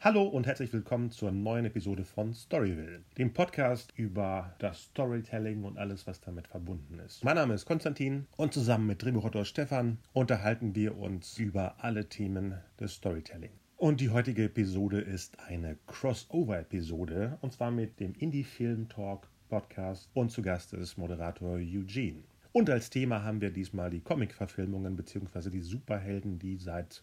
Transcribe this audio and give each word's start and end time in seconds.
Hallo 0.00 0.22
und 0.22 0.46
herzlich 0.46 0.72
willkommen 0.72 1.10
zur 1.10 1.32
neuen 1.32 1.64
Episode 1.64 2.04
von 2.04 2.32
Storyville, 2.32 3.02
dem 3.18 3.32
Podcast 3.32 3.92
über 3.96 4.54
das 4.60 4.82
Storytelling 4.82 5.64
und 5.64 5.76
alles, 5.76 6.06
was 6.06 6.20
damit 6.20 6.46
verbunden 6.46 7.00
ist. 7.00 7.24
Mein 7.24 7.34
Name 7.34 7.54
ist 7.54 7.66
Konstantin 7.66 8.28
und 8.36 8.54
zusammen 8.54 8.86
mit 8.86 9.02
Drehbuchautor 9.02 9.44
Stefan 9.44 9.98
unterhalten 10.12 10.76
wir 10.76 10.96
uns 10.96 11.36
über 11.36 11.82
alle 11.82 12.08
Themen 12.08 12.54
des 12.78 12.94
Storytelling. 12.94 13.50
Und 13.76 14.00
die 14.00 14.10
heutige 14.10 14.44
Episode 14.44 15.00
ist 15.00 15.36
eine 15.40 15.76
Crossover-Episode 15.88 17.36
und 17.40 17.52
zwar 17.52 17.72
mit 17.72 17.98
dem 17.98 18.14
Indie-Film 18.14 18.88
Talk 18.88 19.26
Podcast 19.48 20.08
und 20.14 20.30
zu 20.30 20.42
Gast 20.42 20.74
ist 20.74 20.96
Moderator 20.96 21.54
Eugene. 21.54 22.22
Und 22.52 22.70
als 22.70 22.88
Thema 22.88 23.24
haben 23.24 23.40
wir 23.40 23.50
diesmal 23.50 23.90
die 23.90 24.00
Comic-Verfilmungen 24.00 24.94
bzw. 24.94 25.50
die 25.50 25.60
Superhelden, 25.60 26.38
die 26.38 26.56
seit, 26.56 27.02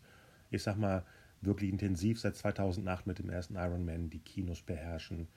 ich 0.49 0.63
sag 0.63 0.77
mal, 0.77 1.03
wirklich 1.45 1.71
intensiv 1.71 2.19
seit 2.19 2.35
2008 2.35 3.07
mit 3.07 3.19
dem 3.19 3.29
ersten 3.29 3.55
Iron 3.55 3.85
Man 3.85 4.09
die 4.09 4.19
Kinos 4.19 4.61
beherrschen. 4.61 5.27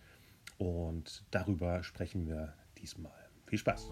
Und 0.58 1.24
darüber 1.30 1.82
sprechen 1.82 2.26
wir 2.26 2.54
diesmal. 2.78 3.12
Viel 3.46 3.58
Spaß. 3.58 3.90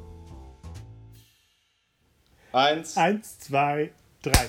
Eins. 2.52 2.96
Eins, 2.96 3.38
zwei, 3.38 3.92
drei. 4.22 4.46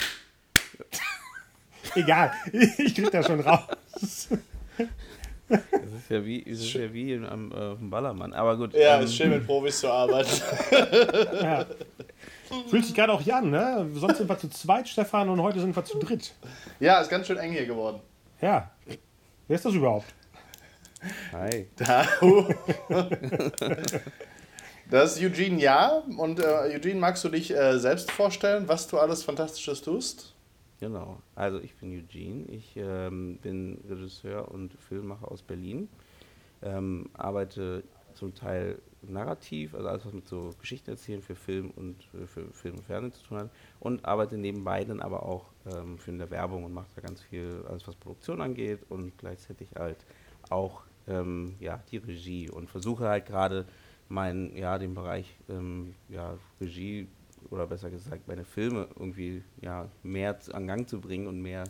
Egal, 1.95 2.31
ich 2.51 2.95
krieg 2.95 3.11
das 3.11 3.25
schon 3.25 3.39
raus. 3.39 4.29
Das 5.49 5.61
ist 5.93 6.09
ja 6.09 6.25
wie, 6.25 6.43
das 6.43 6.59
ist 6.59 6.73
ja 6.73 6.93
wie 6.93 7.15
am, 7.15 7.51
äh, 7.51 7.75
Ballermann. 7.79 8.33
Aber 8.33 8.57
gut. 8.57 8.73
Ja, 8.73 8.97
ähm, 8.97 9.05
ist 9.05 9.15
schön 9.15 9.29
mit 9.29 9.45
Profis 9.45 9.79
zu 9.79 9.91
arbeiten. 9.91 10.29
Ja. 11.41 11.65
Fühlt 12.69 12.85
sich 12.85 12.95
gerade 12.95 13.13
auch 13.13 13.21
hier 13.21 13.37
an, 13.37 13.49
ne? 13.49 13.89
Sonst 13.93 14.17
sind 14.17 14.29
wir 14.29 14.37
zu 14.37 14.49
zweit, 14.49 14.87
Stefan, 14.87 15.29
und 15.29 15.41
heute 15.41 15.59
sind 15.59 15.75
wir 15.75 15.85
zu 15.85 15.99
dritt. 15.99 16.33
Ja, 16.79 17.01
ist 17.01 17.09
ganz 17.09 17.27
schön 17.27 17.37
eng 17.37 17.51
hier 17.51 17.65
geworden. 17.65 17.99
Ja. 18.41 18.71
Wer 19.47 19.55
ist 19.55 19.65
das 19.65 19.73
überhaupt? 19.73 20.13
Hi. 21.31 21.67
Da, 21.75 22.05
uh. 22.21 22.47
Das 24.89 25.17
ist 25.17 25.23
Eugene 25.23 25.59
Ja. 25.59 26.03
Und 26.17 26.39
äh, 26.39 26.75
Eugene, 26.75 26.99
magst 26.99 27.23
du 27.23 27.29
dich 27.29 27.53
äh, 27.53 27.77
selbst 27.77 28.09
vorstellen, 28.11 28.67
was 28.67 28.87
du 28.87 28.97
alles 28.97 29.23
Fantastisches 29.23 29.81
tust? 29.81 30.33
Genau. 30.79 31.21
Also 31.35 31.59
ich 31.59 31.75
bin 31.75 31.91
Eugene. 31.91 32.45
Ich 32.45 32.77
ähm, 32.77 33.37
bin 33.41 33.83
Regisseur 33.89 34.49
und 34.49 34.73
Filmemacher 34.87 35.29
aus 35.29 35.41
Berlin. 35.41 35.89
Ähm, 36.61 37.09
arbeite 37.13 37.83
zum 38.13 38.33
Teil 38.33 38.79
narrativ, 39.09 39.73
also 39.73 39.87
alles, 39.87 40.05
was 40.05 40.13
mit 40.13 40.27
so 40.27 40.51
Geschichten 40.59 40.91
erzählen 40.91 41.21
für 41.21 41.35
Film 41.35 41.71
und 41.71 41.95
äh, 42.13 42.25
für 42.27 42.51
Film 42.53 42.75
und 42.75 42.85
Fernsehen 42.85 43.13
zu 43.13 43.23
tun 43.23 43.37
hat. 43.39 43.49
Und 43.79 44.05
arbeite 44.05 44.37
nebenbei 44.37 44.83
dann 44.83 45.01
aber 45.01 45.23
auch 45.23 45.45
ähm, 45.65 45.97
für 45.97 46.11
eine 46.11 46.29
Werbung 46.29 46.63
und 46.63 46.73
mache 46.73 46.87
da 46.95 47.01
ganz 47.01 47.21
viel, 47.21 47.63
alles 47.67 47.87
was 47.87 47.95
Produktion 47.95 48.41
angeht 48.41 48.79
und 48.89 49.17
gleichzeitig 49.17 49.69
halt 49.75 50.05
auch 50.49 50.83
ähm, 51.07 51.55
ja, 51.59 51.81
die 51.91 51.97
Regie 51.97 52.49
und 52.49 52.69
versuche 52.69 53.07
halt 53.07 53.25
gerade 53.25 53.65
meinen, 54.09 54.55
ja, 54.55 54.77
den 54.77 54.93
Bereich 54.93 55.37
ähm, 55.49 55.95
ja, 56.09 56.37
Regie 56.61 57.07
oder 57.49 57.67
besser 57.67 57.89
gesagt 57.89 58.27
meine 58.27 58.45
Filme 58.45 58.87
irgendwie 58.95 59.43
ja, 59.61 59.89
mehr 60.03 60.37
an 60.51 60.67
Gang 60.67 60.87
zu 60.87 60.99
bringen 60.99 61.27
und 61.27 61.41
mehr 61.41 61.63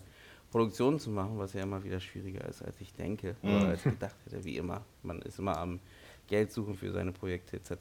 Produktionen 0.57 0.99
zu 0.99 1.11
machen, 1.11 1.37
was 1.37 1.53
ja 1.53 1.61
immer 1.61 1.83
wieder 1.83 1.99
schwieriger 1.99 2.43
ist, 2.47 2.63
als 2.63 2.81
ich 2.81 2.91
denke 2.91 3.35
oder 3.43 3.67
als 3.69 3.85
ich 3.85 3.91
gedacht 3.91 4.15
hätte, 4.25 4.43
wie 4.43 4.57
immer. 4.57 4.81
Man 5.03 5.21
ist 5.21 5.37
immer 5.37 5.55
am 5.57 5.79
Geld 6.27 6.51
suchen 6.51 6.75
für 6.75 6.91
seine 6.91 7.11
Projekte 7.11 7.57
etc. 7.57 7.73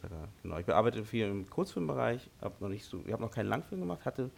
Genau. 0.43 0.59
Ich 0.59 0.69
arbeite 0.69 1.03
viel 1.05 1.27
im 1.27 1.49
Kurzfilmbereich, 1.49 2.29
habe 2.43 2.55
noch 2.61 2.69
nicht 2.69 2.85
so, 2.85 3.01
ich 3.07 3.13
habe 3.13 3.23
noch 3.23 3.31
keinen 3.31 3.49
Langfilm 3.49 3.81
gemacht, 3.81 4.05
hatte 4.05 4.31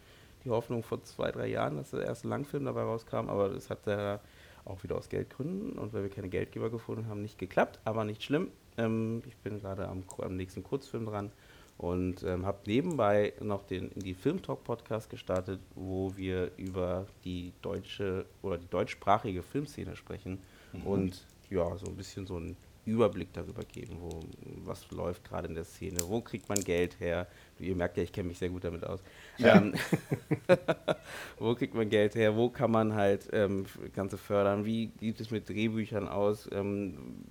die 0.44 0.50
Hoffnung 0.50 0.84
vor 0.84 1.02
zwei, 1.02 1.32
drei 1.32 1.48
Jahren, 1.48 1.76
dass 1.76 1.90
der 1.90 2.04
erste 2.04 2.28
Langfilm 2.28 2.64
dabei 2.64 2.82
rauskam, 2.82 3.28
aber 3.28 3.48
das 3.48 3.70
hat 3.70 3.86
ja 3.86 4.20
auch 4.64 4.82
wieder 4.84 4.96
aus 4.96 5.08
Geldgründen 5.08 5.72
und 5.72 5.92
weil 5.92 6.04
wir 6.04 6.10
keine 6.10 6.28
Geldgeber 6.28 6.70
gefunden 6.70 7.08
haben, 7.08 7.22
nicht 7.22 7.38
geklappt, 7.38 7.80
aber 7.84 8.04
nicht 8.04 8.22
schlimm. 8.22 8.52
Ähm, 8.76 9.22
ich 9.26 9.36
bin 9.38 9.60
gerade 9.60 9.88
am, 9.88 10.04
am 10.18 10.36
nächsten 10.36 10.62
Kurzfilm 10.62 11.06
dran 11.06 11.32
und 11.78 12.24
ähm, 12.24 12.44
habe 12.44 12.58
nebenbei 12.66 13.32
noch 13.40 13.62
den 13.62 13.90
in 13.92 14.02
die 14.02 14.14
Film 14.14 14.42
Talk 14.42 14.64
Podcast 14.64 15.08
gestartet, 15.08 15.60
wo 15.74 16.12
wir 16.16 16.50
über 16.56 17.06
die 17.24 17.52
deutsche 17.62 18.26
oder 18.42 18.58
die 18.58 18.68
deutschsprachige 18.68 19.42
Filmszene 19.42 19.96
sprechen 19.96 20.38
und 20.84 21.24
ja, 21.50 21.76
so 21.76 21.86
ein 21.86 21.96
bisschen 21.96 22.26
so 22.26 22.36
einen 22.36 22.56
Überblick 22.84 23.32
darüber 23.32 23.62
geben, 23.64 23.96
wo 24.00 24.20
was 24.64 24.90
läuft 24.90 25.24
gerade 25.24 25.48
in 25.48 25.54
der 25.54 25.64
Szene, 25.64 25.98
wo 26.08 26.20
kriegt 26.20 26.48
man 26.48 26.58
Geld 26.64 26.98
her. 27.00 27.26
Ihr 27.58 27.76
merkt 27.76 27.96
ja, 27.96 28.02
ich 28.02 28.12
kenne 28.12 28.28
mich 28.28 28.38
sehr 28.38 28.48
gut 28.48 28.64
damit 28.64 28.84
aus. 28.84 29.00
Ähm, 29.38 29.74
wo 31.38 31.54
kriegt 31.54 31.74
man 31.74 31.88
Geld 31.88 32.14
her? 32.14 32.34
Wo 32.34 32.48
kann 32.48 32.70
man 32.70 32.94
halt 32.94 33.28
ähm, 33.32 33.66
Ganze 33.94 34.16
fördern? 34.16 34.64
Wie 34.64 34.90
sieht 35.00 35.20
es 35.20 35.30
mit 35.30 35.48
Drehbüchern 35.48 36.08
aus? 36.08 36.48
Ähm, 36.50 37.24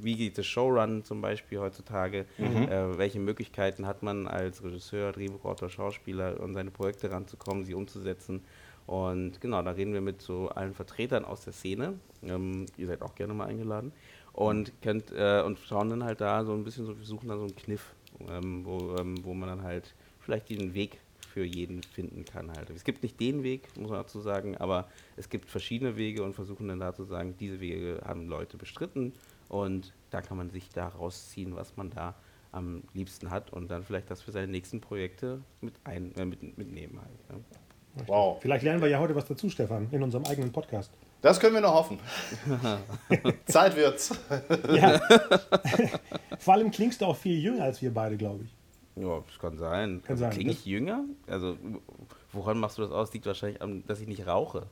wie 0.00 0.16
geht 0.16 0.38
das 0.38 0.46
Showrun 0.46 1.04
zum 1.04 1.20
Beispiel 1.20 1.58
heutzutage? 1.58 2.26
Äh, 2.38 2.98
welche 2.98 3.20
Möglichkeiten 3.20 3.86
hat 3.86 4.02
man 4.02 4.26
als 4.26 4.62
Regisseur, 4.62 5.12
Drehbuchautor, 5.12 5.68
Schauspieler, 5.68 6.40
an 6.40 6.54
seine 6.54 6.70
Projekte 6.70 7.10
ranzukommen, 7.10 7.64
sie 7.64 7.74
umzusetzen? 7.74 8.42
Und 8.86 9.40
genau, 9.40 9.62
da 9.62 9.70
reden 9.70 9.94
wir 9.94 10.00
mit 10.00 10.20
so 10.20 10.48
allen 10.48 10.74
Vertretern 10.74 11.24
aus 11.24 11.44
der 11.44 11.52
Szene. 11.52 11.94
Ähm, 12.22 12.66
ihr 12.76 12.86
seid 12.86 13.02
auch 13.02 13.14
gerne 13.14 13.34
mal 13.34 13.46
eingeladen. 13.46 13.92
Und 14.32 14.72
könnt 14.82 15.12
äh, 15.12 15.42
und 15.42 15.58
schauen 15.58 15.90
dann 15.90 16.04
halt 16.04 16.20
da 16.20 16.44
so 16.44 16.52
ein 16.52 16.64
bisschen 16.64 16.86
so, 16.86 16.98
wir 16.98 17.04
suchen 17.04 17.28
da 17.28 17.36
so 17.36 17.44
einen 17.44 17.56
Kniff, 17.56 17.94
ähm, 18.28 18.64
wo, 18.64 18.96
ähm, 18.96 19.24
wo 19.24 19.32
man 19.32 19.48
dann 19.48 19.62
halt 19.62 19.94
vielleicht 20.20 20.50
den 20.50 20.74
Weg 20.74 20.98
für 21.32 21.44
jeden 21.44 21.82
finden 21.82 22.24
kann 22.24 22.50
halt. 22.52 22.70
Es 22.70 22.84
gibt 22.84 23.02
nicht 23.02 23.18
den 23.20 23.42
Weg, 23.42 23.68
muss 23.76 23.90
man 23.90 24.00
dazu 24.00 24.20
sagen, 24.20 24.56
aber 24.56 24.88
es 25.16 25.28
gibt 25.28 25.50
verschiedene 25.50 25.96
Wege 25.96 26.22
und 26.22 26.34
versuchen 26.34 26.68
dann 26.68 26.80
da 26.80 26.94
zu 26.94 27.04
sagen, 27.04 27.34
diese 27.38 27.60
Wege 27.60 28.00
haben 28.04 28.28
Leute 28.28 28.56
bestritten 28.56 29.12
und 29.48 29.92
da 30.10 30.20
kann 30.22 30.36
man 30.36 30.50
sich 30.50 30.68
da 30.70 30.88
rausziehen, 30.88 31.56
was 31.56 31.76
man 31.76 31.90
da 31.90 32.14
am 32.52 32.82
liebsten 32.92 33.30
hat 33.30 33.52
und 33.52 33.70
dann 33.70 33.82
vielleicht 33.82 34.10
das 34.10 34.22
für 34.22 34.30
seine 34.30 34.46
nächsten 34.46 34.80
Projekte 34.80 35.40
mit, 35.60 35.74
ein, 35.84 36.14
äh, 36.14 36.24
mit, 36.24 36.56
mitnehmen 36.56 37.00
halt. 37.00 37.40
Ja. 37.98 38.02
Wow. 38.06 38.38
Vielleicht 38.40 38.64
lernen 38.64 38.80
wir 38.80 38.88
ja 38.88 38.98
heute 38.98 39.14
was 39.14 39.24
dazu, 39.24 39.48
Stefan, 39.48 39.88
in 39.90 40.02
unserem 40.02 40.24
eigenen 40.24 40.52
Podcast. 40.52 40.92
Das 41.20 41.40
können 41.40 41.54
wir 41.54 41.60
noch 41.62 41.74
hoffen. 41.74 41.98
Zeit 43.46 43.76
wird's. 43.76 44.16
Ja. 44.72 45.00
Vor 46.38 46.54
allem 46.54 46.70
klingst 46.70 47.00
du 47.00 47.06
auch 47.06 47.16
viel 47.16 47.38
jünger 47.40 47.64
als 47.64 47.80
wir 47.80 47.92
beide, 47.94 48.16
glaube 48.16 48.44
ich. 48.44 49.02
Ja, 49.02 49.22
das 49.26 49.38
kann 49.38 49.56
sein. 49.56 50.02
Kann 50.02 50.12
also, 50.12 50.24
sein. 50.24 50.30
Klinge 50.32 50.50
Das- 50.50 50.60
ich 50.60 50.66
jünger? 50.66 51.04
Also, 51.26 51.56
woran 52.32 52.58
machst 52.58 52.78
du 52.78 52.82
das 52.82 52.90
aus? 52.90 53.12
Liegt 53.12 53.26
wahrscheinlich 53.26 53.62
an, 53.62 53.84
dass 53.86 54.00
ich 54.00 54.06
nicht 54.06 54.26
rauche. 54.26 54.66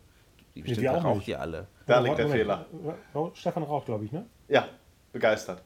Die 0.54 0.60
bestimmt 0.60 0.82
wir 0.82 0.92
auch 0.94 1.04
raucht 1.04 1.16
nicht. 1.18 1.28
ihr 1.28 1.40
alle. 1.40 1.66
Da 1.86 1.94
Oder 2.00 2.02
liegt 2.02 2.18
der 2.18 2.26
Moment, 2.26 2.66
Fehler. 3.14 3.30
Stefan 3.34 3.62
raucht, 3.62 3.86
glaube 3.86 4.04
ich, 4.04 4.12
ne? 4.12 4.26
Ja, 4.52 4.68
begeistert. 5.12 5.62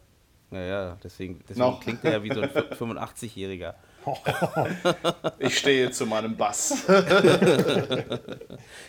Naja, 0.49 0.97
deswegen, 1.03 1.41
deswegen 1.41 1.59
Noch. 1.59 1.81
klingt 1.81 2.05
er 2.05 2.13
ja 2.13 2.23
wie 2.23 2.33
so 2.33 2.41
ein 2.41 2.51
85-Jähriger. 2.51 3.75
Ich 5.41 5.59
stehe 5.59 5.91
zu 5.91 6.07
meinem 6.07 6.37
Bass. 6.37 6.87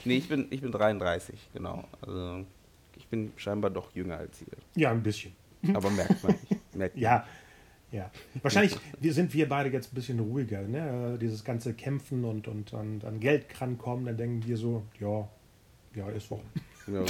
Nee, 0.06 0.18
ich 0.18 0.30
bin, 0.30 0.46
ich 0.52 0.62
bin 0.62 0.72
33, 0.72 1.50
genau. 1.54 1.84
Also, 2.02 2.46
ich 2.96 3.08
bin 3.08 3.34
scheinbar 3.36 3.72
doch 3.72 3.94
jünger 3.96 4.18
als 4.18 4.40
ihr. 4.42 4.48
Ja, 4.76 4.92
ein 4.92 5.02
bisschen. 5.02 5.36
Aber 5.74 5.90
merkt 5.90 6.24
man 6.24 6.34
nicht. 6.34 6.62
Merkt 6.76 6.96
man. 6.96 7.04
Ja, 7.04 7.26
ja. 7.92 8.12
Wahrscheinlich 8.44 8.78
wir 9.00 9.12
sind 9.12 9.34
wir 9.34 9.50
beide 9.50 9.72
jetzt 9.72 9.92
ein 9.92 9.96
bisschen 9.96 10.20
ruhiger. 10.20 10.62
Ne? 10.62 11.18
Dieses 11.20 11.44
ganze 11.44 11.74
Kämpfen 11.74 12.24
und, 12.24 12.48
und, 12.48 12.72
und 12.74 13.04
an 13.04 13.20
Geld 13.20 13.46
rankommen, 13.60 14.06
dann 14.06 14.18
denken 14.18 14.46
wir 14.46 14.58
so, 14.58 14.84
ja, 15.00 15.28
ja, 15.96 16.08
ist 16.10 16.28
so. 16.28 16.40
Ja, 16.88 17.02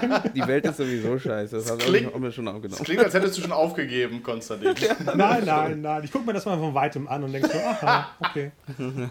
genau. 0.00 0.18
Die 0.34 0.46
Welt 0.46 0.64
ist 0.66 0.76
sowieso 0.76 1.18
scheiße. 1.18 1.56
Das 1.56 1.70
haben 1.70 1.78
klingt- 1.78 2.22
wir 2.22 2.32
schon 2.32 2.46
aufgenommen. 2.48 2.84
klingt, 2.84 3.02
als 3.02 3.14
hättest 3.14 3.38
du 3.38 3.42
schon 3.42 3.52
aufgegeben, 3.52 4.22
Konstantin. 4.22 4.74
Nein, 5.16 5.44
nein, 5.44 5.80
nein. 5.80 6.04
Ich 6.04 6.12
gucke 6.12 6.26
mir 6.26 6.34
das 6.34 6.44
mal 6.44 6.58
von 6.58 6.74
weitem 6.74 7.08
an 7.08 7.24
und 7.24 7.32
denke 7.32 7.48
so, 7.48 7.58
aha, 7.58 8.08
okay. 8.20 8.52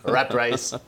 Rat 0.03 0.33
Race. 0.33 0.79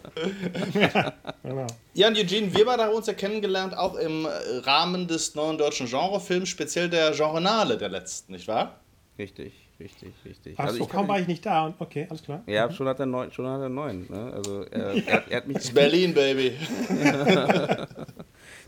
Genau. 1.43 1.67
Ja, 1.93 2.07
und 2.07 2.17
Eugene, 2.17 2.53
wir 2.53 2.65
beide 2.65 2.83
haben 2.83 2.93
uns 2.93 3.07
ja 3.07 3.13
kennengelernt, 3.13 3.75
auch 3.75 3.95
im 3.95 4.27
Rahmen 4.63 5.07
des 5.07 5.33
neuen 5.35 5.57
deutschen 5.57 5.87
Genrefilms, 5.87 6.49
speziell 6.49 6.89
der 6.89 7.11
Genrenale 7.11 7.77
der 7.77 7.89
letzten, 7.89 8.33
nicht 8.33 8.47
wahr? 8.47 8.79
Richtig, 9.17 9.53
richtig, 9.79 10.13
richtig. 10.23 10.55
Ach 10.57 10.69
so, 10.69 10.83
ich 10.83 10.89
kaum 10.89 11.07
war 11.09 11.19
ich 11.19 11.27
nicht 11.27 11.45
da. 11.45 11.65
Und, 11.65 11.75
okay, 11.79 12.07
alles 12.09 12.23
klar. 12.23 12.41
Ja, 12.47 12.71
schon 12.71 12.87
hat 12.87 12.99
er 13.01 13.05
neun. 13.05 13.31
Schon 13.33 13.45
hat 13.47 13.59
er 13.61 13.67
neun 13.67 14.05
ne? 14.09 14.31
Also 14.33 14.63
äh, 14.67 15.01
er, 15.05 15.23
er 15.29 15.37
hat 15.37 15.47
mich. 15.47 15.57
Das 15.57 15.65
ist 15.65 15.73
Berlin, 15.73 16.13
Baby. 16.13 16.53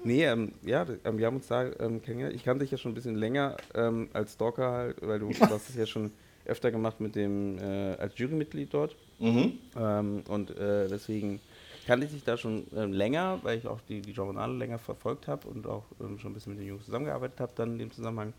Nee, 0.03 0.25
ähm, 0.25 0.53
ja, 0.63 0.85
ähm, 1.03 1.17
wir 1.17 1.27
haben 1.27 1.35
uns 1.37 1.47
da 1.47 1.63
ähm, 1.63 2.01
kennengelernt. 2.01 2.35
Ich 2.35 2.43
kannte 2.43 2.63
dich 2.63 2.71
ja 2.71 2.77
schon 2.77 2.91
ein 2.91 2.95
bisschen 2.95 3.15
länger 3.15 3.57
ähm, 3.75 4.09
als 4.13 4.33
Stalker 4.33 4.71
halt, 4.71 4.97
weil 5.01 5.19
du, 5.19 5.29
du 5.29 5.39
hast 5.41 5.69
es 5.69 5.75
ja 5.75 5.85
schon 5.85 6.11
öfter 6.45 6.71
gemacht 6.71 6.99
mit 6.99 7.15
dem 7.15 7.59
äh, 7.59 7.95
als 7.95 8.17
Jurymitglied 8.17 8.73
dort. 8.73 8.95
Mhm. 9.19 9.59
Ähm, 9.77 10.23
und 10.27 10.57
äh, 10.57 10.87
deswegen 10.87 11.39
kannte 11.85 12.07
ich 12.07 12.13
dich 12.13 12.23
da 12.23 12.35
schon 12.35 12.65
ähm, 12.75 12.93
länger, 12.93 13.39
weil 13.43 13.59
ich 13.59 13.67
auch 13.67 13.79
die, 13.87 14.01
die 14.01 14.11
Journale 14.11 14.53
länger 14.53 14.79
verfolgt 14.79 15.27
habe 15.27 15.47
und 15.47 15.67
auch 15.67 15.83
schon 16.17 16.31
ein 16.31 16.33
bisschen 16.33 16.53
mit 16.53 16.61
den 16.61 16.67
Jungs 16.67 16.85
zusammengearbeitet 16.85 17.39
habe 17.39 17.51
dann 17.55 17.73
in 17.73 17.79
dem 17.79 17.91
Zusammenhang. 17.91 18.33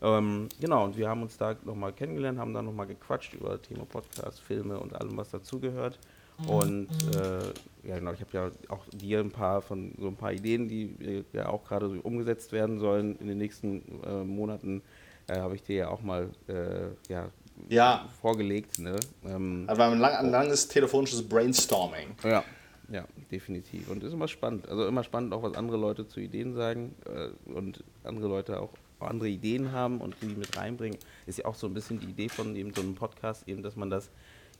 Genau, 0.00 0.84
und 0.84 0.96
wir 0.96 1.08
haben 1.08 1.22
uns 1.22 1.36
da 1.36 1.56
nochmal 1.64 1.92
kennengelernt, 1.92 2.38
haben 2.38 2.54
da 2.54 2.62
nochmal 2.62 2.86
gequatscht 2.86 3.34
über 3.34 3.60
Thema 3.60 3.84
Podcast, 3.84 4.38
Filme 4.40 4.78
und 4.78 4.94
allem, 4.94 5.16
was 5.16 5.32
dazugehört. 5.32 5.98
Und 6.46 6.88
äh, 7.16 7.88
ja, 7.88 7.98
genau, 7.98 8.12
ich 8.12 8.20
habe 8.20 8.30
ja 8.32 8.50
auch 8.68 8.84
dir 8.92 9.20
ein 9.20 9.30
paar 9.30 9.60
von 9.62 9.92
so 9.98 10.06
ein 10.08 10.16
paar 10.16 10.32
Ideen, 10.32 10.68
die 10.68 10.84
äh, 11.04 11.24
ja 11.32 11.48
auch 11.48 11.64
gerade 11.64 11.88
so 11.88 11.96
umgesetzt 12.02 12.52
werden 12.52 12.78
sollen 12.78 13.16
in 13.18 13.26
den 13.28 13.38
nächsten 13.38 13.82
äh, 14.04 14.22
Monaten, 14.24 14.82
äh, 15.26 15.38
habe 15.38 15.54
ich 15.56 15.62
dir 15.62 15.76
ja 15.76 15.88
auch 15.88 16.00
mal 16.02 16.28
äh, 16.48 16.86
ja, 17.12 17.28
Ja. 17.68 18.08
vorgelegt. 18.20 18.78
Ne? 18.78 18.96
Ähm, 19.26 19.64
Also 19.66 19.82
ein, 19.82 19.98
lang, 19.98 20.14
ein 20.14 20.30
langes 20.30 20.68
telefonisches 20.68 21.28
Brainstorming. 21.28 22.08
ja, 22.24 22.44
ja, 22.90 23.04
definitiv. 23.30 23.88
Und 23.90 24.02
ist 24.04 24.12
immer 24.14 24.28
spannend. 24.28 24.68
Also 24.68 24.86
immer 24.86 25.04
spannend, 25.04 25.34
auch 25.34 25.42
was 25.42 25.54
andere 25.54 25.76
Leute 25.76 26.06
zu 26.08 26.20
Ideen 26.20 26.54
sagen 26.54 26.94
äh, 27.06 27.28
und 27.52 27.82
andere 28.04 28.28
Leute 28.28 28.60
auch 28.60 28.70
andere 29.00 29.28
Ideen 29.28 29.70
haben 29.72 30.00
und 30.00 30.16
die 30.22 30.26
mit 30.34 30.56
reinbringen. 30.56 30.98
Ist 31.26 31.38
ja 31.38 31.44
auch 31.44 31.54
so 31.54 31.66
ein 31.68 31.74
bisschen 31.74 32.00
die 32.00 32.06
Idee 32.06 32.28
von 32.28 32.56
eben 32.56 32.72
so 32.74 32.80
einem 32.80 32.94
Podcast, 32.96 33.46
eben, 33.46 33.62
dass 33.62 33.76
man 33.76 33.90
das 33.90 34.10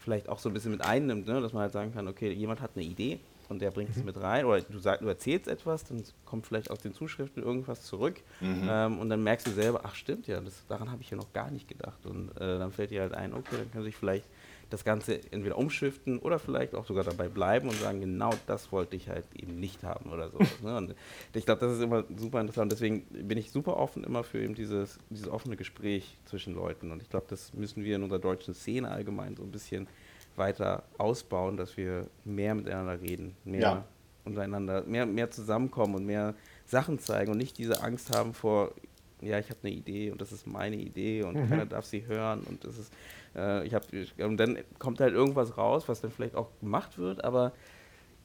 vielleicht 0.09 0.29
auch 0.31 0.39
so 0.39 0.49
ein 0.49 0.55
bisschen 0.55 0.73
mit 0.73 0.85
einnimmt, 0.85 1.27
ne? 1.27 1.41
dass 1.43 1.53
man 1.53 1.63
halt 1.63 1.73
sagen 1.73 1.93
kann, 1.93 2.09
okay, 2.09 2.33
jemand 2.33 2.63
hat 2.63 2.71
eine 2.75 2.85
Idee 2.85 3.21
und 3.51 3.61
der 3.61 3.71
bringt 3.71 3.91
es 3.95 4.03
mit 4.03 4.19
rein 4.19 4.47
oder 4.47 4.61
du, 4.63 4.79
sag, 4.79 5.01
du 5.01 5.07
erzählst 5.07 5.49
etwas, 5.49 5.85
dann 5.85 6.03
kommt 6.25 6.47
vielleicht 6.47 6.71
aus 6.71 6.81
den 6.81 6.95
Zuschriften 6.95 7.43
irgendwas 7.43 7.83
zurück 7.83 8.21
ähm, 8.69 8.99
und 8.99 9.11
dann 9.11 9.23
merkst 9.23 9.47
du 9.47 9.51
selber, 9.51 9.83
ach 9.85 9.95
stimmt 9.95 10.27
ja, 10.27 10.41
das, 10.41 10.65
daran 10.67 10.91
habe 10.91 11.03
ich 11.03 11.11
ja 11.11 11.17
noch 11.17 11.33
gar 11.35 11.51
nicht 11.51 11.69
gedacht 11.69 12.07
und 12.07 12.31
äh, 12.37 12.59
dann 12.59 12.73
fällt 12.73 12.91
dir 12.91 13.03
halt 13.03 13.13
ein, 13.13 13.35
okay, 13.35 13.57
dann 13.59 13.71
kann 13.71 13.83
sich 13.83 13.97
vielleicht 13.97 14.25
das 14.71 14.85
Ganze 14.85 15.21
entweder 15.33 15.57
umschiften 15.57 16.19
oder 16.19 16.39
vielleicht 16.39 16.75
auch 16.75 16.85
sogar 16.87 17.05
dabei 17.05 17.29
bleiben 17.29 17.69
und 17.69 17.79
sagen, 17.79 18.01
genau 18.01 18.35
das 18.47 18.71
wollte 18.71 18.97
ich 18.97 19.09
halt 19.09 19.25
eben 19.35 19.59
nicht 19.59 19.83
haben 19.83 20.11
oder 20.13 20.31
so. 20.31 20.39
ne? 20.63 20.77
Und 20.77 20.95
ich 21.35 21.47
glaube, 21.47 21.61
das 21.61 21.77
ist 21.77 21.83
immer 21.83 22.05
super 22.17 22.41
interessant. 22.41 22.71
Deswegen 22.73 23.03
bin 23.27 23.39
ich 23.39 23.51
super 23.51 23.77
offen 23.77 24.05
immer 24.05 24.25
für 24.25 24.43
eben 24.43 24.55
dieses, 24.55 24.99
dieses 25.11 25.29
offene 25.29 25.57
Gespräch 25.57 26.19
zwischen 26.27 26.55
Leuten. 26.55 26.93
Und 26.93 27.03
ich 27.03 27.09
glaube, 27.09 27.27
das 27.29 27.55
müssen 27.55 27.83
wir 27.85 27.97
in 27.97 28.03
unserer 28.03 28.19
deutschen 28.21 28.55
Szene 28.55 28.91
allgemein 28.91 29.37
so 29.37 29.43
ein 29.43 29.51
bisschen 29.51 29.89
weiter 30.37 30.85
ausbauen, 30.99 31.57
dass 31.57 31.77
wir 31.77 32.07
mehr 32.25 32.55
miteinander 32.55 33.01
reden, 33.01 33.37
mehr 33.45 33.61
Ja. 33.63 33.85
untereinander, 34.25 34.83
mehr, 34.85 35.07
mehr 35.07 35.31
zusammenkommen 35.31 35.95
und 35.95 36.05
mehr 36.07 36.35
Sachen 36.67 36.99
zeigen 36.99 37.33
und 37.33 37.39
nicht 37.39 37.57
diese 37.59 37.83
Angst 37.83 38.15
haben 38.15 38.35
vor, 38.35 38.73
ja, 39.21 39.39
ich 39.39 39.51
habe 39.51 39.61
eine 39.63 39.73
Idee 39.73 40.11
und 40.11 40.21
das 40.21 40.33
ist 40.33 40.47
meine 40.47 40.77
Idee 40.77 41.23
und 41.23 41.49
keiner 41.49 41.67
darf 41.67 41.85
sie 41.85 42.07
hören 42.07 42.41
und 42.49 42.65
das 42.65 42.79
ist, 42.79 42.93
äh, 43.35 43.67
ich 43.67 43.75
habe, 43.75 43.87
und 44.19 44.37
dann 44.37 44.59
kommt 44.79 45.01
halt 45.01 45.15
irgendwas 45.15 45.57
raus, 45.59 45.89
was 45.89 46.01
dann 46.01 46.11
vielleicht 46.11 46.35
auch 46.35 46.49
gemacht 46.61 46.99
wird, 46.99 47.25
aber 47.25 47.53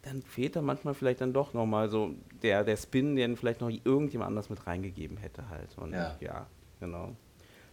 dann 0.03 0.21
fehlt 0.21 0.55
da 0.55 0.61
manchmal 0.61 0.93
vielleicht 0.93 1.21
dann 1.21 1.33
doch 1.33 1.53
nochmal 1.53 1.89
so 1.89 2.13
der, 2.41 2.63
der 2.63 2.75
Spin, 2.77 3.15
den 3.15 3.37
vielleicht 3.37 3.61
noch 3.61 3.69
irgendjemand 3.69 4.29
anders 4.29 4.49
mit 4.49 4.67
reingegeben 4.67 5.17
hätte 5.17 5.49
halt. 5.49 5.77
Und 5.77 5.93
Ja. 5.93 6.15
ja, 6.19 6.47
genau. 6.79 7.15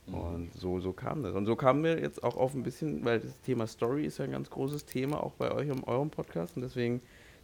Und 0.07 0.53
so, 0.55 0.81
so 0.81 0.93
kam 0.93 1.23
das. 1.23 1.35
Und 1.35 1.47
so 1.47 1.55
kamen 1.55 1.85
wir 1.85 2.01
jetzt 2.01 2.23
auch 2.25 2.37
auf 2.37 2.55
ein 2.55 2.63
bisschen, 2.63 3.05
weil 3.05 3.21
das 3.21 3.41
Thema 3.43 3.67
Story 3.67 4.07
ist 4.07 4.19
ja 4.19 4.25
ein 4.25 4.33
ganz 4.33 4.51
großes 4.51 4.85
Thema, 4.85 5.23
auch 5.23 5.33
bei 5.33 5.53
euch 5.53 5.69
in 5.69 5.85
eurem 5.85 6.11
Podcast. 6.11 6.57
Und 6.57 6.63
deswegen 6.63 7.01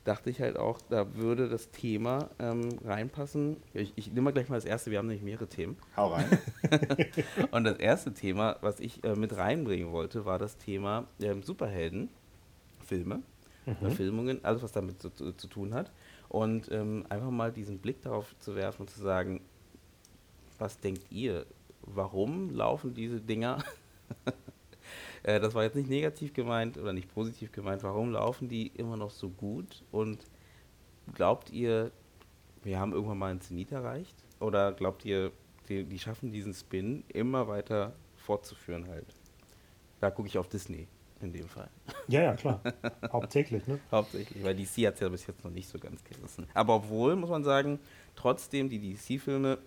dachte 0.06 0.31
ich 0.31 0.41
halt 0.41 0.56
auch, 0.56 0.81
da 0.88 1.17
würde 1.17 1.49
das 1.49 1.70
Thema 1.70 2.31
ähm, 2.38 2.79
reinpassen. 2.85 3.56
Ich, 3.75 3.93
ich 3.97 4.08
nehme 4.08 4.23
mal 4.23 4.32
gleich 4.32 4.49
mal 4.49 4.55
das 4.55 4.64
erste, 4.64 4.91
wir 4.91 4.99
haben 4.99 5.08
nämlich 5.08 5.25
mehrere 5.25 5.49
Themen. 5.49 5.76
Hau 5.97 6.12
rein. 6.12 6.38
Und 7.50 7.64
das 7.64 7.79
erste 7.79 8.14
Thema, 8.14 8.56
was 8.61 8.81
ich 8.81 9.03
äh, 9.05 9.17
mit 9.17 9.37
reinbringen 9.37 9.93
wollte, 9.93 10.25
war 10.25 10.38
das 10.38 10.56
Thema 10.58 11.06
ähm, 11.20 11.43
Superhelden, 11.43 12.08
Filme, 12.85 13.23
Verfilmungen, 13.81 14.44
alles 14.44 14.62
was 14.62 14.70
damit 14.70 15.03
zu, 15.03 15.11
zu, 15.11 15.32
zu 15.32 15.49
tun 15.49 15.75
hat. 15.75 15.91
Und 16.29 16.70
ähm, 16.70 17.05
einfach 17.09 17.31
mal 17.31 17.50
diesen 17.50 17.79
Blick 17.79 18.00
darauf 18.02 18.38
zu 18.38 18.55
werfen 18.55 18.82
und 18.82 18.91
zu 18.91 19.00
sagen, 19.00 19.41
was 20.59 20.79
denkt 20.79 21.11
ihr? 21.11 21.47
Warum 21.82 22.50
laufen 22.50 22.94
diese 22.94 23.20
Dinger? 23.20 23.59
äh, 25.26 25.40
das 25.40 25.55
war 25.55 25.64
jetzt 25.64 25.75
nicht 25.75 25.90
negativ 25.90 26.32
gemeint 26.32 26.78
oder 26.78 26.93
nicht 26.93 27.12
positiv 27.12 27.50
gemeint. 27.50 27.82
Warum 27.82 28.12
laufen 28.12 28.49
die 28.49 28.69
immer 28.69 28.96
noch 28.96 29.11
so 29.11 29.28
gut? 29.28 29.82
Und 29.90 30.25
glaubt 31.14 31.50
ihr, 31.50 31.90
wir 32.62 32.78
haben 32.78 32.93
irgendwann 32.93 33.19
mal 33.19 33.31
einen 33.32 33.40
Zenit 33.40 33.73
erreicht? 33.73 34.14
Oder 34.38 34.73
glaubt 34.73 35.05
ihr, 35.05 35.32
die, 35.69 35.84
die 35.84 35.99
schaffen 35.99 36.31
diesen 36.31 36.55
Spin 36.55 37.02
immer 37.08 37.49
weiter 37.49 37.94
fortzuführen 38.14 38.87
halt? 38.88 39.06
Da 40.00 40.11
gucke 40.11 40.28
ich 40.28 40.38
auf 40.38 40.49
Disney 40.49 40.87
in 41.20 41.32
dem 41.32 41.49
Fall. 41.49 41.69
Ja, 42.08 42.23
ja, 42.23 42.37
klar. 42.37 42.61
Hauptsächlich, 43.11 43.67
ne? 43.67 43.81
Hauptsächlich, 43.90 44.44
weil 44.44 44.55
DC 44.55 44.87
hat 44.87 44.94
es 44.94 45.00
ja 45.00 45.08
bis 45.08 45.26
jetzt 45.26 45.43
noch 45.43 45.50
nicht 45.50 45.69
so 45.69 45.76
ganz 45.76 46.05
gerissen. 46.05 46.46
Aber 46.55 46.76
obwohl, 46.76 47.17
muss 47.17 47.31
man 47.31 47.43
sagen, 47.43 47.81
trotzdem 48.14 48.69
die 48.69 48.78
DC-Filme, 48.78 49.58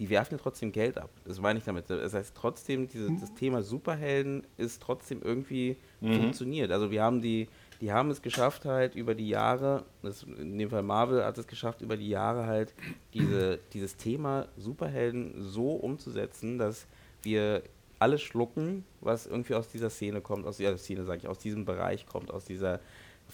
die 0.00 0.08
werfen 0.08 0.34
ja 0.34 0.40
trotzdem 0.42 0.72
Geld 0.72 0.96
ab. 0.96 1.10
Das 1.26 1.38
meine 1.40 1.58
ich 1.58 1.64
damit. 1.66 1.90
Das 1.90 2.14
heißt, 2.14 2.34
trotzdem, 2.34 2.88
diese, 2.88 3.12
das 3.20 3.34
Thema 3.34 3.62
Superhelden 3.62 4.46
ist 4.56 4.80
trotzdem 4.80 5.20
irgendwie 5.22 5.76
funktioniert. 6.00 6.72
Also 6.72 6.90
wir 6.90 7.02
haben 7.02 7.20
die, 7.20 7.48
die 7.82 7.92
haben 7.92 8.10
es 8.10 8.22
geschafft 8.22 8.64
halt 8.64 8.94
über 8.94 9.14
die 9.14 9.28
Jahre, 9.28 9.84
das, 10.02 10.22
in 10.22 10.56
dem 10.56 10.70
Fall 10.70 10.82
Marvel 10.82 11.22
hat 11.22 11.36
es 11.36 11.46
geschafft, 11.46 11.82
über 11.82 11.98
die 11.98 12.08
Jahre 12.08 12.46
halt 12.46 12.74
diese, 13.12 13.58
dieses 13.74 13.98
Thema 13.98 14.48
Superhelden 14.56 15.34
so 15.42 15.72
umzusetzen, 15.72 16.56
dass 16.56 16.86
wir 17.22 17.62
alles 17.98 18.22
schlucken, 18.22 18.86
was 19.02 19.26
irgendwie 19.26 19.54
aus 19.54 19.68
dieser 19.68 19.90
Szene 19.90 20.22
kommt, 20.22 20.46
aus 20.46 20.56
dieser 20.56 20.78
Szene, 20.78 21.04
sage 21.04 21.18
ich, 21.18 21.28
aus 21.28 21.38
diesem 21.38 21.66
Bereich 21.66 22.06
kommt, 22.06 22.30
aus 22.30 22.46
dieser, 22.46 22.80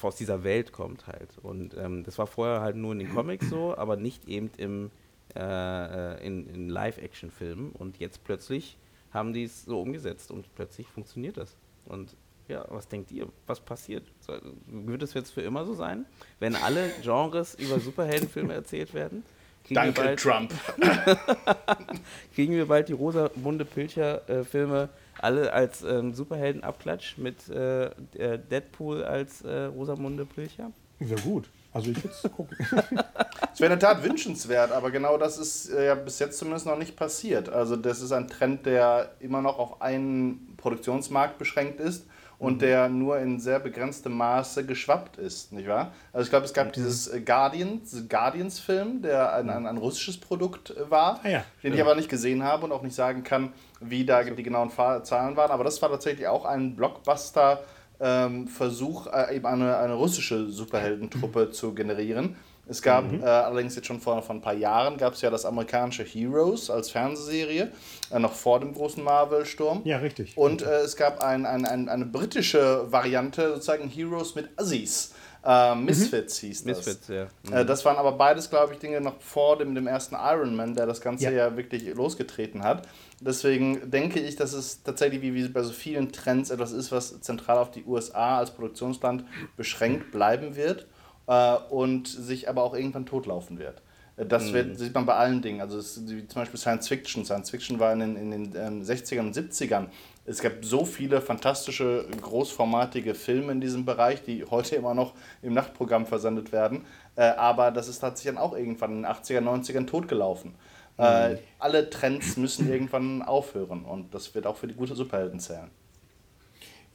aus 0.02 0.16
dieser 0.16 0.42
Welt 0.42 0.72
kommt 0.72 1.06
halt. 1.06 1.38
Und 1.42 1.76
ähm, 1.78 2.02
das 2.02 2.18
war 2.18 2.26
vorher 2.26 2.60
halt 2.60 2.74
nur 2.74 2.90
in 2.90 2.98
den 2.98 3.14
Comics 3.14 3.48
so, 3.48 3.76
aber 3.76 3.94
nicht 3.96 4.28
eben 4.28 4.50
im, 4.56 4.90
äh, 5.36 6.26
in, 6.26 6.48
in 6.48 6.68
Live-Action-Filmen. 6.68 7.72
Und 7.72 7.98
jetzt 7.98 8.24
plötzlich 8.24 8.76
haben 9.12 9.32
die 9.32 9.44
es 9.44 9.64
so 9.64 9.80
umgesetzt 9.80 10.30
und 10.30 10.52
plötzlich 10.54 10.86
funktioniert 10.88 11.36
das. 11.36 11.56
Und 11.86 12.14
ja, 12.48 12.64
was 12.68 12.86
denkt 12.88 13.10
ihr? 13.12 13.26
Was 13.46 13.60
passiert? 13.60 14.04
Soll- 14.20 14.40
Wird 14.66 15.02
es 15.02 15.14
jetzt 15.14 15.30
für 15.32 15.42
immer 15.42 15.64
so 15.64 15.74
sein, 15.74 16.06
wenn 16.38 16.54
alle 16.54 16.90
Genres 17.02 17.54
über 17.56 17.80
Superheldenfilme 17.80 18.54
erzählt 18.54 18.94
werden? 18.94 19.24
Kriegen 19.64 19.80
wir 19.80 19.92
Danke, 19.92 20.00
bald- 20.02 20.20
Trump. 20.20 20.52
kriegen 22.34 22.52
wir 22.54 22.66
bald 22.66 22.88
die 22.88 22.92
Rosamunde 22.92 23.64
Pilcher-Filme 23.64 24.88
alle 25.18 25.52
als 25.52 25.82
ähm, 25.82 26.12
Superhelden-Abklatsch 26.14 27.16
mit 27.18 27.48
äh, 27.48 27.90
der 28.14 28.38
Deadpool 28.38 29.02
als 29.02 29.42
äh, 29.42 29.64
Rosamunde 29.64 30.24
Pilcher? 30.26 30.70
Wäre 30.98 31.20
gut. 31.22 31.48
Also 31.76 31.90
ich 31.90 32.02
würde 32.02 32.16
es 32.22 32.30
gucken. 32.32 32.56
Es 33.52 33.60
wäre 33.60 33.72
in 33.72 33.78
der 33.78 33.88
Tat 33.88 34.04
wünschenswert, 34.04 34.70
aber 34.70 34.90
genau 34.90 35.16
das 35.16 35.38
ist 35.38 35.70
äh, 35.70 35.86
ja 35.86 35.94
bis 35.94 36.18
jetzt 36.18 36.38
zumindest 36.38 36.66
noch 36.66 36.76
nicht 36.76 36.94
passiert. 36.94 37.48
Also 37.48 37.76
das 37.76 38.02
ist 38.02 38.12
ein 38.12 38.28
Trend, 38.28 38.66
der 38.66 39.12
immer 39.18 39.40
noch 39.40 39.58
auf 39.58 39.80
einen 39.80 40.54
Produktionsmarkt 40.58 41.38
beschränkt 41.38 41.80
ist 41.80 42.04
und 42.38 42.60
der 42.60 42.90
nur 42.90 43.18
in 43.18 43.40
sehr 43.40 43.58
begrenztem 43.58 44.12
Maße 44.12 44.66
geschwappt 44.66 45.16
ist, 45.16 45.52
nicht 45.54 45.68
wahr? 45.68 45.92
Also 46.12 46.24
ich 46.24 46.30
glaube, 46.30 46.44
es 46.44 46.52
gab 46.52 46.74
dieses 46.74 47.08
äh, 47.08 47.20
Guardians, 47.20 48.04
Guardians-Film, 48.08 49.00
der 49.00 49.32
ein, 49.32 49.48
ein, 49.48 49.66
ein 49.66 49.78
russisches 49.78 50.18
Produkt 50.18 50.70
äh, 50.70 50.90
war, 50.90 51.20
Ah 51.24 51.28
ja. 51.28 51.44
den 51.62 51.72
ich 51.72 51.80
aber 51.80 51.94
nicht 51.94 52.10
gesehen 52.10 52.42
habe 52.42 52.66
und 52.66 52.72
auch 52.72 52.82
nicht 52.82 52.94
sagen 52.94 53.24
kann, 53.24 53.54
wie 53.80 54.04
da 54.04 54.22
die 54.22 54.42
genauen 54.42 54.70
Zahlen 54.70 55.36
waren. 55.36 55.50
Aber 55.50 55.64
das 55.64 55.80
war 55.80 55.88
tatsächlich 55.88 56.26
auch 56.26 56.44
ein 56.44 56.76
Blockbuster. 56.76 57.60
Ähm, 57.98 58.46
Versuch, 58.46 59.06
äh, 59.06 59.36
eben 59.36 59.46
eine, 59.46 59.76
eine 59.78 59.94
russische 59.94 60.48
Superheldentruppe 60.48 61.50
zu 61.50 61.74
generieren. 61.74 62.36
Es 62.68 62.82
gab 62.82 63.12
äh, 63.12 63.24
allerdings 63.24 63.76
jetzt 63.76 63.86
schon 63.86 64.00
vor, 64.00 64.20
vor 64.22 64.34
ein 64.34 64.40
paar 64.40 64.54
Jahren 64.54 64.96
gab 64.96 65.12
es 65.14 65.22
ja 65.22 65.30
das 65.30 65.44
amerikanische 65.44 66.02
Heroes 66.02 66.68
als 66.68 66.90
Fernsehserie, 66.90 67.70
äh, 68.10 68.18
noch 68.18 68.32
vor 68.32 68.58
dem 68.58 68.74
großen 68.74 69.02
Marvel-Sturm. 69.04 69.82
Ja, 69.84 69.98
richtig. 69.98 70.36
Und 70.36 70.62
äh, 70.62 70.80
es 70.80 70.96
gab 70.96 71.22
ein, 71.22 71.46
ein, 71.46 71.64
ein, 71.64 71.88
eine 71.88 72.06
britische 72.06 72.90
Variante, 72.90 73.54
sozusagen 73.54 73.88
Heroes 73.88 74.34
mit 74.34 74.48
Assis. 74.56 75.14
Äh, 75.46 75.74
Misfits 75.76 76.38
hieß 76.38 76.64
das. 76.64 76.78
Misfits, 76.78 77.08
ja. 77.08 77.28
Äh, 77.52 77.64
das 77.64 77.84
waren 77.84 77.96
aber 77.96 78.12
beides, 78.12 78.50
glaube 78.50 78.72
ich, 78.72 78.80
Dinge 78.80 79.00
noch 79.00 79.20
vor 79.20 79.56
dem, 79.56 79.74
dem 79.76 79.86
ersten 79.86 80.16
Iron 80.16 80.56
Man, 80.56 80.74
der 80.74 80.86
das 80.86 81.00
Ganze 81.00 81.24
Ja. 81.24 81.30
ja. 81.30 81.56
wirklich 81.56 81.94
losgetreten 81.94 82.64
hat. 82.64 82.88
Deswegen 83.20 83.90
denke 83.90 84.18
ich, 84.18 84.34
dass 84.34 84.52
es 84.52 84.82
tatsächlich 84.82 85.22
wie, 85.22 85.34
wie 85.34 85.48
bei 85.48 85.62
so 85.62 85.72
vielen 85.72 86.10
Trends 86.10 86.50
etwas 86.50 86.72
ist, 86.72 86.90
was 86.90 87.20
zentral 87.20 87.58
auf 87.58 87.70
die 87.70 87.84
USA 87.84 88.38
als 88.38 88.50
Produktionsland 88.50 89.24
beschränkt 89.56 90.10
bleiben 90.10 90.56
wird 90.56 90.86
äh, 91.28 91.54
und 91.70 92.08
sich 92.08 92.48
aber 92.48 92.64
auch 92.64 92.74
irgendwann 92.74 93.06
totlaufen 93.06 93.58
wird. 93.58 93.82
Das 94.16 94.54
wird, 94.54 94.78
sieht 94.78 94.94
man 94.94 95.04
bei 95.04 95.14
allen 95.14 95.42
Dingen. 95.42 95.60
Also 95.60 95.78
es, 95.78 96.00
wie 96.08 96.26
zum 96.26 96.40
Beispiel 96.40 96.58
Science 96.58 96.88
Fiction. 96.88 97.24
Science 97.26 97.50
Fiction 97.50 97.78
war 97.78 97.92
in 97.92 98.00
den, 98.00 98.16
in 98.16 98.30
den 98.30 98.56
ähm, 98.56 98.82
60ern 98.82 99.20
und 99.20 99.36
70ern. 99.36 99.88
Es 100.26 100.40
gab 100.40 100.64
so 100.64 100.84
viele 100.84 101.20
fantastische, 101.20 102.06
großformatige 102.20 103.14
Filme 103.14 103.52
in 103.52 103.60
diesem 103.60 103.84
Bereich, 103.84 104.22
die 104.22 104.44
heute 104.44 104.74
immer 104.74 104.94
noch 104.94 105.14
im 105.40 105.54
Nachtprogramm 105.54 106.04
versendet 106.04 106.50
werden. 106.50 106.84
Äh, 107.14 107.28
aber 107.28 107.70
das 107.70 107.88
ist, 107.88 108.02
hat 108.02 108.18
sich 108.18 108.26
dann 108.26 108.38
auch 108.38 108.56
irgendwann 108.56 108.90
in 108.90 109.02
den 109.02 109.06
80er, 109.06 109.40
90ern 109.40 109.86
totgelaufen. 109.86 110.54
Äh, 110.98 111.36
alle 111.58 111.90
Trends 111.90 112.36
müssen 112.36 112.70
irgendwann 112.70 113.22
aufhören 113.22 113.84
und 113.84 114.14
das 114.14 114.34
wird 114.34 114.46
auch 114.46 114.56
für 114.56 114.66
die 114.66 114.74
gute 114.74 114.94
Superhelden 114.94 115.38
zählen. 115.38 115.70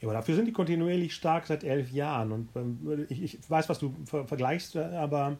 Ja, 0.01 0.07
aber 0.07 0.13
dafür 0.13 0.35
sind 0.35 0.45
die 0.45 0.51
kontinuierlich 0.51 1.13
stark 1.13 1.45
seit 1.45 1.63
elf 1.63 1.91
Jahren. 1.91 2.31
Und 2.31 2.50
ähm, 2.55 3.05
ich, 3.09 3.21
ich 3.21 3.50
weiß, 3.50 3.69
was 3.69 3.77
du 3.77 3.93
ver 4.05 4.25
vergleichst, 4.25 4.75
äh, 4.75 4.79
aber 4.79 5.38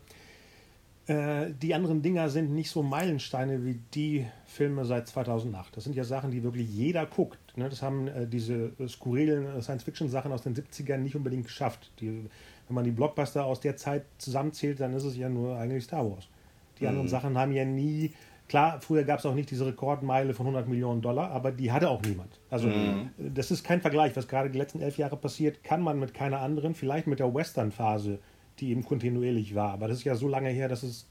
äh, 1.08 1.52
die 1.60 1.74
anderen 1.74 2.04
Dinger 2.04 2.30
sind 2.30 2.54
nicht 2.54 2.70
so 2.70 2.84
Meilensteine 2.84 3.66
wie 3.66 3.80
die 3.94 4.28
Filme 4.46 4.86
seit 4.86 5.08
2008. 5.08 5.76
Das 5.76 5.84
sind 5.84 5.96
ja 5.96 6.04
Sachen, 6.04 6.30
die 6.30 6.44
wirklich 6.44 6.70
jeder 6.70 7.08
guckt. 7.08 7.40
Ne? 7.58 7.70
Das 7.70 7.82
haben 7.82 8.08
äh, 8.08 8.28
diese 8.28 8.72
skurrilen 8.88 9.62
Science-Fiction-Sachen 9.62 10.32
aus 10.32 10.44
den 10.44 10.56
70ern 10.56 10.98
nicht 10.98 11.16
unbedingt 11.16 11.46
geschafft. 11.46 11.92
Die, 12.00 12.30
wenn 12.68 12.76
man 12.76 12.84
die 12.84 12.92
Blockbuster 12.92 13.46
aus 13.46 13.60
der 13.60 13.78
Zeit 13.78 14.06
zusammenzählt, 14.18 14.80
dann 14.80 14.94
ist 14.94 15.04
es 15.04 15.18
ja 15.18 15.30
nur 15.30 15.58
eigentlich 15.58 15.84
Star 15.84 16.10
Wars. 16.10 16.28
Die 16.80 16.84
mhm. 16.84 16.90
anderen 16.90 17.08
Sachen 17.08 17.38
haben 17.38 17.52
ja 17.52 17.66
nie 17.66 18.14
Klar, 18.52 18.82
früher 18.82 19.06
gab 19.06 19.20
es 19.20 19.26
auch 19.26 19.34
nicht 19.34 19.50
diese 19.50 19.66
Rekordmeile 19.66 20.34
von 20.34 20.46
100 20.46 20.68
Millionen 20.68 21.02
Dollar, 21.02 21.32
aber 21.32 21.54
die 21.54 21.72
hatte 21.72 21.90
auch 21.90 22.02
niemand. 22.02 22.38
Also 22.50 22.68
mhm. 22.68 23.10
das 23.18 23.50
ist 23.50 23.64
kein 23.64 23.80
Vergleich. 23.80 24.14
Was 24.18 24.28
gerade 24.28 24.50
die 24.50 24.58
letzten 24.58 24.82
elf 24.82 24.98
Jahre 24.98 25.16
passiert, 25.16 25.64
kann 25.64 25.82
man 25.82 25.98
mit 26.02 26.14
keiner 26.14 26.42
anderen, 26.42 26.76
vielleicht 26.76 27.08
mit 27.08 27.20
der 27.20 27.34
Western-Phase, 27.34 28.20
die 28.60 28.72
eben 28.72 28.84
kontinuierlich 28.84 29.56
war. 29.56 29.72
Aber 29.72 29.88
das 29.88 30.00
ist 30.00 30.04
ja 30.04 30.16
so 30.16 30.28
lange 30.28 30.50
her, 30.50 30.68
dass 30.68 30.84
es 30.84 31.08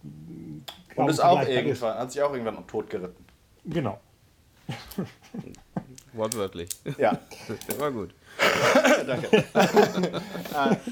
kaum 0.95 1.07
Und 1.07 1.13
ist 1.13 1.21
auch 1.21 1.41
irgendwann, 1.49 1.95
hat 1.95 2.13
sich 2.13 2.21
auch 2.21 2.31
irgendwann 2.31 2.67
tot 2.67 2.91
geritten. 2.91 3.25
Genau. 3.65 3.99
Wortwörtlich. 6.13 6.69
Ja. 6.99 7.19
War 7.79 7.91
gut. 7.91 8.11
Danke. 9.07 9.45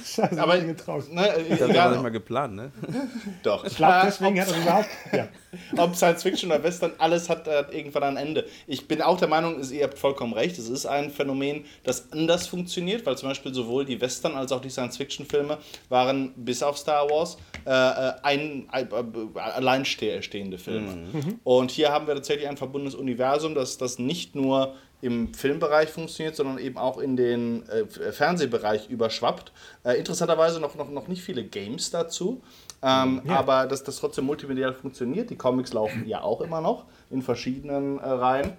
Scheiße, 0.05 0.43
aber 0.43 0.57
ne, 0.57 0.75
das 0.75 0.87
war 0.87 1.91
nicht 1.91 2.03
mal 2.03 2.11
geplant, 2.11 2.55
ne? 2.55 2.73
Doch. 3.43 3.65
Ich 3.65 3.77
glaube, 3.77 4.03
deswegen 4.05 4.41
hat 4.41 4.51
er 4.51 4.61
überhaupt. 4.61 4.89
Ja. 5.13 5.29
Ob 5.77 5.97
Science 5.97 6.23
Fiction 6.23 6.51
oder 6.51 6.63
Western, 6.63 6.93
alles 6.99 7.29
hat, 7.29 7.47
hat 7.47 7.73
irgendwann 7.73 8.03
ein 8.03 8.17
Ende. 8.17 8.47
Ich 8.67 8.87
bin 8.87 9.01
auch 9.01 9.19
der 9.19 9.29
Meinung, 9.29 9.63
ihr 9.71 9.85
habt 9.85 9.99
vollkommen 9.99 10.35
recht. 10.35 10.59
Es 10.59 10.69
ist 10.69 10.87
ein 10.87 11.11
Phänomen, 11.11 11.65
das 11.85 12.13
anders 12.13 12.47
funktioniert, 12.47 13.07
weil 13.07 13.17
zum 13.17 13.29
Beispiel 13.29 13.55
sowohl 13.55 13.85
die 13.85 14.01
Western 14.01 14.35
als 14.35 14.53
auch 14.53 14.61
die 14.61 14.71
Science 14.71 14.97
Fiction 14.97 15.25
Filme 15.25 15.59
waren 15.89 16.35
bis 16.37 16.63
auf 16.63 16.77
Star 16.77 17.09
Wars 17.09 17.39
äh, 17.65 17.71
äh 17.71 18.13
ein, 18.23 18.67
ein, 18.71 18.89
äh, 18.91 19.39
alleinstehende 19.39 20.59
Filme. 20.59 21.09
Mhm. 21.13 21.41
Und 21.45 21.71
hier 21.71 21.93
haben 21.93 22.07
wir 22.07 22.15
tatsächlich 22.15 22.49
ein 22.49 22.57
verbundenes 22.57 22.95
Universum, 22.95 23.55
das, 23.55 23.79
das 23.79 23.99
nicht 23.99 24.35
nur 24.35 24.75
im 25.01 25.33
Filmbereich 25.33 25.91
funktioniert, 25.91 26.35
sondern 26.35 26.59
eben 26.59 26.77
auch 26.77 26.99
in 26.99 27.17
den 27.17 27.69
äh, 27.69 27.87
Fernsehbereich 27.87 28.89
überschwappt. 28.89 29.53
Äh, 29.85 29.99
interessanterweise 29.99 30.61
noch, 30.61 30.75
noch, 30.75 30.91
noch 30.91 31.07
nicht 31.09 31.23
viele 31.23 31.45
Games 31.45 31.91
dazu, 31.91 32.43
ähm, 32.83 33.23
ja. 33.25 33.37
aber 33.37 33.67
dass 33.67 33.85
das 33.85 33.99
trotzdem 33.99 34.27
multimedial 34.27 34.75
funktioniert. 34.75 35.31
Die 35.31 35.37
Comics 35.37 35.73
laufen 35.73 36.07
ja 36.07 36.23
auch 36.23 36.41
immer 36.41 36.61
noch 36.61 36.87
in 37.11 37.23
verschiedenen 37.23 37.99
äh, 37.99 38.09
Reihen. 38.09 38.57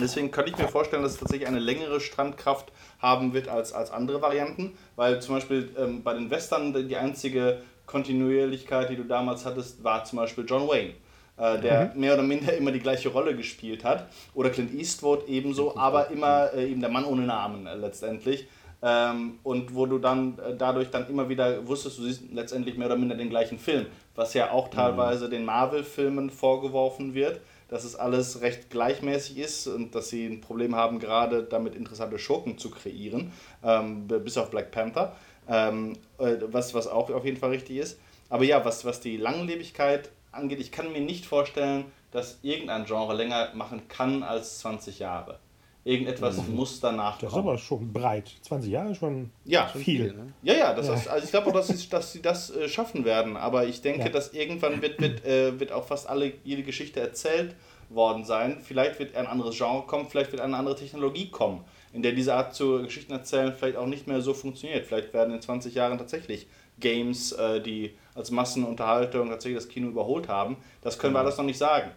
Deswegen 0.00 0.30
könnte 0.30 0.50
ich 0.50 0.58
mir 0.58 0.68
vorstellen, 0.68 1.02
dass 1.02 1.12
es 1.12 1.18
tatsächlich 1.18 1.48
eine 1.48 1.58
längere 1.58 2.00
Strandkraft 2.00 2.72
haben 3.00 3.32
wird 3.32 3.48
als, 3.48 3.72
als 3.72 3.90
andere 3.90 4.20
Varianten, 4.20 4.76
weil 4.96 5.20
zum 5.22 5.36
Beispiel 5.36 5.70
ähm, 5.78 6.02
bei 6.02 6.14
den 6.14 6.30
Western 6.30 6.72
die 6.88 6.96
einzige 6.96 7.62
Kontinuierlichkeit, 7.86 8.90
die 8.90 8.96
du 8.96 9.04
damals 9.04 9.46
hattest, 9.46 9.82
war 9.82 10.04
zum 10.04 10.18
Beispiel 10.18 10.44
John 10.46 10.68
Wayne 10.68 10.94
äh, 11.38 11.58
der 11.60 11.92
mhm. 11.94 12.00
mehr 12.00 12.14
oder 12.14 12.22
minder 12.22 12.56
immer 12.56 12.72
die 12.72 12.80
gleiche 12.80 13.08
Rolle 13.08 13.36
gespielt 13.36 13.84
hat. 13.84 14.08
Oder 14.34 14.50
Clint 14.50 14.74
Eastwood 14.74 15.28
ebenso, 15.28 15.76
aber 15.76 16.10
immer 16.10 16.52
äh, 16.52 16.70
eben 16.70 16.80
der 16.80 16.90
Mann 16.90 17.04
ohne 17.04 17.22
Namen 17.22 17.66
äh, 17.66 17.74
letztendlich. 17.74 18.46
Ähm, 18.80 19.38
und 19.42 19.74
wo 19.74 19.86
du 19.86 19.98
dann 19.98 20.38
äh, 20.38 20.54
dadurch 20.56 20.90
dann 20.90 21.08
immer 21.08 21.28
wieder 21.28 21.66
wusstest, 21.66 21.98
du 21.98 22.02
siehst 22.04 22.22
letztendlich 22.32 22.76
mehr 22.76 22.86
oder 22.86 22.96
minder 22.96 23.16
den 23.16 23.28
gleichen 23.28 23.58
Film, 23.58 23.86
was 24.14 24.34
ja 24.34 24.52
auch 24.52 24.68
mhm. 24.68 24.72
teilweise 24.72 25.26
mhm. 25.26 25.30
den 25.30 25.44
Marvel-Filmen 25.44 26.30
vorgeworfen 26.30 27.14
wird, 27.14 27.40
dass 27.68 27.84
es 27.84 27.96
alles 27.96 28.40
recht 28.40 28.70
gleichmäßig 28.70 29.38
ist 29.38 29.66
und 29.66 29.94
dass 29.94 30.08
sie 30.10 30.26
ein 30.26 30.40
Problem 30.40 30.76
haben, 30.76 31.00
gerade 31.00 31.42
damit 31.42 31.74
interessante 31.74 32.18
Schurken 32.18 32.56
zu 32.56 32.70
kreieren, 32.70 33.32
ähm, 33.64 34.06
bis 34.06 34.38
auf 34.38 34.50
Black 34.50 34.70
Panther, 34.70 35.16
ähm, 35.48 35.94
äh, 36.18 36.36
was, 36.46 36.72
was 36.72 36.86
auch 36.86 37.10
auf 37.10 37.24
jeden 37.24 37.36
Fall 37.36 37.50
richtig 37.50 37.78
ist. 37.78 37.98
Aber 38.28 38.44
ja, 38.44 38.64
was, 38.64 38.84
was 38.84 39.00
die 39.00 39.16
Langlebigkeit 39.16 40.10
angeht, 40.38 40.60
ich 40.60 40.72
kann 40.72 40.92
mir 40.92 41.00
nicht 41.00 41.26
vorstellen, 41.26 41.86
dass 42.10 42.38
irgendein 42.42 42.84
Genre 42.84 43.14
länger 43.14 43.50
machen 43.54 43.88
kann 43.88 44.22
als 44.22 44.58
20 44.60 44.98
Jahre. 44.98 45.38
Irgendetwas 45.84 46.36
mhm. 46.36 46.54
muss 46.54 46.80
danach 46.80 47.18
kommen. 47.18 47.30
Das 47.30 47.32
ist 47.32 47.38
aber 47.38 47.58
schon 47.58 47.92
breit. 47.92 48.30
20 48.42 48.70
Jahre 48.70 48.94
schon 48.94 49.30
ja. 49.44 49.66
viel. 49.68 50.12
Ne? 50.12 50.32
Ja, 50.42 50.54
ja, 50.54 50.74
das 50.74 50.88
ja. 50.88 50.94
Ist, 50.94 51.08
also 51.08 51.24
ich 51.24 51.30
glaube 51.30 51.48
auch, 51.48 51.52
dass 51.54 51.68
sie, 51.68 51.88
dass 51.88 52.12
sie 52.12 52.20
das 52.20 52.50
äh, 52.50 52.68
schaffen 52.68 53.04
werden. 53.04 53.36
Aber 53.36 53.66
ich 53.66 53.80
denke, 53.80 54.00
ja. 54.00 54.08
dass 54.08 54.34
irgendwann 54.34 54.82
wird, 54.82 55.00
wird, 55.00 55.24
äh, 55.24 55.58
wird 55.58 55.72
auch 55.72 55.86
fast 55.86 56.08
alle, 56.08 56.32
jede 56.44 56.62
Geschichte 56.62 57.00
erzählt 57.00 57.54
worden 57.88 58.24
sein. 58.24 58.58
Vielleicht 58.60 58.98
wird 58.98 59.16
ein 59.16 59.26
anderes 59.26 59.56
Genre 59.56 59.86
kommen, 59.86 60.06
vielleicht 60.08 60.32
wird 60.32 60.42
eine 60.42 60.56
andere 60.56 60.76
Technologie 60.76 61.30
kommen, 61.30 61.64
in 61.92 62.02
der 62.02 62.12
diese 62.12 62.34
Art 62.34 62.54
zu 62.54 62.82
Geschichten 62.82 63.12
erzählen 63.12 63.54
vielleicht 63.54 63.76
auch 63.76 63.86
nicht 63.86 64.06
mehr 64.06 64.20
so 64.20 64.34
funktioniert. 64.34 64.84
Vielleicht 64.84 65.14
werden 65.14 65.32
in 65.32 65.40
20 65.40 65.74
Jahren 65.74 65.96
tatsächlich 65.96 66.48
Games, 66.80 67.32
äh, 67.32 67.60
die 67.60 67.94
als 68.14 68.30
Massenunterhaltung 68.30 69.28
tatsächlich 69.28 69.58
das 69.58 69.68
Kino 69.68 69.88
überholt 69.88 70.28
haben. 70.28 70.56
Das 70.82 70.98
können 70.98 71.14
wir 71.14 71.20
alles 71.20 71.36
noch 71.36 71.44
nicht 71.44 71.58
sagen. 71.58 71.90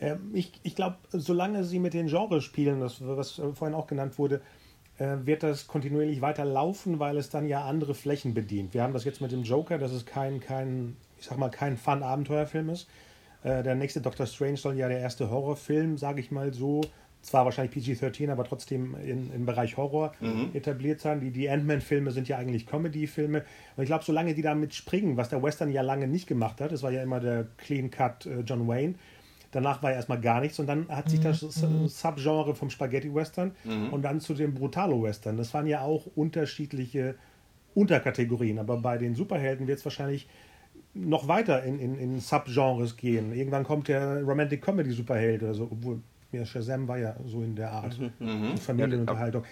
Ähm, 0.00 0.30
ich 0.32 0.52
ich 0.62 0.74
glaube, 0.74 0.96
solange 1.10 1.64
sie 1.64 1.78
mit 1.78 1.94
den 1.94 2.06
Genres 2.06 2.44
spielen, 2.44 2.80
das, 2.80 2.96
was 3.00 3.40
vorhin 3.54 3.74
auch 3.74 3.86
genannt 3.86 4.18
wurde, 4.18 4.40
äh, 4.98 5.16
wird 5.24 5.42
das 5.42 5.66
kontinuierlich 5.66 6.20
weiter 6.20 6.44
laufen, 6.44 6.98
weil 6.98 7.16
es 7.16 7.30
dann 7.30 7.46
ja 7.46 7.64
andere 7.64 7.94
Flächen 7.94 8.34
bedient. 8.34 8.74
Wir 8.74 8.82
haben 8.82 8.92
das 8.92 9.04
jetzt 9.04 9.20
mit 9.20 9.32
dem 9.32 9.42
Joker, 9.42 9.78
dass 9.78 9.92
es 9.92 10.06
kein, 10.06 10.40
kein 10.40 10.96
ich 11.18 11.26
sag 11.26 11.38
mal, 11.38 11.50
kein 11.50 11.76
Fun-Abenteuerfilm 11.76 12.70
ist. 12.70 12.88
Äh, 13.42 13.62
der 13.62 13.74
nächste 13.74 14.00
Doctor 14.00 14.26
Strange 14.26 14.56
soll 14.56 14.76
ja 14.76 14.88
der 14.88 15.00
erste 15.00 15.30
Horrorfilm, 15.30 15.98
sage 15.98 16.20
ich 16.20 16.30
mal 16.30 16.52
so, 16.52 16.82
zwar 17.22 17.44
wahrscheinlich 17.44 17.72
PG-13, 17.72 18.30
aber 18.30 18.44
trotzdem 18.44 18.96
in, 19.04 19.32
im 19.32 19.46
Bereich 19.46 19.76
Horror 19.76 20.12
mhm. 20.20 20.50
etabliert 20.54 21.00
sein. 21.00 21.20
Die, 21.20 21.30
die 21.30 21.48
Ant-Man-Filme 21.50 22.10
sind 22.10 22.28
ja 22.28 22.38
eigentlich 22.38 22.66
Comedy-Filme. 22.66 23.44
Und 23.76 23.82
ich 23.82 23.88
glaube, 23.88 24.04
solange 24.04 24.34
die 24.34 24.42
damit 24.42 24.74
springen, 24.74 25.16
was 25.16 25.28
der 25.28 25.42
Western 25.42 25.70
ja 25.70 25.82
lange 25.82 26.08
nicht 26.08 26.26
gemacht 26.26 26.60
hat, 26.60 26.72
das 26.72 26.82
war 26.82 26.90
ja 26.90 27.02
immer 27.02 27.20
der 27.20 27.46
Clean-Cut 27.58 28.26
äh, 28.26 28.40
John 28.40 28.66
Wayne, 28.68 28.94
danach 29.50 29.82
war 29.82 29.90
ja 29.90 29.96
erstmal 29.96 30.20
gar 30.20 30.40
nichts 30.40 30.58
und 30.58 30.66
dann 30.66 30.88
hat 30.88 31.08
sich 31.10 31.20
das 31.20 31.42
mhm. 31.42 31.88
Subgenre 31.88 32.54
vom 32.54 32.70
Spaghetti-Western 32.70 33.52
mhm. 33.64 33.92
und 33.92 34.02
dann 34.02 34.20
zu 34.20 34.34
dem 34.34 34.54
Brutalo-Western. 34.54 35.36
Das 35.36 35.52
waren 35.52 35.66
ja 35.66 35.82
auch 35.82 36.06
unterschiedliche 36.14 37.16
Unterkategorien, 37.74 38.58
aber 38.58 38.78
bei 38.78 38.98
den 38.98 39.14
Superhelden 39.14 39.66
wird 39.66 39.78
es 39.78 39.84
wahrscheinlich 39.84 40.28
noch 40.94 41.28
weiter 41.28 41.62
in, 41.62 41.78
in, 41.78 41.98
in 41.98 42.20
Subgenres 42.20 42.96
gehen. 42.96 43.32
Irgendwann 43.32 43.64
kommt 43.64 43.88
der 43.88 44.22
Romantic 44.22 44.62
Comedy 44.62 44.90
Superheld 44.90 45.42
oder 45.42 45.54
so, 45.54 45.68
obwohl 45.70 46.00
ja, 46.32 46.44
Shazam 46.44 46.86
war 46.88 46.98
ja 46.98 47.16
so 47.26 47.42
in 47.42 47.56
der 47.56 47.72
Art. 47.72 47.98
Mhm. 47.98 48.12
mhm. 48.18 48.56
Familienunterhaltung. 48.56 49.44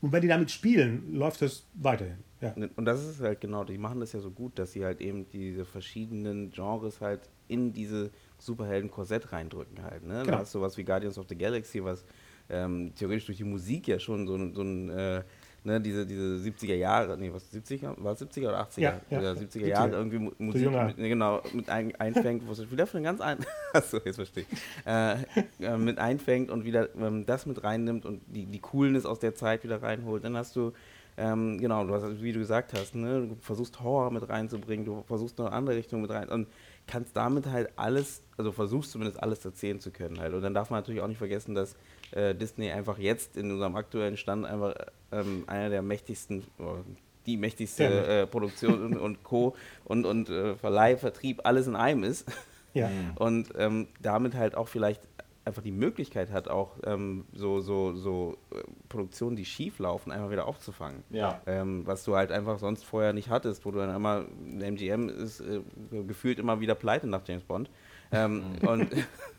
Und 0.00 0.12
wenn 0.12 0.22
die 0.22 0.28
damit 0.28 0.50
spielen, 0.50 1.14
läuft 1.14 1.42
es 1.42 1.66
weiterhin. 1.74 2.18
Ja. 2.40 2.54
Und 2.76 2.84
das 2.84 3.04
ist 3.04 3.20
halt 3.20 3.40
genau, 3.40 3.64
die 3.64 3.78
machen 3.78 3.98
das 3.98 4.12
ja 4.12 4.20
so 4.20 4.30
gut, 4.30 4.58
dass 4.58 4.72
sie 4.72 4.84
halt 4.84 5.00
eben 5.00 5.28
diese 5.30 5.64
verschiedenen 5.64 6.50
Genres 6.50 7.00
halt 7.00 7.28
in 7.48 7.72
diese 7.72 8.10
Superhelden-Korsett 8.38 9.32
reindrücken 9.32 9.82
halt. 9.82 10.06
Ne? 10.06 10.22
Genau. 10.22 10.36
Da 10.36 10.38
hast 10.38 10.54
du 10.54 10.60
was 10.60 10.76
wie 10.76 10.84
Guardians 10.84 11.18
of 11.18 11.26
the 11.28 11.36
Galaxy, 11.36 11.82
was 11.82 12.04
ähm, 12.48 12.92
theoretisch 12.94 13.26
durch 13.26 13.38
die 13.38 13.44
Musik 13.44 13.88
ja 13.88 13.98
schon 13.98 14.28
so, 14.28 14.36
so 14.54 14.62
ein 14.62 14.88
äh, 14.88 15.22
ne, 15.64 15.80
diese, 15.80 16.06
diese 16.06 16.36
70er 16.36 16.74
Jahre, 16.74 17.16
nee, 17.18 17.30
was 17.32 17.52
70er, 17.52 17.94
war 18.02 18.12
es 18.12 18.20
70er 18.20 18.48
oder 18.48 18.62
80er? 18.62 18.80
Ja, 18.80 19.00
ja. 19.10 19.32
70er 19.32 19.66
Jahre 19.66 19.90
irgendwie 19.92 20.30
Musik 20.38 20.70
mit, 20.70 20.96
genau, 20.96 21.42
mit 21.52 21.68
ein, 21.68 21.94
einfängt, 21.96 22.46
wo 22.46 22.52
es 22.52 22.70
wieder 22.70 22.86
von 22.86 23.02
ganz 23.02 23.20
ein, 23.20 23.38
achso, 23.72 23.98
jetzt 24.04 24.16
verstehe 24.16 24.44
ich, 24.50 24.58
äh, 24.86 25.16
äh, 25.60 25.76
mit 25.76 25.98
einfängt 25.98 26.50
und 26.50 26.64
wieder 26.64 26.88
ähm, 26.96 27.26
das 27.26 27.46
mit 27.46 27.62
reinnimmt 27.62 28.06
und 28.06 28.22
die, 28.26 28.46
die 28.46 28.60
Coolness 28.60 29.06
aus 29.06 29.18
der 29.18 29.34
Zeit 29.34 29.64
wieder 29.64 29.82
reinholt. 29.82 30.24
Dann 30.24 30.36
hast 30.36 30.56
du 30.56 30.72
ähm, 31.18 31.58
genau, 31.58 31.84
du 31.84 31.94
hast, 31.94 32.22
wie 32.22 32.32
du 32.32 32.38
gesagt 32.38 32.72
hast, 32.74 32.94
ne, 32.94 33.26
du 33.26 33.36
versuchst 33.40 33.80
Horror 33.80 34.12
mit 34.12 34.28
reinzubringen, 34.28 34.86
du 34.86 35.02
versuchst 35.02 35.40
eine 35.40 35.50
andere 35.50 35.74
Richtung 35.74 36.00
mit 36.00 36.12
rein 36.12 36.28
und 36.28 36.46
kannst 36.86 37.16
damit 37.16 37.46
halt 37.46 37.70
alles, 37.74 38.22
also 38.36 38.52
versuchst 38.52 38.92
zumindest 38.92 39.20
alles 39.20 39.44
erzählen 39.44 39.80
zu 39.80 39.90
können 39.90 40.20
halt. 40.20 40.32
Und 40.32 40.42
dann 40.42 40.54
darf 40.54 40.70
man 40.70 40.78
natürlich 40.78 41.00
auch 41.00 41.08
nicht 41.08 41.18
vergessen, 41.18 41.56
dass 41.56 41.74
äh, 42.12 42.34
Disney 42.34 42.70
einfach 42.70 42.98
jetzt 42.98 43.36
in 43.36 43.50
unserem 43.50 43.76
aktuellen 43.76 44.16
Stand 44.16 44.46
einfach 44.46 44.74
ähm, 45.12 45.44
einer 45.46 45.70
der 45.70 45.82
mächtigsten, 45.82 46.44
die 47.26 47.36
mächtigste 47.36 47.84
äh, 47.84 48.26
Produktion 48.26 48.96
und, 48.96 49.22
Co. 49.22 49.54
und, 49.84 50.04
und 50.06 50.28
äh, 50.30 50.54
Verleih, 50.56 50.96
Vertrieb, 50.96 51.40
alles 51.44 51.66
in 51.66 51.76
einem 51.76 52.04
ist. 52.04 52.30
Ja. 52.74 52.90
Und 53.16 53.48
ähm, 53.56 53.88
damit 54.00 54.34
halt 54.34 54.54
auch 54.54 54.68
vielleicht 54.68 55.00
einfach 55.48 55.62
die 55.62 55.72
Möglichkeit 55.72 56.30
hat, 56.30 56.48
auch 56.48 56.76
ähm, 56.84 57.24
so, 57.32 57.60
so, 57.60 57.94
so 57.94 58.36
äh, 58.52 58.62
Produktionen, 58.88 59.34
die 59.34 59.46
schief 59.46 59.78
laufen, 59.78 60.12
einfach 60.12 60.30
wieder 60.30 60.46
aufzufangen. 60.46 61.02
Ja. 61.10 61.40
Ähm, 61.46 61.86
was 61.86 62.04
du 62.04 62.14
halt 62.14 62.30
einfach 62.30 62.58
sonst 62.58 62.84
vorher 62.84 63.12
nicht 63.12 63.30
hattest, 63.30 63.64
wo 63.64 63.70
du 63.70 63.78
dann 63.78 63.90
einmal, 63.90 64.26
MGM 64.44 65.08
ist 65.08 65.40
äh, 65.40 65.60
gefühlt 66.06 66.38
immer 66.38 66.60
wieder 66.60 66.74
pleite 66.74 67.06
nach 67.08 67.22
James 67.26 67.44
Bond. 67.44 67.70
Ähm, 68.12 68.44
mhm. 68.60 68.68
und 68.68 68.88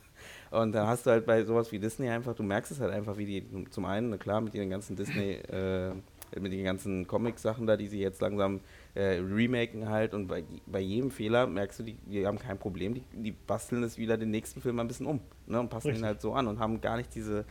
Und 0.51 0.71
dann 0.71 0.87
hast 0.87 1.05
du 1.05 1.11
halt 1.11 1.25
bei 1.25 1.43
sowas 1.43 1.71
wie 1.71 1.79
Disney 1.79 2.09
einfach, 2.09 2.35
du 2.35 2.43
merkst 2.43 2.71
es 2.71 2.79
halt 2.79 2.91
einfach, 2.91 3.17
wie 3.17 3.25
die 3.25 3.69
zum 3.69 3.85
einen, 3.85 4.17
klar, 4.17 4.41
mit 4.41 4.53
den 4.53 4.69
ganzen 4.69 4.95
Disney, 4.95 5.33
äh, 5.51 5.91
mit 6.39 6.51
den 6.51 6.63
ganzen 6.63 7.07
Comic-Sachen 7.07 7.67
da, 7.67 7.77
die 7.77 7.87
sie 7.87 7.99
jetzt 7.99 8.21
langsam 8.21 8.61
äh, 8.95 9.19
remaken 9.19 9.89
halt 9.89 10.13
und 10.13 10.27
bei, 10.27 10.43
bei 10.65 10.79
jedem 10.79 11.11
Fehler 11.11 11.47
merkst 11.47 11.79
du, 11.79 11.83
die, 11.83 11.93
die 12.05 12.25
haben 12.25 12.39
kein 12.39 12.57
Problem, 12.57 12.95
die, 12.95 13.03
die 13.13 13.31
basteln 13.31 13.83
es 13.83 13.97
wieder 13.97 14.17
den 14.17 14.31
nächsten 14.31 14.61
Film 14.61 14.79
ein 14.79 14.87
bisschen 14.87 15.05
um 15.05 15.19
ne, 15.47 15.59
und 15.59 15.69
passen 15.69 15.87
Richtig. 15.87 16.03
ihn 16.03 16.07
halt 16.07 16.21
so 16.21 16.33
an 16.33 16.47
und 16.47 16.59
haben 16.59 16.81
gar 16.81 16.97
nicht 16.97 17.13
diese, 17.13 17.45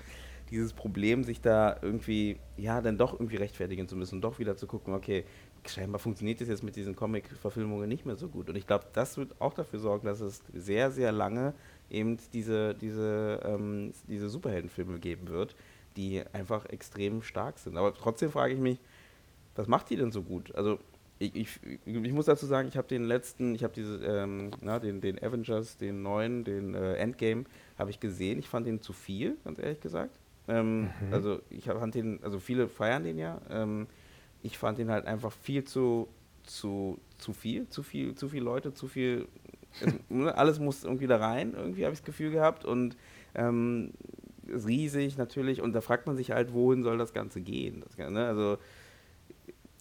dieses 0.51 0.73
Problem, 0.73 1.25
sich 1.25 1.41
da 1.41 1.77
irgendwie, 1.83 2.39
ja, 2.57 2.81
dann 2.81 2.99
doch 2.99 3.13
irgendwie 3.13 3.37
rechtfertigen 3.37 3.89
zu 3.89 3.97
müssen 3.97 4.17
und 4.17 4.23
doch 4.23 4.39
wieder 4.39 4.57
zu 4.57 4.67
gucken, 4.67 4.95
okay, 4.95 5.25
scheinbar 5.67 5.99
funktioniert 5.99 6.41
das 6.41 6.49
jetzt 6.49 6.63
mit 6.63 6.77
diesen 6.77 6.97
Comic-Verfilmungen 6.97 7.89
nicht 7.89 8.07
mehr 8.07 8.17
so 8.17 8.29
gut. 8.29 8.49
Und 8.49 8.57
ich 8.57 8.67
glaube, 8.67 8.87
das 8.93 9.17
wird 9.19 9.41
auch 9.41 9.53
dafür 9.53 9.79
sorgen, 9.79 10.07
dass 10.07 10.21
es 10.21 10.43
sehr, 10.55 10.91
sehr 10.91 11.13
lange 11.13 11.55
eben 11.91 12.19
diese, 12.33 12.75
diese, 12.75 13.41
ähm, 13.45 13.93
diese 14.09 14.29
Superheldenfilme 14.29 14.99
geben 14.99 15.29
wird, 15.29 15.57
die 15.97 16.23
einfach 16.33 16.67
extrem 16.67 17.23
stark 17.23 17.59
sind. 17.59 17.77
Aber 17.77 17.95
trotzdem 17.95 18.31
frage 18.31 18.55
ich 18.55 18.61
mich, 18.61 18.79
was 19.57 19.67
macht 19.67 19.91
die 19.91 19.97
denn 19.97 20.13
so 20.13 20.23
gut? 20.23 20.55
Also 20.55 20.79
ich, 21.19 21.35
ich, 21.35 21.49
ich 21.85 22.13
muss 22.13 22.27
dazu 22.27 22.47
sagen, 22.47 22.69
ich 22.69 22.77
habe 22.77 22.87
den 22.87 23.05
letzten, 23.05 23.55
ich 23.55 23.65
habe 23.65 23.75
diese, 23.75 23.97
ähm, 24.05 24.53
na, 24.61 24.79
den, 24.79 25.01
den 25.01 25.21
Avengers, 25.21 25.77
den 25.77 26.03
neuen, 26.03 26.45
den 26.45 26.75
äh, 26.75 26.95
Endgame, 26.95 27.45
habe 27.77 27.91
ich 27.91 27.99
gesehen. 27.99 28.39
Ich 28.39 28.49
fand 28.49 28.67
den 28.67 28.81
zu 28.81 28.93
viel, 28.93 29.37
ganz 29.45 29.59
ehrlich 29.59 29.81
gesagt. 29.81 30.17
Ähm, 30.47 30.83
mhm. 30.83 31.13
Also 31.13 31.41
ich 31.51 31.65
fand 31.65 31.95
den, 31.95 32.23
also 32.23 32.39
viele 32.39 32.69
feiern 32.69 33.05
den 33.05 33.19
ja. 33.19 33.41
Ähm, 33.51 33.89
ich 34.43 34.59
fand 34.59 34.79
den 34.79 34.91
halt 34.91 35.07
einfach 35.07 35.33
viel 35.33 35.65
zu, 35.65 36.09
zu, 36.45 36.99
zu 37.19 37.33
viel, 37.33 37.69
zu 37.69 37.83
viel, 37.83 38.15
zu 38.15 38.29
viele 38.29 38.45
Leute, 38.45 38.73
zu 38.73 38.87
viel. 38.87 39.27
Ne, 40.09 40.37
alles 40.37 40.59
muss 40.59 40.85
irgendwie 40.85 41.07
da 41.07 41.19
rein, 41.19 41.55
irgendwie 41.55 41.85
habe 41.85 41.93
ich 41.93 42.01
das 42.01 42.07
Gefühl 42.07 42.31
gehabt. 42.31 42.65
Und 42.65 42.97
ähm, 43.35 43.93
riesig 44.49 45.17
natürlich. 45.19 45.61
Und 45.61 45.73
da 45.73 45.81
fragt 45.81 46.07
man 46.07 46.17
sich 46.17 46.31
halt, 46.31 46.53
wohin 46.53 46.83
soll 46.83 46.99
das 46.99 47.13
Ganze 47.13 47.41
gehen? 47.41 47.83
Das, 47.83 47.97
ne? 47.97 48.27
Also 48.27 48.59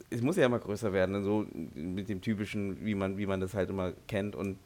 es 0.10 0.22
muss 0.22 0.38
ja 0.38 0.46
immer 0.46 0.60
größer 0.60 0.94
werden, 0.94 1.14
ne? 1.14 1.24
so 1.24 1.46
mit 1.74 2.10
dem 2.10 2.22
typischen, 2.22 2.86
wie 2.86 2.96
man, 2.96 3.18
wie 3.18 3.26
man 3.26 3.42
das 3.42 3.54
halt 3.54 3.70
immer 3.70 3.94
kennt. 4.08 4.36
Und 4.36 4.58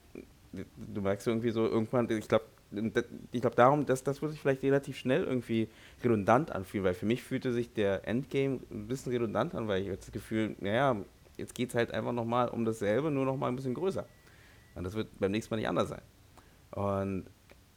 du 0.52 1.02
merkst 1.02 1.28
irgendwie 1.28 1.52
so 1.52 1.68
irgendwann, 1.68 2.10
ich 2.10 2.28
glaube, 2.28 2.46
ich 3.32 3.42
glaube 3.42 3.56
darum, 3.56 3.86
dass 3.86 4.04
das 4.04 4.22
würde 4.22 4.34
sich 4.34 4.42
vielleicht 4.42 4.64
relativ 4.64 4.98
schnell 4.98 5.24
irgendwie 5.24 5.68
redundant 6.04 6.52
anfühlen, 6.52 6.86
weil 6.86 6.94
für 6.94 7.06
mich 7.06 7.24
fühlte 7.24 7.52
sich 7.52 7.74
der 7.74 8.08
Endgame 8.08 8.60
ein 8.72 8.88
bisschen 8.88 9.12
redundant 9.12 9.56
an, 9.56 9.68
weil 9.68 9.82
ich 9.82 9.98
das 9.98 10.12
Gefühl, 10.12 10.56
naja, 10.60 10.96
jetzt 11.38 11.56
geht 11.56 11.70
es 11.70 11.76
halt 11.76 11.92
einfach 11.92 12.14
nochmal 12.14 12.50
um 12.50 12.64
dasselbe, 12.64 13.12
nur 13.12 13.26
nochmal 13.26 13.50
ein 13.50 13.56
bisschen 13.56 13.74
größer. 13.74 14.06
Und 14.76 14.84
das 14.84 14.94
wird 14.94 15.08
beim 15.20 15.32
nächsten 15.32 15.54
Mal 15.54 15.58
nicht 15.58 15.68
anders 15.68 15.90
sein. 15.90 16.02
Und 16.72 17.26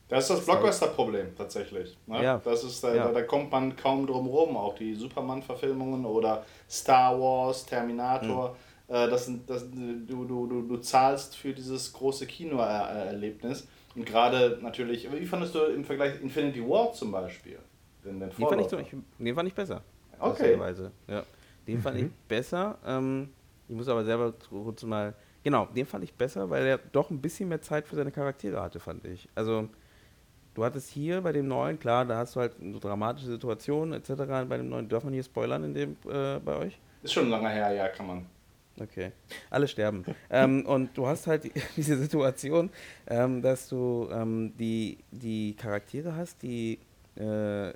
das 0.09 0.31
ist 0.31 0.39
das 0.39 0.45
Blockbuster-Problem 0.45 1.35
tatsächlich. 1.37 1.97
Ne? 2.07 2.23
Ja. 2.23 2.41
Das 2.45 2.63
ist, 2.63 2.85
da, 2.85 2.95
ja. 2.95 3.11
da, 3.11 3.23
kommt 3.23 3.51
man 3.51 3.75
kaum 3.75 4.07
drum 4.07 4.27
rum. 4.27 4.57
Auch 4.57 4.75
die 4.75 4.95
Superman-Verfilmungen 4.95 6.05
oder 6.05 6.45
Star 6.69 7.19
Wars, 7.19 7.65
Terminator. 7.65 8.57
Mhm. 8.89 8.95
Äh, 8.95 9.09
das 9.09 9.27
sind, 9.27 9.49
das, 9.49 9.65
du, 9.71 10.25
du, 10.25 10.47
du, 10.47 10.63
du 10.63 10.77
zahlst 10.77 11.37
für 11.37 11.53
dieses 11.53 11.93
große 11.93 12.27
Kinoerlebnis. 12.27 13.67
Und 13.95 14.05
gerade 14.05 14.59
natürlich, 14.61 15.11
wie 15.11 15.27
fandest 15.27 15.55
du 15.55 15.61
im 15.65 15.85
Vergleich 15.85 16.21
Infinity 16.21 16.61
War 16.69 16.93
zum 16.93 17.11
Beispiel? 17.11 17.59
Den, 18.05 18.21
den, 18.21 18.29
den, 18.29 18.49
fand, 18.49 18.61
ich 18.61 18.95
den 19.19 19.35
fand 19.35 19.49
ich 19.49 19.55
besser. 19.55 19.83
Okay. 20.19 20.59
Ja. 21.09 21.23
Den 21.67 21.77
mhm. 21.77 21.83
fand 21.83 21.99
ich 21.99 22.11
besser. 22.29 22.79
Ähm, 22.87 23.31
ich 23.69 23.75
muss 23.75 23.89
aber 23.89 24.05
selber 24.05 24.35
kurz 24.51 24.83
mal. 24.83 25.15
Genau, 25.45 25.67
den 25.67 25.87
fand 25.87 26.03
ich 26.03 26.13
besser, 26.15 26.51
weil 26.51 26.67
er 26.67 26.79
doch 26.79 27.11
ein 27.11 27.21
bisschen 27.21 27.49
mehr 27.49 27.63
Zeit 27.63 27.87
für 27.87 27.95
seine 27.95 28.11
Charaktere 28.11 28.61
hatte, 28.61 28.81
fand 28.81 29.05
ich. 29.05 29.29
Also 29.37 29.69
Du 30.55 30.65
hattest 30.65 30.89
hier 30.91 31.21
bei 31.21 31.33
dem 31.33 31.49
neuen, 31.49 31.81
klar, 31.81 32.05
da 32.05 32.17
hast 32.19 32.37
du 32.37 32.41
halt 32.41 32.53
so 32.61 32.79
dramatische 32.79 33.27
Situationen 33.27 33.93
etc. 33.93 34.11
Bei 34.49 34.57
dem 34.57 34.69
neuen, 34.69 34.89
darf 34.89 35.03
man 35.03 35.13
hier 35.13 35.25
spoilern 35.25 35.65
in 35.65 35.75
dem, 35.75 35.97
äh, 36.09 36.39
bei 36.39 36.57
euch? 36.57 36.79
Ist 37.03 37.13
schon 37.13 37.29
lange 37.29 37.49
her, 37.49 37.73
ja, 37.73 37.89
kann 37.89 38.07
man. 38.07 38.27
Okay. 38.81 39.11
Alle 39.51 39.67
sterben. 39.67 40.05
ähm, 40.31 40.65
und 40.65 40.97
du 40.97 41.09
hast 41.09 41.27
halt 41.27 41.51
diese 41.77 41.97
Situation, 41.99 42.71
ähm, 43.09 43.43
dass 43.43 43.69
du 43.69 44.09
ähm, 44.13 44.53
die, 44.57 44.99
die 45.11 45.57
Charaktere 45.57 46.15
hast, 46.15 46.41
die 46.43 46.79
äh, 47.17 47.73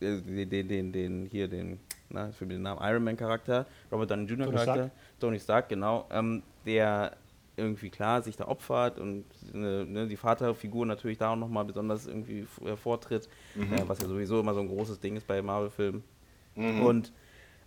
den, 0.00 0.48
den, 0.50 0.68
den, 0.68 0.92
den, 0.92 1.26
hier, 1.26 1.46
den, 1.46 1.78
na, 2.08 2.32
für 2.32 2.46
den 2.46 2.62
Namen 2.62 2.80
Iron 2.82 3.04
Man 3.04 3.16
Charakter, 3.18 3.66
Robert 3.90 4.10
Downey 4.10 4.24
Jr. 4.24 4.46
Tony 4.46 4.56
Charakter, 4.56 4.74
Stark. 4.74 4.90
Tony 5.20 5.38
Stark, 5.38 5.68
genau, 5.68 6.08
ähm, 6.10 6.42
der 6.66 7.16
irgendwie 7.56 7.90
klar 7.90 8.22
sich 8.22 8.36
da 8.36 8.48
opfert 8.48 8.98
und 8.98 9.24
ne, 9.52 10.06
die 10.08 10.16
Vaterfigur 10.16 10.86
natürlich 10.86 11.18
da 11.18 11.32
auch 11.32 11.36
nochmal 11.36 11.64
besonders 11.64 12.06
irgendwie 12.06 12.46
vortritt, 12.76 13.28
mhm. 13.54 13.74
äh, 13.74 13.88
was 13.88 14.00
ja 14.00 14.08
sowieso 14.08 14.40
immer 14.40 14.54
so 14.54 14.60
ein 14.60 14.68
großes 14.68 15.00
Ding 15.00 15.16
ist 15.16 15.26
bei 15.26 15.42
Marvel-Filmen. 15.42 16.02
Mhm. 16.54 16.82
Und 16.82 17.12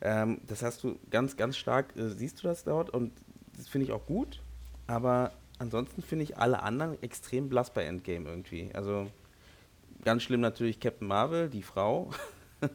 ähm, 0.02 0.41
das 0.48 0.63
hast 0.63 0.84
du 0.84 0.98
ganz, 1.12 1.38
ganz 1.38 1.56
stark, 1.56 1.96
äh, 1.96 2.10
siehst 2.10 2.43
du 2.43 2.48
das 2.48 2.63
dort 2.63 2.89
und 2.89 3.12
das 3.56 3.67
finde 3.67 3.86
ich 3.86 3.93
auch 3.93 4.06
gut, 4.06 4.41
aber 4.88 5.32
ansonsten 5.60 6.02
finde 6.02 6.24
ich 6.24 6.38
alle 6.38 6.63
anderen 6.63 7.02
extrem 7.02 7.48
blass 7.48 7.70
bei 7.72 7.84
Endgame 7.84 8.28
irgendwie. 8.28 8.72
Also 8.74 9.08
ganz 10.04 10.24
schlimm 10.24 10.41
natürlich 10.41 10.80
Captain 10.80 11.08
Marvel, 11.08 11.50
die 11.50 11.63
Frau. 11.63 12.10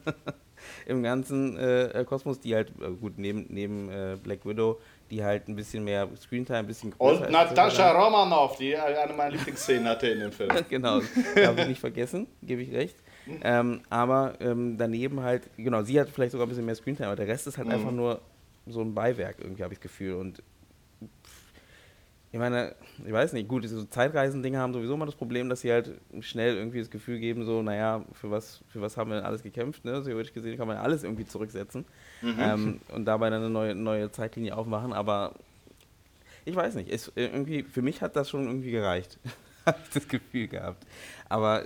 im 0.85 1.03
ganzen 1.03 1.57
äh, 1.57 2.05
Kosmos, 2.07 2.39
die 2.39 2.55
halt, 2.55 2.71
äh, 2.81 2.91
gut, 2.91 3.17
neben, 3.17 3.45
neben 3.49 3.89
äh, 3.89 4.17
Black 4.21 4.45
Widow 4.45 4.79
die 5.11 5.23
halt 5.23 5.47
ein 5.47 5.55
bisschen 5.55 5.83
mehr 5.83 6.07
Screentime, 6.17 6.59
ein 6.59 6.67
bisschen 6.67 6.91
größer 6.91 7.25
Und 7.25 7.31
Natascha 7.31 7.91
Romanoff, 7.91 8.57
die 8.57 8.75
eine 8.75 9.13
meiner 9.13 9.31
Lieblingsszenen 9.31 9.87
hatte 9.87 10.07
in 10.07 10.19
dem 10.21 10.31
Film. 10.31 10.49
genau, 10.69 11.01
habe 11.35 11.61
ich 11.61 11.67
nicht 11.67 11.81
vergessen, 11.81 12.27
gebe 12.41 12.61
ich 12.61 12.71
recht. 12.71 12.95
Ähm, 13.43 13.81
aber 13.89 14.35
ähm, 14.39 14.77
daneben 14.77 15.21
halt, 15.21 15.43
genau, 15.57 15.83
sie 15.83 15.99
hat 15.99 16.09
vielleicht 16.09 16.31
sogar 16.31 16.47
ein 16.47 16.49
bisschen 16.49 16.65
mehr 16.65 16.75
Screentime, 16.75 17.07
aber 17.07 17.17
der 17.17 17.27
Rest 17.27 17.45
ist 17.45 17.57
halt 17.57 17.67
mhm. 17.67 17.73
einfach 17.73 17.91
nur 17.91 18.21
so 18.65 18.81
ein 18.81 18.95
Beiwerk, 18.95 19.37
irgendwie 19.39 19.63
habe 19.63 19.73
ich 19.73 19.79
das 19.79 19.83
Gefühl. 19.83 20.15
Und 20.15 20.41
ich 22.31 22.39
meine, 22.39 22.75
ich 23.05 23.11
weiß 23.11 23.33
nicht, 23.33 23.49
gut, 23.49 23.63
diese 23.63 23.89
Zeitreisen-Dinge 23.89 24.57
haben 24.57 24.73
sowieso 24.73 24.95
mal 24.95 25.05
das 25.05 25.15
Problem, 25.15 25.49
dass 25.49 25.61
sie 25.61 25.71
halt 25.71 25.91
schnell 26.21 26.55
irgendwie 26.55 26.79
das 26.79 26.89
Gefühl 26.89 27.19
geben, 27.19 27.45
so, 27.45 27.61
naja, 27.61 28.05
für 28.13 28.31
was, 28.31 28.63
für 28.69 28.81
was 28.81 28.95
haben 28.95 29.09
wir 29.09 29.17
denn 29.17 29.25
alles 29.25 29.43
gekämpft, 29.43 29.83
ne? 29.83 30.01
Theoretisch 30.01 30.33
gesehen 30.33 30.57
kann 30.57 30.67
man 30.67 30.77
ja 30.77 30.83
alles 30.83 31.03
irgendwie 31.03 31.25
zurücksetzen 31.25 31.85
mhm. 32.21 32.35
ähm, 32.39 32.81
und 32.95 33.05
dabei 33.05 33.29
dann 33.29 33.41
eine 33.41 33.49
neue, 33.49 33.75
neue 33.75 34.11
Zeitlinie 34.11 34.55
aufmachen, 34.55 34.93
aber 34.93 35.33
ich 36.45 36.55
weiß 36.55 36.75
nicht, 36.75 36.89
es, 36.89 37.11
irgendwie, 37.15 37.63
für 37.63 37.81
mich 37.81 38.01
hat 38.01 38.15
das 38.15 38.29
schon 38.29 38.45
irgendwie 38.45 38.71
gereicht. 38.71 39.19
habe 39.65 39.77
ich 39.83 39.93
das 39.93 40.07
Gefühl 40.07 40.47
gehabt. 40.47 40.85
Aber 41.29 41.63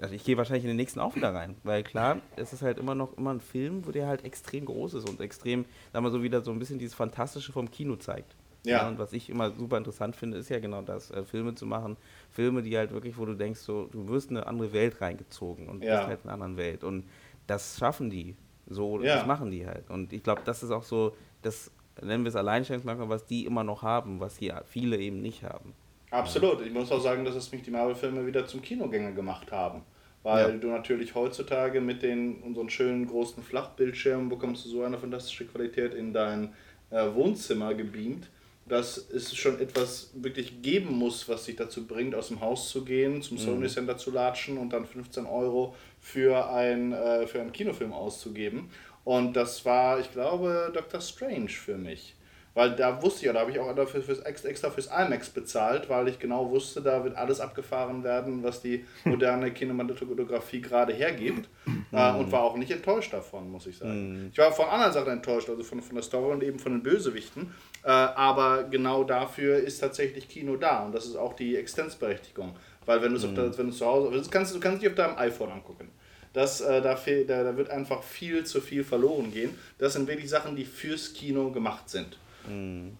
also 0.00 0.14
ich 0.14 0.24
gehe 0.24 0.36
wahrscheinlich 0.36 0.64
in 0.64 0.68
den 0.68 0.76
nächsten 0.76 1.00
auch 1.00 1.16
wieder 1.16 1.32
rein, 1.32 1.56
weil 1.64 1.82
klar, 1.82 2.20
es 2.36 2.52
ist 2.52 2.62
halt 2.62 2.78
immer 2.78 2.94
noch 2.94 3.16
immer 3.16 3.32
ein 3.32 3.40
Film, 3.40 3.86
wo 3.86 3.90
der 3.90 4.06
halt 4.06 4.24
extrem 4.24 4.64
groß 4.66 4.94
ist 4.94 5.08
und 5.08 5.20
extrem, 5.20 5.64
sagen 5.92 6.04
wir 6.04 6.10
so 6.10 6.22
wieder 6.22 6.42
so 6.42 6.50
ein 6.50 6.58
bisschen 6.58 6.78
dieses 6.78 6.94
Fantastische 6.94 7.52
vom 7.52 7.70
Kino 7.70 7.96
zeigt. 7.96 8.34
Ja. 8.64 8.78
ja. 8.78 8.88
Und 8.88 8.98
was 8.98 9.12
ich 9.12 9.30
immer 9.30 9.50
super 9.50 9.76
interessant 9.76 10.16
finde, 10.16 10.38
ist 10.38 10.48
ja 10.48 10.58
genau 10.58 10.82
das, 10.82 11.10
äh, 11.10 11.24
Filme 11.24 11.54
zu 11.54 11.66
machen. 11.66 11.96
Filme, 12.30 12.62
die 12.62 12.76
halt 12.76 12.92
wirklich, 12.92 13.16
wo 13.18 13.24
du 13.24 13.34
denkst, 13.34 13.60
so, 13.60 13.86
du 13.86 14.08
wirst 14.08 14.30
in 14.30 14.36
eine 14.36 14.46
andere 14.46 14.72
Welt 14.72 15.00
reingezogen 15.00 15.68
und 15.68 15.82
ja. 15.82 15.96
bist 15.96 16.08
halt 16.08 16.20
in 16.24 16.30
einer 16.30 16.34
anderen 16.34 16.56
Welt. 16.56 16.84
Und 16.84 17.04
das 17.46 17.78
schaffen 17.78 18.10
die. 18.10 18.36
So, 18.66 19.00
ja. 19.02 19.16
das 19.16 19.26
machen 19.26 19.50
die 19.50 19.66
halt. 19.66 19.88
Und 19.90 20.12
ich 20.12 20.22
glaube, 20.22 20.42
das 20.44 20.62
ist 20.62 20.70
auch 20.70 20.82
so, 20.82 21.16
das 21.42 21.70
nennen 22.02 22.24
wir 22.24 22.28
es 22.28 22.36
Alleinstellungsmerkmal, 22.36 23.08
was 23.08 23.24
die 23.26 23.46
immer 23.46 23.64
noch 23.64 23.82
haben, 23.82 24.20
was 24.20 24.36
hier 24.36 24.62
viele 24.66 24.98
eben 24.98 25.20
nicht 25.20 25.42
haben. 25.42 25.72
Absolut. 26.10 26.60
Ich 26.64 26.72
muss 26.72 26.90
auch 26.90 27.00
sagen, 27.00 27.24
dass 27.24 27.34
es 27.34 27.50
mich 27.52 27.62
die 27.62 27.70
Marvel-Filme 27.70 28.26
wieder 28.26 28.46
zum 28.46 28.62
Kinogänger 28.62 29.12
gemacht 29.12 29.50
haben. 29.52 29.82
Weil 30.22 30.52
ja. 30.52 30.56
du 30.56 30.68
natürlich 30.68 31.14
heutzutage 31.14 31.80
mit 31.80 32.02
den 32.02 32.42
unseren 32.42 32.68
schönen 32.68 33.06
großen 33.06 33.42
Flachbildschirmen 33.42 34.28
bekommst 34.28 34.64
du 34.64 34.68
so 34.68 34.82
eine 34.82 34.98
fantastische 34.98 35.46
Qualität 35.46 35.94
in 35.94 36.12
dein 36.12 36.54
äh, 36.90 37.14
Wohnzimmer 37.14 37.74
gebeamt 37.74 38.28
dass 38.68 38.98
es 38.98 39.34
schon 39.34 39.60
etwas 39.60 40.10
wirklich 40.14 40.62
geben 40.62 40.94
muss, 40.94 41.28
was 41.28 41.44
sich 41.44 41.56
dazu 41.56 41.86
bringt, 41.86 42.14
aus 42.14 42.28
dem 42.28 42.40
Haus 42.40 42.70
zu 42.70 42.84
gehen, 42.84 43.22
zum 43.22 43.38
mhm. 43.38 43.42
Sony 43.42 43.68
Center 43.68 43.96
zu 43.96 44.10
latschen 44.10 44.58
und 44.58 44.72
dann 44.72 44.86
15 44.86 45.26
Euro 45.26 45.74
für, 46.00 46.50
ein, 46.50 46.92
äh, 46.92 47.26
für 47.26 47.40
einen 47.40 47.52
Kinofilm 47.52 47.92
auszugeben. 47.92 48.70
Und 49.04 49.34
das 49.34 49.64
war, 49.64 50.00
ich 50.00 50.12
glaube, 50.12 50.70
Doctor 50.74 51.00
Strange 51.00 51.48
für 51.48 51.78
mich. 51.78 52.14
Weil 52.54 52.74
da 52.74 53.00
wusste 53.02 53.26
ich 53.26 53.32
da 53.32 53.40
habe 53.40 53.50
ich 53.50 53.58
auch 53.58 53.74
dafür 53.74 54.02
fürs, 54.02 54.20
extra 54.20 54.70
fürs 54.70 54.86
IMAX 54.86 55.30
bezahlt, 55.30 55.88
weil 55.88 56.08
ich 56.08 56.18
genau 56.18 56.50
wusste, 56.50 56.82
da 56.82 57.04
wird 57.04 57.16
alles 57.16 57.40
abgefahren 57.40 58.02
werden, 58.02 58.42
was 58.42 58.62
die 58.62 58.84
moderne 59.04 59.52
Kinematografie 59.52 60.60
gerade 60.60 60.92
hergibt. 60.92 61.48
äh, 61.92 62.12
und 62.12 62.32
war 62.32 62.42
auch 62.42 62.56
nicht 62.56 62.70
enttäuscht 62.70 63.12
davon, 63.12 63.50
muss 63.50 63.66
ich 63.66 63.78
sagen. 63.78 64.26
Mm. 64.26 64.30
Ich 64.32 64.38
war 64.38 64.52
von 64.52 64.66
anderen 64.66 64.92
Sachen 64.92 65.12
enttäuscht, 65.12 65.48
also 65.48 65.62
von, 65.62 65.80
von 65.80 65.94
der 65.94 66.02
Story 66.02 66.32
und 66.32 66.42
eben 66.42 66.58
von 66.58 66.72
den 66.72 66.82
Bösewichten. 66.82 67.52
Äh, 67.84 67.90
aber 67.90 68.64
genau 68.64 69.04
dafür 69.04 69.56
ist 69.56 69.78
tatsächlich 69.78 70.28
Kino 70.28 70.56
da 70.56 70.84
und 70.84 70.94
das 70.94 71.06
ist 71.06 71.16
auch 71.16 71.34
die 71.34 71.56
Existenzberechtigung. 71.56 72.56
Weil 72.86 73.02
wenn, 73.02 73.12
mm. 73.12 73.34
der, 73.34 73.58
wenn 73.58 73.66
du 73.68 73.72
zu 73.72 73.86
Hause, 73.86 74.16
das 74.16 74.30
kannst, 74.30 74.54
du 74.54 74.60
kannst 74.60 74.82
dich 74.82 74.88
auf 74.88 74.94
deinem 74.94 75.16
iPhone 75.16 75.50
angucken. 75.50 75.90
Das, 76.32 76.60
äh, 76.60 76.82
da, 76.82 76.94
da, 76.94 77.44
da 77.44 77.56
wird 77.56 77.70
einfach 77.70 78.02
viel 78.02 78.44
zu 78.44 78.60
viel 78.60 78.84
verloren 78.84 79.32
gehen. 79.32 79.50
Das 79.78 79.94
sind 79.94 80.08
wirklich 80.08 80.28
Sachen, 80.28 80.56
die 80.56 80.64
fürs 80.64 81.14
Kino 81.14 81.50
gemacht 81.50 81.88
sind. 81.88 82.18
Mhm. 82.50 82.96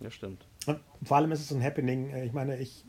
Ja, 0.00 0.10
stimmt. 0.10 0.46
Und 0.66 0.80
vor 1.02 1.16
allem 1.16 1.32
ist 1.32 1.40
es 1.40 1.52
ein 1.52 1.62
Happening. 1.62 2.10
Äh, 2.10 2.24
ich 2.24 2.32
meine, 2.32 2.58
ich, 2.58 2.84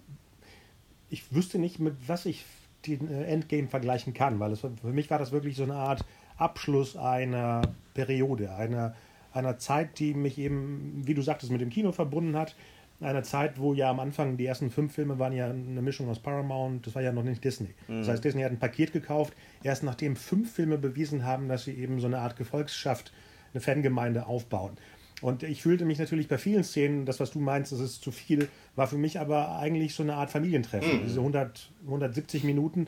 ich 1.09 1.33
wüsste 1.33 1.59
nicht, 1.59 1.79
mit 1.79 1.95
was 2.07 2.25
ich 2.25 2.45
den 2.87 3.09
äh, 3.09 3.25
Endgame 3.25 3.67
vergleichen 3.67 4.13
kann, 4.13 4.39
weil 4.39 4.51
es, 4.51 4.61
für 4.61 4.71
mich 4.83 5.09
war 5.09 5.19
das 5.19 5.31
wirklich 5.31 5.55
so 5.55 5.63
eine 5.63 5.75
Art 5.75 6.03
Abschluss 6.37 6.97
einer 6.97 7.61
Periode, 7.93 8.55
einer, 8.55 8.95
einer 9.33 9.57
Zeit, 9.57 9.99
die 9.99 10.13
mich 10.13 10.37
eben, 10.37 11.03
wie 11.05 11.13
du 11.13 11.21
sagtest, 11.21 11.51
mit 11.51 11.61
dem 11.61 11.69
Kino 11.69 11.91
verbunden 11.91 12.35
hat. 12.35 12.55
Einer 12.99 13.23
Zeit, 13.23 13.59
wo 13.59 13.73
ja 13.73 13.89
am 13.89 13.99
Anfang 13.99 14.37
die 14.37 14.45
ersten 14.45 14.69
fünf 14.69 14.93
Filme 14.93 15.17
waren 15.17 15.33
ja 15.33 15.49
eine 15.49 15.81
Mischung 15.81 16.07
aus 16.09 16.19
Paramount, 16.19 16.85
das 16.85 16.93
war 16.93 17.01
ja 17.01 17.11
noch 17.11 17.23
nicht 17.23 17.43
Disney. 17.43 17.73
Mhm. 17.87 17.99
Das 17.99 18.09
heißt, 18.09 18.23
Disney 18.23 18.43
hat 18.43 18.51
ein 18.51 18.59
Paket 18.59 18.93
gekauft, 18.93 19.33
erst 19.63 19.83
nachdem 19.83 20.15
fünf 20.15 20.53
Filme 20.53 20.77
bewiesen 20.77 21.25
haben, 21.25 21.47
dass 21.47 21.63
sie 21.63 21.73
eben 21.73 21.99
so 21.99 22.07
eine 22.07 22.19
Art 22.19 22.37
Gefolgschaft, 22.37 23.11
eine 23.53 23.61
Fangemeinde 23.61 24.27
aufbauen. 24.27 24.77
Und 25.21 25.43
ich 25.43 25.61
fühlte 25.61 25.85
mich 25.85 25.99
natürlich 25.99 26.27
bei 26.27 26.37
vielen 26.37 26.63
Szenen, 26.63 27.05
das, 27.05 27.19
was 27.19 27.31
du 27.31 27.39
meinst, 27.39 27.71
das 27.71 27.79
ist 27.79 28.03
zu 28.03 28.11
viel, 28.11 28.49
war 28.75 28.87
für 28.87 28.97
mich 28.97 29.19
aber 29.19 29.57
eigentlich 29.59 29.93
so 29.93 30.03
eine 30.03 30.15
Art 30.15 30.31
Familientreffen. 30.31 31.01
Mhm. 31.01 31.03
Diese 31.05 31.19
100, 31.19 31.69
170 31.85 32.43
Minuten, 32.43 32.87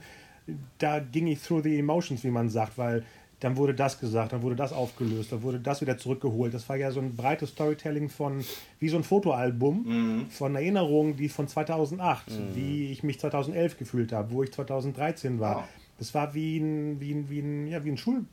da 0.80 1.00
ging 1.00 1.28
ich 1.28 1.42
through 1.42 1.64
the 1.64 1.78
emotions, 1.78 2.24
wie 2.24 2.32
man 2.32 2.50
sagt, 2.50 2.78
weil 2.78 3.04
dann 3.44 3.58
wurde 3.58 3.74
das 3.74 4.00
gesagt, 4.00 4.32
dann 4.32 4.42
wurde 4.42 4.56
das 4.56 4.72
aufgelöst, 4.72 5.34
dann 5.34 5.44
wurde 5.44 5.60
das 5.60 5.82
wieder 5.82 5.98
zurückgeholt. 5.98 6.54
Das 6.54 6.70
war 6.70 6.78
ja 6.78 6.92
so 6.92 7.02
ein 7.02 7.16
breites 7.16 7.50
Storytelling 7.50 8.10
von, 8.10 8.44
wie 8.80 8.88
so 8.88 8.96
ein 8.96 9.04
Fotoalbum 9.04 9.84
mhm. 9.86 10.30
von 10.30 10.56
Erinnerungen, 10.56 11.18
die 11.18 11.28
von 11.28 11.48
2008, 11.48 12.30
mhm. 12.32 12.56
wie 12.56 12.92
ich 12.92 13.04
mich 13.04 13.20
2011 13.20 13.78
gefühlt 13.78 14.14
habe, 14.14 14.32
wo 14.32 14.44
ich 14.44 14.54
2013 14.54 15.40
war. 15.40 15.58
Wow. 15.58 15.64
Das 16.00 16.14
war 16.14 16.34
wie 16.34 16.58
ein, 16.58 17.02
wie 17.02 17.12
ein, 17.12 17.30
wie 17.30 17.40
ein, 17.40 17.68
ja, 17.68 17.84
wie 17.84 17.92
ein 17.92 17.98
Schul, 17.98 18.24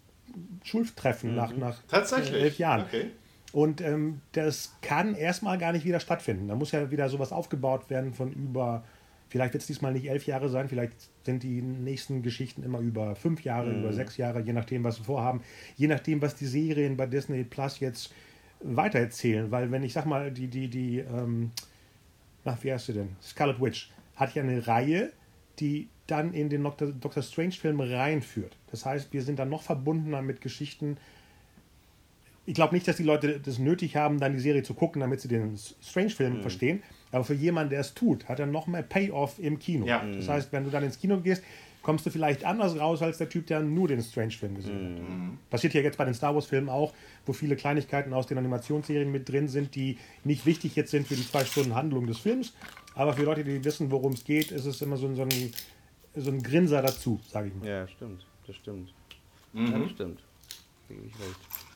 Schultreffen 0.62 1.30
mhm. 1.30 1.36
nach, 1.36 1.56
nach 1.56 1.78
Tatsächlich? 1.88 2.40
elf 2.40 2.58
Jahren. 2.58 2.82
Okay. 2.82 3.06
Und 3.52 3.80
ähm, 3.80 4.20
das 4.32 4.76
kann 4.80 5.14
erstmal 5.14 5.58
gar 5.58 5.72
nicht 5.72 5.84
wieder 5.84 6.00
stattfinden. 6.00 6.48
Da 6.48 6.54
muss 6.54 6.72
ja 6.72 6.90
wieder 6.90 7.08
sowas 7.08 7.32
aufgebaut 7.32 7.90
werden 7.90 8.14
von 8.14 8.32
über 8.32 8.84
Vielleicht 9.30 9.54
wird 9.54 9.62
es 9.62 9.68
diesmal 9.68 9.92
nicht 9.92 10.06
elf 10.06 10.26
Jahre 10.26 10.48
sein, 10.48 10.68
vielleicht 10.68 10.92
sind 11.24 11.44
die 11.44 11.62
nächsten 11.62 12.22
Geschichten 12.22 12.64
immer 12.64 12.80
über 12.80 13.14
fünf 13.14 13.44
Jahre, 13.44 13.70
mhm. 13.72 13.78
über 13.78 13.92
sechs 13.92 14.16
Jahre, 14.16 14.40
je 14.40 14.52
nachdem, 14.52 14.82
was 14.82 14.96
sie 14.96 15.04
vorhaben, 15.04 15.40
je 15.76 15.86
nachdem, 15.86 16.20
was 16.20 16.34
die 16.34 16.46
Serien 16.46 16.96
bei 16.96 17.06
Disney 17.06 17.44
Plus 17.44 17.78
jetzt 17.78 18.12
weitererzählen. 18.60 19.48
Weil 19.52 19.70
wenn 19.70 19.84
ich 19.84 19.92
sag 19.92 20.04
mal, 20.04 20.32
die, 20.32 20.48
die, 20.48 20.66
die, 20.66 20.98
ähm, 20.98 21.52
ach, 22.44 22.58
wie 22.62 22.72
heißt 22.72 22.86
sie 22.86 22.92
denn? 22.92 23.10
Scarlet 23.22 23.60
Witch 23.60 23.92
hat 24.16 24.34
ja 24.34 24.42
eine 24.42 24.66
Reihe, 24.66 25.12
die 25.60 25.88
dann 26.08 26.34
in 26.34 26.48
den 26.48 26.64
Doctor, 26.64 26.88
Doctor 26.88 27.22
Strange-Film 27.22 27.80
reinführt. 27.80 28.56
Das 28.72 28.84
heißt, 28.84 29.12
wir 29.12 29.22
sind 29.22 29.38
dann 29.38 29.48
noch 29.48 29.62
verbundener 29.62 30.22
mit 30.22 30.40
Geschichten. 30.40 30.96
Ich 32.50 32.54
glaube 32.54 32.74
nicht, 32.74 32.88
dass 32.88 32.96
die 32.96 33.04
Leute 33.04 33.38
das 33.38 33.60
nötig 33.60 33.94
haben, 33.94 34.18
dann 34.18 34.32
die 34.32 34.40
Serie 34.40 34.64
zu 34.64 34.74
gucken, 34.74 34.98
damit 35.00 35.20
sie 35.20 35.28
den 35.28 35.56
Strange-Film 35.56 36.38
mhm. 36.38 36.40
verstehen. 36.40 36.82
Aber 37.12 37.22
für 37.22 37.34
jemanden, 37.34 37.70
der 37.70 37.78
es 37.78 37.94
tut, 37.94 38.28
hat 38.28 38.40
er 38.40 38.46
noch 38.46 38.66
mehr 38.66 38.82
Payoff 38.82 39.38
im 39.38 39.60
Kino. 39.60 39.86
Ja. 39.86 40.04
Das 40.04 40.28
heißt, 40.28 40.52
wenn 40.52 40.64
du 40.64 40.70
dann 40.70 40.82
ins 40.82 40.98
Kino 40.98 41.20
gehst, 41.20 41.44
kommst 41.80 42.06
du 42.06 42.10
vielleicht 42.10 42.44
anders 42.44 42.76
raus 42.76 43.02
als 43.02 43.18
der 43.18 43.28
Typ, 43.28 43.46
der 43.46 43.60
nur 43.60 43.86
den 43.86 44.02
Strange-Film 44.02 44.56
gesehen 44.56 44.84
hat. 44.84 45.08
Mhm. 45.08 45.38
Passiert 45.48 45.74
ja 45.74 45.80
jetzt 45.80 45.96
bei 45.96 46.04
den 46.04 46.12
Star 46.12 46.34
Wars-Filmen 46.34 46.68
auch, 46.68 46.92
wo 47.24 47.32
viele 47.32 47.54
Kleinigkeiten 47.54 48.12
aus 48.12 48.26
den 48.26 48.36
Animationsserien 48.36 49.12
mit 49.12 49.28
drin 49.28 49.46
sind, 49.46 49.76
die 49.76 49.98
nicht 50.24 50.44
wichtig 50.44 50.74
jetzt 50.74 50.90
sind 50.90 51.06
für 51.06 51.14
die 51.14 51.24
zwei 51.24 51.44
Stunden 51.44 51.76
Handlung 51.76 52.08
des 52.08 52.18
Films. 52.18 52.52
Aber 52.96 53.12
für 53.12 53.22
Leute, 53.22 53.44
die 53.44 53.64
wissen, 53.64 53.92
worum 53.92 54.14
es 54.14 54.24
geht, 54.24 54.50
ist 54.50 54.66
es 54.66 54.82
immer 54.82 54.96
so, 54.96 55.14
so, 55.14 55.22
ein, 55.22 55.52
so 56.16 56.32
ein 56.32 56.42
Grinser 56.42 56.82
dazu, 56.82 57.20
sage 57.28 57.46
ich 57.46 57.54
mal. 57.54 57.68
Ja, 57.68 57.86
stimmt. 57.86 58.26
Das 58.48 58.56
stimmt. 58.56 58.92
Mhm. 59.52 59.66
Ja, 59.70 59.78
das 59.78 59.90
stimmt. 59.92 60.20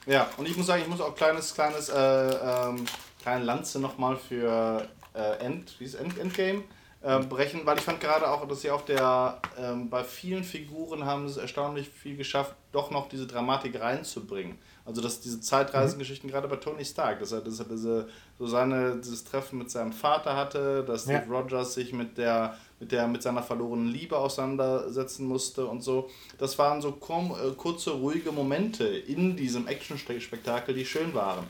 Ja, 0.07 0.29
und 0.37 0.47
ich 0.47 0.57
muss 0.57 0.67
sagen, 0.67 0.83
ich 0.83 0.89
muss 0.89 1.01
auch 1.01 1.15
kleines, 1.15 1.55
kleines, 1.55 1.89
äh, 1.89 1.97
ähm, 1.97 2.85
kleine 3.23 3.45
Lanze 3.45 3.81
nochmal 3.81 4.17
für 4.17 4.87
äh, 5.15 5.39
End, 5.39 5.75
wie 5.79 5.85
ist 5.85 5.95
End, 5.95 6.19
Endgame 6.19 6.65
äh, 7.05 7.21
brechen, 7.21 7.65
weil 7.65 7.79
ich 7.79 7.85
fand 7.85 8.01
gerade 8.01 8.29
auch, 8.31 8.47
dass 8.49 8.63
sie 8.63 8.71
auf 8.71 8.85
der, 8.85 9.41
ähm, 9.59 9.89
bei 9.91 10.03
vielen 10.05 10.43
Figuren 10.43 11.05
haben 11.05 11.27
es 11.27 11.37
erstaunlich 11.37 11.89
viel 11.89 12.17
geschafft, 12.17 12.55
doch 12.73 12.91
noch 12.91 13.09
diese 13.09 13.27
Dramatik 13.27 13.81
reinzubringen. 13.81 14.59
Also 14.87 15.01
dass 15.01 15.21
diese 15.21 15.41
Zeitreisengeschichten, 15.41 16.29
mhm. 16.29 16.33
gerade 16.33 16.49
bei 16.49 16.57
Tony 16.57 16.85
Stark, 16.85 17.21
dass 17.21 17.33
er, 17.33 17.41
dass 17.41 17.59
er 17.59 17.67
diese, 17.67 18.09
so 18.39 18.47
seine, 18.47 18.97
dieses 18.97 19.25
Treffen 19.25 19.59
mit 19.59 19.71
seinem 19.71 19.93
Vater 19.93 20.37
hatte, 20.37 20.85
dass 20.85 21.03
Steve 21.03 21.25
ja. 21.27 21.33
Rogers 21.33 21.75
sich 21.75 21.93
mit 21.93 22.19
der, 22.19 22.59
mit 22.81 22.93
der, 22.93 23.07
mit 23.07 23.23
seiner 23.23 23.43
verlorenen 23.43 23.89
Liebe 23.89 24.19
auseinandersetzen 24.19 25.27
musste 25.27 25.67
und 25.67 25.83
so. 25.83 26.11
Das 26.39 26.59
waren 26.59 26.83
so 26.83 26.91
äh, 26.91 27.51
kurze, 27.57 27.93
ruhige 27.93 28.33
Momente 28.33 28.85
in 28.85 29.37
diesem 29.37 29.67
Action-Spektakel, 29.67 30.75
die 30.75 30.85
schön 30.85 31.15
waren. 31.15 31.47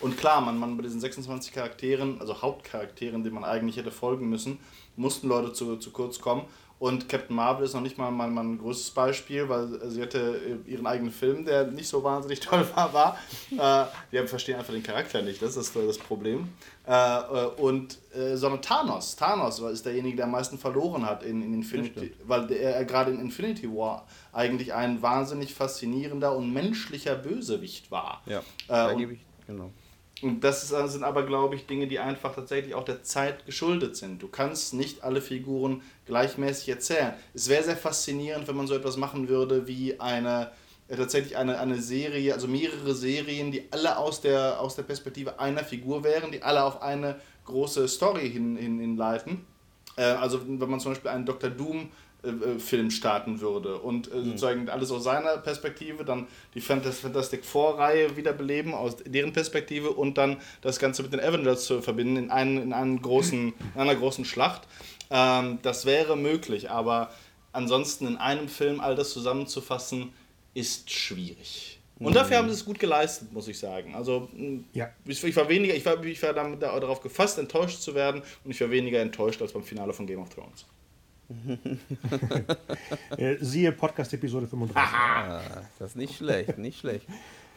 Und 0.00 0.16
klar, 0.16 0.40
man, 0.40 0.58
man 0.58 0.76
bei 0.76 0.84
diesen 0.84 1.00
26 1.00 1.52
Charakteren, 1.52 2.20
also 2.20 2.40
Hauptcharakteren, 2.40 3.24
denen 3.24 3.34
man 3.34 3.44
eigentlich 3.44 3.76
hätte 3.76 3.90
folgen 3.90 4.28
müssen, 4.28 4.60
mussten 4.96 5.28
Leute 5.28 5.52
zu, 5.52 5.76
zu 5.76 5.90
kurz 5.90 6.20
kommen. 6.20 6.42
Und 6.78 7.08
Captain 7.08 7.34
Marvel 7.34 7.64
ist 7.64 7.74
noch 7.74 7.80
nicht 7.80 7.98
mal 7.98 8.10
mein, 8.10 8.32
mein 8.32 8.58
größtes 8.58 8.90
Beispiel, 8.90 9.48
weil 9.48 9.66
sie 9.90 10.00
hatte 10.00 10.60
ihren 10.66 10.86
eigenen 10.86 11.10
Film, 11.10 11.44
der 11.44 11.66
nicht 11.66 11.88
so 11.88 12.04
wahnsinnig 12.04 12.38
toll 12.40 12.64
war. 12.74 12.92
war. 12.92 13.18
äh, 13.50 13.86
wir 14.12 14.28
verstehen 14.28 14.58
einfach 14.58 14.72
den 14.72 14.82
Charakter 14.82 15.22
nicht, 15.22 15.42
das 15.42 15.56
ist 15.56 15.74
das 15.74 15.98
Problem. 15.98 16.48
Äh, 16.86 16.92
äh, 16.92 17.46
und, 17.56 17.98
äh, 18.14 18.36
sondern 18.36 18.62
Thanos. 18.62 19.16
Thanos 19.16 19.58
ist 19.58 19.84
derjenige, 19.84 20.16
der 20.16 20.26
am 20.26 20.30
meisten 20.30 20.56
verloren 20.56 21.04
hat 21.04 21.22
in, 21.24 21.42
in 21.42 21.52
Infinity, 21.52 22.14
weil 22.24 22.50
er 22.52 22.84
gerade 22.84 23.10
in 23.10 23.20
Infinity 23.20 23.68
War 23.68 24.06
eigentlich 24.32 24.72
ein 24.72 25.02
wahnsinnig 25.02 25.54
faszinierender 25.54 26.34
und 26.34 26.52
menschlicher 26.52 27.16
Bösewicht 27.16 27.90
war. 27.90 28.22
Ja, 28.26 28.42
da 28.68 28.94
gebe 28.94 29.14
ich, 29.14 29.20
genau. 29.46 29.70
Und 30.22 30.42
das 30.42 30.68
sind 30.68 31.04
aber, 31.04 31.24
glaube 31.24 31.54
ich, 31.54 31.66
Dinge, 31.66 31.86
die 31.86 31.98
einfach 31.98 32.34
tatsächlich 32.34 32.74
auch 32.74 32.84
der 32.84 33.02
Zeit 33.04 33.46
geschuldet 33.46 33.96
sind. 33.96 34.20
Du 34.20 34.28
kannst 34.28 34.74
nicht 34.74 35.04
alle 35.04 35.20
Figuren 35.20 35.82
gleichmäßig 36.06 36.68
erzählen. 36.70 37.14
Es 37.34 37.48
wäre 37.48 37.62
sehr 37.62 37.76
faszinierend, 37.76 38.48
wenn 38.48 38.56
man 38.56 38.66
so 38.66 38.74
etwas 38.74 38.96
machen 38.96 39.28
würde 39.28 39.68
wie 39.68 40.00
eine 40.00 40.50
äh, 40.88 40.96
tatsächlich 40.96 41.36
eine, 41.36 41.60
eine 41.60 41.80
Serie, 41.80 42.32
also 42.34 42.48
mehrere 42.48 42.94
Serien, 42.94 43.52
die 43.52 43.68
alle 43.70 43.96
aus 43.98 44.20
der, 44.20 44.60
aus 44.60 44.74
der 44.74 44.82
Perspektive 44.82 45.38
einer 45.38 45.62
Figur 45.62 46.02
wären, 46.02 46.32
die 46.32 46.42
alle 46.42 46.64
auf 46.64 46.82
eine 46.82 47.20
große 47.44 47.86
Story 47.88 48.30
hin, 48.30 48.56
hin, 48.56 48.80
hinleiten. 48.80 49.44
Äh, 49.96 50.02
also 50.02 50.40
wenn 50.46 50.70
man 50.70 50.80
zum 50.80 50.92
Beispiel 50.92 51.10
einen 51.10 51.26
Dr. 51.26 51.50
Doom 51.50 51.90
äh, 52.28 52.56
äh, 52.56 52.58
Film 52.58 52.90
starten 52.90 53.40
würde 53.40 53.78
und 53.78 54.10
äh, 54.10 54.16
mhm. 54.16 54.24
sozusagen 54.24 54.68
alles 54.68 54.90
aus 54.90 55.04
seiner 55.04 55.38
Perspektive, 55.38 56.04
dann 56.04 56.26
die 56.54 56.60
Fantastic 56.60 57.44
Four-Reihe 57.44 58.16
wiederbeleben 58.16 58.74
aus 58.74 58.96
deren 59.04 59.32
Perspektive 59.32 59.90
und 59.90 60.18
dann 60.18 60.36
das 60.60 60.78
Ganze 60.78 61.02
mit 61.02 61.12
den 61.12 61.20
Avengers 61.20 61.64
zu 61.64 61.82
verbinden 61.82 62.16
in, 62.16 62.30
einen, 62.30 62.62
in, 62.62 62.72
einen 62.72 63.02
großen, 63.02 63.52
in 63.74 63.80
einer 63.80 63.94
großen 63.94 64.24
Schlacht. 64.24 64.62
Ähm, 65.10 65.58
das 65.62 65.86
wäre 65.86 66.16
möglich, 66.16 66.70
aber 66.70 67.10
ansonsten 67.52 68.06
in 68.06 68.16
einem 68.16 68.48
Film 68.48 68.80
all 68.80 68.94
das 68.94 69.10
zusammenzufassen, 69.10 70.12
ist 70.54 70.90
schwierig. 70.90 71.78
Und 72.00 72.14
dafür 72.14 72.36
haben 72.38 72.48
sie 72.48 72.54
es 72.54 72.64
gut 72.64 72.78
geleistet, 72.78 73.32
muss 73.32 73.48
ich 73.48 73.58
sagen. 73.58 73.94
Also 73.94 74.28
ja. 74.72 74.88
ich, 75.04 75.22
ich 75.22 75.36
war 75.36 75.48
weniger, 75.48 75.74
ich 75.74 75.84
war, 75.84 76.02
ich 76.04 76.22
war 76.22 76.32
damit 76.32 76.62
darauf 76.62 77.00
gefasst, 77.00 77.38
enttäuscht 77.38 77.80
zu 77.80 77.94
werden 77.94 78.22
und 78.44 78.50
ich 78.50 78.60
war 78.60 78.70
weniger 78.70 79.00
enttäuscht 79.00 79.42
als 79.42 79.52
beim 79.52 79.64
Finale 79.64 79.92
von 79.92 80.06
Game 80.06 80.20
of 80.20 80.28
Thrones. 80.28 80.64
Äh, 83.16 83.36
siehe 83.40 83.72
Podcast-Episode 83.72 84.46
35. 84.46 84.92
Ah, 84.92 85.40
das 85.78 85.90
ist 85.90 85.96
nicht 85.96 86.16
schlecht, 86.16 86.56
nicht 86.58 86.78
schlecht. 86.78 87.06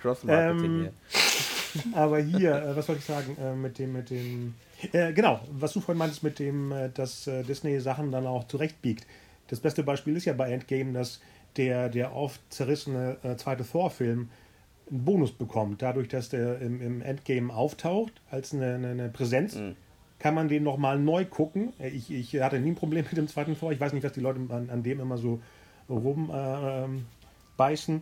Cross-Marketing 0.02 0.66
ähm, 0.66 0.80
hier. 0.82 0.94
Aber 1.94 2.20
hier, 2.20 2.56
äh, 2.56 2.76
was 2.76 2.88
wollte 2.88 3.00
ich 3.00 3.06
sagen, 3.06 3.38
äh, 3.40 3.54
mit 3.54 3.80
dem, 3.80 3.94
mit 3.94 4.10
dem, 4.10 4.56
äh, 4.92 5.14
genau, 5.14 5.40
was 5.52 5.74
du 5.74 5.80
vorhin 5.80 6.00
meintest 6.00 6.24
mit 6.24 6.40
dem, 6.40 6.74
dass 6.94 7.30
Disney 7.48 7.80
Sachen 7.80 8.12
dann 8.12 8.28
auch 8.28 8.46
zurechtbiegt. 8.46 9.06
Das 9.48 9.60
beste 9.60 9.84
Beispiel 9.84 10.18
ist 10.18 10.26
ja 10.26 10.34
bei 10.34 10.52
Endgame, 10.52 10.94
dass 10.94 11.22
der, 11.58 11.90
der 11.90 12.16
oft 12.16 12.42
zerrissene 12.50 13.18
zweite 13.38 13.68
Thor-Film 13.70 14.30
einen 14.90 15.06
Bonus 15.06 15.32
bekommt, 15.32 15.82
dadurch, 15.82 16.08
dass 16.08 16.30
der 16.30 16.60
im, 16.62 16.82
im 16.82 17.02
Endgame 17.02 17.54
auftaucht 17.54 18.14
als 18.30 18.54
eine, 18.54 18.76
eine, 18.76 18.90
eine 18.90 19.10
Präsenz. 19.10 19.56
Mhm 19.56 19.76
kann 20.22 20.36
man 20.36 20.48
den 20.48 20.62
nochmal 20.64 21.00
neu 21.00 21.26
gucken. 21.26 21.74
Ich, 21.80 22.12
ich 22.12 22.40
hatte 22.42 22.60
nie 22.60 22.72
ein 22.72 22.76
Problem 22.76 23.04
mit 23.10 23.18
dem 23.18 23.28
zweiten 23.28 23.56
vor. 23.56 23.72
Ich 23.72 23.80
weiß 23.80 23.92
nicht, 23.94 24.04
was 24.04 24.12
die 24.12 24.20
Leute 24.20 24.40
an, 24.50 24.70
an 24.70 24.84
dem 24.84 25.00
immer 25.00 25.18
so 25.18 25.42
rumbeißen. 25.90 27.02
Äh, 27.98 28.02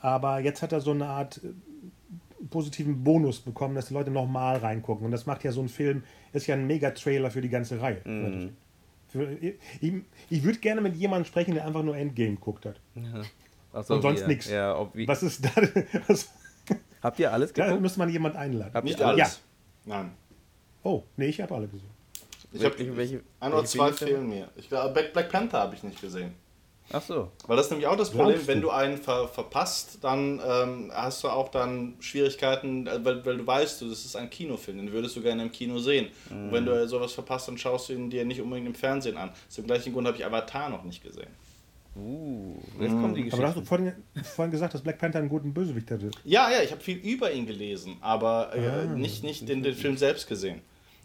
Aber 0.00 0.38
jetzt 0.38 0.62
hat 0.62 0.70
er 0.72 0.80
so 0.80 0.92
eine 0.92 1.06
Art 1.06 1.40
äh, 1.42 1.48
positiven 2.50 3.02
Bonus 3.02 3.40
bekommen, 3.40 3.74
dass 3.74 3.88
die 3.88 3.94
Leute 3.94 4.12
nochmal 4.12 4.58
reingucken. 4.58 5.04
Und 5.04 5.10
das 5.10 5.26
macht 5.26 5.42
ja 5.42 5.50
so 5.50 5.60
ein 5.60 5.68
Film, 5.68 6.04
ist 6.32 6.46
ja 6.46 6.54
ein 6.54 6.68
Mega-Trailer 6.68 7.32
für 7.32 7.40
die 7.40 7.48
ganze 7.48 7.80
Reihe. 7.80 8.00
Mhm. 8.04 8.56
Für, 9.08 9.32
ich, 9.32 9.54
ich 10.30 10.44
würde 10.44 10.60
gerne 10.60 10.80
mit 10.80 10.94
jemandem 10.94 11.24
sprechen, 11.24 11.54
der 11.54 11.66
einfach 11.66 11.82
nur 11.82 11.96
Endgame 11.96 12.36
geguckt 12.36 12.64
hat. 12.64 12.80
Ja. 12.94 13.82
So, 13.82 13.94
und 13.94 14.02
sonst 14.02 14.28
nichts. 14.28 14.48
Ja, 14.48 14.88
was 15.06 15.22
ist 15.24 15.44
da? 15.44 15.50
Was? 16.06 16.30
Habt 17.02 17.18
ihr 17.18 17.32
alles 17.32 17.52
geguckt? 17.52 17.74
Da 17.74 17.80
müsste 17.80 17.98
man 17.98 18.08
jemand 18.08 18.36
einladen. 18.36 18.70
Habt 18.72 18.88
ihr 18.88 19.06
alles? 19.06 19.40
Ja. 19.84 19.96
Nein. 19.96 20.12
Oh, 20.86 21.02
nee, 21.16 21.26
ich 21.26 21.40
habe 21.40 21.52
alle 21.52 21.66
gesehen. 21.66 21.90
Ich 22.52 22.64
habe 22.64 22.96
welche, 22.96 23.20
ein 23.40 23.52
oder 23.52 23.64
zwei 23.64 23.92
fehlen 23.92 24.28
mir. 24.28 24.48
Ich, 24.54 24.68
Black, 24.68 25.12
Black 25.12 25.32
Panther 25.32 25.58
habe 25.58 25.74
ich 25.74 25.82
nicht 25.82 26.00
gesehen. 26.00 26.32
Ach 26.92 27.02
so. 27.02 27.32
Weil 27.48 27.56
das 27.56 27.66
ist 27.66 27.70
nämlich 27.72 27.88
auch 27.88 27.96
das 27.96 28.10
Problem, 28.10 28.38
wenn 28.46 28.60
du 28.60 28.70
einen 28.70 28.96
ver 28.98 29.26
verpasst, 29.26 29.98
dann 30.02 30.40
ähm, 30.46 30.92
hast 30.94 31.24
du 31.24 31.28
auch 31.28 31.48
dann 31.48 31.96
Schwierigkeiten, 31.98 32.86
äh, 32.86 33.04
weil, 33.04 33.26
weil 33.26 33.38
du 33.38 33.44
weißt, 33.44 33.82
das 33.82 34.04
ist 34.04 34.14
ein 34.14 34.30
Kinofilm, 34.30 34.76
den 34.76 34.92
würdest 34.92 35.16
du 35.16 35.22
gerne 35.22 35.42
im 35.42 35.50
Kino 35.50 35.80
sehen. 35.80 36.06
Mhm. 36.30 36.44
Und 36.44 36.52
wenn 36.52 36.66
du 36.66 36.86
sowas 36.86 37.12
verpasst, 37.12 37.48
dann 37.48 37.58
schaust 37.58 37.88
du 37.88 37.94
ihn 37.94 38.08
dir 38.08 38.24
nicht 38.24 38.40
unbedingt 38.40 38.68
im 38.68 38.74
Fernsehen 38.76 39.16
an. 39.16 39.30
Aus 39.30 39.56
dem 39.56 39.66
gleichen 39.66 39.92
Grund 39.92 40.06
habe 40.06 40.16
ich 40.16 40.24
Avatar 40.24 40.70
noch 40.70 40.84
nicht 40.84 41.02
gesehen. 41.02 41.30
Uh, 41.96 42.54
jetzt 42.78 42.90
kommen 42.90 43.14
die 43.14 43.24
Geschichten. 43.24 43.42
Aber 43.42 43.54
du 43.54 43.60
hast 43.60 43.68
vorhin, 43.68 43.92
vorhin 44.22 44.52
gesagt, 44.52 44.74
dass 44.74 44.82
Black 44.82 44.98
Panther 44.98 45.18
einen 45.18 45.30
guten 45.30 45.52
Bösewicht 45.52 45.90
hatte. 45.90 46.12
Ja, 46.24 46.48
ja, 46.50 46.62
ich 46.62 46.70
habe 46.70 46.80
viel 46.80 46.98
über 46.98 47.32
ihn 47.32 47.46
gelesen, 47.46 47.96
aber 48.02 48.54
äh, 48.54 48.66
ah, 48.66 48.84
nicht, 48.84 49.24
nicht 49.24 49.48
den, 49.48 49.62
den 49.62 49.74
Film 49.74 49.96
selbst 49.96 50.28
gesehen. 50.28 50.60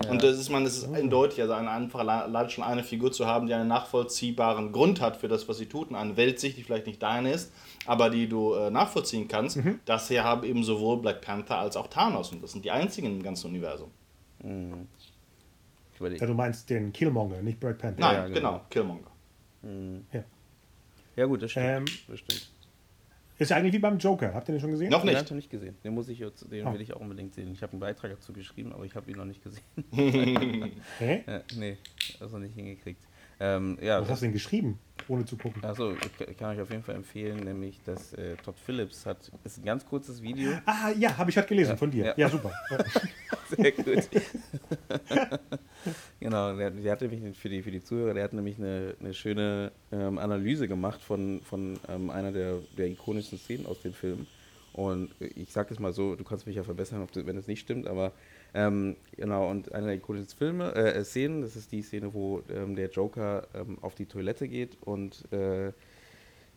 Und 0.10 0.24
das 0.24 0.38
ist 0.38 0.50
man, 0.50 0.64
das 0.64 0.78
ist 0.78 0.94
eindeutig, 0.94 1.42
also 1.42 1.54
eine 1.54 1.70
einfache 1.70 2.10
allein 2.10 2.50
schon 2.50 2.64
eine 2.64 2.84
Figur 2.84 3.12
zu 3.12 3.26
haben, 3.28 3.48
die 3.48 3.54
einen 3.54 3.68
nachvollziehbaren 3.68 4.72
Grund 4.72 5.02
hat 5.02 5.18
für 5.18 5.28
das, 5.28 5.48
was 5.48 5.58
sie 5.58 5.66
tut, 5.68 5.90
und 5.90 5.96
eine 5.96 6.18
Weltsicht, 6.18 6.58
die 6.58 6.64
vielleicht 6.64 6.88
nicht 6.88 7.02
deine 7.04 7.32
ist, 7.32 7.52
aber 7.86 8.10
die 8.10 8.28
du 8.28 8.54
äh, 8.54 8.70
nachvollziehen 8.72 9.28
kannst. 9.28 9.58
Mhm. 9.58 9.80
Das 9.86 10.08
hier 10.08 10.24
haben 10.24 10.44
eben 10.44 10.64
sowohl 10.64 10.98
Black 11.02 11.22
Panther 11.22 11.58
als 11.58 11.76
auch 11.78 11.88
Thanos 11.88 12.32
und 12.32 12.42
das 12.44 12.52
sind 12.52 12.64
die 12.66 12.72
einzigen 12.72 13.08
im 13.08 13.24
ganzen 13.24 13.48
Universum. 13.48 13.92
Ich 14.40 16.00
überleg- 16.00 16.20
Ja, 16.20 16.26
du 16.28 16.34
meinst 16.34 16.70
den 16.70 16.92
Killmonger, 16.94 17.42
nicht 17.42 17.60
Black 17.60 17.78
Panther. 17.78 18.00
Nein, 18.00 18.16
ja, 18.16 18.28
genau. 18.28 18.36
genau. 18.36 18.62
Killmonger. 18.70 20.04
Ja. 20.14 20.24
Ja 21.16 21.26
gut, 21.26 21.44
das 21.44 21.52
stimmt. 21.52 21.66
Ähm, 21.68 21.86
das 22.08 22.20
stimmt. 22.20 22.50
Ist 23.41 23.49
ja 23.49 23.58
eigentlich 23.58 23.73
wie 23.73 23.80
beim 23.80 23.97
Joker. 23.97 24.36
Habt 24.36 24.47
ihr 24.49 24.54
den 24.54 24.62
schon 24.62 24.69
gesehen? 24.69 24.91
Noch 24.91 25.01
Den 25.01 25.08
nicht. 25.08 25.15
habe 25.15 25.25
ich 25.25 25.32
noch 25.32 25.36
nicht 25.36 25.49
gesehen. 25.49 25.75
Den 25.84 25.95
muss 25.95 26.08
ich 26.10 26.19
jetzt, 26.19 26.51
den 26.51 26.67
Oh. 26.67 26.73
will 26.73 26.82
ich 26.82 26.93
auch 26.93 26.99
unbedingt 26.99 27.34
sehen. 27.34 27.51
Ich 27.51 27.63
habe 27.63 27.71
einen 27.73 27.80
Beitrag 27.80 28.12
dazu 28.12 28.32
geschrieben, 28.34 28.71
aber 28.71 28.86
ich 28.86 28.95
habe 28.95 29.10
ihn 29.10 29.17
noch 29.17 29.25
nicht 29.25 29.41
gesehen. 29.43 29.63
Hä? 30.99 31.23
äh, 31.25 31.39
nee, 31.56 31.77
das 32.19 32.32
noch 32.32 32.38
nicht 32.39 32.54
hingekriegt. 32.54 33.01
Ähm, 33.43 33.80
ja, 33.82 33.99
Was 33.99 34.10
hast 34.10 34.21
du 34.21 34.25
denn 34.27 34.34
geschrieben, 34.34 34.77
ohne 35.08 35.25
zu 35.25 35.36
gucken? 35.36 35.63
also 35.65 35.93
ich, 35.93 36.27
ich 36.30 36.38
kann 36.38 36.56
euch 36.56 36.62
auf 36.62 36.69
jeden 36.69 36.84
Fall 36.84 36.93
empfehlen, 36.93 37.39
nämlich 37.43 37.82
dass 37.84 38.13
äh, 38.13 38.36
Todd 38.36 38.56
Phillips 38.63 39.08
hat, 39.08 39.32
ist 39.43 39.58
ein 39.58 39.65
ganz 39.65 39.84
kurzes 39.84 40.21
Video. 40.21 40.51
Ah, 40.67 40.91
ja, 40.91 41.17
habe 41.17 41.32
ich 41.32 41.38
heute 41.38 41.47
gelesen 41.47 41.71
Ja, 41.71 41.75
von 41.77 41.89
dir. 41.89 42.06
Ja, 42.06 42.13
ja. 42.17 42.30
super. 42.30 42.51
Sehr 43.49 43.71
gut. 43.71 44.08
genau, 46.19 46.56
der, 46.56 46.69
der 46.69 46.91
hat 46.91 47.01
nämlich 47.01 47.36
für 47.38 47.49
die, 47.49 47.63
für 47.63 47.71
die 47.71 47.84
Zuhörer, 47.84 48.13
der 48.13 48.25
hat 48.25 48.34
nämlich 48.34 48.60
eine, 48.60 48.95
eine 48.99 49.13
schöne 49.15 49.71
ähm, 49.91 50.19
Analyse 50.19 50.67
gemacht 50.67 51.01
von, 51.01 51.41
von 51.41 51.80
ähm, 51.89 52.12
einer 52.12 52.32
der, 52.32 52.60
der 52.77 52.88
ikonischsten 52.88 53.39
Szenen 53.39 53.65
aus 53.65 53.82
dem 53.82 53.93
Film. 53.93 54.27
Und 54.73 55.10
ich 55.19 55.51
sage 55.51 55.73
es 55.73 55.80
mal 55.80 55.91
so, 55.93 56.15
du 56.15 56.23
kannst 56.23 56.45
mich 56.47 56.56
ja 56.56 56.63
verbessern, 56.63 57.06
das, 57.12 57.25
wenn 57.25 57.38
es 57.38 57.47
nicht 57.47 57.60
stimmt, 57.62 57.88
aber 57.88 58.13
ähm, 58.54 58.98
genau, 59.16 59.50
und 59.50 59.74
eine 59.74 59.88
der 59.88 59.96
ikonischen 59.96 60.38
Filme, 60.38 60.76
äh, 60.76 61.04
Szenen, 61.04 61.42
das 61.42 61.56
ist 61.56 61.72
die 61.72 61.82
Szene, 61.82 62.14
wo 62.14 62.42
ähm, 62.50 62.76
der 62.76 62.90
Joker 62.90 63.48
ähm, 63.54 63.78
auf 63.82 63.96
die 63.96 64.06
Toilette 64.06 64.48
geht 64.48 64.78
und 64.82 65.32
äh, 65.32 65.72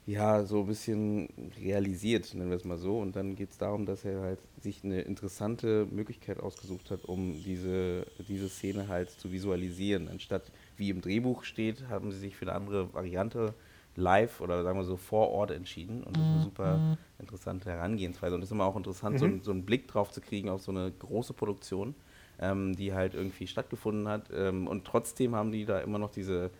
ja, 0.06 0.44
so 0.44 0.60
ein 0.60 0.66
bisschen 0.66 1.28
realisiert, 1.58 2.34
nennen 2.34 2.50
wir 2.50 2.56
es 2.56 2.64
mal 2.64 2.76
so. 2.76 2.98
Und 2.98 3.16
dann 3.16 3.36
geht 3.36 3.52
es 3.52 3.58
darum, 3.58 3.86
dass 3.86 4.04
er 4.04 4.20
halt 4.20 4.38
sich 4.60 4.84
eine 4.84 5.00
interessante 5.00 5.86
Möglichkeit 5.90 6.40
ausgesucht 6.40 6.90
hat, 6.90 7.04
um 7.06 7.42
diese, 7.42 8.06
diese 8.28 8.50
Szene 8.50 8.88
halt 8.88 9.10
zu 9.10 9.32
visualisieren. 9.32 10.08
Anstatt 10.08 10.52
wie 10.76 10.90
im 10.90 11.00
Drehbuch 11.00 11.44
steht, 11.44 11.88
haben 11.88 12.12
sie 12.12 12.18
sich 12.18 12.36
für 12.36 12.46
eine 12.46 12.54
andere 12.54 12.92
Variante 12.92 13.54
live 13.96 14.40
oder 14.40 14.62
sagen 14.62 14.78
wir 14.78 14.84
so 14.84 14.96
vor 14.96 15.30
Ort 15.30 15.50
entschieden. 15.50 16.02
Und 16.02 16.16
das 16.16 16.22
ist 16.24 16.28
eine 16.34 16.42
super 16.42 16.96
interessante 17.18 17.70
Herangehensweise. 17.70 18.34
Und 18.34 18.42
es 18.42 18.48
ist 18.48 18.52
immer 18.52 18.64
auch 18.64 18.76
interessant, 18.76 19.18
so, 19.18 19.24
einen- 19.26 19.42
so 19.42 19.50
einen 19.52 19.64
Blick 19.64 19.86
drauf 19.88 20.10
zu 20.10 20.20
kriegen 20.20 20.48
auf 20.48 20.62
so 20.62 20.72
eine 20.72 20.90
große 20.90 21.32
Produktion, 21.32 21.94
ähm, 22.40 22.74
die 22.74 22.92
halt 22.92 23.14
irgendwie 23.14 23.46
stattgefunden 23.46 24.08
hat. 24.08 24.30
Ähm, 24.34 24.66
und 24.66 24.84
trotzdem 24.84 25.34
haben 25.34 25.52
die 25.52 25.64
da 25.64 25.78
immer 25.80 25.98
noch 25.98 26.10
diese 26.10 26.50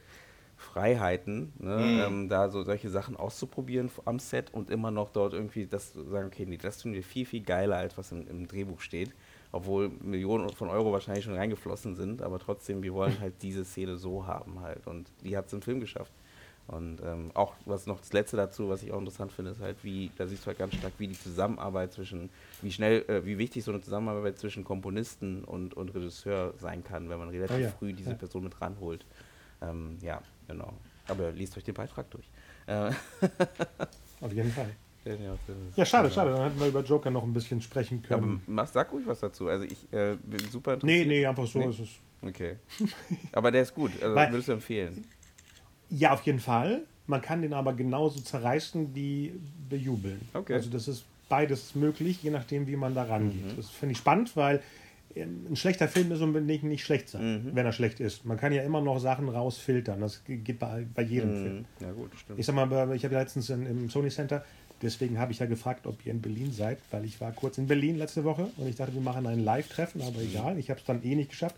Freiheiten, 0.57 1.53
ne, 1.59 1.77
ähm, 2.07 2.29
da 2.29 2.49
so 2.49 2.63
solche 2.63 2.89
Sachen 2.89 3.17
auszuprobieren 3.17 3.91
am 4.05 4.19
Set 4.19 4.55
und 4.55 4.71
immer 4.71 4.91
noch 4.91 5.11
dort 5.11 5.35
irgendwie 5.35 5.67
das 5.67 5.93
zu 5.93 6.05
sagen, 6.05 6.29
okay, 6.29 6.47
nee, 6.47 6.57
das 6.57 6.81
finden 6.83 6.95
wir 6.95 7.03
viel, 7.03 7.27
viel 7.27 7.43
geiler, 7.43 7.77
als 7.77 7.99
was 7.99 8.13
im, 8.13 8.27
im 8.29 8.47
Drehbuch 8.47 8.81
steht. 8.81 9.13
Obwohl 9.53 9.89
Millionen 10.01 10.49
von 10.51 10.69
Euro 10.69 10.93
wahrscheinlich 10.93 11.25
schon 11.25 11.35
reingeflossen 11.37 11.95
sind, 11.97 12.23
aber 12.23 12.39
trotzdem, 12.39 12.83
wir 12.83 12.95
wollen 12.95 13.19
halt 13.21 13.35
diese 13.43 13.65
Szene 13.65 13.97
so 13.97 14.27
haben 14.27 14.61
halt. 14.61 14.87
Und 14.87 15.11
die 15.23 15.37
hat 15.37 15.47
es 15.47 15.53
im 15.53 15.63
Film 15.63 15.81
geschafft. 15.81 16.13
Und 16.67 17.01
ähm, 17.05 17.31
auch 17.35 17.53
was 17.67 17.87
noch 17.87 18.01
das 18.01 18.13
letzte 18.15 18.39
dazu, 18.39 18.71
was 18.71 18.83
ich 18.83 18.91
auch 18.91 18.99
interessant 18.99 19.33
finde, 19.33 19.51
ist 19.51 19.61
halt, 19.61 19.77
wie, 19.83 20.11
da 20.17 20.27
siehst 20.27 20.45
du 20.45 20.47
halt 20.47 20.59
ganz 20.59 20.75
stark, 20.75 20.95
wie 20.97 21.09
die 21.09 21.19
Zusammenarbeit 21.19 21.93
zwischen, 21.93 22.31
wie 22.63 22.73
schnell, 22.73 23.05
äh, 23.09 23.25
wie 23.27 23.37
wichtig 23.37 23.63
so 23.65 23.71
eine 23.71 23.83
Zusammenarbeit 23.83 24.39
zwischen 24.39 24.65
Komponisten 24.65 25.45
und, 25.45 25.75
und 25.75 25.95
Regisseur 25.95 26.55
sein 26.59 26.83
kann, 26.83 27.11
wenn 27.11 27.19
man 27.19 27.29
relativ 27.29 27.57
Oh 27.57 27.61
ja, 27.61 27.69
früh 27.71 27.93
diese 27.93 28.11
ja. 28.11 28.17
Person 28.17 28.45
mit 28.45 28.59
ranholt. 28.63 29.05
Ähm, 29.61 29.99
ja, 30.01 30.23
genau. 30.49 30.73
Aber 31.07 31.33
liest 31.33 31.55
euch 31.59 31.65
den 31.65 31.75
Beitrag 31.75 32.11
durch. 32.11 32.25
Äh, 32.67 32.93
Auf 34.23 34.33
jeden 34.33 34.51
Fall. 34.51 34.71
ja, 35.05 35.15
Ja, 35.77 35.85
schade, 35.85 36.11
schade. 36.11 36.31
Dann 36.33 36.45
hätten 36.45 36.59
wir 36.61 36.69
über 36.69 36.81
Joker 36.83 37.11
noch 37.11 37.25
ein 37.25 37.35
bisschen 37.35 37.61
sprechen 37.61 38.03
Aber 38.09 38.21
können. 38.21 38.43
mach, 38.47 38.67
sag 38.69 38.91
ruhig 38.91 39.07
was 39.07 39.21
dazu. 39.21 39.49
Also 39.49 39.65
ich 39.67 39.93
äh, 39.93 40.17
bin 40.23 40.41
super 40.51 40.79
Nee, 40.83 41.03
interessiert. 41.03 41.09
nee, 41.09 41.27
einfach 41.27 41.47
so 41.47 41.59
Nee. 41.59 41.69
ist 41.69 41.81
es. 41.81 41.89
Okay. 42.27 42.57
Aber 43.33 43.51
der 43.51 43.63
ist 43.63 43.75
gut. 43.75 43.91
Also 44.03 44.15
Weil- 44.15 44.31
würdest 44.33 44.49
du 44.49 44.53
empfehlen. 44.53 45.05
Ja, 45.91 46.13
auf 46.13 46.23
jeden 46.23 46.41
Fall. 46.41 46.83
Man 47.07 47.21
kann 47.21 47.43
den 47.43 47.53
aber 47.53 47.75
genauso 47.75 48.21
zerreißen 48.21 48.95
wie 48.95 49.35
bejubeln. 49.69 50.21
Okay. 50.33 50.55
Also 50.55 50.71
das 50.71 50.89
ist 50.89 51.05
beides 51.29 51.75
möglich, 51.75 52.23
je 52.23 52.31
nachdem, 52.31 52.67
wie 52.67 52.77
man 52.77 52.95
da 52.95 53.05
rangeht. 53.05 53.59
Das 53.59 53.69
finde 53.69 53.93
ich 53.93 53.99
spannend, 53.99 54.37
weil 54.37 54.63
ähm, 55.15 55.47
ein 55.51 55.57
schlechter 55.57 55.89
Film 55.89 56.13
ist 56.13 56.21
unbedingt 56.21 56.65
nicht 56.65 56.85
schlecht 56.85 57.09
sein, 57.09 57.51
wenn 57.53 57.67
er 57.67 57.73
schlecht 57.73 58.01
ist. 58.01 58.25
Man 58.25 58.37
kann 58.37 58.53
ja 58.53 58.63
immer 58.63 58.81
noch 58.81 58.99
Sachen 58.99 59.29
rausfiltern. 59.29 60.01
Das 60.01 60.23
geht 60.27 60.59
bei, 60.59 60.87
bei 60.95 61.03
jedem 61.03 61.31
Film. 61.31 61.57
Mhm. 61.57 61.65
Ja 61.81 61.93
gut, 61.93 62.11
stimmt. 62.17 62.39
Ich 62.39 62.47
sag 62.47 62.55
mal, 62.55 62.95
ich 62.95 63.05
habe 63.05 63.15
ja 63.15 63.21
letztens 63.21 63.51
in, 63.51 63.67
im 63.67 63.91
Sony 63.91 64.11
Center, 64.11 64.45
deswegen 64.83 65.19
habe 65.19 65.33
ich 65.33 65.39
ja 65.39 65.47
gefragt, 65.47 65.87
ob 65.87 66.05
ihr 66.05 66.13
in 66.13 66.21
Berlin 66.21 66.53
seid, 66.53 66.79
weil 66.91 67.05
ich 67.05 67.21
war 67.21 67.33
kurz 67.33 67.59
in 67.59 67.67
Berlin 67.67 67.97
letzte 67.97 68.25
Woche 68.25 68.49
und 68.57 68.67
ich 68.67 68.77
dachte, 68.77 68.95
wir 68.95 69.01
machen 69.01 69.27
ein 69.27 69.41
Live-Treffen, 69.41 70.03
aber 70.03 70.21
egal, 70.21 70.59
ich 70.59 70.71
habe 70.71 70.81
es 70.81 70.87
dann 70.87 71.03
eh 71.03 71.15
nicht 71.15 71.31
geschafft 71.31 71.57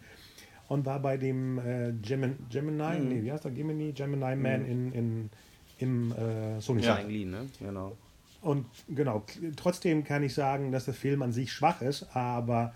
und 0.69 0.85
war 0.87 1.01
bei 1.01 1.17
dem 1.17 1.59
äh, 1.59 1.93
Gemini, 2.03 2.35
Gemini 2.51 3.01
nee, 3.01 3.23
wie 3.23 3.33
heißt 3.33 3.45
der, 3.45 3.53
Gemini, 3.53 3.93
Gemini 3.93 4.37
Man 4.37 4.67
in, 4.67 4.93
in, 4.93 5.31
im 5.79 6.13
äh, 6.13 6.61
Sony 6.61 6.83
Ja. 6.83 6.97
Center. 6.97 7.09
Engli, 7.09 7.25
ne? 7.25 7.47
Genau. 7.61 7.97
Und 8.43 8.67
genau, 8.89 9.25
trotzdem 9.57 10.05
kann 10.05 10.23
ich 10.23 10.35
sagen, 10.35 10.71
dass 10.71 10.85
der 10.85 10.95
Film 10.95 11.23
an 11.23 11.33
sich 11.33 11.53
schwach 11.53 11.83
ist, 11.83 12.07
aber 12.15 12.75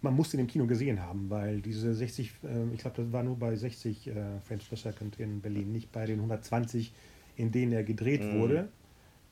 man 0.00 0.14
muss 0.14 0.34
ihn 0.34 0.40
im 0.40 0.48
Kino 0.48 0.66
gesehen 0.66 1.00
haben, 1.00 1.30
weil 1.30 1.60
diese 1.60 1.94
60, 1.94 2.32
äh, 2.42 2.74
ich 2.74 2.80
glaube, 2.80 3.02
das 3.02 3.12
war 3.12 3.22
nur 3.22 3.38
bei 3.38 3.54
60 3.54 4.08
äh, 4.08 4.14
Frames 4.46 4.64
per 4.64 4.76
Second 4.76 5.20
in 5.20 5.40
Berlin, 5.40 5.70
nicht 5.72 5.92
bei 5.92 6.06
den 6.06 6.18
120, 6.18 6.92
in 7.36 7.52
denen 7.52 7.72
er 7.72 7.84
gedreht 7.84 8.22
wurde. 8.34 8.68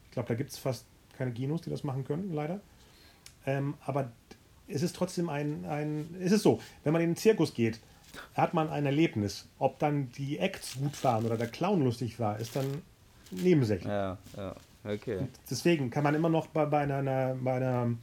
Ich 0.05 0.13
glaube, 0.13 0.29
da 0.29 0.35
gibt 0.35 0.51
es 0.51 0.59
fast 0.59 0.87
keine 1.17 1.33
Kinos, 1.33 1.63
die 1.63 1.71
das 1.71 1.85
machen 1.85 2.05
können, 2.05 2.33
leider. 2.33 2.61
Ähm, 3.47 3.75
aber 3.85 4.13
es 4.69 4.83
ist 4.83 4.95
trotzdem 4.95 5.29
ein, 5.29 5.65
ein, 5.67 6.15
es 6.21 6.33
ist 6.33 6.43
so, 6.43 6.61
wenn 6.85 6.93
man 6.93 7.03
in 7.03 7.11
den 7.11 7.17
Zirkus 7.17 7.53
geht, 7.53 7.81
hat 8.35 8.55
man 8.55 8.69
ein 8.69 8.87
Erlebnis. 8.87 9.49
Ob 9.59 9.79
dann 9.79 10.11
die 10.13 10.39
Acts 10.39 10.77
gut 10.79 11.03
waren 11.05 11.25
oder 11.25 11.37
der 11.37 11.49
Clown 11.49 11.83
lustig 11.83 12.19
war, 12.19 12.39
ist 12.39 12.57
dann 12.57 12.83
nebensächlich. 13.31 13.89
Ja, 13.89 14.19
ja. 14.37 14.55
Okay. 14.85 15.27
Deswegen 15.51 15.91
kann 15.91 16.05
man 16.05 16.15
immer 16.15 16.29
noch 16.29 16.47
bei, 16.47 16.65
bei, 16.65 16.79
einer, 16.81 17.35
bei, 17.35 17.55
einer, 17.55 17.95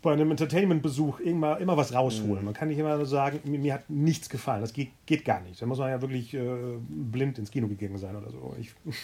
bei 0.00 0.12
einem 0.12 0.30
Entertainment-Besuch 0.30 1.20
immer, 1.20 1.58
immer 1.58 1.76
was 1.76 1.92
rausholen. 1.92 2.44
Man 2.44 2.54
kann 2.54 2.68
nicht 2.68 2.78
immer 2.78 2.96
nur 2.96 3.06
sagen, 3.06 3.40
mir, 3.44 3.58
mir 3.58 3.74
hat 3.74 3.90
nichts 3.90 4.28
gefallen. 4.28 4.60
Das 4.60 4.72
geht, 4.72 4.90
geht 5.06 5.24
gar 5.24 5.40
nicht. 5.40 5.60
Da 5.60 5.66
muss 5.66 5.78
man 5.78 5.90
ja 5.90 6.00
wirklich 6.00 6.34
äh, 6.34 6.78
blind 6.88 7.38
ins 7.38 7.50
Kino 7.50 7.66
gegangen 7.66 7.98
sein 7.98 8.14
oder 8.14 8.30
so. 8.30 8.54
Ich, 8.60 8.72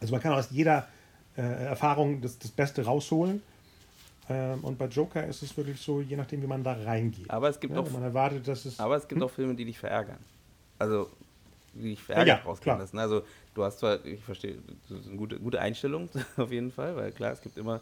also 0.00 0.12
man 0.12 0.22
kann 0.22 0.32
aus 0.32 0.48
jeder 0.50 0.88
äh, 1.36 1.42
Erfahrung 1.42 2.22
das, 2.22 2.38
das 2.38 2.50
Beste 2.50 2.84
rausholen. 2.84 3.42
Ähm, 4.30 4.60
und 4.62 4.78
bei 4.78 4.86
Joker 4.86 5.26
ist 5.26 5.42
es 5.42 5.56
wirklich 5.56 5.80
so, 5.80 6.00
je 6.00 6.16
nachdem, 6.16 6.40
wie 6.42 6.46
man 6.46 6.62
da 6.62 6.72
reingeht. 6.74 7.28
Aber 7.28 7.48
es 7.48 7.58
gibt 7.58 7.74
ja, 7.74 7.80
auch 7.80 7.90
man 7.90 8.02
erwartet, 8.02 8.46
dass 8.46 8.64
es. 8.64 8.78
Aber 8.78 8.96
es 8.96 9.06
gibt 9.08 9.20
auch 9.22 9.30
Filme, 9.30 9.54
die 9.56 9.64
dich 9.64 9.78
verärgern. 9.78 10.18
Also, 10.78 11.10
die 11.74 11.90
dich 11.90 12.02
verärgern 12.02 12.38
Ja, 12.38 12.44
rausgehen 12.44 12.64
klar. 12.74 12.78
lassen. 12.78 12.98
Also, 12.98 13.22
du 13.54 13.64
hast 13.64 13.80
zwar, 13.80 14.04
ich 14.04 14.22
verstehe, 14.22 14.58
das 14.88 15.00
ist 15.00 15.08
eine 15.08 15.16
gute, 15.16 15.38
gute 15.40 15.60
Einstellung 15.60 16.08
auf 16.36 16.52
jeden 16.52 16.70
Fall, 16.70 16.94
weil 16.94 17.10
klar, 17.10 17.32
es 17.32 17.40
gibt 17.40 17.56
immer, 17.58 17.80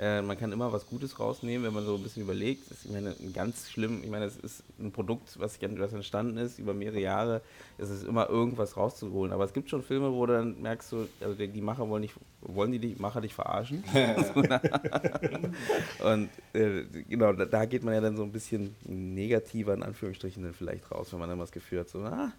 äh, 0.00 0.22
man 0.22 0.38
kann 0.38 0.50
immer 0.50 0.72
was 0.72 0.86
Gutes 0.86 1.20
rausnehmen, 1.20 1.66
wenn 1.66 1.74
man 1.74 1.84
so 1.84 1.94
ein 1.94 2.02
bisschen 2.02 2.22
überlegt. 2.22 2.70
Das 2.70 2.78
ist, 2.78 2.86
ich 2.86 2.90
meine, 2.90 3.14
ganz 3.34 3.68
schlimm, 3.68 4.00
ich 4.02 4.08
meine, 4.08 4.24
es 4.24 4.38
ist 4.38 4.64
ein 4.78 4.92
Produkt, 4.92 5.38
was, 5.38 5.58
was 5.60 5.92
entstanden 5.92 6.38
ist 6.38 6.58
über 6.58 6.72
mehrere 6.72 7.00
Jahre. 7.00 7.42
Es 7.76 7.90
ist 7.90 8.04
immer 8.04 8.30
irgendwas 8.30 8.78
rauszuholen. 8.78 9.30
Aber 9.30 9.44
es 9.44 9.52
gibt 9.52 9.68
schon 9.68 9.82
Filme, 9.82 10.10
wo 10.10 10.24
du 10.24 10.32
dann 10.32 10.62
merkst, 10.62 10.92
du, 10.92 11.06
also 11.20 11.34
die, 11.34 11.48
die 11.48 11.60
Macher 11.60 11.86
wollen, 11.86 12.00
nicht, 12.00 12.14
wollen 12.40 12.72
die, 12.72 12.78
die 12.78 12.96
Macher 12.98 13.20
dich 13.20 13.34
verarschen. 13.34 13.84
Und 16.02 16.30
äh, 16.54 16.84
genau, 17.06 17.34
da, 17.34 17.44
da 17.44 17.66
geht 17.66 17.84
man 17.84 17.92
ja 17.92 18.00
dann 18.00 18.16
so 18.16 18.22
ein 18.22 18.32
bisschen 18.32 18.74
negativer 18.86 19.74
in 19.74 19.82
Anführungsstrichen 19.82 20.42
dann 20.42 20.54
vielleicht 20.54 20.90
raus, 20.90 21.12
wenn 21.12 21.20
man 21.20 21.28
dann 21.28 21.38
das 21.38 21.52
Gefühl 21.52 21.80
hat, 21.80 21.90
so, 21.90 21.98
ah, 21.98 22.32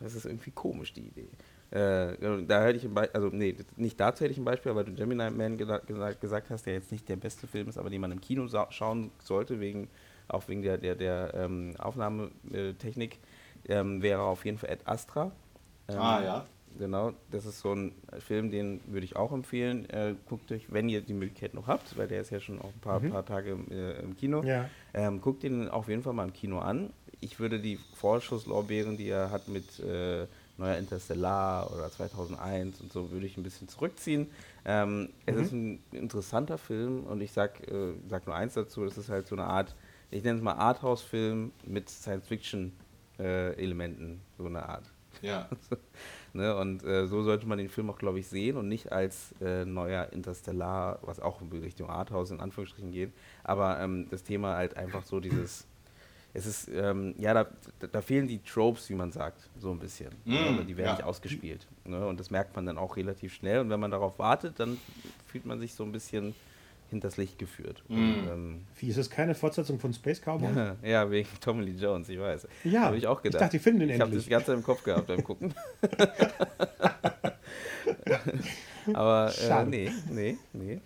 das 0.00 0.16
ist 0.16 0.26
irgendwie 0.26 0.50
komisch, 0.50 0.92
die 0.92 1.02
Idee. 1.02 1.28
Äh, 1.70 2.44
da 2.46 2.64
hätte 2.64 2.76
ich 2.76 2.84
ein 2.84 2.94
Beispiel, 2.94 3.14
also 3.20 3.28
nee, 3.34 3.56
nicht 3.76 3.98
dazu 3.98 4.22
hätte 4.24 4.32
ich 4.32 4.38
ein 4.38 4.44
Beispiel, 4.44 4.74
weil 4.74 4.84
du 4.84 4.94
Gemini 4.94 5.28
Man 5.30 5.56
gesa 5.56 5.78
gesagt, 5.78 6.20
gesagt 6.20 6.50
hast, 6.50 6.66
der 6.66 6.74
jetzt 6.74 6.92
nicht 6.92 7.08
der 7.08 7.16
beste 7.16 7.46
Film 7.46 7.68
ist, 7.68 7.76
aber 7.78 7.90
den 7.90 8.00
man 8.00 8.12
im 8.12 8.20
Kino 8.20 8.46
schauen 8.70 9.10
sollte, 9.18 9.58
wegen, 9.58 9.88
auch 10.28 10.46
wegen 10.48 10.62
der, 10.62 10.78
der, 10.78 10.94
der 10.94 11.34
ähm, 11.34 11.74
Aufnahmetechnik, 11.78 13.18
ähm, 13.68 14.00
wäre 14.02 14.22
auf 14.22 14.44
jeden 14.44 14.58
Fall 14.58 14.70
Ad 14.70 14.82
Astra. 14.84 15.32
Ähm, 15.88 15.98
Ah, 15.98 16.22
ja. 16.22 16.46
Genau, 16.78 17.12
das 17.30 17.46
ist 17.46 17.60
so 17.60 17.72
ein 17.72 17.92
Film, 18.18 18.50
den 18.50 18.80
würde 18.86 19.04
ich 19.04 19.16
auch 19.16 19.32
empfehlen. 19.32 19.88
Äh, 19.88 20.14
guckt 20.28 20.52
euch, 20.52 20.70
wenn 20.70 20.88
ihr 20.88 21.00
die 21.00 21.14
Möglichkeit 21.14 21.54
noch 21.54 21.66
habt, 21.68 21.96
weil 21.96 22.06
der 22.06 22.20
ist 22.20 22.30
ja 22.30 22.38
schon 22.38 22.60
auch 22.60 22.68
ein 22.68 22.80
paar, 22.80 23.00
paar 23.00 23.24
Tage 23.24 23.52
im, 23.52 23.70
äh, 23.70 23.92
im 24.00 24.14
Kino. 24.16 24.42
Ja. 24.44 24.68
Ähm, 24.92 25.20
guckt 25.22 25.42
ihn 25.44 25.68
auf 25.68 25.88
jeden 25.88 26.02
Fall 26.02 26.12
mal 26.12 26.24
im 26.24 26.34
Kino 26.34 26.58
an. 26.58 26.92
Ich 27.20 27.40
würde 27.40 27.60
die 27.60 27.78
Vorschusslorbeeren, 27.94 28.98
die 28.98 29.08
er 29.08 29.30
hat 29.30 29.48
mit 29.48 29.80
äh, 29.80 30.26
Neuer 30.58 30.76
Interstellar 30.76 31.70
oder 31.72 31.90
2001 31.90 32.80
und 32.80 32.92
so, 32.92 33.10
würde 33.10 33.26
ich 33.26 33.36
ein 33.36 33.42
bisschen 33.42 33.68
zurückziehen. 33.68 34.30
Ähm, 34.64 35.10
Es 35.26 35.36
ist 35.36 35.52
ein 35.52 35.82
interessanter 35.92 36.58
Film 36.58 37.04
und 37.04 37.20
ich 37.20 37.32
sag, 37.32 37.66
äh, 37.68 37.94
sag 38.08 38.26
nur 38.26 38.34
eins 38.34 38.54
dazu, 38.54 38.84
das 38.84 38.96
ist 38.96 39.08
halt 39.08 39.26
so 39.26 39.34
eine 39.34 39.44
Art 39.44 39.74
ich 40.10 40.22
nenne 40.22 40.36
es 40.38 40.42
mal 40.42 40.54
Arthouse-Film 40.54 41.52
mit 41.64 41.88
Science-Fiction-Elementen, 41.88 44.20
so 44.38 44.46
eine 44.46 44.68
Art. 44.68 44.90
Ja. 45.22 45.48
ne? 46.32 46.56
Und 46.56 46.84
äh, 46.84 47.06
so 47.06 47.22
sollte 47.22 47.46
man 47.46 47.58
den 47.58 47.68
Film 47.68 47.90
auch, 47.90 47.98
glaube 47.98 48.18
ich, 48.20 48.28
sehen 48.28 48.56
und 48.56 48.68
nicht 48.68 48.92
als 48.92 49.34
äh, 49.40 49.64
neuer 49.64 50.12
Interstellar, 50.12 51.00
was 51.02 51.18
auch 51.20 51.40
in 51.40 51.50
Richtung 51.50 51.90
Arthouse 51.90 52.30
in 52.30 52.38
Anführungsstrichen 52.40 52.92
geht. 52.92 53.12
Aber 53.42 53.80
ähm, 53.80 54.06
das 54.10 54.22
Thema 54.22 54.54
halt 54.56 54.76
einfach 54.76 55.02
so 55.04 55.18
dieses 55.20 55.66
es 56.36 56.46
ist, 56.46 56.68
ähm, 56.68 57.14
ja, 57.18 57.32
da, 57.32 57.46
da, 57.90 58.02
fehlen 58.02 58.28
die 58.28 58.40
Tropes, 58.42 58.90
wie 58.90 58.94
man 58.94 59.10
sagt, 59.10 59.48
so 59.58 59.70
ein 59.70 59.78
bisschen. 59.78 60.10
Mm? 60.24 60.66
Die 60.66 60.76
werden 60.76 60.88
ja. 60.88 60.92
nicht 60.96 61.04
ausgespielt. 61.04 61.66
Ne? 61.84 62.06
Und 62.06 62.20
das 62.20 62.30
merkt 62.30 62.54
man 62.54 62.66
dann 62.66 62.76
auch 62.76 62.96
relativ 62.96 63.32
schnell. 63.32 63.60
Und 63.60 63.70
wenn 63.70 63.80
man 63.80 63.90
darauf 63.90 64.18
wartet, 64.18 64.60
dann 64.60 64.76
fühlt 65.26 65.46
man 65.46 65.58
sich 65.58 65.74
so 65.74 65.82
ein 65.84 65.92
bisschen 65.92 66.34
hinters 66.90 67.16
Licht 67.16 67.38
geführt. 67.38 67.82
Mm. 67.88 67.94
Und, 67.94 68.28
ähm, 68.28 68.66
wie, 68.78 68.88
ist 68.88 68.98
es 68.98 69.08
keine 69.08 69.34
Fortsetzung 69.34 69.80
von 69.80 69.94
Space 69.94 70.20
Cowboy? 70.20 70.74
ja, 70.82 71.10
wegen 71.10 71.28
Tommy 71.40 71.64
Lee 71.64 71.80
Jones, 71.80 72.10
ich 72.10 72.20
weiß. 72.20 72.46
Ja, 72.64 72.82
habe 72.82 72.98
ich 72.98 73.06
auch 73.06 73.22
gedacht. 73.22 73.40
Ich 73.40 73.40
dachte, 73.40 73.56
die 73.56 73.62
finden 73.62 73.80
den 73.80 73.88
ich 73.90 73.98
endlich. 73.98 74.26
Ich 74.28 74.32
habe 74.34 74.44
das 74.44 74.46
ganze 74.46 74.52
im 74.52 74.62
Kopf 74.62 74.84
gehabt 74.84 75.06
beim 75.06 75.24
Gucken. 75.24 75.54
Aber 78.92 79.32
äh, 79.36 79.64
nee, 79.64 79.90
nee, 80.10 80.36
nee. 80.52 80.80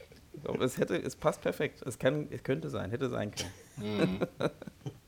Es, 0.61 0.79
hätte, 0.79 0.97
es 0.97 1.17
passt 1.17 1.43
perfekt. 1.43 1.83
Es, 1.83 1.99
kann, 1.99 2.29
es 2.31 2.43
könnte 2.43 2.71
sein, 2.71 2.91
hätte 2.91 3.11
sein 3.11 3.33
können. 3.33 3.51
Mm. 3.99 4.23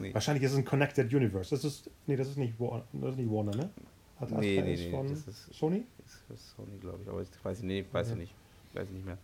Nee. 0.00 0.14
Wahrscheinlich 0.14 0.42
ist 0.42 0.52
es 0.52 0.58
ein 0.58 0.64
Connected 0.64 1.12
Universe. 1.12 1.50
Das 1.50 1.64
ist, 1.64 1.90
nee, 2.06 2.16
das 2.16 2.28
ist 2.28 2.38
nicht, 2.38 2.58
Warner, 2.58 2.84
das 2.92 3.10
ist 3.12 3.18
nicht 3.18 3.30
Warner, 3.30 3.54
ne? 3.54 3.70
Hat 4.18 4.30
nee, 4.32 4.60
nee, 4.62 4.76
nee, 4.76 4.90
von 4.90 5.06
ist 5.06 5.52
Sony? 5.52 5.84
Das 6.28 6.38
ist 6.38 6.56
Sony, 6.56 6.78
glaube 6.80 7.00
ich. 7.02 7.08
Aber 7.08 7.22
ich 7.22 7.28
weiß, 7.42 7.62
nee, 7.62 7.84
weiß 7.92 8.08
ja. 8.08 8.12
ich 8.14 8.20
nicht. 8.20 8.34
Weiß 8.72 8.88
ich 8.88 8.94
nicht 8.94 9.06
mehr. 9.06 9.18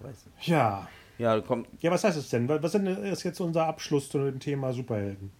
Weiß 0.00 0.26
nicht. 0.26 0.48
Ja. 0.48 0.88
Ja, 1.18 1.40
komm. 1.40 1.66
Ja, 1.80 1.90
was 1.90 2.04
heißt 2.04 2.16
es 2.16 2.30
denn? 2.30 2.48
Was 2.48 2.74
ist 2.74 3.22
jetzt 3.24 3.40
unser 3.40 3.66
Abschluss 3.66 4.08
zu 4.08 4.18
dem 4.18 4.38
Thema 4.40 4.72
Superhelden? 4.72 5.30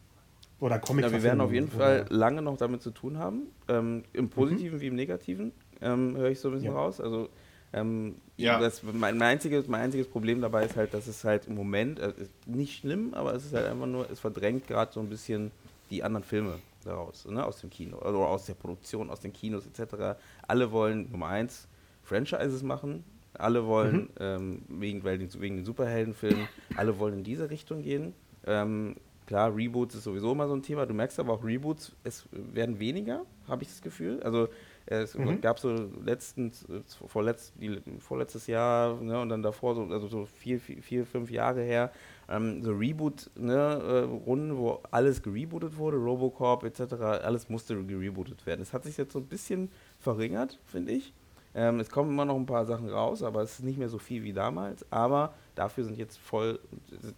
Oder 0.60 0.78
Comic 0.80 1.04
ja, 1.04 1.12
Wir 1.12 1.22
werden 1.22 1.40
auf 1.40 1.52
jeden 1.52 1.70
Fall 1.70 2.06
lange 2.08 2.42
noch 2.42 2.56
damit 2.56 2.82
zu 2.82 2.90
tun 2.90 3.18
haben. 3.18 3.46
Ähm, 3.68 4.04
Im 4.12 4.24
mhm. 4.24 4.30
Positiven 4.30 4.78
mhm. 4.78 4.80
wie 4.82 4.86
im 4.88 4.96
Negativen 4.96 5.52
ähm, 5.80 6.16
höre 6.16 6.30
ich 6.30 6.40
so 6.40 6.48
ein 6.48 6.54
bisschen 6.54 6.72
ja. 6.72 6.78
raus. 6.78 7.00
Also 7.00 7.28
ähm, 7.72 8.16
ja. 8.36 8.58
das, 8.58 8.82
mein, 8.82 9.18
mein, 9.18 9.22
einziges, 9.22 9.68
mein 9.68 9.82
einziges 9.82 10.08
Problem 10.08 10.40
dabei 10.40 10.64
ist 10.64 10.76
halt, 10.76 10.94
dass 10.94 11.06
es 11.06 11.24
halt 11.24 11.46
im 11.46 11.54
Moment, 11.54 11.98
äh, 11.98 12.12
nicht 12.46 12.78
schlimm, 12.78 13.14
aber 13.14 13.34
es 13.34 13.44
ist 13.44 13.54
halt 13.54 13.66
einfach 13.66 13.86
nur, 13.86 14.10
es 14.10 14.20
verdrängt 14.20 14.66
gerade 14.66 14.92
so 14.92 15.00
ein 15.00 15.08
bisschen 15.08 15.50
die 15.90 16.02
anderen 16.02 16.24
Filme 16.24 16.58
daraus, 16.84 17.26
ne, 17.26 17.44
aus 17.44 17.60
dem 17.60 17.70
Kino, 17.70 17.98
oder 17.98 18.18
aus 18.18 18.46
der 18.46 18.54
Produktion, 18.54 19.10
aus 19.10 19.20
den 19.20 19.32
Kinos 19.32 19.64
etc. 19.66 20.18
Alle 20.46 20.72
wollen, 20.72 21.10
Nummer 21.10 21.26
eins, 21.26 21.68
Franchises 22.02 22.62
machen, 22.62 23.04
alle 23.34 23.66
wollen, 23.66 23.96
mhm. 23.96 24.08
ähm, 24.20 24.62
wegen, 24.68 25.04
weil 25.04 25.20
wegen 25.20 25.56
den 25.56 25.64
Superheldenfilmen, 25.64 26.48
alle 26.76 26.98
wollen 26.98 27.18
in 27.18 27.24
diese 27.24 27.50
Richtung 27.50 27.82
gehen. 27.82 28.14
Ähm, 28.46 28.96
klar, 29.26 29.54
Reboots 29.54 29.94
ist 29.94 30.04
sowieso 30.04 30.32
immer 30.32 30.48
so 30.48 30.54
ein 30.54 30.62
Thema. 30.62 30.86
Du 30.86 30.94
merkst 30.94 31.20
aber 31.20 31.34
auch 31.34 31.44
Reboots, 31.44 31.92
es 32.04 32.26
werden 32.32 32.80
weniger, 32.80 33.24
habe 33.46 33.62
ich 33.62 33.68
das 33.68 33.82
Gefühl. 33.82 34.22
Also 34.22 34.48
es 34.90 35.14
mhm. 35.14 35.40
gab 35.40 35.58
so 35.58 35.70
letztens, 36.02 36.66
vorletzt, 37.06 37.52
die, 37.60 37.80
vorletztes 37.98 38.46
Jahr 38.46 39.00
ne, 39.00 39.20
und 39.20 39.28
dann 39.28 39.42
davor, 39.42 39.74
so, 39.74 39.82
also 39.82 40.08
so 40.08 40.24
vier, 40.24 40.58
vier, 40.58 40.82
vier 40.82 41.06
fünf 41.06 41.30
Jahre 41.30 41.62
her, 41.62 41.92
ähm, 42.28 42.62
so 42.62 42.72
Reboot-Runden, 42.72 43.46
ne, 43.46 44.54
äh, 44.54 44.56
wo 44.56 44.80
alles 44.90 45.22
gerebootet 45.22 45.76
wurde, 45.76 45.98
Robocop 45.98 46.64
etc., 46.64 46.94
alles 47.22 47.48
musste 47.48 47.82
gerebootet 47.84 48.46
werden. 48.46 48.62
Es 48.62 48.72
hat 48.72 48.84
sich 48.84 48.96
jetzt 48.96 49.12
so 49.12 49.18
ein 49.18 49.26
bisschen 49.26 49.70
verringert, 49.98 50.58
finde 50.66 50.92
ich. 50.92 51.12
Ähm, 51.54 51.80
es 51.80 51.90
kommen 51.90 52.10
immer 52.10 52.24
noch 52.24 52.36
ein 52.36 52.46
paar 52.46 52.66
Sachen 52.66 52.88
raus, 52.88 53.22
aber 53.22 53.42
es 53.42 53.58
ist 53.58 53.64
nicht 53.64 53.78
mehr 53.78 53.88
so 53.88 53.98
viel 53.98 54.22
wie 54.22 54.32
damals. 54.32 54.86
Aber 54.90 55.34
dafür 55.54 55.84
sind 55.84 55.98
jetzt 55.98 56.18
voll, 56.18 56.60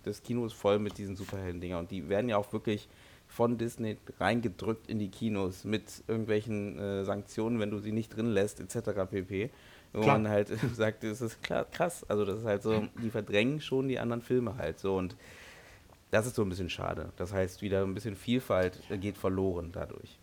das 0.02 0.22
Kino 0.22 0.46
ist 0.46 0.54
voll 0.54 0.78
mit 0.78 0.98
diesen 0.98 1.16
Superhelden-Dingern 1.16 1.80
und 1.80 1.90
die 1.90 2.08
werden 2.08 2.28
ja 2.28 2.36
auch 2.36 2.52
wirklich 2.52 2.88
von 3.30 3.58
Disney 3.58 3.96
reingedrückt 4.18 4.88
in 4.88 4.98
die 4.98 5.08
Kinos 5.08 5.64
mit 5.64 5.84
irgendwelchen 6.08 6.78
äh, 6.78 7.04
Sanktionen, 7.04 7.60
wenn 7.60 7.70
du 7.70 7.78
sie 7.78 7.92
nicht 7.92 8.16
drin 8.16 8.26
lässt, 8.26 8.60
etc. 8.60 8.90
pp. 9.08 9.50
Wo 9.92 10.00
klar. 10.00 10.18
man 10.18 10.28
halt 10.28 10.48
sagt, 10.74 11.04
das 11.04 11.20
ist 11.20 11.42
klar, 11.42 11.64
krass. 11.64 12.04
Also 12.08 12.24
das 12.24 12.40
ist 12.40 12.44
halt 12.44 12.62
so, 12.62 12.88
die 13.02 13.10
verdrängen 13.10 13.60
schon 13.60 13.88
die 13.88 14.00
anderen 14.00 14.20
Filme 14.20 14.56
halt 14.56 14.80
so 14.80 14.96
und 14.96 15.16
das 16.10 16.26
ist 16.26 16.34
so 16.34 16.42
ein 16.42 16.48
bisschen 16.48 16.70
schade. 16.70 17.12
Das 17.16 17.32
heißt, 17.32 17.62
wieder 17.62 17.84
ein 17.84 17.94
bisschen 17.94 18.16
Vielfalt 18.16 18.80
geht 19.00 19.16
verloren 19.16 19.70
dadurch. 19.72 20.18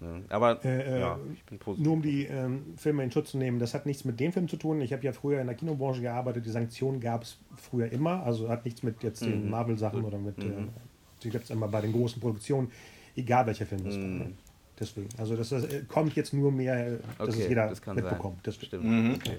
Ne? 0.00 0.24
Aber 0.28 0.64
äh, 0.64 0.96
äh, 0.96 1.00
ja, 1.00 1.20
ich 1.32 1.44
bin 1.44 1.60
positiv. 1.60 1.86
Nur 1.86 1.94
um 1.94 2.02
die 2.02 2.24
ähm, 2.24 2.74
Filme 2.76 3.04
in 3.04 3.12
Schutz 3.12 3.30
zu 3.30 3.38
nehmen, 3.38 3.60
das 3.60 3.74
hat 3.74 3.86
nichts 3.86 4.04
mit 4.04 4.18
dem 4.18 4.32
Film 4.32 4.48
zu 4.48 4.56
tun. 4.56 4.80
Ich 4.80 4.92
habe 4.92 5.04
ja 5.04 5.12
früher 5.12 5.40
in 5.40 5.46
der 5.46 5.54
Kinobranche 5.54 6.00
gearbeitet, 6.00 6.46
die 6.46 6.50
Sanktionen 6.50 6.98
gab 6.98 7.22
es 7.22 7.38
früher 7.56 7.92
immer, 7.92 8.24
also 8.24 8.48
hat 8.48 8.64
nichts 8.64 8.82
mit 8.82 9.04
jetzt 9.04 9.22
den 9.22 9.44
mhm. 9.44 9.50
Marvel-Sachen 9.50 10.04
oder 10.04 10.18
mit 10.18 10.38
mhm. 10.38 10.50
äh, 10.50 10.66
die 11.22 11.30
gibt 11.30 11.44
es 11.44 11.50
immer 11.50 11.68
bei 11.68 11.80
den 11.80 11.92
großen 11.92 12.20
Produktionen, 12.20 12.70
egal 13.16 13.46
welcher 13.46 13.66
Film 13.66 13.84
das 13.84 13.96
mm. 13.96 14.00
war. 14.00 14.26
Ne? 14.26 14.32
Deswegen. 14.80 15.08
Also 15.18 15.36
das, 15.36 15.50
das, 15.50 15.64
äh, 15.64 15.82
kommt 15.86 16.16
jetzt 16.16 16.32
nur 16.32 16.50
mehr, 16.50 16.98
dass 17.18 17.28
okay, 17.28 17.42
es 17.42 17.48
jeder 17.48 17.68
das 17.68 17.84
mitbekommt. 17.86 18.46
Das 18.46 18.54
stimmt. 18.54 18.84
Mhm. 18.84 19.14
Okay. 19.14 19.38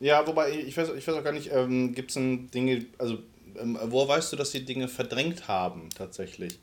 Ja, 0.00 0.26
wobei, 0.26 0.50
ich 0.50 0.76
weiß, 0.76 0.90
ich 0.96 1.06
weiß 1.06 1.14
auch 1.16 1.24
gar 1.24 1.32
nicht, 1.32 1.50
ähm, 1.52 1.94
gibt 1.94 2.10
es 2.10 2.14
denn 2.14 2.50
Dinge, 2.50 2.86
also 2.96 3.18
ähm, 3.60 3.78
wo 3.86 4.06
weißt 4.06 4.32
du, 4.32 4.36
dass 4.36 4.50
die 4.52 4.64
Dinge 4.64 4.88
verdrängt 4.88 5.46
haben 5.48 5.88
tatsächlich? 5.94 6.58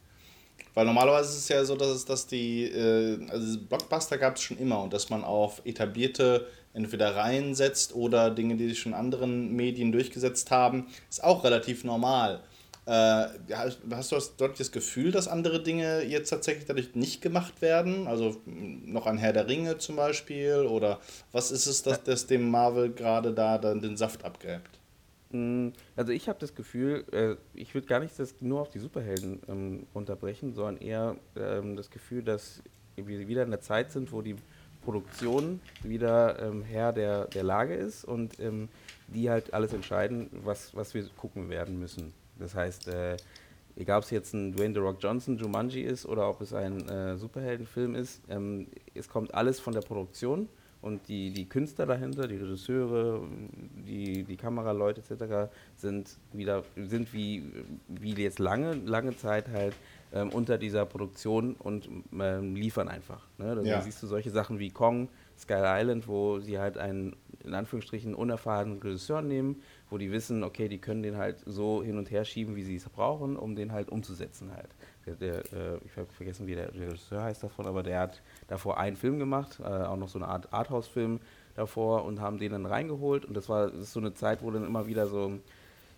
Weil 0.73 0.85
normalerweise 0.85 1.29
ist 1.29 1.37
es 1.37 1.47
ja 1.49 1.63
so, 1.63 1.75
dass 1.75 1.89
es 1.89 2.05
dass 2.05 2.27
die, 2.27 2.63
äh, 2.63 3.19
also 3.29 3.59
Blockbuster 3.59 4.17
gab 4.17 4.37
es 4.37 4.41
schon 4.41 4.57
immer 4.57 4.81
und 4.81 4.93
dass 4.93 5.09
man 5.09 5.23
auf 5.23 5.61
etablierte 5.65 6.47
entweder 6.73 7.15
Reihen 7.15 7.55
setzt 7.55 7.95
oder 7.95 8.31
Dinge, 8.31 8.55
die 8.57 8.69
sich 8.69 8.79
schon 8.79 8.91
in 8.91 8.97
anderen 8.97 9.55
Medien 9.55 9.91
durchgesetzt 9.91 10.51
haben, 10.51 10.87
ist 11.09 11.23
auch 11.23 11.43
relativ 11.43 11.83
normal. 11.83 12.41
Äh, 12.87 13.27
hast, 13.53 13.79
du 13.83 14.15
das, 14.15 14.35
dort 14.37 14.59
das 14.59 14.71
Gefühl, 14.71 15.11
dass 15.11 15.27
andere 15.27 15.61
Dinge 15.61 16.03
jetzt 16.03 16.29
tatsächlich 16.29 16.65
dadurch 16.65 16.93
nicht 16.93 17.21
gemacht 17.21 17.61
werden? 17.61 18.07
Also 18.07 18.39
noch 18.45 19.07
ein 19.07 19.17
Herr 19.17 19.33
der 19.33 19.47
Ringe 19.47 19.79
zum 19.79 19.95
Beispiel? 19.95 20.67
Oder 20.69 20.99
was 21.31 21.51
ist 21.51 21.65
es, 21.65 21.81
dass 21.81 22.03
das 22.03 22.27
dem 22.27 22.49
Marvel 22.49 22.91
gerade 22.91 23.33
da 23.33 23.57
dann 23.57 23.81
den 23.81 23.97
Saft 23.97 24.23
abgräbt? 24.23 24.79
Mm, 25.31 25.69
also 25.95 26.11
ich 26.11 26.29
habe 26.29 26.37
das 26.39 26.53
Gefühl, 26.53 27.05
äh, 27.11 27.35
ich 27.59 27.73
würde 27.73 27.87
gar 27.87 27.99
nicht 27.99 28.19
das 28.19 28.35
nur 28.41 28.61
auf 28.61 28.69
die 28.69 28.79
Superhelden 28.79 29.41
ähm, 29.47 29.87
unterbrechen, 29.93 30.53
sondern 30.53 30.77
eher 30.77 31.15
ähm, 31.35 31.75
das 31.75 31.89
Gefühl, 31.89 32.21
dass 32.21 32.61
wir 32.95 33.27
wieder 33.27 33.43
in 33.43 33.49
der 33.49 33.61
Zeit 33.61 33.91
sind, 33.91 34.11
wo 34.11 34.21
die 34.21 34.35
Produktion 34.83 35.59
wieder 35.81 36.39
ähm, 36.39 36.61
Herr 36.61 36.93
der, 36.93 37.25
der 37.25 37.43
Lage 37.43 37.73
ist 37.73 38.05
und 38.05 38.39
ähm, 38.39 38.69
die 39.07 39.29
halt 39.29 39.53
alles 39.53 39.73
entscheiden, 39.73 40.29
was, 40.31 40.75
was 40.75 40.93
wir 40.93 41.03
gucken 41.17 41.49
werden 41.49 41.79
müssen. 41.79 42.13
Das 42.39 42.55
heißt, 42.55 42.87
äh, 42.87 43.17
egal 43.75 43.99
ob 43.99 44.03
es 44.03 44.11
jetzt 44.11 44.33
ein 44.33 44.53
Dwayne 44.53 44.73
The 44.73 44.79
Rock 44.79 44.97
Johnson 44.99 45.37
Jumanji 45.37 45.81
ist 45.81 46.05
oder 46.05 46.29
ob 46.29 46.41
es 46.41 46.53
ein 46.53 46.87
äh, 46.87 47.17
Superheldenfilm 47.17 47.95
ist, 47.95 48.21
ähm, 48.29 48.67
es 48.93 49.09
kommt 49.09 49.33
alles 49.33 49.59
von 49.59 49.73
der 49.73 49.81
Produktion 49.81 50.47
und 50.85 51.07
die, 51.07 51.31
die 51.31 51.49
Künstler 51.49 51.87
dahinter, 51.87 52.27
die 52.27 52.35
Regisseure, 52.35 53.21
die, 53.87 54.23
die 54.23 54.37
Kameraleute 54.37 55.01
etc. 55.01 55.51
sind 55.75 56.15
wieder 56.31 56.63
sind 56.75 57.11
wie, 57.11 57.43
wie 57.87 58.13
jetzt 58.13 58.37
lange, 58.37 58.75
lange 58.75 59.17
Zeit 59.17 59.47
halt 59.49 59.73
ähm, 60.13 60.29
unter 60.29 60.59
dieser 60.59 60.85
Produktion 60.85 61.55
und 61.55 61.89
ähm, 62.13 62.55
liefern 62.55 62.87
einfach. 62.87 63.25
Ne? 63.39 63.55
Da 63.55 63.61
ja. 63.63 63.81
siehst 63.81 64.03
du 64.03 64.07
solche 64.07 64.29
Sachen 64.29 64.59
wie 64.59 64.69
Kong, 64.69 65.09
Sky 65.39 65.55
Island, 65.57 66.07
wo 66.07 66.39
sie 66.39 66.59
halt 66.59 66.77
einen 66.77 67.15
in 67.45 67.53
Anführungsstrichen 67.53 68.15
unerfahrenen 68.15 68.79
Regisseur 68.79 69.21
nehmen, 69.21 69.61
wo 69.89 69.97
die 69.97 70.11
wissen, 70.11 70.43
okay, 70.43 70.67
die 70.67 70.79
können 70.79 71.03
den 71.03 71.17
halt 71.17 71.37
so 71.45 71.83
hin 71.83 71.97
und 71.97 72.11
her 72.11 72.25
schieben, 72.25 72.55
wie 72.55 72.63
sie 72.63 72.75
es 72.75 72.89
brauchen, 72.89 73.37
um 73.37 73.55
den 73.55 73.71
halt 73.71 73.89
umzusetzen 73.89 74.51
halt. 74.55 74.69
Der, 75.05 75.15
der 75.15 75.37
äh, 75.53 75.79
ich 75.85 75.95
habe 75.97 76.07
vergessen, 76.11 76.47
wie 76.47 76.55
der 76.55 76.73
Regisseur 76.73 77.23
heißt 77.23 77.43
davon, 77.43 77.67
aber 77.67 77.83
der 77.83 77.99
hat 77.99 78.21
davor 78.47 78.77
einen 78.77 78.95
Film 78.95 79.19
gemacht, 79.19 79.59
äh, 79.59 79.63
auch 79.63 79.97
noch 79.97 80.09
so 80.09 80.19
eine 80.19 80.27
Art 80.27 80.51
Arthouse-Film 80.51 81.19
davor 81.55 82.05
und 82.05 82.19
haben 82.19 82.37
den 82.37 82.51
dann 82.51 82.65
reingeholt 82.65 83.25
und 83.25 83.35
das 83.35 83.47
war 83.47 83.69
das 83.69 83.81
ist 83.81 83.93
so 83.93 83.99
eine 83.99 84.13
Zeit, 84.13 84.41
wo 84.43 84.51
dann 84.51 84.65
immer 84.65 84.87
wieder 84.87 85.07
so 85.07 85.39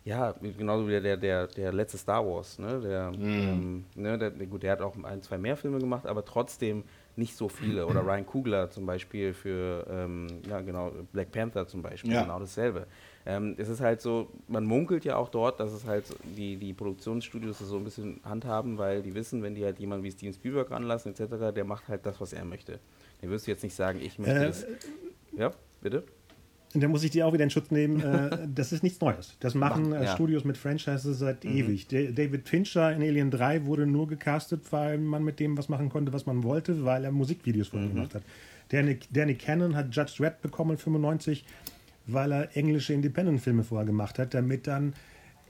ja, 0.07 0.33
genauso 0.57 0.87
wie 0.87 1.01
der, 1.01 1.17
der, 1.17 1.47
der 1.47 1.73
letzte 1.73 1.97
Star 1.97 2.25
Wars, 2.25 2.57
ne? 2.59 2.79
Der, 2.79 3.11
mm. 3.11 3.23
ähm, 3.23 3.85
ne, 3.93 4.17
der, 4.17 4.31
gut, 4.31 4.63
der 4.63 4.71
hat 4.71 4.81
auch 4.81 4.95
ein, 5.03 5.21
zwei 5.21 5.37
mehr 5.37 5.57
Filme 5.57 5.79
gemacht, 5.79 6.07
aber 6.07 6.23
trotzdem 6.23 6.85
nicht 7.17 7.35
so 7.35 7.49
viele. 7.49 7.87
Oder 7.87 8.05
Ryan 8.05 8.25
Coogler 8.25 8.69
zum 8.69 8.85
Beispiel 8.85 9.33
für, 9.33 9.85
ähm, 9.89 10.27
ja 10.47 10.61
genau, 10.61 10.91
Black 11.11 11.31
Panther 11.31 11.67
zum 11.67 11.81
Beispiel, 11.81 12.13
ja. 12.13 12.23
genau 12.23 12.39
dasselbe. 12.39 12.87
Ähm, 13.25 13.55
es 13.57 13.67
ist 13.67 13.81
halt 13.81 14.01
so, 14.01 14.29
man 14.47 14.63
munkelt 14.65 15.03
ja 15.03 15.17
auch 15.17 15.29
dort, 15.29 15.59
dass 15.59 15.73
es 15.73 15.85
halt 15.85 16.05
die, 16.23 16.55
die 16.57 16.73
Produktionsstudios 16.73 17.59
so 17.59 17.77
ein 17.77 17.83
bisschen 17.83 18.21
handhaben, 18.23 18.77
weil 18.77 19.01
die 19.01 19.13
wissen, 19.15 19.43
wenn 19.43 19.55
die 19.55 19.65
halt 19.65 19.79
jemanden 19.79 20.03
wie 20.03 20.11
Steven 20.11 20.33
Spielberg 20.33 20.71
ranlassen 20.71 21.11
etc., 21.11 21.53
der 21.53 21.65
macht 21.65 21.87
halt 21.87 22.05
das, 22.05 22.21
was 22.21 22.33
er 22.33 22.45
möchte. 22.45 22.79
Den 23.21 23.29
wirst 23.29 23.47
du 23.47 23.51
jetzt 23.51 23.63
nicht 23.63 23.75
sagen, 23.75 23.99
ich 24.01 24.19
möchte 24.19 24.35
äh, 24.35 24.45
das. 24.45 24.65
Ja, 25.35 25.51
bitte? 25.81 26.03
Da 26.73 26.87
muss 26.87 27.03
ich 27.03 27.11
dir 27.11 27.25
auch 27.25 27.33
wieder 27.33 27.43
in 27.43 27.49
Schutz 27.49 27.71
nehmen. 27.71 28.01
Äh, 28.01 28.47
das 28.53 28.71
ist 28.71 28.83
nichts 28.83 28.99
Neues. 28.99 29.35
Das 29.39 29.55
machen 29.55 29.93
äh, 29.93 30.03
ja. 30.03 30.13
Studios 30.13 30.43
mit 30.43 30.57
Franchises 30.57 31.19
seit 31.19 31.43
mhm. 31.43 31.57
ewig. 31.57 31.87
David 31.87 32.47
Fincher 32.47 32.91
in 32.91 33.01
Alien 33.01 33.31
3 33.31 33.65
wurde 33.65 33.87
nur 33.87 34.07
gecastet, 34.07 34.61
weil 34.71 34.97
man 34.97 35.23
mit 35.23 35.39
dem 35.39 35.57
was 35.57 35.69
machen 35.69 35.89
konnte, 35.89 36.13
was 36.13 36.25
man 36.25 36.43
wollte, 36.43 36.83
weil 36.83 37.05
er 37.05 37.11
Musikvideos 37.11 37.69
von 37.69 37.79
ihm 37.79 37.89
mhm. 37.89 37.95
gemacht 37.95 38.15
hat. 38.15 38.23
Danny, 38.69 38.99
Danny 39.11 39.35
Cannon 39.35 39.75
hat 39.75 39.95
Judge 39.95 40.15
Dredd 40.17 40.41
bekommen 40.41 40.77
95, 40.77 41.45
weil 42.05 42.31
er 42.31 42.57
englische 42.57 42.93
Independent-Filme 42.93 43.63
vorher 43.63 43.85
gemacht 43.85 44.19
hat, 44.19 44.33
damit 44.33 44.67
dann 44.67 44.93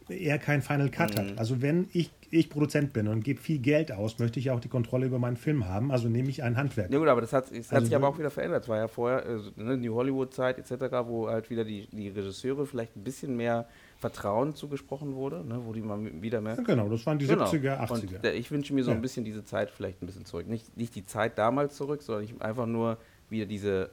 er 0.09 0.37
kein 0.37 0.61
Final 0.61 0.89
Cut 0.89 1.15
mhm. 1.15 1.19
hat. 1.19 1.37
Also 1.37 1.61
wenn 1.61 1.87
ich, 1.93 2.11
ich 2.29 2.49
Produzent 2.49 2.93
bin 2.93 3.07
und 3.07 3.23
gebe 3.23 3.39
viel 3.39 3.59
Geld 3.59 3.91
aus, 3.91 4.19
möchte 4.19 4.39
ich 4.39 4.51
auch 4.51 4.59
die 4.59 4.67
Kontrolle 4.67 5.05
über 5.05 5.19
meinen 5.19 5.37
Film 5.37 5.67
haben. 5.67 5.91
Also 5.91 6.09
nehme 6.09 6.29
ich 6.29 6.43
ein 6.43 6.57
Handwerk. 6.57 6.91
Ja 6.91 6.99
gut, 6.99 7.07
aber 7.07 7.21
das 7.21 7.33
hat, 7.33 7.55
das 7.55 7.71
also 7.71 7.85
sich 7.85 7.95
aber 7.95 8.07
auch 8.07 8.17
wieder 8.17 8.29
verändert. 8.29 8.63
Es 8.63 8.69
war 8.69 8.77
ja 8.77 8.87
vorher 8.87 9.25
also, 9.25 9.51
ne, 9.55 9.77
New 9.77 9.93
Hollywood-Zeit 9.95 10.57
etc., 10.57 10.93
wo 11.05 11.29
halt 11.29 11.49
wieder 11.49 11.63
die, 11.63 11.87
die 11.87 12.09
Regisseure 12.09 12.65
vielleicht 12.65 12.95
ein 12.95 13.03
bisschen 13.03 13.35
mehr 13.35 13.67
Vertrauen 13.97 14.55
zugesprochen 14.55 15.15
wurde, 15.15 15.43
ne, 15.45 15.61
wo 15.63 15.73
die 15.73 15.81
mal 15.81 15.99
wieder 16.21 16.41
mehr. 16.41 16.55
Ja, 16.55 16.63
genau, 16.63 16.89
das 16.89 17.05
waren 17.05 17.17
die 17.17 17.27
genau. 17.27 17.45
70er, 17.45 17.79
80er. 17.79 18.17
Und 18.17 18.25
ich 18.25 18.51
wünsche 18.51 18.73
mir 18.73 18.83
so 18.83 18.91
ein 18.91 19.01
bisschen 19.01 19.25
diese 19.25 19.43
Zeit 19.43 19.69
vielleicht 19.69 20.01
ein 20.01 20.05
bisschen 20.05 20.25
zurück. 20.25 20.47
Nicht, 20.47 20.77
nicht 20.77 20.95
die 20.95 21.05
Zeit 21.05 21.37
damals 21.37 21.75
zurück, 21.75 22.01
sondern 22.01 22.23
ich, 22.23 22.41
einfach 22.41 22.65
nur 22.65 22.97
wieder 23.29 23.45
diese 23.45 23.89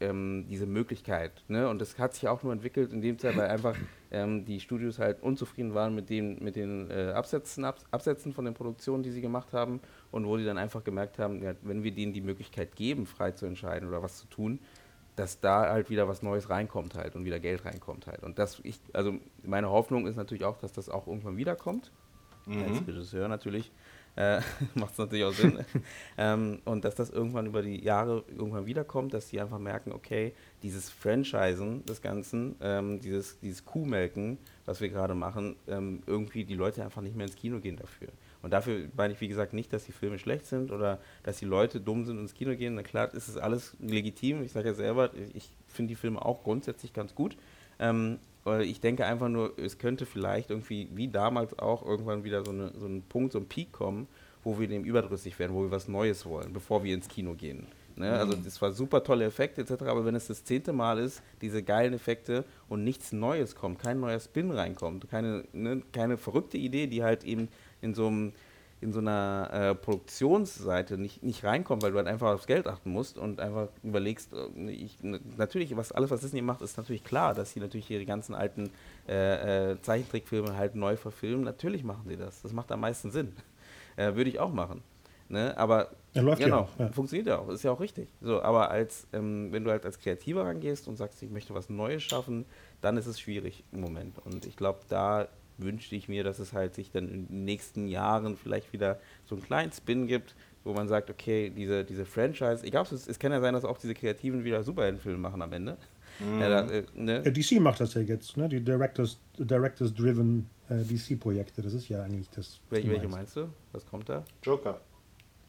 ähm, 0.00 0.46
diese 0.48 0.66
Möglichkeit. 0.66 1.44
Ne? 1.48 1.68
Und 1.68 1.80
das 1.80 1.98
hat 1.98 2.14
sich 2.14 2.28
auch 2.28 2.42
nur 2.42 2.52
entwickelt 2.52 2.92
in 2.92 3.00
dem 3.00 3.18
Zeit, 3.18 3.36
weil 3.36 3.48
einfach 3.48 3.76
ähm, 4.14 4.44
die 4.44 4.60
Studios 4.60 4.98
halt 4.98 5.22
unzufrieden 5.22 5.74
waren 5.74 5.94
mit, 5.94 6.08
dem, 6.08 6.38
mit 6.38 6.56
den 6.56 6.90
äh, 6.90 7.12
Absätzen, 7.14 7.64
Abs 7.64 7.84
Absätzen 7.90 8.32
von 8.32 8.44
den 8.44 8.54
Produktionen, 8.54 9.02
die 9.02 9.10
sie 9.10 9.20
gemacht 9.20 9.52
haben 9.52 9.80
und 10.12 10.26
wo 10.26 10.36
die 10.36 10.44
dann 10.44 10.56
einfach 10.56 10.84
gemerkt 10.84 11.18
haben, 11.18 11.42
ja, 11.42 11.54
wenn 11.62 11.82
wir 11.82 11.90
denen 11.90 12.12
die 12.12 12.20
Möglichkeit 12.20 12.76
geben, 12.76 13.06
frei 13.06 13.32
zu 13.32 13.44
entscheiden 13.46 13.88
oder 13.88 14.02
was 14.02 14.18
zu 14.18 14.26
tun, 14.26 14.60
dass 15.16 15.40
da 15.40 15.68
halt 15.68 15.90
wieder 15.90 16.08
was 16.08 16.22
Neues 16.22 16.48
reinkommt 16.48 16.94
halt 16.94 17.16
und 17.16 17.24
wieder 17.24 17.40
Geld 17.40 17.64
reinkommt 17.64 18.06
halt. 18.06 18.22
Und 18.22 18.38
das, 18.38 18.60
ich, 18.62 18.80
also 18.92 19.14
meine 19.42 19.70
Hoffnung 19.70 20.06
ist 20.06 20.16
natürlich 20.16 20.44
auch, 20.44 20.58
dass 20.58 20.72
das 20.72 20.88
auch 20.88 21.06
irgendwann 21.06 21.36
wiederkommt. 21.36 21.90
Mhm. 22.46 22.62
Als 22.62 22.86
Regisseur 22.86 23.28
natürlich 23.28 23.72
äh, 24.16 24.40
macht 24.74 24.92
es 24.92 24.98
natürlich 24.98 25.24
auch 25.24 25.32
Sinn. 25.32 25.58
ähm, 26.18 26.60
und 26.64 26.84
dass 26.84 26.94
das 26.94 27.10
irgendwann 27.10 27.46
über 27.46 27.62
die 27.62 27.82
Jahre 27.82 28.24
irgendwann 28.28 28.66
wiederkommt, 28.66 29.14
dass 29.14 29.28
die 29.28 29.40
einfach 29.40 29.58
merken, 29.58 29.92
okay, 29.92 30.32
dieses 30.62 30.90
Franchisen 30.90 31.84
des 31.84 32.00
Ganzen, 32.02 32.56
ähm, 32.60 33.00
dieses, 33.00 33.38
dieses 33.40 33.64
Kuhmelken, 33.64 34.38
was 34.66 34.80
wir 34.80 34.88
gerade 34.88 35.14
machen, 35.14 35.56
ähm, 35.66 36.02
irgendwie 36.06 36.44
die 36.44 36.54
Leute 36.54 36.84
einfach 36.84 37.02
nicht 37.02 37.16
mehr 37.16 37.26
ins 37.26 37.36
Kino 37.36 37.60
gehen 37.60 37.76
dafür. 37.76 38.08
Und 38.42 38.50
dafür 38.50 38.88
meine 38.94 39.14
ich, 39.14 39.20
wie 39.20 39.28
gesagt, 39.28 39.54
nicht, 39.54 39.72
dass 39.72 39.84
die 39.84 39.92
Filme 39.92 40.18
schlecht 40.18 40.46
sind 40.46 40.70
oder 40.70 41.00
dass 41.22 41.38
die 41.38 41.46
Leute 41.46 41.80
dumm 41.80 42.04
sind 42.04 42.18
und 42.18 42.24
ins 42.24 42.34
Kino 42.34 42.54
gehen. 42.54 42.74
Na 42.74 42.82
klar, 42.82 43.12
ist 43.14 43.28
es 43.28 43.38
alles 43.38 43.74
legitim. 43.80 44.42
Ich 44.42 44.52
sage 44.52 44.68
ja 44.68 44.74
selber, 44.74 45.12
ich 45.32 45.50
finde 45.66 45.88
die 45.88 45.94
Filme 45.96 46.22
auch 46.22 46.44
grundsätzlich 46.44 46.92
ganz 46.92 47.14
gut. 47.14 47.38
Ähm, 47.78 48.18
ich 48.46 48.80
denke 48.80 49.06
einfach 49.06 49.28
nur, 49.28 49.58
es 49.58 49.78
könnte 49.78 50.06
vielleicht 50.06 50.50
irgendwie, 50.50 50.88
wie 50.92 51.08
damals 51.08 51.58
auch, 51.58 51.84
irgendwann 51.84 52.24
wieder 52.24 52.44
so, 52.44 52.50
eine, 52.50 52.72
so 52.78 52.86
ein 52.86 53.02
Punkt, 53.02 53.32
so 53.32 53.38
ein 53.38 53.46
Peak 53.46 53.72
kommen, 53.72 54.06
wo 54.42 54.58
wir 54.58 54.68
dem 54.68 54.84
überdrüssig 54.84 55.38
werden, 55.38 55.54
wo 55.54 55.62
wir 55.62 55.70
was 55.70 55.88
Neues 55.88 56.26
wollen, 56.26 56.52
bevor 56.52 56.84
wir 56.84 56.94
ins 56.94 57.08
Kino 57.08 57.34
gehen. 57.34 57.66
Ne? 57.96 58.08
Mhm. 58.08 58.14
Also 58.14 58.34
das 58.34 58.60
war 58.60 58.72
super 58.72 59.02
tolle 59.02 59.24
Effekte 59.24 59.62
etc., 59.62 59.84
aber 59.84 60.04
wenn 60.04 60.14
es 60.14 60.26
das 60.26 60.44
zehnte 60.44 60.72
Mal 60.72 60.98
ist, 60.98 61.22
diese 61.40 61.62
geilen 61.62 61.94
Effekte 61.94 62.44
und 62.68 62.84
nichts 62.84 63.12
Neues 63.12 63.54
kommt, 63.54 63.78
kein 63.78 64.00
neuer 64.00 64.20
Spin 64.20 64.50
reinkommt, 64.50 65.08
keine, 65.08 65.44
ne, 65.52 65.82
keine 65.92 66.16
verrückte 66.16 66.58
Idee, 66.58 66.86
die 66.86 67.02
halt 67.02 67.24
eben 67.24 67.48
in 67.80 67.94
so 67.94 68.08
einem 68.08 68.32
in 68.84 68.92
so 68.92 69.00
einer 69.00 69.48
äh, 69.50 69.74
Produktionsseite 69.74 70.98
nicht, 70.98 71.22
nicht 71.22 71.42
reinkommt, 71.42 71.82
weil 71.82 71.90
du 71.90 71.96
halt 71.96 72.06
einfach 72.06 72.34
aufs 72.34 72.46
Geld 72.46 72.68
achten 72.68 72.90
musst 72.90 73.16
und 73.16 73.40
einfach 73.40 73.68
überlegst, 73.82 74.32
äh, 74.34 74.70
ich, 74.70 74.98
natürlich, 75.02 75.74
was 75.76 75.90
alles, 75.90 76.10
was 76.10 76.20
Disney 76.20 76.42
macht, 76.42 76.60
ist 76.60 76.76
natürlich 76.76 77.02
klar, 77.02 77.34
dass 77.34 77.52
sie 77.52 77.60
natürlich 77.60 77.90
ihre 77.90 78.04
ganzen 78.04 78.34
alten 78.34 78.70
äh, 79.08 79.72
äh, 79.72 79.80
Zeichentrickfilme 79.80 80.56
halt 80.56 80.74
neu 80.74 80.96
verfilmen. 80.96 81.44
Natürlich 81.44 81.82
machen 81.82 82.04
sie 82.06 82.16
das. 82.16 82.42
Das 82.42 82.52
macht 82.52 82.70
am 82.70 82.80
meisten 82.80 83.10
Sinn. 83.10 83.32
Äh, 83.96 84.16
Würde 84.16 84.28
ich 84.28 84.40
auch 84.40 84.52
machen. 84.52 84.82
Ne? 85.28 85.56
Aber 85.56 85.90
ja, 86.14 86.22
läuft 86.22 86.42
genau, 86.42 86.56
ja 86.56 86.62
auch, 86.62 86.78
ja. 86.80 86.88
funktioniert 86.88 87.28
ja 87.28 87.38
auch, 87.38 87.48
ist 87.48 87.62
ja 87.62 87.70
auch 87.70 87.78
richtig. 87.78 88.08
So, 88.20 88.42
aber 88.42 88.72
als 88.72 89.06
ähm, 89.12 89.52
wenn 89.52 89.62
du 89.62 89.70
halt 89.70 89.86
als 89.86 90.00
Kreativer 90.00 90.44
rangehst 90.44 90.88
und 90.88 90.96
sagst, 90.96 91.22
ich 91.22 91.30
möchte 91.30 91.54
was 91.54 91.70
Neues 91.70 92.02
schaffen, 92.02 92.44
dann 92.80 92.96
ist 92.96 93.06
es 93.06 93.20
schwierig 93.20 93.62
im 93.70 93.82
Moment. 93.82 94.18
Und 94.18 94.46
ich 94.46 94.56
glaube, 94.56 94.80
da 94.88 95.28
wünschte 95.58 95.96
ich 95.96 96.08
mir, 96.08 96.24
dass 96.24 96.38
es 96.38 96.52
halt 96.52 96.74
sich 96.74 96.90
dann 96.90 97.08
in 97.08 97.28
den 97.28 97.44
nächsten 97.44 97.86
Jahren 97.86 98.36
vielleicht 98.36 98.72
wieder 98.72 98.98
so 99.24 99.34
einen 99.34 99.44
kleinen 99.44 99.72
Spin 99.72 100.06
gibt, 100.06 100.34
wo 100.64 100.72
man 100.72 100.88
sagt, 100.88 101.10
okay, 101.10 101.50
diese, 101.50 101.84
diese 101.84 102.04
Franchise, 102.04 102.64
ich 102.64 102.70
glaube, 102.70 102.94
es, 102.94 103.06
es 103.06 103.18
kann 103.18 103.32
ja 103.32 103.40
sein, 103.40 103.54
dass 103.54 103.64
auch 103.64 103.78
diese 103.78 103.94
Kreativen 103.94 104.44
wieder 104.44 104.62
Superheldenfilme 104.62 105.18
machen 105.18 105.42
am 105.42 105.52
Ende. 105.52 105.76
Mhm. 106.18 106.40
Ja, 106.40 106.48
da, 106.48 106.70
äh, 106.70 106.84
ne? 106.94 107.22
ja, 107.24 107.30
DC 107.30 107.60
macht 107.60 107.80
das 107.80 107.94
ja 107.94 108.00
jetzt, 108.00 108.36
ne? 108.36 108.48
die 108.48 108.60
Directors, 108.60 109.18
Directors 109.38 109.92
Driven 109.94 110.48
äh, 110.68 110.82
DC-Projekte, 110.82 111.62
das 111.62 111.74
ist 111.74 111.88
ja 111.88 112.02
eigentlich 112.02 112.30
das. 112.30 112.60
Welche, 112.70 112.90
welche 112.90 113.08
meinst 113.08 113.36
du? 113.36 113.48
Was 113.72 113.84
kommt 113.86 114.08
da? 114.08 114.24
Joker. 114.42 114.80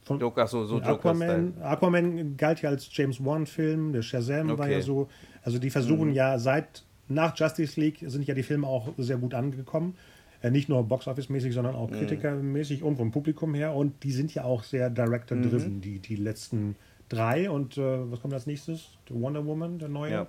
Von, 0.04 0.20
Joker, 0.20 0.46
so, 0.46 0.66
so 0.66 0.76
Joker 0.78 0.92
Aquaman, 0.92 1.54
Aquaman 1.62 2.38
galt 2.38 2.62
ja 2.62 2.70
als 2.70 2.88
James 2.92 3.24
Wan-Film, 3.24 3.92
der 3.92 4.04
Shazam 4.04 4.52
okay. 4.52 4.60
war 4.60 4.70
ja 4.70 4.82
so. 4.82 5.08
Also 5.42 5.58
die 5.58 5.70
versuchen 5.70 6.10
mhm. 6.10 6.16
ja 6.16 6.38
seit 6.38 6.84
nach 7.08 7.38
Justice 7.38 7.80
League 7.80 8.04
sind 8.06 8.28
ja 8.28 8.34
die 8.34 8.44
Filme 8.44 8.68
auch 8.68 8.90
sehr 8.98 9.18
gut 9.18 9.34
angekommen. 9.34 9.96
Äh, 10.42 10.52
nicht 10.52 10.70
nur 10.70 10.84
Box-Office-mäßig, 10.84 11.54
sondern 11.54 11.76
auch 11.76 11.90
mhm. 11.90 11.96
kritikermäßig 11.96 12.84
und 12.84 12.98
vom 12.98 13.12
Publikum 13.12 13.54
her. 13.54 13.74
Und 13.74 14.04
die 14.04 14.12
sind 14.12 14.34
ja 14.34 14.44
auch 14.44 14.64
sehr 14.64 14.90
Director-driven, 14.90 15.78
mhm. 15.78 15.82
die, 15.82 16.00
die 16.00 16.16
letzten 16.16 16.76
drei. 17.10 17.50
Und 17.50 17.78
äh, 17.78 18.12
was 18.12 18.22
kommt 18.22 18.34
als 18.34 18.48
nächstes? 18.48 18.90
The 19.08 19.16
Wonder 19.16 19.46
Woman, 19.46 19.80
der 19.80 19.90
neue. 19.90 20.12
Ja. 20.12 20.28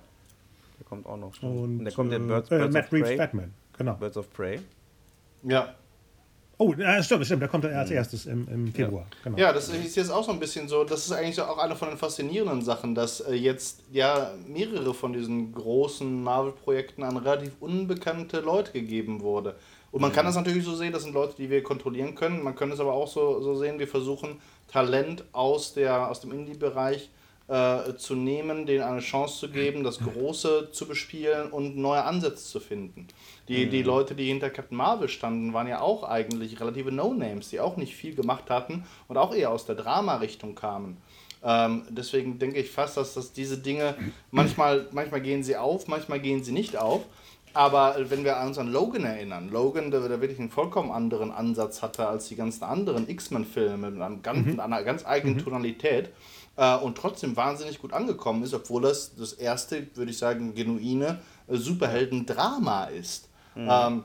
Der 0.79 0.85
kommt 0.85 1.05
auch 1.05 1.17
noch. 1.17 1.41
Und, 1.41 1.79
und 1.79 1.85
der 1.85 1.93
kommt 1.93 2.11
der 2.11 2.19
Birds, 2.19 2.51
äh, 2.51 2.57
Birds 2.57 2.73
Matt 2.73 2.93
Reeves 2.93 3.07
Prey. 3.07 3.17
Batman, 3.17 3.53
genau. 3.77 3.93
Birds 3.95 4.17
of 4.17 4.31
Prey. 4.31 4.59
Ja. 5.43 5.75
Oh, 6.59 6.73
äh, 6.73 7.03
stimmt, 7.03 7.25
stimmt, 7.25 7.43
da 7.43 7.47
kommt 7.47 7.65
er 7.65 7.77
als 7.77 7.89
mhm. 7.91 7.97
erstes 7.97 8.25
im, 8.25 8.47
im 8.47 8.73
Februar. 8.73 9.05
Ja. 9.11 9.17
Genau. 9.23 9.37
ja, 9.37 9.53
das 9.53 9.69
ist 9.69 9.95
jetzt 9.95 10.09
auch 10.09 10.23
so 10.23 10.31
ein 10.31 10.39
bisschen 10.39 10.67
so, 10.67 10.83
das 10.83 11.05
ist 11.05 11.11
eigentlich 11.11 11.35
so 11.35 11.43
auch 11.43 11.59
eine 11.59 11.75
von 11.75 11.89
den 11.89 11.97
faszinierenden 11.97 12.63
Sachen, 12.63 12.95
dass 12.95 13.19
äh, 13.19 13.33
jetzt 13.33 13.83
ja 13.91 14.31
mehrere 14.47 14.93
von 14.95 15.13
diesen 15.13 15.53
großen 15.53 16.23
Marvel-Projekten 16.23 17.03
an 17.03 17.17
relativ 17.17 17.53
unbekannte 17.59 18.39
Leute 18.39 18.71
gegeben 18.71 19.21
wurde. 19.21 19.55
Und 19.91 20.01
man 20.01 20.09
mhm. 20.09 20.15
kann 20.15 20.25
das 20.25 20.35
natürlich 20.35 20.65
so 20.65 20.75
sehen, 20.75 20.93
das 20.93 21.03
sind 21.03 21.13
Leute, 21.13 21.35
die 21.37 21.49
wir 21.49 21.61
kontrollieren 21.61 22.15
können. 22.15 22.43
Man 22.43 22.55
kann 22.55 22.71
es 22.71 22.79
aber 22.79 22.93
auch 22.93 23.07
so, 23.07 23.39
so 23.41 23.55
sehen, 23.55 23.77
wir 23.77 23.87
versuchen 23.87 24.41
Talent 24.67 25.23
aus, 25.33 25.75
der, 25.75 26.09
aus 26.09 26.21
dem 26.21 26.31
Indie-Bereich 26.31 27.09
äh, 27.47 27.95
zu 27.95 28.15
nehmen, 28.15 28.65
denen 28.65 28.83
eine 28.83 28.99
Chance 28.99 29.39
zu 29.39 29.49
geben, 29.49 29.83
das 29.83 29.99
Große 29.99 30.69
zu 30.71 30.85
bespielen 30.85 31.49
und 31.49 31.77
neue 31.77 32.03
Ansätze 32.03 32.43
zu 32.43 32.59
finden. 32.59 33.07
Die, 33.47 33.65
mhm. 33.65 33.69
die 33.69 33.83
Leute, 33.83 34.15
die 34.15 34.25
hinter 34.25 34.49
Captain 34.49 34.77
Marvel 34.77 35.07
standen, 35.07 35.53
waren 35.53 35.67
ja 35.67 35.79
auch 35.79 36.03
eigentlich 36.03 36.59
relative 36.59 36.91
No-Names, 36.91 37.49
die 37.49 37.59
auch 37.59 37.77
nicht 37.77 37.95
viel 37.95 38.15
gemacht 38.15 38.49
hatten 38.49 38.83
und 39.07 39.17
auch 39.17 39.33
eher 39.33 39.51
aus 39.51 39.65
der 39.65 39.75
Drama-Richtung 39.75 40.55
kamen. 40.55 40.97
Ähm, 41.43 41.83
deswegen 41.89 42.39
denke 42.39 42.59
ich 42.59 42.69
fast, 42.69 42.97
dass, 42.97 43.13
dass 43.13 43.31
diese 43.31 43.57
Dinge 43.57 43.95
manchmal, 44.31 44.87
manchmal 44.91 45.21
gehen 45.21 45.43
sie 45.43 45.55
auf, 45.55 45.87
manchmal 45.87 46.19
gehen 46.19 46.43
sie 46.43 46.51
nicht 46.51 46.75
auf. 46.75 47.05
Aber 47.53 47.95
wenn 48.09 48.23
wir 48.23 48.37
uns 48.45 48.57
an 48.57 48.71
Logan 48.71 49.05
erinnern, 49.05 49.49
Logan, 49.49 49.89
der, 49.89 50.01
der 50.01 50.21
wirklich 50.21 50.39
einen 50.39 50.51
vollkommen 50.51 50.91
anderen 50.91 51.31
Ansatz 51.31 51.81
hatte 51.81 52.07
als 52.07 52.27
die 52.27 52.35
ganzen 52.35 52.63
anderen 52.63 53.09
X-Men-Filme 53.09 53.89
mit 53.89 53.95
mhm. 53.95 54.59
einer 54.59 54.83
ganz 54.83 55.05
eigenen 55.05 55.37
mhm. 55.37 55.43
Tonalität 55.43 56.09
äh, 56.57 56.75
und 56.77 56.97
trotzdem 56.97 57.37
wahnsinnig 57.37 57.79
gut 57.79 57.93
angekommen 57.93 58.43
ist, 58.43 58.53
obwohl 58.53 58.81
das 58.81 59.15
das 59.15 59.33
erste, 59.33 59.87
würde 59.95 60.11
ich 60.11 60.17
sagen, 60.17 60.53
genuine 60.55 61.19
äh, 61.47 61.55
Superhelden-Drama 61.55 62.85
ist. 62.85 63.29
Mhm. 63.55 63.69
Ähm, 63.71 64.03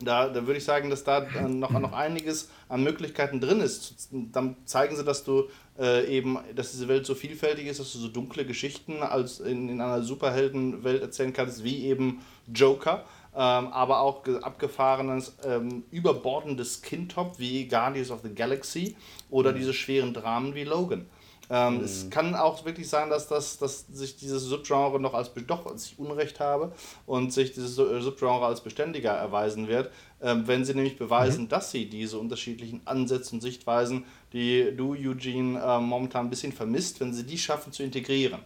da, 0.00 0.28
da 0.28 0.46
würde 0.46 0.58
ich 0.58 0.64
sagen, 0.64 0.90
dass 0.90 1.04
da 1.04 1.26
noch, 1.48 1.70
noch 1.70 1.92
einiges 1.94 2.50
an 2.68 2.82
Möglichkeiten 2.82 3.40
drin 3.40 3.60
ist. 3.60 4.08
Dann 4.10 4.56
zeigen 4.66 4.94
sie, 4.94 5.04
dass 5.04 5.24
du 5.24 5.44
äh, 5.78 6.06
eben, 6.06 6.38
dass 6.54 6.72
diese 6.72 6.86
Welt 6.88 7.06
so 7.06 7.14
vielfältig 7.14 7.66
ist, 7.66 7.80
dass 7.80 7.92
du 7.94 7.98
so 7.98 8.08
dunkle 8.08 8.44
Geschichten 8.44 9.02
als 9.02 9.40
in, 9.40 9.70
in 9.70 9.80
einer 9.80 10.02
Superheldenwelt 10.02 11.00
erzählen 11.00 11.32
kannst, 11.32 11.64
wie 11.64 11.86
eben 11.86 12.20
Joker. 12.52 13.04
Ähm, 13.34 13.68
aber 13.68 14.00
auch 14.00 14.26
abgefahrenes, 14.42 15.36
ähm, 15.44 15.84
überbordendes 15.90 16.82
Kindtop 16.82 17.38
wie 17.38 17.66
Guardians 17.66 18.10
of 18.10 18.20
the 18.22 18.34
Galaxy 18.34 18.96
oder 19.30 19.52
mhm. 19.52 19.56
diese 19.56 19.74
schweren 19.74 20.12
Dramen 20.12 20.54
wie 20.54 20.64
Logan. 20.64 21.06
Ähm, 21.48 21.78
mhm. 21.78 21.84
Es 21.84 22.10
kann 22.10 22.34
auch 22.34 22.64
wirklich 22.64 22.88
sein, 22.88 23.10
dass, 23.10 23.28
das, 23.28 23.58
dass 23.58 23.86
sich 23.86 24.16
dieses 24.16 24.42
Subgenre 24.42 24.98
noch 25.00 25.14
als 25.14 25.30
doch 25.46 25.66
als 25.66 25.86
ich 25.86 25.98
Unrecht 25.98 26.40
habe 26.40 26.72
und 27.06 27.32
sich 27.32 27.52
dieses 27.52 27.78
äh, 27.78 28.00
Subgenre 28.00 28.44
als 28.44 28.60
beständiger 28.60 29.12
erweisen 29.12 29.68
wird, 29.68 29.90
ähm, 30.20 30.46
wenn 30.46 30.64
sie 30.64 30.74
nämlich 30.74 30.98
beweisen, 30.98 31.44
mhm. 31.44 31.48
dass 31.48 31.70
sie 31.70 31.88
diese 31.88 32.18
unterschiedlichen 32.18 32.80
Ansätze 32.84 33.34
und 33.34 33.42
Sichtweisen, 33.42 34.04
die 34.32 34.72
du, 34.76 34.94
Eugene, 34.94 35.60
äh, 35.60 35.78
momentan 35.78 36.26
ein 36.26 36.30
bisschen 36.30 36.52
vermisst, 36.52 37.00
wenn 37.00 37.12
sie 37.12 37.24
die 37.24 37.38
schaffen 37.38 37.72
zu 37.72 37.82
integrieren. 37.82 38.40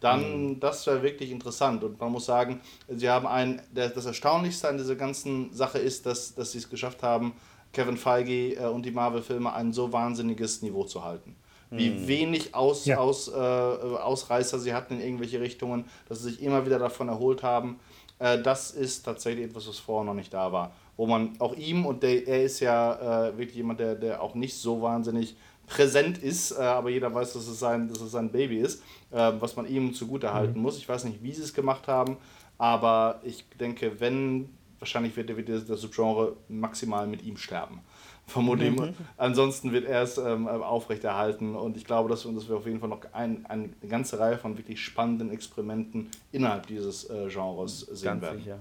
Dann, 0.00 0.48
mhm. 0.48 0.60
das 0.60 0.86
wäre 0.86 1.02
wirklich 1.02 1.30
interessant. 1.30 1.82
Und 1.82 1.98
man 1.98 2.12
muss 2.12 2.26
sagen, 2.26 2.60
sie 2.88 3.08
haben 3.08 3.26
ein, 3.26 3.62
das 3.72 4.04
Erstaunlichste 4.04 4.68
an 4.68 4.76
dieser 4.76 4.96
ganzen 4.96 5.52
Sache 5.54 5.78
ist, 5.78 6.04
dass, 6.04 6.34
dass 6.34 6.52
sie 6.52 6.58
es 6.58 6.68
geschafft 6.68 7.02
haben, 7.02 7.32
Kevin 7.72 7.96
Feige 7.96 8.56
äh, 8.56 8.66
und 8.66 8.84
die 8.84 8.90
Marvel-Filme 8.90 9.50
ein 9.52 9.72
so 9.72 9.92
wahnsinniges 9.92 10.60
Niveau 10.60 10.84
zu 10.84 11.04
halten 11.04 11.36
wie 11.70 11.90
mhm. 11.90 12.08
wenig 12.08 12.54
Aus, 12.54 12.84
ja. 12.84 12.98
Aus, 12.98 13.28
äh, 13.28 13.32
Ausreißer 13.34 14.58
sie 14.58 14.74
hatten 14.74 14.94
in 14.94 15.00
irgendwelche 15.00 15.40
Richtungen, 15.40 15.84
dass 16.08 16.22
sie 16.22 16.30
sich 16.30 16.42
immer 16.42 16.64
wieder 16.66 16.78
davon 16.78 17.08
erholt 17.08 17.42
haben. 17.42 17.80
Äh, 18.18 18.40
das 18.42 18.70
ist 18.70 19.02
tatsächlich 19.04 19.46
etwas, 19.46 19.68
was 19.68 19.78
vorher 19.78 20.04
noch 20.04 20.14
nicht 20.14 20.32
da 20.32 20.52
war. 20.52 20.72
Wo 20.96 21.06
man 21.06 21.32
auch 21.40 21.56
ihm, 21.56 21.86
und 21.86 22.02
der, 22.02 22.26
er 22.26 22.44
ist 22.44 22.60
ja 22.60 23.28
äh, 23.28 23.38
wirklich 23.38 23.56
jemand, 23.56 23.80
der, 23.80 23.94
der 23.96 24.22
auch 24.22 24.34
nicht 24.34 24.54
so 24.54 24.80
wahnsinnig 24.80 25.36
präsent 25.66 26.18
ist, 26.18 26.52
äh, 26.52 26.62
aber 26.62 26.90
jeder 26.90 27.12
weiß, 27.12 27.32
dass 27.32 27.46
es 27.46 27.58
sein, 27.58 27.88
dass 27.88 28.00
es 28.00 28.12
sein 28.12 28.30
Baby 28.30 28.58
ist, 28.58 28.82
äh, 29.10 29.32
was 29.38 29.56
man 29.56 29.66
ihm 29.66 29.94
zugute 29.94 30.32
halten 30.32 30.58
mhm. 30.58 30.62
muss. 30.62 30.78
Ich 30.78 30.88
weiß 30.88 31.04
nicht, 31.04 31.22
wie 31.22 31.32
sie 31.32 31.42
es 31.42 31.54
gemacht 31.54 31.88
haben, 31.88 32.16
aber 32.58 33.20
ich 33.24 33.44
denke, 33.58 34.00
wenn 34.00 34.50
wahrscheinlich 34.78 35.16
wird, 35.16 35.34
wird 35.34 35.48
das 35.48 35.80
Subgenre 35.80 36.36
maximal 36.48 37.06
mit 37.06 37.24
ihm 37.24 37.36
sterben. 37.36 37.80
Vermutlich. 38.26 38.70
Mhm. 38.80 38.94
Ansonsten 39.16 39.72
wird 39.72 39.84
er 39.84 40.02
es 40.02 40.18
ähm, 40.18 40.48
aufrechterhalten 40.48 41.54
und 41.54 41.76
ich 41.76 41.84
glaube, 41.84 42.08
dass, 42.08 42.22
dass 42.22 42.48
wir 42.48 42.56
auf 42.56 42.66
jeden 42.66 42.80
Fall 42.80 42.88
noch 42.88 43.00
ein, 43.12 43.44
eine 43.46 43.68
ganze 43.88 44.18
Reihe 44.18 44.38
von 44.38 44.56
wirklich 44.56 44.82
spannenden 44.82 45.30
Experimenten 45.30 46.08
innerhalb 46.32 46.66
dieses 46.66 47.08
äh, 47.10 47.28
Genres 47.28 47.80
sehen 47.80 48.04
Ganz 48.06 48.22
werden. 48.22 48.38
sicher. 48.38 48.58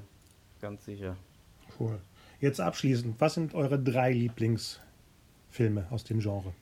Ganz 0.62 0.86
sicher. 0.86 1.16
Cool. 1.80 2.00
Jetzt 2.40 2.60
abschließend, 2.60 3.20
was 3.20 3.34
sind 3.36 3.56
eure 3.56 3.80
drei 3.80 4.12
Lieblingsfilme 4.14 5.88
aus 5.90 6.04
dem 6.04 6.20
Genre? 6.20 6.54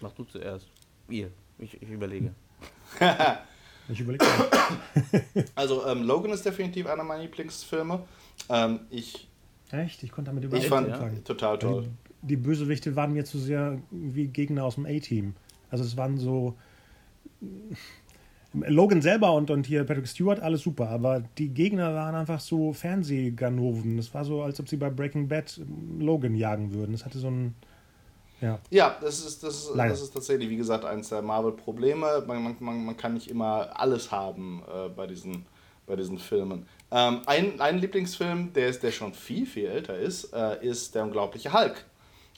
Mach 0.00 0.12
du 0.12 0.24
zuerst. 0.24 0.66
Ihr. 1.08 1.30
Ich, 1.58 1.80
ich 1.80 1.88
überlege. 1.90 2.34
Ich 3.88 4.00
überlege. 4.00 4.24
Also 5.54 5.86
ähm, 5.86 6.04
Logan 6.04 6.32
ist 6.32 6.44
definitiv 6.46 6.86
einer 6.86 7.04
meiner 7.04 7.22
Lieblingsfilme. 7.22 8.00
Ähm, 8.48 8.80
ich 8.88 9.28
Echt? 9.70 10.02
Ich 10.02 10.10
konnte 10.10 10.30
damit 10.30 10.44
ich 10.44 10.48
überhaupt 10.48 10.68
fand 10.68 10.86
nicht 10.86 10.96
anfangen. 10.96 11.24
total 11.24 11.58
toll. 11.58 11.88
Die, 12.26 12.36
Bösewichte 12.36 12.96
waren 12.96 13.12
mir 13.12 13.24
zu 13.24 13.38
sehr 13.38 13.78
wie 13.90 14.26
Gegner 14.26 14.64
aus 14.64 14.76
dem 14.76 14.86
A-Team. 14.86 15.34
Also 15.70 15.84
es 15.84 15.96
waren 15.96 16.18
so. 16.18 16.54
Logan 18.54 19.02
selber 19.02 19.32
und, 19.32 19.50
und 19.50 19.66
hier 19.66 19.84
Patrick 19.84 20.06
Stewart, 20.06 20.40
alles 20.40 20.62
super, 20.62 20.88
aber 20.88 21.24
die 21.38 21.48
Gegner 21.48 21.92
waren 21.94 22.14
einfach 22.14 22.38
so 22.38 22.72
Fernsehganoven. 22.72 23.98
Es 23.98 24.14
war 24.14 24.24
so, 24.24 24.42
als 24.42 24.60
ob 24.60 24.68
sie 24.68 24.76
bei 24.76 24.90
Breaking 24.90 25.26
Bad 25.26 25.60
Logan 25.98 26.36
jagen 26.36 26.72
würden. 26.72 26.94
Es 26.94 27.04
hatte 27.04 27.18
so 27.18 27.28
ein. 27.28 27.54
Ja. 28.40 28.58
Ja, 28.70 28.96
das 29.00 29.24
ist, 29.24 29.42
das, 29.42 29.54
ist, 29.54 29.74
Leider. 29.74 29.90
das 29.90 30.02
ist 30.02 30.12
tatsächlich, 30.12 30.48
wie 30.50 30.56
gesagt, 30.56 30.84
eines 30.84 31.08
der 31.08 31.22
Marvel-Probleme. 31.22 32.24
Man, 32.26 32.42
man, 32.42 32.56
man, 32.60 32.84
man 32.84 32.96
kann 32.96 33.14
nicht 33.14 33.28
immer 33.28 33.70
alles 33.74 34.12
haben 34.12 34.62
äh, 34.68 34.88
bei, 34.88 35.06
diesen, 35.06 35.46
bei 35.86 35.96
diesen 35.96 36.18
Filmen. 36.18 36.66
Ähm, 36.90 37.22
ein, 37.26 37.60
ein 37.60 37.78
Lieblingsfilm, 37.78 38.52
der, 38.52 38.68
ist, 38.68 38.82
der 38.82 38.90
schon 38.90 39.14
viel, 39.14 39.46
viel 39.46 39.66
älter 39.66 39.98
ist, 39.98 40.32
äh, 40.32 40.64
ist 40.64 40.94
Der 40.94 41.04
unglaubliche 41.04 41.52
Hulk. 41.52 41.84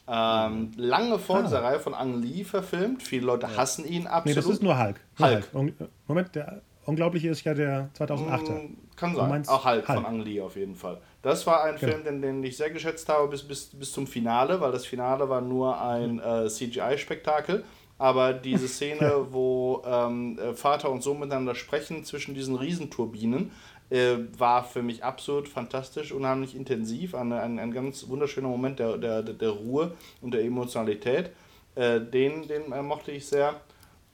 Ähm, 0.09 0.71
lange 0.77 1.19
vor 1.19 1.37
Ah. 1.37 1.41
dieser 1.43 1.63
Reihe 1.63 1.79
von 1.79 1.93
Ang 1.93 2.21
Lee 2.21 2.43
verfilmt. 2.43 3.03
Viele 3.03 3.25
Leute 3.25 3.55
hassen 3.57 3.85
ihn 3.85 4.03
Nee, 4.03 4.07
absolut. 4.09 4.37
das 4.37 4.45
ist 4.47 4.63
nur 4.63 4.79
Hulk. 4.81 4.99
Nur 5.17 5.29
Hulk. 5.29 5.49
Un- 5.53 5.73
Moment, 6.07 6.35
der 6.35 6.61
Unglaubliche 6.85 7.29
ist 7.29 7.43
ja 7.43 7.53
der 7.53 7.89
2008er. 7.93 8.51
Mm, 8.53 8.77
Kann 8.95 9.13
sein. 9.15 9.43
Auch 9.47 9.65
Hulk, 9.65 9.87
Hulk. 9.87 9.97
von 9.97 10.05
Ang 10.05 10.21
Lee 10.21 10.39
auf 10.39 10.55
jeden 10.55 10.75
Fall. 10.75 11.01
Das 11.21 11.45
war 11.45 11.63
ein 11.65 11.75
Genau. 11.75 11.91
Film, 11.91 12.03
den, 12.05 12.21
den 12.21 12.43
ich 12.43 12.55
sehr 12.55 12.69
geschätzt 12.69 13.09
habe 13.09 13.27
bis, 13.27 13.43
bis, 13.43 13.65
bis 13.65 13.91
zum 13.91 14.07
Finale, 14.07 14.61
weil 14.61 14.71
das 14.71 14.85
Finale 14.85 15.27
war 15.27 15.41
nur 15.41 15.81
ein 15.81 16.19
äh, 16.19 16.47
CGI-Spektakel. 16.47 17.63
Aber 17.99 18.31
diese 18.31 18.67
Szene, 18.67 19.25
wo 19.31 19.81
ähm, 19.85 20.39
äh, 20.39 20.53
Vater 20.53 20.89
und 20.89 21.01
Sohn 21.03 21.19
miteinander 21.19 21.55
sprechen 21.55 22.05
zwischen 22.05 22.33
diesen 22.35 22.55
Riesenturbinen, 22.55 23.51
äh, 23.89 24.17
war 24.37 24.63
für 24.63 24.81
mich 24.81 25.03
absolut 25.03 25.47
fantastisch, 25.47 26.11
unheimlich 26.11 26.55
intensiv. 26.55 27.15
Ein, 27.15 27.31
ein, 27.31 27.59
ein 27.59 27.71
ganz 27.71 28.07
wunderschöner 28.07 28.47
Moment 28.49 28.79
der, 28.79 28.97
der, 28.97 29.23
der- 29.23 29.49
Ruhe 29.49 29.93
und 30.21 30.33
der 30.33 30.43
Emotionalität. 30.43 31.31
Äh, 31.75 32.01
den 32.01 32.47
den 32.47 32.71
äh, 32.71 32.81
mochte 32.81 33.11
ich 33.11 33.25
sehr. 33.27 33.61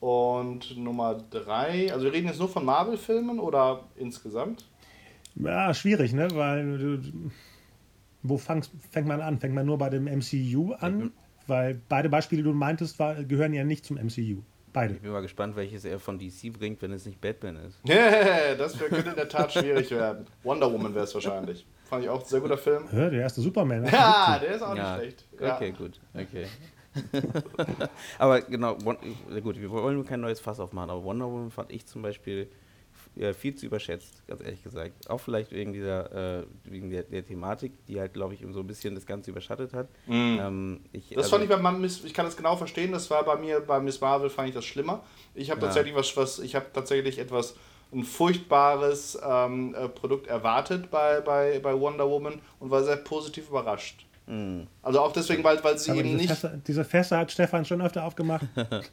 Und 0.00 0.76
Nummer 0.76 1.22
drei, 1.30 1.90
also 1.92 2.04
wir 2.04 2.12
reden 2.12 2.26
jetzt 2.26 2.38
nur 2.38 2.48
von 2.48 2.64
Marvel-Filmen 2.64 3.40
oder 3.40 3.84
insgesamt? 3.96 4.66
Ja, 5.34 5.72
schwierig, 5.72 6.12
ne? 6.12 6.28
Weil 6.34 6.78
du, 6.78 7.00
wo 8.22 8.36
fangst, 8.36 8.70
fängt 8.90 9.08
man 9.08 9.20
an? 9.22 9.38
Fängt 9.38 9.54
man 9.54 9.64
nur 9.64 9.78
bei 9.78 9.88
dem 9.88 10.04
MCU 10.06 10.72
an? 10.74 11.10
Weil 11.46 11.80
beide 11.88 12.08
Beispiele, 12.10 12.42
die 12.42 12.48
du 12.48 12.54
meintest, 12.54 12.98
war, 12.98 13.14
gehören 13.24 13.54
ja 13.54 13.64
nicht 13.64 13.84
zum 13.84 13.96
MCU. 13.96 14.42
Beide. 14.74 14.94
Ich 14.94 15.00
bin 15.00 15.12
mal 15.12 15.22
gespannt, 15.22 15.54
welches 15.54 15.84
er 15.84 16.00
von 16.00 16.18
DC 16.18 16.52
bringt, 16.52 16.82
wenn 16.82 16.92
es 16.92 17.06
nicht 17.06 17.20
Batman 17.20 17.56
ist. 17.64 17.78
das 18.58 18.76
könnte 18.76 19.08
in 19.08 19.14
der 19.14 19.28
Tat 19.28 19.52
schwierig 19.52 19.88
werden. 19.92 20.26
Wonder 20.42 20.70
Woman 20.70 20.92
wäre 20.92 21.04
es 21.04 21.14
wahrscheinlich. 21.14 21.64
Fand 21.84 22.02
ich 22.02 22.10
auch 22.10 22.20
ein 22.20 22.26
sehr 22.26 22.40
guter 22.40 22.58
Film. 22.58 22.90
Hör, 22.90 23.08
der 23.08 23.20
erste 23.20 23.40
Superman. 23.40 23.84
Ja, 23.84 24.36
der 24.42 24.56
ist 24.56 24.62
auch 24.62 24.74
Ja, 24.74 24.96
nicht 24.96 25.22
schlecht. 25.22 25.24
Ja. 25.40 25.54
Okay, 25.54 25.70
gut. 25.70 26.00
Okay. 26.12 26.46
aber 28.18 28.40
genau, 28.42 28.74
gut, 28.74 29.60
wir 29.60 29.70
wollen 29.70 30.04
kein 30.04 30.20
neues 30.20 30.40
Fass 30.40 30.58
aufmachen, 30.58 30.90
aber 30.90 31.04
Wonder 31.04 31.26
Woman 31.26 31.52
fand 31.52 31.70
ich 31.70 31.86
zum 31.86 32.02
Beispiel 32.02 32.48
äh, 33.16 33.32
viel 33.32 33.54
zu 33.54 33.66
überschätzt, 33.66 34.26
ganz 34.26 34.42
ehrlich 34.42 34.62
gesagt. 34.62 35.08
Auch 35.08 35.20
vielleicht 35.20 35.52
wegen 35.52 35.72
dieser, 35.72 36.40
äh, 36.40 36.44
wegen 36.64 36.90
der, 36.90 37.04
der 37.04 37.24
Thematik, 37.24 37.72
die 37.86 38.00
halt, 38.00 38.12
glaube 38.14 38.34
ich, 38.34 38.44
so 38.52 38.60
ein 38.60 38.66
bisschen 38.66 38.94
das 38.94 39.06
Ganze 39.06 39.30
überschattet 39.30 39.72
hat. 39.72 39.88
Ähm, 40.08 40.80
ich. 40.92 41.10
Das 41.10 41.30
fand 41.30 41.44
ich 41.44 41.48
bei 41.48 41.56
Miss, 41.72 42.04
ich 42.04 42.14
kann 42.14 42.26
das 42.26 42.36
genau 42.36 42.56
verstehen, 42.56 42.92
das 42.92 43.10
war 43.10 43.24
bei 43.24 43.36
mir, 43.36 43.60
bei 43.60 43.80
Miss 43.80 44.00
Marvel 44.00 44.30
fand 44.30 44.48
ich 44.48 44.54
das 44.54 44.64
schlimmer. 44.64 45.02
Ich 45.34 45.50
habe 45.50 45.60
Ja. 45.60 45.66
tatsächlich 45.66 45.94
was, 45.94 46.16
was, 46.16 46.38
ich 46.38 46.54
habe 46.54 46.66
tatsächlich 46.72 47.18
etwas, 47.18 47.54
ein 47.92 48.02
furchtbares 48.04 49.18
ähm, 49.24 49.74
äh, 49.74 49.88
Produkt 49.88 50.26
erwartet 50.26 50.90
bei, 50.90 51.20
bei, 51.20 51.60
bei 51.60 51.78
Wonder 51.78 52.08
Woman 52.08 52.40
und 52.58 52.70
war 52.70 52.82
sehr 52.82 52.96
positiv 52.96 53.48
überrascht. 53.48 54.04
Mhm. 54.26 54.66
Also 54.82 55.00
auch 55.00 55.12
deswegen, 55.12 55.44
weil, 55.44 55.62
weil 55.62 55.78
sie 55.78 55.90
Aber 55.90 56.00
eben 56.00 56.08
diese, 56.08 56.18
nicht, 56.18 56.28
Fässer, 56.30 56.56
diese 56.66 56.84
Fässer 56.84 57.18
hat 57.18 57.30
Stefan 57.30 57.64
schon 57.64 57.80
öfter 57.82 58.04
aufgemacht. 58.04 58.46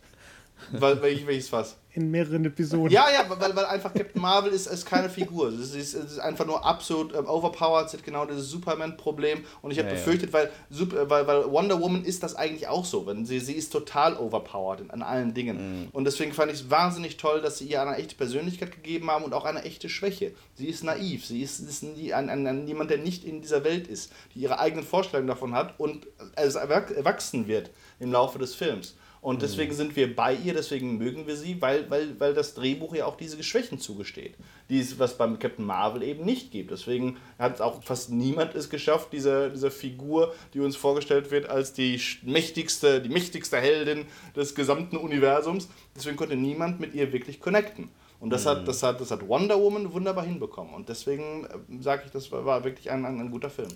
weil, 0.71 1.01
welch, 1.01 1.25
welches 1.27 1.51
was? 1.51 1.75
In 1.93 2.09
mehreren 2.09 2.45
Episoden. 2.45 2.89
Ja, 2.89 3.05
ja, 3.11 3.25
weil, 3.29 3.53
weil 3.53 3.65
einfach 3.65 3.93
Captain 3.93 4.21
Marvel 4.21 4.53
ist, 4.53 4.65
ist 4.67 4.85
keine 4.85 5.09
Figur. 5.09 5.49
Es 5.49 5.75
ist, 5.75 5.93
es 5.93 6.11
ist 6.13 6.19
einfach 6.19 6.45
nur 6.45 6.65
absolut 6.65 7.13
ähm, 7.13 7.25
overpowered. 7.27 7.89
Sie 7.89 7.97
hat 7.97 8.05
genau 8.05 8.25
dieses 8.25 8.49
Superman-Problem. 8.49 9.43
Und 9.61 9.71
ich 9.71 9.77
habe 9.77 9.89
Ja, 9.89 9.95
ja. 9.95 9.99
befürchtet, 9.99 10.31
weil, 10.31 10.49
Sup- 10.71 10.95
weil, 11.09 11.27
weil 11.27 11.51
Wonder 11.51 11.81
Woman 11.81 12.05
ist 12.05 12.23
das 12.23 12.33
eigentlich 12.35 12.69
auch 12.69 12.85
so. 12.85 13.05
Wenn 13.07 13.25
sie, 13.25 13.39
sie 13.41 13.55
ist 13.55 13.73
total 13.73 14.15
overpowered 14.15 14.79
in, 14.79 14.91
an 14.91 15.01
allen 15.01 15.33
Dingen. 15.33 15.89
Und 15.91 16.05
deswegen 16.05 16.31
fand 16.31 16.49
ich 16.53 16.61
es 16.61 16.69
wahnsinnig 16.69 17.17
toll, 17.17 17.41
dass 17.41 17.57
sie 17.57 17.65
ihr 17.65 17.81
eine 17.81 17.97
echte 17.97 18.15
Persönlichkeit 18.15 18.71
gegeben 18.71 19.11
haben 19.11 19.25
und 19.25 19.33
auch 19.33 19.43
eine 19.43 19.63
echte 19.63 19.89
Schwäche. 19.89 20.31
Sie 20.55 20.67
ist 20.67 20.85
naiv. 20.85 21.25
Sie 21.25 21.41
ist, 21.41 21.59
ist 21.59 21.83
nie, 21.83 22.13
ein, 22.13 22.29
ein, 22.29 22.47
ein, 22.47 22.67
jemand, 22.67 22.89
der 22.89 22.99
nicht 22.99 23.25
in 23.25 23.41
dieser 23.41 23.65
Welt 23.65 23.87
ist, 23.87 24.13
die 24.33 24.39
ihre 24.39 24.59
eigenen 24.59 24.85
Vorstellungen 24.85 25.27
davon 25.27 25.53
hat 25.53 25.77
und 25.77 26.07
als 26.37 26.55
erwach- 26.55 26.91
erwachsen 26.95 27.47
wird 27.47 27.69
im 27.99 28.13
Laufe 28.13 28.39
des 28.39 28.55
Films. 28.55 28.95
Und 29.21 29.43
deswegen 29.43 29.71
sind 29.71 29.95
wir 29.95 30.15
bei 30.15 30.33
ihr, 30.33 30.55
deswegen 30.55 30.97
mögen 30.97 31.27
wir 31.27 31.35
sie, 31.35 31.61
weil, 31.61 31.87
weil, 31.91 32.19
weil 32.19 32.33
das 32.33 32.55
Drehbuch 32.55 32.95
ja 32.95 33.05
auch 33.05 33.17
diese 33.17 33.41
Schwächen 33.43 33.79
zugesteht. 33.79 34.33
Die 34.67 34.79
es, 34.79 34.97
was 34.97 35.15
beim 35.15 35.37
Captain 35.37 35.63
Marvel 35.63 36.01
eben 36.01 36.25
nicht 36.25 36.51
gibt. 36.51 36.71
Deswegen 36.71 37.17
hat 37.37 37.61
auch 37.61 37.83
fast 37.83 38.09
niemand 38.09 38.55
es 38.55 38.71
geschafft, 38.71 39.09
diese, 39.13 39.51
diese 39.51 39.69
Figur, 39.69 40.33
die 40.55 40.59
uns 40.59 40.75
vorgestellt 40.75 41.29
wird, 41.29 41.47
als 41.47 41.73
die 41.73 42.01
mächtigste, 42.23 42.99
die 42.99 43.09
mächtigste 43.09 43.57
Heldin 43.57 44.05
des 44.35 44.55
gesamten 44.55 44.97
Universums. 44.97 45.69
Deswegen 45.95 46.17
konnte 46.17 46.35
niemand 46.35 46.79
mit 46.79 46.95
ihr 46.95 47.13
wirklich 47.13 47.39
connecten. 47.39 47.89
Und 48.19 48.31
das, 48.31 48.47
hat, 48.47 48.67
das, 48.67 48.81
hat, 48.81 49.01
das 49.01 49.11
hat 49.11 49.27
Wonder 49.27 49.59
Woman 49.59 49.93
wunderbar 49.93 50.25
hinbekommen. 50.25 50.73
Und 50.73 50.89
deswegen 50.89 51.47
sage 51.79 52.03
ich, 52.05 52.11
das 52.11 52.31
war, 52.31 52.43
war 52.43 52.63
wirklich 52.63 52.89
ein, 52.89 53.05
ein, 53.05 53.19
ein 53.19 53.29
guter 53.29 53.51
Film. 53.51 53.69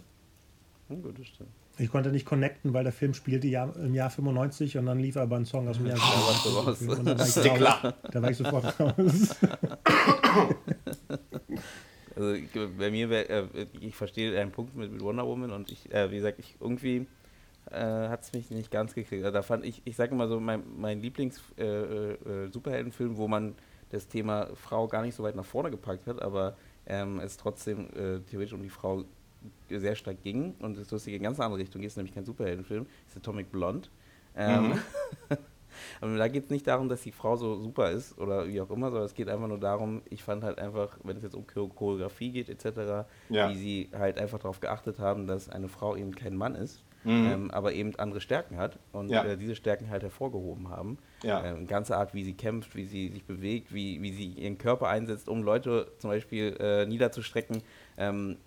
Hm, 0.87 1.03
gut, 1.03 1.19
das 1.19 1.27
stimmt. 1.27 1.49
Ich 1.77 1.89
konnte 1.89 2.09
nicht 2.11 2.25
connecten, 2.25 2.73
weil 2.73 2.83
der 2.83 2.93
Film 2.93 3.13
spielte 3.13 3.47
Jahr, 3.47 3.75
im 3.75 3.93
Jahr 3.93 4.09
95 4.09 4.77
und 4.77 4.85
dann 4.85 4.99
lief 4.99 5.17
aber 5.17 5.35
ein 5.35 5.45
Song 5.45 5.67
aus 5.67 5.77
dem 5.77 5.87
Jahr 5.87 5.97
warst 5.99 6.45
du 6.45 6.49
raus. 6.49 6.77
95. 6.77 6.99
Und 6.99 7.05
da 7.05 7.17
war 7.17 7.21
ich 7.21 7.35
Ist 7.35 7.43
dir 7.43 7.53
klar. 7.53 7.93
Da 8.11 8.21
war 8.21 8.31
ich 8.31 8.37
sofort 8.37 8.79
raus. 8.79 9.35
Also 12.15 12.35
bei 12.77 12.91
mir, 12.91 13.09
wär, 13.09 13.29
äh, 13.29 13.67
ich 13.81 13.93
verstehe 13.95 14.31
deinen 14.31 14.51
Punkt 14.51 14.75
mit, 14.75 14.89
mit 14.91 15.01
Wonder 15.01 15.25
Woman 15.25 15.51
und 15.51 15.69
ich, 15.69 15.91
äh, 15.93 16.09
wie 16.11 16.15
gesagt, 16.15 16.39
ich 16.39 16.55
irgendwie 16.61 17.07
äh, 17.71 18.07
hat 18.07 18.21
es 18.21 18.31
mich 18.33 18.49
nicht 18.51 18.71
ganz 18.71 18.93
gekriegt. 18.93 19.23
Also 19.23 19.33
da 19.33 19.41
fand 19.41 19.65
ich, 19.65 19.81
ich 19.85 19.95
sage 19.95 20.13
immer 20.13 20.27
so, 20.27 20.39
mein, 20.39 20.63
mein 20.77 21.01
Lieblings-Superheldenfilm, 21.01 22.47
äh, 22.47 22.51
Superheldenfilm, 22.51 23.17
wo 23.17 23.27
man 23.27 23.55
das 23.89 24.07
Thema 24.07 24.47
Frau 24.55 24.87
gar 24.87 25.01
nicht 25.01 25.15
so 25.15 25.23
weit 25.23 25.35
nach 25.35 25.45
vorne 25.45 25.71
gepackt 25.71 26.07
hat, 26.07 26.21
aber 26.21 26.55
ähm, 26.87 27.19
es 27.19 27.37
trotzdem 27.37 27.87
äh, 27.95 28.19
theoretisch 28.29 28.53
um 28.53 28.61
die 28.61 28.69
Frau 28.69 29.03
sehr 29.69 29.95
stark 29.95 30.21
ging 30.23 30.55
und 30.59 30.77
es 30.77 30.91
lustige 30.91 31.17
in 31.17 31.23
ganz 31.23 31.39
andere 31.39 31.59
Richtung 31.61 31.81
geht, 31.81 31.87
ist 31.89 31.97
nämlich 31.97 32.13
kein 32.15 32.25
Superheldenfilm, 32.25 32.85
ist 33.07 33.17
Atomic 33.17 33.51
Blonde. 33.51 33.87
Ähm, 34.35 34.73
Aber 35.99 36.17
da 36.17 36.29
geht 36.29 36.45
es 36.45 36.49
nicht 36.49 36.67
darum, 36.67 36.87
dass 36.87 37.01
die 37.01 37.11
Frau 37.11 37.35
so 37.35 37.55
super 37.57 37.91
ist 37.91 38.17
oder 38.17 38.47
wie 38.47 38.61
auch 38.61 38.69
immer, 38.69 38.89
sondern 38.91 39.05
es 39.07 39.13
geht 39.13 39.27
einfach 39.27 39.47
nur 39.47 39.59
darum, 39.59 40.01
ich 40.09 40.23
fand 40.23 40.43
halt 40.43 40.57
einfach, 40.57 40.97
wenn 41.03 41.17
es 41.17 41.23
jetzt 41.23 41.35
um 41.35 41.45
Chor- 41.45 41.69
Choreografie 41.73 42.31
geht 42.31 42.49
etc., 42.49 43.05
Ja. 43.29 43.49
wie 43.49 43.55
sie 43.55 43.89
halt 43.93 44.17
einfach 44.17 44.39
darauf 44.39 44.61
geachtet 44.61 44.99
haben, 44.99 45.27
dass 45.27 45.49
eine 45.49 45.67
Frau 45.67 45.97
eben 45.97 46.15
kein 46.15 46.37
Mann 46.37 46.55
ist, 46.55 46.81
Mhm. 47.03 47.25
ähm, 47.27 47.51
aber 47.51 47.73
eben 47.73 47.93
andere 47.97 48.21
Stärken 48.21 48.57
hat 48.57 48.79
und 48.93 49.09
Ja. 49.09 49.23
äh, 49.25 49.37
diese 49.37 49.53
Stärken 49.55 49.89
halt 49.89 50.01
hervorgehoben 50.03 50.69
haben. 50.69 50.97
Ja. 51.23 51.43
Ähm, 51.43 51.67
ganze 51.67 51.97
Art, 51.97 52.13
wie 52.13 52.23
sie 52.23 52.33
kämpft, 52.33 52.73
wie 52.75 52.85
sie 52.85 53.09
sich 53.09 53.25
bewegt, 53.25 53.73
wie, 53.73 54.01
wie 54.01 54.13
sie 54.13 54.27
ihren 54.29 54.57
Körper 54.57 54.87
einsetzt, 54.87 55.27
um 55.27 55.43
Leute 55.43 55.91
zum 55.99 56.09
Beispiel 56.09 56.55
äh, 56.59 56.85
niederzustrecken. 56.85 57.61
Ähm, 57.97 58.37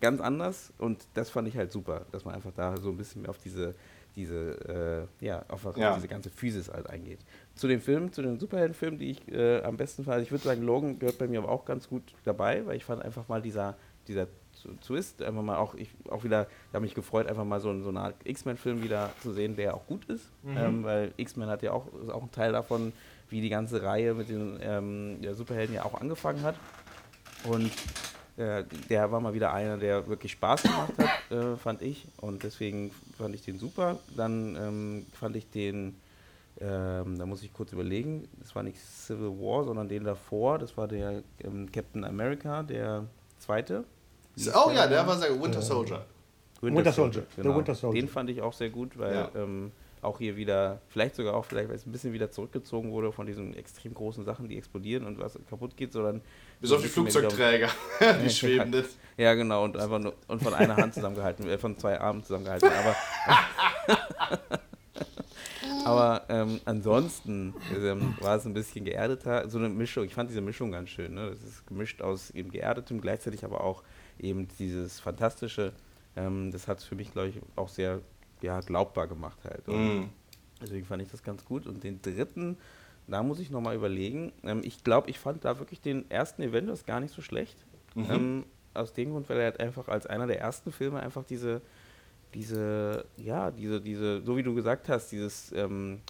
ganz 0.00 0.20
anders 0.20 0.72
und 0.78 1.06
das 1.14 1.30
fand 1.30 1.48
ich 1.48 1.56
halt 1.56 1.72
super, 1.72 2.06
dass 2.12 2.24
man 2.24 2.34
einfach 2.34 2.52
da 2.54 2.76
so 2.76 2.90
ein 2.90 2.96
bisschen 2.96 3.22
mehr 3.22 3.30
auf 3.30 3.38
diese, 3.38 3.74
diese, 4.14 5.08
äh, 5.20 5.24
ja, 5.24 5.44
auf, 5.48 5.66
Ja. 5.76 5.94
diese 5.94 6.08
ganze 6.08 6.30
Physis 6.30 6.70
halt 6.72 6.88
eingeht. 6.88 7.18
Zu 7.54 7.68
den 7.68 7.80
Filmen, 7.80 8.12
zu 8.12 8.22
den 8.22 8.38
Superheldenfilmen, 8.38 8.98
die 8.98 9.10
ich 9.10 9.28
äh, 9.28 9.62
am 9.62 9.76
besten 9.76 10.04
fand, 10.04 10.22
ich 10.22 10.30
würde 10.30 10.44
sagen, 10.44 10.62
Logan 10.62 10.98
gehört 10.98 11.18
bei 11.18 11.28
mir 11.28 11.40
aber 11.40 11.50
auch 11.50 11.64
ganz 11.64 11.88
gut 11.88 12.02
dabei, 12.24 12.64
weil 12.66 12.76
ich 12.76 12.84
fand 12.84 13.02
einfach 13.02 13.28
mal 13.28 13.42
dieser, 13.42 13.76
dieser 14.08 14.26
Twist, 14.86 15.22
einfach 15.22 15.42
mal 15.42 15.56
auch, 15.58 15.74
ich 15.74 15.90
auch 16.08 16.24
wieder, 16.24 16.46
ich 16.68 16.74
habe 16.74 16.80
mich 16.84 16.94
gefreut, 16.94 17.26
einfach 17.28 17.44
mal 17.44 17.60
so, 17.60 17.78
so 17.82 17.90
eine 17.90 18.00
Art 18.00 18.14
X-Men-Film 18.24 18.82
wieder 18.82 19.12
zu 19.22 19.32
sehen, 19.32 19.54
der 19.54 19.74
auch 19.74 19.86
gut 19.86 20.06
ist, 20.06 20.30
ähm, 20.46 20.82
weil 20.82 21.12
X-Men 21.18 21.48
hat 21.50 21.62
ja 21.62 21.72
auch, 21.72 21.86
ist 22.02 22.08
auch 22.10 22.22
ein 22.22 22.32
Teil 22.32 22.52
davon, 22.52 22.92
wie 23.28 23.42
die 23.42 23.50
ganze 23.50 23.82
Reihe 23.82 24.14
mit 24.14 24.30
den 24.30 24.58
ähm, 24.62 25.18
Superhelden 25.34 25.74
ja 25.74 25.84
auch 25.84 26.00
angefangen 26.00 26.42
hat. 26.42 26.54
Und 27.44 27.70
äh, 28.36 28.64
der 28.90 29.10
war 29.10 29.20
mal 29.20 29.32
wieder 29.32 29.52
einer, 29.52 29.78
der 29.78 30.06
wirklich 30.08 30.32
Spaß 30.32 30.64
gemacht 30.64 30.92
hat, 30.98 31.36
äh, 31.36 31.56
fand 31.56 31.80
ich. 31.80 32.06
Und 32.18 32.42
deswegen 32.42 32.90
fand 33.16 33.34
ich 33.34 33.42
den 33.42 33.58
super. 33.58 33.98
Dann 34.14 34.56
ähm, 34.56 35.06
fand 35.18 35.36
ich 35.36 35.48
den, 35.48 35.96
ähm, 36.60 37.18
da 37.18 37.24
muss 37.24 37.42
ich 37.42 37.52
kurz 37.54 37.72
überlegen, 37.72 38.28
das 38.38 38.54
war 38.54 38.62
nicht 38.62 38.78
Civil 38.78 39.30
War, 39.40 39.64
sondern 39.64 39.88
den 39.88 40.04
davor. 40.04 40.58
Das 40.58 40.76
war 40.76 40.86
der 40.86 41.22
ähm, 41.42 41.72
Captain 41.72 42.04
America, 42.04 42.62
der 42.62 43.04
zweite. 43.38 43.84
Oh 44.54 44.70
ja, 44.70 44.86
der 44.86 45.06
war 45.06 45.16
sehr. 45.16 45.30
Winter 45.40 45.62
Soldier. 45.62 46.04
Winter, 46.60 46.78
Winter 46.78 46.92
Soldier. 46.92 47.22
Soldier. 47.22 47.42
Genau. 47.42 47.56
Winter 47.56 47.74
Soldier. 47.74 48.02
Den 48.02 48.08
fand 48.08 48.28
ich 48.28 48.42
auch 48.42 48.52
sehr 48.52 48.68
gut, 48.68 48.98
weil 48.98 49.14
ja. 49.14 49.30
ähm, 49.34 49.72
auch 50.02 50.18
hier 50.18 50.36
wieder, 50.36 50.82
vielleicht 50.88 51.14
sogar 51.14 51.34
auch, 51.34 51.46
vielleicht, 51.46 51.70
weil 51.70 51.76
es 51.76 51.86
ein 51.86 51.92
bisschen 51.92 52.12
wieder 52.12 52.30
zurückgezogen 52.30 52.92
wurde 52.92 53.12
von 53.12 53.26
diesen 53.26 53.54
extrem 53.54 53.94
großen 53.94 54.24
Sachen, 54.24 54.46
die 54.46 54.58
explodieren 54.58 55.06
und 55.06 55.18
was 55.18 55.38
kaputt 55.48 55.74
geht, 55.78 55.94
sondern. 55.94 56.20
Bis 56.60 56.72
auf 56.72 56.82
die 56.82 56.88
Flugzeugträger, 56.88 57.68
die 58.24 58.30
schweben 58.30 58.70
nicht. 58.70 58.90
Ja, 59.16 59.34
genau, 59.34 59.64
und 59.64 59.76
einfach 59.76 59.98
nur 59.98 60.14
und 60.28 60.42
von 60.42 60.52
einer 60.54 60.76
Hand 60.76 60.94
zusammengehalten, 60.94 61.48
äh, 61.48 61.58
von 61.58 61.76
zwei 61.78 62.00
Armen 62.00 62.22
zusammengehalten. 62.22 62.68
Aber. 62.68 62.96
Aber 65.84 66.24
ähm, 66.28 66.60
ansonsten 66.64 67.54
ähm, 67.72 68.16
war 68.18 68.34
es 68.34 68.44
ein 68.44 68.54
bisschen 68.54 68.84
geerdeter, 68.84 69.48
so 69.48 69.58
eine 69.58 69.68
Mischung. 69.68 70.04
Ich 70.04 70.14
fand 70.14 70.28
diese 70.28 70.40
Mischung 70.40 70.72
ganz 70.72 70.90
schön. 70.90 71.14
Ne? 71.14 71.30
Das 71.30 71.40
ist 71.44 71.64
gemischt 71.64 72.02
aus 72.02 72.30
eben 72.32 72.50
geerdetem, 72.50 73.00
gleichzeitig 73.00 73.44
aber 73.44 73.62
auch 73.62 73.84
eben 74.18 74.48
dieses 74.58 74.98
Fantastische. 74.98 75.72
Ähm, 76.16 76.50
das 76.50 76.66
hat 76.66 76.78
es 76.78 76.84
für 76.84 76.96
mich, 76.96 77.12
glaube 77.12 77.28
ich, 77.28 77.36
auch 77.54 77.68
sehr 77.68 78.00
ja, 78.42 78.58
glaubbar 78.60 79.06
gemacht 79.06 79.38
halt. 79.44 79.68
Mm. 79.68 80.08
Deswegen 80.60 80.86
fand 80.86 81.02
ich 81.02 81.10
das 81.10 81.22
ganz 81.22 81.44
gut. 81.44 81.68
Und 81.68 81.84
den 81.84 82.02
dritten, 82.02 82.56
da 83.08 83.22
muss 83.22 83.38
ich 83.38 83.50
nochmal 83.50 83.76
überlegen. 83.76 84.32
Ähm, 84.42 84.60
ich 84.64 84.84
glaube, 84.84 85.10
ich 85.10 85.18
fand 85.18 85.44
da 85.44 85.58
wirklich 85.58 85.80
den 85.80 86.10
ersten 86.10 86.42
Avengers 86.42 86.84
gar 86.84 87.00
nicht 87.00 87.14
so 87.14 87.22
schlecht. 87.22 87.56
Mhm. 87.94 88.10
Ähm, 88.10 88.44
aus 88.74 88.92
dem 88.92 89.12
Grund, 89.12 89.28
weil 89.28 89.38
er 89.38 89.44
halt 89.44 89.60
einfach 89.60 89.88
als 89.88 90.06
einer 90.06 90.26
der 90.26 90.40
ersten 90.40 90.70
Filme 90.70 91.00
einfach 91.00 91.24
diese, 91.24 91.62
diese, 92.34 93.06
ja, 93.16 93.50
diese, 93.50 93.80
diese, 93.80 94.22
so 94.22 94.36
wie 94.36 94.42
du 94.42 94.54
gesagt 94.54 94.88
hast, 94.88 95.10
dieses, 95.12 95.52
ähm, 95.52 96.00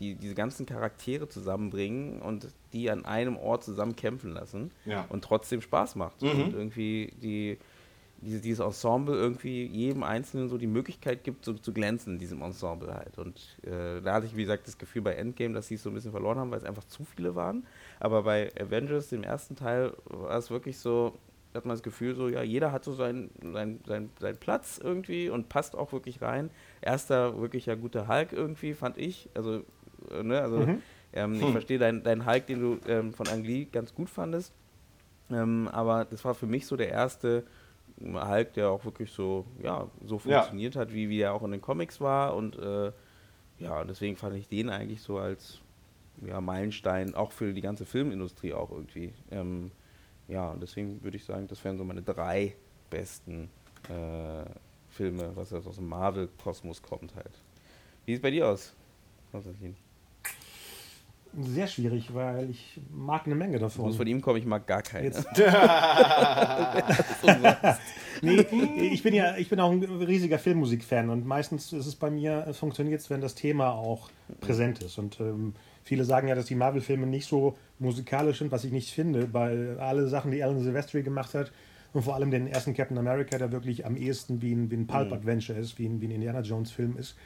die, 0.00 0.14
diese 0.14 0.34
ganzen 0.34 0.66
Charaktere 0.66 1.28
zusammenbringen 1.28 2.20
und 2.20 2.48
die 2.72 2.90
an 2.90 3.04
einem 3.04 3.36
Ort 3.36 3.64
zusammen 3.64 3.96
kämpfen 3.96 4.32
lassen 4.32 4.70
ja. 4.84 5.04
und 5.08 5.24
trotzdem 5.24 5.60
Spaß 5.60 5.96
macht. 5.96 6.22
Mhm. 6.22 6.30
Und 6.30 6.54
irgendwie 6.54 7.12
die, 7.20 7.58
diese, 8.20 8.40
dieses 8.40 8.60
Ensemble 8.60 9.14
irgendwie 9.14 9.66
jedem 9.66 10.02
Einzelnen 10.02 10.48
so 10.48 10.58
die 10.58 10.66
Möglichkeit 10.66 11.24
gibt, 11.24 11.44
so 11.44 11.54
zu 11.54 11.72
glänzen 11.72 12.14
in 12.14 12.18
diesem 12.18 12.42
Ensemble 12.42 12.94
halt. 12.94 13.18
Und 13.18 13.58
äh, 13.62 14.00
da 14.02 14.14
hatte 14.14 14.26
ich, 14.26 14.36
wie 14.36 14.42
gesagt, 14.42 14.66
das 14.66 14.78
Gefühl 14.78 15.02
bei 15.02 15.14
Endgame, 15.14 15.54
dass 15.54 15.68
sie 15.68 15.76
es 15.76 15.82
so 15.82 15.90
ein 15.90 15.94
bisschen 15.94 16.10
verloren 16.10 16.38
haben, 16.38 16.50
weil 16.50 16.58
es 16.58 16.64
einfach 16.64 16.84
zu 16.84 17.04
viele 17.04 17.34
waren. 17.34 17.66
Aber 18.00 18.24
bei 18.24 18.50
Avengers, 18.58 19.08
dem 19.08 19.22
ersten 19.22 19.56
Teil, 19.56 19.92
war 20.06 20.36
es 20.36 20.50
wirklich 20.50 20.78
so, 20.78 21.14
hat 21.54 21.64
man 21.64 21.74
das 21.74 21.82
Gefühl, 21.82 22.14
so, 22.14 22.28
ja, 22.28 22.42
jeder 22.42 22.72
hat 22.72 22.84
so 22.84 22.92
seinen 22.92 23.30
sein, 23.52 23.80
sein, 23.86 24.10
sein 24.18 24.36
Platz 24.36 24.80
irgendwie 24.82 25.28
und 25.28 25.48
passt 25.48 25.76
auch 25.76 25.92
wirklich 25.92 26.20
rein. 26.20 26.50
Erster 26.80 27.40
wirklich 27.40 27.66
ja 27.66 27.74
guter 27.76 28.08
Hulk 28.08 28.32
irgendwie, 28.32 28.74
fand 28.74 28.98
ich. 28.98 29.28
Also, 29.34 29.62
äh, 30.10 30.22
ne, 30.22 30.40
also 30.40 30.58
mhm. 30.58 30.82
ähm, 31.12 31.34
ich 31.34 31.42
hm. 31.42 31.52
verstehe 31.52 31.78
deinen 31.78 32.02
dein 32.02 32.26
Hulk, 32.26 32.46
den 32.46 32.60
du 32.60 32.78
ähm, 32.88 33.12
von 33.12 33.28
Ang 33.28 33.44
Lee 33.44 33.66
ganz 33.70 33.94
gut 33.94 34.10
fandest. 34.10 34.52
Ähm, 35.30 35.68
aber 35.68 36.04
das 36.04 36.24
war 36.24 36.34
für 36.34 36.46
mich 36.46 36.66
so 36.66 36.76
der 36.76 36.88
erste 36.90 37.44
Hulk, 38.00 38.52
der 38.54 38.70
auch 38.70 38.84
wirklich 38.84 39.10
so, 39.10 39.44
ja, 39.62 39.88
so 40.04 40.18
funktioniert 40.18 40.74
ja. 40.74 40.80
hat, 40.80 40.92
wie, 40.92 41.08
wie 41.08 41.20
er 41.20 41.34
auch 41.34 41.42
in 41.42 41.50
den 41.50 41.60
Comics 41.60 42.00
war. 42.00 42.34
Und 42.34 42.56
äh, 42.58 42.92
ja, 43.58 43.84
deswegen 43.84 44.16
fand 44.16 44.36
ich 44.36 44.48
den 44.48 44.70
eigentlich 44.70 45.02
so 45.02 45.18
als 45.18 45.60
ja, 46.24 46.40
Meilenstein, 46.40 47.14
auch 47.14 47.32
für 47.32 47.52
die 47.52 47.60
ganze 47.60 47.84
Filmindustrie 47.84 48.54
auch 48.54 48.70
irgendwie. 48.70 49.12
Ähm, 49.30 49.70
ja, 50.28 50.50
und 50.50 50.62
deswegen 50.62 51.02
würde 51.02 51.16
ich 51.16 51.24
sagen, 51.24 51.46
das 51.48 51.62
wären 51.64 51.78
so 51.78 51.84
meine 51.84 52.02
drei 52.02 52.54
besten 52.90 53.50
äh, 53.88 54.44
Filme, 54.88 55.30
was 55.34 55.52
aus 55.52 55.76
dem 55.76 55.88
Marvel-Kosmos 55.88 56.82
kommt 56.82 57.14
halt. 57.14 57.42
Wie 58.04 58.12
sieht 58.12 58.18
es 58.18 58.22
bei 58.22 58.30
dir 58.30 58.48
aus, 58.48 58.74
Konstantin? 59.30 59.76
Sehr 61.44 61.66
schwierig, 61.66 62.14
weil 62.14 62.50
ich 62.50 62.80
mag 62.90 63.26
eine 63.26 63.34
Menge 63.34 63.58
davon. 63.58 63.86
Muss 63.86 63.96
von 63.96 64.06
ihm 64.06 64.20
kommen, 64.20 64.38
ich 64.38 64.46
mag 64.46 64.66
gar 64.66 64.82
keine. 64.82 65.10
nee, 68.22 68.90
ich 68.92 69.02
bin 69.02 69.14
ja, 69.14 69.36
ich 69.36 69.48
bin 69.48 69.60
auch 69.60 69.70
ein 69.70 69.82
riesiger 69.82 70.38
Filmmusikfan 70.38 71.10
und 71.10 71.26
meistens 71.26 71.72
ist 71.72 71.86
es 71.86 71.94
bei 71.94 72.10
mir, 72.10 72.44
es 72.48 72.58
funktioniert 72.58 73.08
wenn 73.10 73.20
das 73.20 73.34
Thema 73.34 73.72
auch 73.72 74.10
präsent 74.40 74.82
ist. 74.82 74.98
Und 74.98 75.20
ähm, 75.20 75.54
viele 75.84 76.04
sagen 76.04 76.28
ja, 76.28 76.34
dass 76.34 76.46
die 76.46 76.54
Marvel-Filme 76.54 77.06
nicht 77.06 77.26
so 77.26 77.56
musikalisch 77.78 78.38
sind, 78.38 78.50
was 78.50 78.64
ich 78.64 78.72
nicht 78.72 78.92
finde, 78.92 79.32
weil 79.32 79.78
alle 79.78 80.08
Sachen, 80.08 80.30
die 80.30 80.42
Alan 80.42 80.62
Silvestri 80.62 81.02
gemacht 81.02 81.34
hat, 81.34 81.52
und 81.92 82.02
vor 82.02 82.14
allem 82.14 82.30
den 82.30 82.46
ersten 82.46 82.74
Captain 82.74 82.98
America, 82.98 83.38
der 83.38 83.50
wirklich 83.50 83.86
am 83.86 83.96
ehesten 83.96 84.42
wie 84.42 84.52
ein, 84.52 84.70
wie 84.70 84.76
ein 84.76 84.86
Pulp 84.86 85.08
mhm. 85.08 85.14
Adventure 85.14 85.58
ist, 85.58 85.78
wie 85.78 85.86
ein, 85.86 86.00
wie 86.00 86.06
ein 86.06 86.10
Indiana 86.10 86.40
Jones 86.40 86.70
Film 86.70 86.96
ist, 86.98 87.16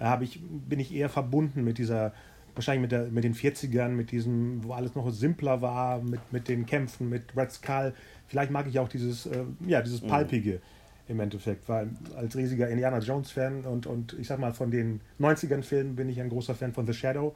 habe 0.00 0.24
ich, 0.24 0.40
bin 0.42 0.80
ich 0.80 0.94
eher 0.94 1.08
verbunden 1.08 1.64
mit 1.64 1.78
dieser 1.78 2.12
wahrscheinlich 2.58 2.82
mit, 2.82 2.92
der, 2.92 3.04
mit 3.04 3.24
den 3.24 3.34
40ern, 3.34 3.90
mit 3.90 4.10
diesem, 4.10 4.64
wo 4.64 4.72
alles 4.72 4.94
noch 4.94 5.08
simpler 5.10 5.62
war, 5.62 6.02
mit, 6.02 6.20
mit 6.32 6.48
den 6.48 6.66
Kämpfen, 6.66 7.08
mit 7.08 7.36
Red 7.36 7.52
Skull. 7.52 7.94
Vielleicht 8.26 8.50
mag 8.50 8.66
ich 8.66 8.78
auch 8.78 8.88
dieses, 8.88 9.26
äh, 9.26 9.44
ja, 9.66 9.80
dieses 9.80 10.02
mhm. 10.02 10.08
Palpige 10.08 10.60
im 11.06 11.20
Endeffekt, 11.20 11.68
weil 11.68 11.88
als 12.16 12.36
riesiger 12.36 12.68
Indiana 12.68 12.98
Jones-Fan 12.98 13.64
und, 13.64 13.86
und 13.86 14.14
ich 14.18 14.26
sag 14.26 14.40
mal 14.40 14.52
von 14.52 14.70
den 14.70 15.00
90ern-Filmen 15.20 15.96
bin 15.96 16.08
ich 16.08 16.20
ein 16.20 16.28
großer 16.28 16.54
Fan 16.54 16.74
von 16.74 16.86
The 16.86 16.92
Shadow 16.92 17.34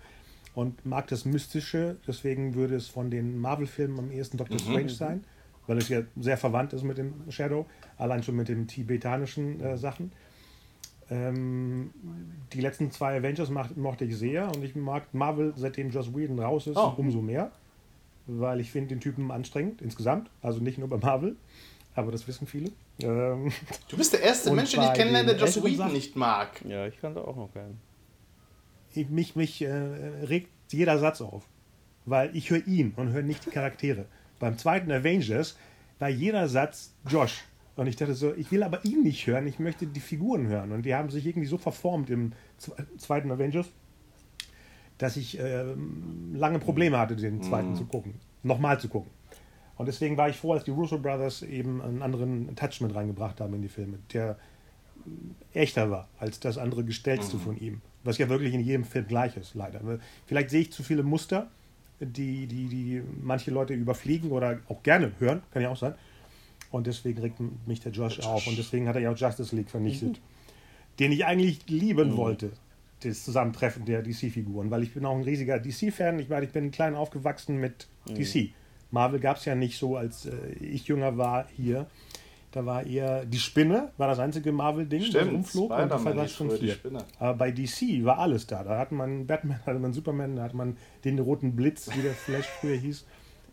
und 0.55 0.85
mag 0.85 1.07
das 1.07 1.25
Mystische. 1.25 1.97
Deswegen 2.07 2.55
würde 2.55 2.75
es 2.75 2.89
von 2.89 3.11
den 3.11 3.39
Marvel-Filmen 3.39 3.99
am 3.99 4.11
ehesten 4.11 4.37
Doctor 4.37 4.57
mhm. 4.57 4.65
Strange 4.65 4.91
sein, 4.91 5.25
weil 5.69 5.79
es 5.79 5.89
ja 5.89 6.03
sehr 6.21 6.37
verwandt 6.37 6.73
ist 6.73 6.83
mit 6.83 6.99
dem 6.99 7.15
Shadow, 7.31 7.67
allein 7.97 8.23
schon 8.23 8.37
mit 8.37 8.49
den 8.49 8.67
tibetanischen 8.67 9.61
äh, 9.61 9.79
Sachen. 9.79 10.13
Ähm, 11.13 11.93
die 12.55 12.61
letzten 12.61 12.91
zwei 12.91 13.19
Avengers 13.19 13.51
macht, 13.51 13.77
mochte 13.77 14.07
ich 14.07 14.17
sehr 14.17 14.47
und 14.49 14.65
ich 14.65 14.75
mag 14.75 15.13
Marvel, 15.13 15.53
seitdem 15.57 15.91
Joss 15.91 16.15
Whedon 16.15 16.39
raus 16.39 16.67
ist, 16.67 16.77
oh. 16.77 16.95
umso 16.97 17.21
mehr. 17.21 17.51
Weil 18.27 18.61
ich 18.61 18.71
finde 18.71 18.91
den 18.91 19.01
Typen 19.01 19.31
anstrengend 19.31 19.83
insgesamt. 19.83 20.31
Also 20.41 20.61
nicht 20.61 20.79
nur 20.79 20.89
bei 20.89 20.97
Marvel, 20.97 21.37
aber 21.95 22.13
das 22.13 22.27
wissen 22.29 22.47
viele. 22.47 22.71
Ähm, 23.01 23.53
du 23.89 23.97
bist 23.97 24.15
der 24.15 24.23
erste 24.23 24.53
Mensch, 24.53 24.71
den 24.71 24.83
ich 24.83 24.93
kennenlerne, 24.95 25.35
der 25.35 25.45
Joss 25.45 25.63
Whedon 25.63 25.77
Sachen, 25.77 25.93
nicht 25.93 26.17
mag. 26.17 26.63
Ja, 26.67 26.87
ich 26.87 26.99
kannte 26.99 27.27
auch 27.27 27.37
noch 27.37 27.53
keinen. 27.53 27.79
Ich, 28.95 29.09
mich 29.11 29.37
mich 29.37 29.61
äh, 29.61 29.71
regt 29.71 30.49
jeder 30.71 30.99
Satz 30.99 31.21
auf. 31.21 31.45
Weil 32.05 32.35
ich 32.35 32.51
höre 32.51 32.67
ihn 32.67 32.95
und 32.97 33.13
höre 33.13 33.23
nicht 33.23 33.47
die 33.47 33.51
Charaktere. 33.51 34.07
Beim 34.41 34.59
zweiten 34.59 34.91
Avengers 34.91 35.57
war 35.99 36.09
jeder 36.09 36.49
Satz 36.49 36.95
Josh. 37.09 37.45
Und 37.75 37.87
ich 37.87 37.97
dachte 37.97 38.15
so, 38.15 38.35
ich 38.35 38.51
will 38.53 38.63
aber 38.63 38.85
ihn 38.85 39.03
nicht 39.03 39.27
hören, 39.27 39.47
ich 39.47 39.59
möchte 39.59 39.87
die 39.87 40.01
Figuren 40.01 40.47
hören. 40.47 40.73
Und 40.73 40.85
die 40.85 40.95
haben 40.95 41.11
sich 41.11 41.27
irgendwie 41.27 41.49
so 41.49 41.57
verformt 41.57 42.11
im 42.11 42.33
zweiten 42.99 43.31
Avengers, 43.31 43.67
dass 44.99 45.17
ich 45.17 45.39
äh, 45.39 45.65
lange 46.35 46.59
Probleme 46.59 46.99
hatte, 46.99 47.17
den 47.17 47.43
zweiten 47.43 47.73
mm. 47.73 47.77
zu 47.77 47.87
gucken, 47.87 48.15
nochmal 48.43 48.79
zu 48.79 48.89
gucken. 48.89 49.11
Und 49.77 49.87
deswegen 49.87 50.17
war 50.17 50.29
ich 50.29 50.37
froh, 50.37 50.53
als 50.53 50.65
die 50.65 50.71
Russo 50.71 50.99
Brothers 50.99 51.43
eben 51.43 51.81
einen 51.81 52.03
anderen 52.03 52.55
Touch 52.57 52.81
mit 52.83 52.95
reingebracht 52.95 53.41
haben 53.41 53.55
in 53.55 53.63
die 53.63 53.69
Filme, 53.69 53.99
der 54.13 54.37
echter 55.55 55.91
war 55.91 56.09
als 56.19 56.39
das 56.39 56.59
andere 56.59 56.85
Gestellte 56.85 57.37
mm. 57.37 57.41
von 57.41 57.57
ihm. 57.57 57.81
Was 58.05 58.19
ja 58.19 58.29
wirklich 58.29 58.53
in 58.53 58.61
jedem 58.61 58.85
Film 58.85 59.07
gleich 59.09 59.37
ist, 59.37 59.55
leider. 59.55 59.81
Vielleicht 60.27 60.51
sehe 60.51 60.61
ich 60.61 60.73
zu 60.73 60.83
viele 60.83 61.03
Muster, 61.03 61.51
die, 62.01 62.47
die, 62.47 62.67
die 62.67 63.03
manche 63.23 63.51
Leute 63.51 63.75
überfliegen 63.75 64.31
oder 64.31 64.59
auch 64.69 64.83
gerne 64.83 65.13
hören, 65.19 65.43
kann 65.53 65.63
ja 65.63 65.71
auch 65.71 65.77
sein. 65.77 65.95
Und 66.73 66.87
deswegen 66.87 67.21
regt 67.21 67.37
mich 67.67 67.81
der 67.81 67.93
Josh, 67.93 68.17
Josh. 68.17 68.27
auf. 68.27 68.47
Und 68.47 68.59
deswegen 68.59 68.89
hat 68.89 68.97
er 68.97 69.03
ja 69.03 69.13
auch 69.13 69.17
Justice 69.17 69.55
League 69.55 69.71
vernichtet. 69.71 70.09
Mhm. 70.09 70.97
Den 70.99 71.13
ich 71.13 71.25
eigentlich 71.25 71.61
lieben 71.69 72.13
mhm. 72.13 72.17
wollte. 72.17 72.51
Das 73.01 73.25
Zusammentreffen 73.25 73.85
der 73.85 74.03
DC-Figuren. 74.03 74.71
Weil 74.71 74.83
ich 74.83 74.95
bin 74.95 75.05
auch 75.05 75.15
ein 75.15 75.23
riesiger 75.23 75.59
DC-Fan. 75.59 76.19
Ich 76.19 76.31
meine, 76.31 76.47
ich 76.47 76.53
bin 76.53 76.71
klein 76.71 76.95
aufgewachsen 76.95 77.59
mit 77.59 77.87
mhm. 78.09 78.15
DC. 78.15 78.51
Marvel 78.91 79.21
gab 79.21 79.37
es 79.37 79.45
ja 79.45 79.55
nicht 79.55 79.79
so, 79.79 79.97
als 79.97 80.27
äh, 80.27 80.33
ich 80.61 80.87
jünger 80.87 81.17
war 81.19 81.47
hier. 81.57 81.87
Da 82.53 82.67
war 82.67 82.85
eher 82.85 83.25
die 83.25 83.39
Spinne, 83.39 83.93
war 83.97 84.09
das 84.09 84.19
einzige 84.19 84.53
Marvel-Ding, 84.53 85.11
das 85.11 85.27
umflog. 85.27 85.71
Und 85.71 85.91
das 85.91 86.05
war 86.05 86.29
schon 86.29 86.51
viel. 86.51 86.77
Aber 87.19 87.35
bei 87.35 87.51
DC 87.51 88.05
war 88.05 88.19
alles 88.19 88.47
da. 88.47 88.63
Da 88.63 88.79
hatte 88.79 88.95
man 88.95 89.27
Batman, 89.27 89.59
da 89.65 89.71
hatte 89.71 89.81
man 89.81 89.93
Superman, 89.95 90.37
da 90.37 90.43
hatte 90.43 90.57
man 90.57 90.77
den 91.05 91.19
roten 91.19 91.57
Blitz, 91.57 91.89
wie 91.95 92.03
der 92.03 92.13
Flash 92.13 92.47
früher 92.61 92.77
hieß 92.77 93.07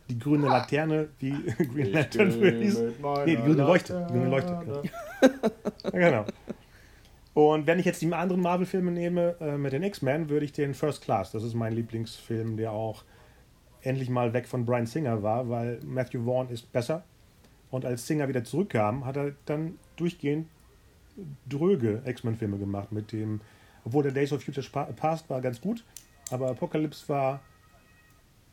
die 0.10 0.18
grüne 0.18 0.48
Laterne, 0.48 1.10
wie 1.20 1.32
Green 1.32 1.92
Lantern 1.94 2.32
hieß. 2.32 2.80
Nee, 2.80 3.26
die 3.26 3.36
grüne 3.36 3.64
Leuchte. 3.64 4.08
Die 4.10 4.14
grüne 4.14 4.30
Leuchte. 4.30 4.84
ja, 5.84 5.90
genau. 5.92 6.26
Und 7.34 7.68
wenn 7.68 7.80
ich 7.80 7.86
jetzt 7.86 8.02
die 8.02 8.12
anderen 8.12 8.42
Marvel-Filme 8.42 8.92
nehme 8.92 9.36
äh, 9.40 9.58
mit 9.58 9.72
den 9.72 9.84
X-Men, 9.84 10.30
würde 10.30 10.46
ich 10.46 10.52
den 10.52 10.74
First 10.74 11.04
Class, 11.04 11.32
das 11.32 11.44
ist 11.44 11.54
mein 11.54 11.74
Lieblingsfilm, 11.74 12.58
der 12.58 12.72
auch 12.72 13.04
endlich 13.82 14.10
mal 14.10 14.34
weg 14.34 14.48
von 14.48 14.66
Brian 14.66 14.88
Singer 14.88 15.24
war, 15.24 15.48
weil 15.48 15.80
Matthew 15.86 16.26
Vaughn 16.26 16.50
ist 16.50 16.72
besser. 16.72 17.04
Und 17.70 17.86
als 17.86 18.08
Singer 18.08 18.28
wieder 18.28 18.44
zurückkam, 18.44 19.06
hat 19.06 19.16
er 19.16 19.34
dann 19.46 19.78
durchgehend 19.96 20.48
dröge 21.48 22.02
X-Men-Filme 22.06 22.58
gemacht 22.58 22.92
mit 22.92 23.12
dem, 23.12 23.42
obwohl 23.86 24.04
der 24.04 24.12
Days 24.12 24.34
of 24.34 24.44
Future 24.44 24.88
Past 24.96 25.30
war 25.30 25.42
ganz 25.42 25.62
gut, 25.62 25.84
aber 26.32 26.50
Apocalypse 26.50 27.08
war 27.10 27.42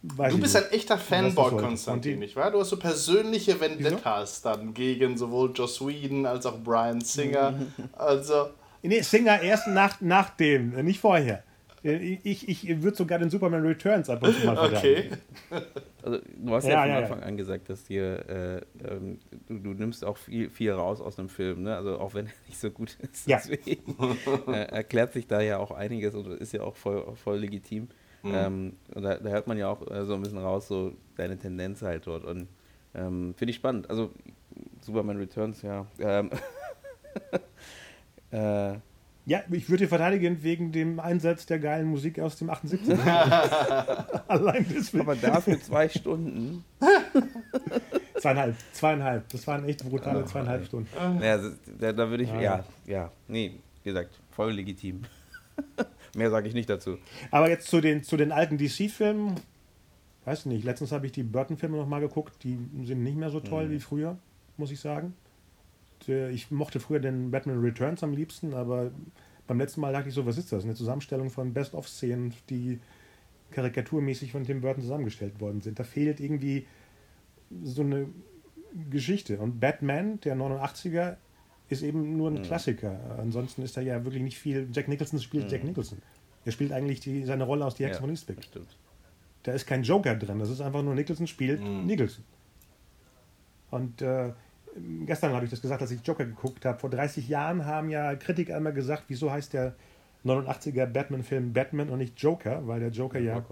Weiß 0.02 0.32
du 0.32 0.40
bist 0.40 0.56
ein 0.56 0.70
echter 0.70 0.98
Fanboy, 0.98 1.50
Konstantin, 1.50 2.18
nicht 2.20 2.36
wahr? 2.36 2.50
Du 2.50 2.60
hast 2.60 2.68
so 2.68 2.78
persönliche 2.78 3.60
Vendettas 3.60 4.42
Wieso? 4.44 4.56
dann 4.56 4.74
gegen 4.74 5.16
sowohl 5.16 5.50
Joss 5.54 5.84
Whedon 5.84 6.26
als 6.26 6.46
auch 6.46 6.58
Brian 6.58 7.00
Singer. 7.00 7.54
Also. 7.92 8.50
Nee, 8.82 9.00
Singer 9.00 9.40
erst 9.40 9.66
nach, 9.68 10.00
nach 10.00 10.30
dem, 10.30 10.70
nicht 10.84 11.00
vorher. 11.00 11.42
Ich, 11.82 12.48
ich 12.48 12.82
würde 12.82 12.96
sogar 12.96 13.18
den 13.18 13.30
Superman 13.30 13.64
Returns 13.64 14.10
ab 14.10 14.22
und 14.22 14.34
zu 14.34 14.46
mal 14.46 14.58
Okay. 14.58 15.10
Also, 16.02 16.20
du 16.36 16.54
hast 16.54 16.66
ja, 16.66 16.70
ja 16.70 16.80
von 16.82 16.88
ja, 16.88 16.98
Anfang 16.98 17.18
ja. 17.18 17.26
an 17.26 17.36
gesagt, 17.36 17.68
dass 17.68 17.82
dir, 17.82 18.28
äh, 18.28 18.60
ähm, 18.88 19.18
du, 19.48 19.58
du, 19.58 19.70
nimmst 19.70 20.04
auch 20.04 20.16
viel, 20.16 20.50
viel 20.50 20.70
raus 20.70 21.00
aus 21.00 21.18
einem 21.18 21.28
Film, 21.28 21.64
ne? 21.64 21.74
Also 21.74 21.98
auch 21.98 22.14
wenn 22.14 22.26
er 22.26 22.32
nicht 22.46 22.60
so 22.60 22.70
gut 22.70 22.96
ist. 23.00 23.26
Ja. 23.26 23.38
Deswegen 23.38 23.96
äh, 24.46 24.66
erklärt 24.68 25.14
sich 25.14 25.26
da 25.26 25.40
ja 25.40 25.58
auch 25.58 25.72
einiges 25.72 26.14
und 26.14 26.28
ist 26.28 26.52
ja 26.52 26.60
auch 26.60 26.76
voll, 26.76 27.04
voll 27.16 27.38
legitim. 27.38 27.88
Mhm. 28.26 28.34
Ähm, 28.34 28.72
da, 28.92 29.16
da, 29.16 29.30
hört 29.30 29.46
man 29.46 29.56
ja 29.58 29.68
auch 29.68 29.88
äh, 29.90 30.04
so 30.04 30.14
ein 30.14 30.22
bisschen 30.22 30.38
raus, 30.38 30.68
so 30.68 30.92
deine 31.16 31.38
Tendenz 31.38 31.82
halt 31.82 32.06
dort. 32.06 32.24
Und 32.24 32.48
ähm, 32.94 33.34
finde 33.36 33.50
ich 33.50 33.56
spannend. 33.56 33.88
Also 33.90 34.10
Superman 34.80 35.18
Returns, 35.18 35.62
ja. 35.62 35.86
Ähm, 35.98 36.30
äh, 38.30 38.78
ja, 39.28 39.42
ich 39.50 39.68
würde 39.68 39.88
verteidigen 39.88 40.42
wegen 40.44 40.70
dem 40.70 41.00
Einsatz 41.00 41.46
der 41.46 41.58
geilen 41.58 41.88
Musik 41.88 42.20
aus 42.20 42.36
dem 42.36 42.48
78. 42.48 42.96
Allein 44.28 44.64
deswegen. 44.72 45.00
Aber 45.00 45.16
dafür 45.16 45.60
zwei 45.60 45.88
Stunden. 45.88 46.64
zweieinhalb, 48.20 48.54
zweieinhalb. 48.72 49.28
Das 49.30 49.44
waren 49.48 49.64
echt 49.64 49.84
brutale 49.88 50.22
oh, 50.22 50.26
zweieinhalb 50.26 50.60
ey. 50.60 50.66
Stunden. 50.66 51.20
Ja, 51.20 51.38
da, 51.80 51.92
da 51.92 52.08
würde 52.08 52.22
ich, 52.22 52.30
ja. 52.30 52.40
ja, 52.40 52.64
ja, 52.86 53.12
nee, 53.26 53.58
wie 53.82 53.90
gesagt, 53.90 54.16
voll 54.30 54.52
legitim. 54.52 55.02
Mehr 56.16 56.30
sage 56.30 56.48
ich 56.48 56.54
nicht 56.54 56.70
dazu. 56.70 56.98
Aber 57.30 57.48
jetzt 57.48 57.68
zu 57.68 57.80
den, 57.80 58.02
zu 58.02 58.16
den 58.16 58.32
alten 58.32 58.58
DC-Filmen, 58.58 59.34
weiß 60.24 60.46
nicht, 60.46 60.64
letztens 60.64 60.92
habe 60.92 61.06
ich 61.06 61.12
die 61.12 61.22
Burton-Filme 61.22 61.76
nochmal 61.76 62.00
geguckt, 62.00 62.42
die 62.42 62.58
sind 62.84 63.02
nicht 63.02 63.16
mehr 63.16 63.30
so 63.30 63.40
toll 63.40 63.66
mhm. 63.66 63.70
wie 63.72 63.80
früher, 63.80 64.18
muss 64.56 64.70
ich 64.70 64.80
sagen. 64.80 65.14
Ich 66.08 66.50
mochte 66.50 66.78
früher 66.78 67.00
den 67.00 67.30
Batman 67.30 67.60
Returns 67.60 68.02
am 68.02 68.12
liebsten, 68.12 68.54
aber 68.54 68.90
beim 69.46 69.58
letzten 69.58 69.80
Mal 69.80 69.92
dachte 69.92 70.08
ich 70.08 70.14
so, 70.14 70.26
was 70.26 70.38
ist 70.38 70.52
das? 70.52 70.64
Eine 70.64 70.74
Zusammenstellung 70.74 71.30
von 71.30 71.52
Best-of-Szenen, 71.52 72.34
die 72.50 72.80
karikaturmäßig 73.52 74.32
von 74.32 74.44
Tim 74.44 74.60
Burton 74.60 74.82
zusammengestellt 74.82 75.40
worden 75.40 75.60
sind. 75.60 75.78
Da 75.78 75.84
fehlt 75.84 76.20
irgendwie 76.20 76.66
so 77.62 77.82
eine 77.82 78.08
Geschichte. 78.90 79.38
Und 79.38 79.60
Batman, 79.60 80.20
der 80.20 80.36
89er, 80.36 81.16
ist 81.68 81.82
eben 81.82 82.16
nur 82.16 82.30
ein 82.30 82.34
mhm. 82.34 82.42
Klassiker. 82.42 82.98
Ansonsten 83.18 83.62
ist 83.62 83.76
da 83.76 83.80
ja 83.80 84.04
wirklich 84.04 84.22
nicht 84.22 84.38
viel. 84.38 84.68
Jack 84.72 84.88
Nicholson 84.88 85.20
spielt 85.20 85.44
mhm. 85.44 85.50
Jack 85.50 85.64
Nicholson. 85.64 85.98
Er 86.44 86.52
spielt 86.52 86.72
eigentlich 86.72 87.00
die, 87.00 87.24
seine 87.24 87.44
Rolle 87.44 87.64
aus 87.64 87.74
Die 87.74 87.84
Hexe 87.84 87.96
ja, 87.96 88.00
von 88.00 88.10
Eastwick. 88.10 88.38
Da 89.42 89.52
ist 89.52 89.66
kein 89.66 89.82
Joker 89.82 90.14
drin. 90.14 90.38
Das 90.38 90.50
ist 90.50 90.60
einfach 90.60 90.82
nur 90.82 90.94
Nicholson 90.94 91.26
spielt 91.26 91.60
mhm. 91.60 91.86
Nicholson. 91.86 92.24
Und 93.70 94.00
äh, 94.00 94.32
gestern 95.04 95.32
habe 95.32 95.44
ich 95.44 95.50
das 95.50 95.60
gesagt, 95.60 95.82
als 95.82 95.90
ich 95.90 96.00
Joker 96.06 96.24
geguckt 96.24 96.64
habe. 96.64 96.78
Vor 96.78 96.90
30 96.90 97.28
Jahren 97.28 97.66
haben 97.66 97.90
ja 97.90 98.14
Kritiker 98.14 98.56
einmal 98.56 98.72
gesagt, 98.72 99.04
wieso 99.08 99.30
heißt 99.30 99.52
der 99.52 99.74
89er 100.24 100.86
Batman-Film 100.86 101.52
Batman 101.52 101.90
und 101.90 101.98
nicht 101.98 102.20
Joker, 102.20 102.66
weil 102.66 102.80
der 102.80 102.90
Joker 102.90 103.18
ja, 103.18 103.42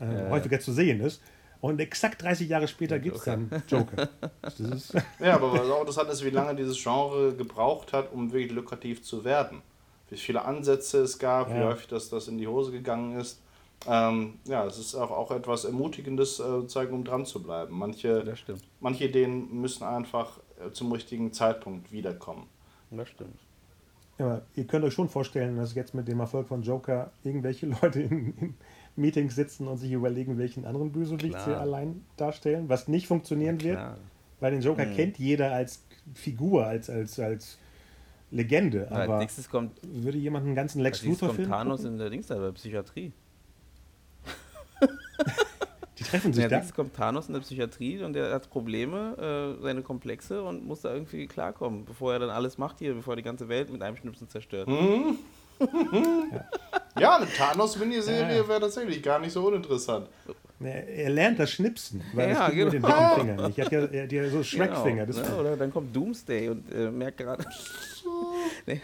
ja 0.00 0.06
äh, 0.06 0.30
häufiger 0.30 0.60
zu 0.60 0.72
sehen 0.72 1.00
ist. 1.00 1.22
Und 1.60 1.80
exakt 1.80 2.22
30 2.22 2.48
Jahre 2.48 2.68
später 2.68 2.98
gibt 2.98 3.16
es 3.16 3.24
dann 3.24 3.50
Joker. 3.66 4.08
ja, 5.18 5.34
aber 5.34 5.52
was 5.52 5.68
auch 5.68 5.80
interessant 5.80 6.10
ist, 6.10 6.24
wie 6.24 6.30
lange 6.30 6.54
dieses 6.54 6.80
Genre 6.80 7.34
gebraucht 7.34 7.92
hat, 7.92 8.12
um 8.12 8.32
wirklich 8.32 8.52
lukrativ 8.52 9.02
zu 9.02 9.24
werden. 9.24 9.62
Wie 10.08 10.16
viele 10.16 10.44
Ansätze 10.44 11.02
es 11.02 11.18
gab, 11.18 11.50
ja. 11.50 11.56
wie 11.56 11.64
häufig 11.64 11.88
das, 11.88 12.08
das 12.10 12.28
in 12.28 12.38
die 12.38 12.46
Hose 12.46 12.70
gegangen 12.70 13.18
ist. 13.18 13.40
Ähm, 13.86 14.34
ja, 14.44 14.64
es 14.66 14.78
ist 14.78 14.94
auch, 14.94 15.10
auch 15.10 15.30
etwas 15.30 15.64
Ermutigendes, 15.64 16.40
äh, 16.40 16.66
zeigen, 16.66 16.94
um 16.94 17.04
dran 17.04 17.26
zu 17.26 17.42
bleiben. 17.42 17.76
Manche, 17.76 18.34
manche 18.80 19.04
Ideen 19.04 19.60
müssen 19.60 19.84
einfach 19.84 20.38
äh, 20.64 20.70
zum 20.70 20.90
richtigen 20.92 21.32
Zeitpunkt 21.32 21.92
wiederkommen. 21.92 22.46
Das 22.90 23.08
stimmt. 23.08 23.38
Ja, 24.18 24.42
ihr 24.56 24.64
könnt 24.64 24.84
euch 24.84 24.94
schon 24.94 25.08
vorstellen, 25.08 25.56
dass 25.56 25.74
jetzt 25.74 25.94
mit 25.94 26.08
dem 26.08 26.18
Erfolg 26.18 26.48
von 26.48 26.62
Joker 26.62 27.12
irgendwelche 27.22 27.66
Leute 27.82 28.00
in, 28.00 28.36
in 28.38 28.54
Meetings 28.98 29.34
sitzen 29.34 29.68
und 29.68 29.78
sich 29.78 29.92
überlegen, 29.92 30.38
welchen 30.38 30.64
anderen 30.64 30.92
Bösewicht 30.92 31.34
klar. 31.34 31.44
sie 31.44 31.54
allein 31.54 32.04
darstellen, 32.16 32.68
was 32.68 32.88
nicht 32.88 33.06
funktionieren 33.06 33.62
wird, 33.62 33.78
weil 34.40 34.52
den 34.52 34.60
Joker 34.60 34.84
hm. 34.84 34.94
kennt 34.94 35.18
jeder 35.18 35.52
als 35.52 35.82
Figur, 36.14 36.66
als, 36.66 36.90
als, 36.90 37.18
als 37.18 37.58
Legende. 38.30 38.90
Aber 38.90 39.14
als 39.14 39.20
nächstes 39.20 39.48
kommt, 39.48 39.78
würde 39.82 40.18
jemand 40.18 40.46
einen 40.46 40.54
ganzen 40.54 40.80
Lex 40.80 41.02
Luthor 41.02 41.34
Film 41.34 41.48
Thanos 41.48 41.80
gucken? 41.80 41.94
in 41.94 41.98
der 41.98 42.10
Dings 42.10 42.26
da, 42.26 42.36
bei 42.36 42.50
Psychiatrie. 42.50 43.12
Die 45.98 46.04
treffen 46.04 46.32
sich 46.32 46.42
ja, 46.42 46.48
da. 46.48 46.58
Jetzt 46.58 46.74
kommt 46.74 46.94
Thanos 46.94 47.28
in 47.28 47.34
der 47.34 47.40
Psychiatrie 47.40 48.02
und 48.02 48.12
der 48.12 48.32
hat 48.32 48.50
Probleme, 48.50 49.56
äh, 49.58 49.62
seine 49.62 49.82
Komplexe 49.82 50.42
und 50.42 50.64
muss 50.66 50.82
da 50.82 50.92
irgendwie 50.92 51.26
klarkommen, 51.26 51.84
bevor 51.84 52.12
er 52.12 52.18
dann 52.18 52.30
alles 52.30 52.58
macht 52.58 52.78
hier, 52.78 52.94
bevor 52.94 53.14
er 53.14 53.16
die 53.16 53.22
ganze 53.22 53.48
Welt 53.48 53.70
mit 53.70 53.82
einem 53.82 53.96
Schnipsen 53.96 54.28
zerstört. 54.28 54.68
Mhm. 54.68 55.18
Ja. 55.60 57.00
ja, 57.00 57.16
eine 57.16 57.26
Thanos-Miniserie 57.26 58.36
ja. 58.38 58.48
wäre 58.48 58.60
tatsächlich 58.60 59.02
gar 59.02 59.18
nicht 59.18 59.32
so 59.32 59.46
uninteressant. 59.46 60.08
Er 60.60 61.10
lernt 61.10 61.38
das 61.38 61.52
Schnipsen, 61.52 62.02
weil 62.14 62.30
ja, 62.30 62.48
genau. 62.48 62.70
den 62.70 62.82
dicken 62.82 63.10
Finger 63.14 63.46
nicht. 63.46 63.58
Er 63.58 63.64
hat 63.64 63.72
ja, 63.72 63.84
er 63.84 64.02
hat 64.02 64.12
ja 64.12 64.28
so 64.28 64.42
Schreckfinger. 64.42 65.06
Genau, 65.06 65.20
ne? 65.20 65.36
Oder 65.36 65.56
dann 65.56 65.72
kommt 65.72 65.94
Doomsday 65.94 66.48
und 66.48 66.72
äh, 66.72 66.90
merkt 66.90 67.18
gerade. 67.18 67.44
nee. 68.66 68.80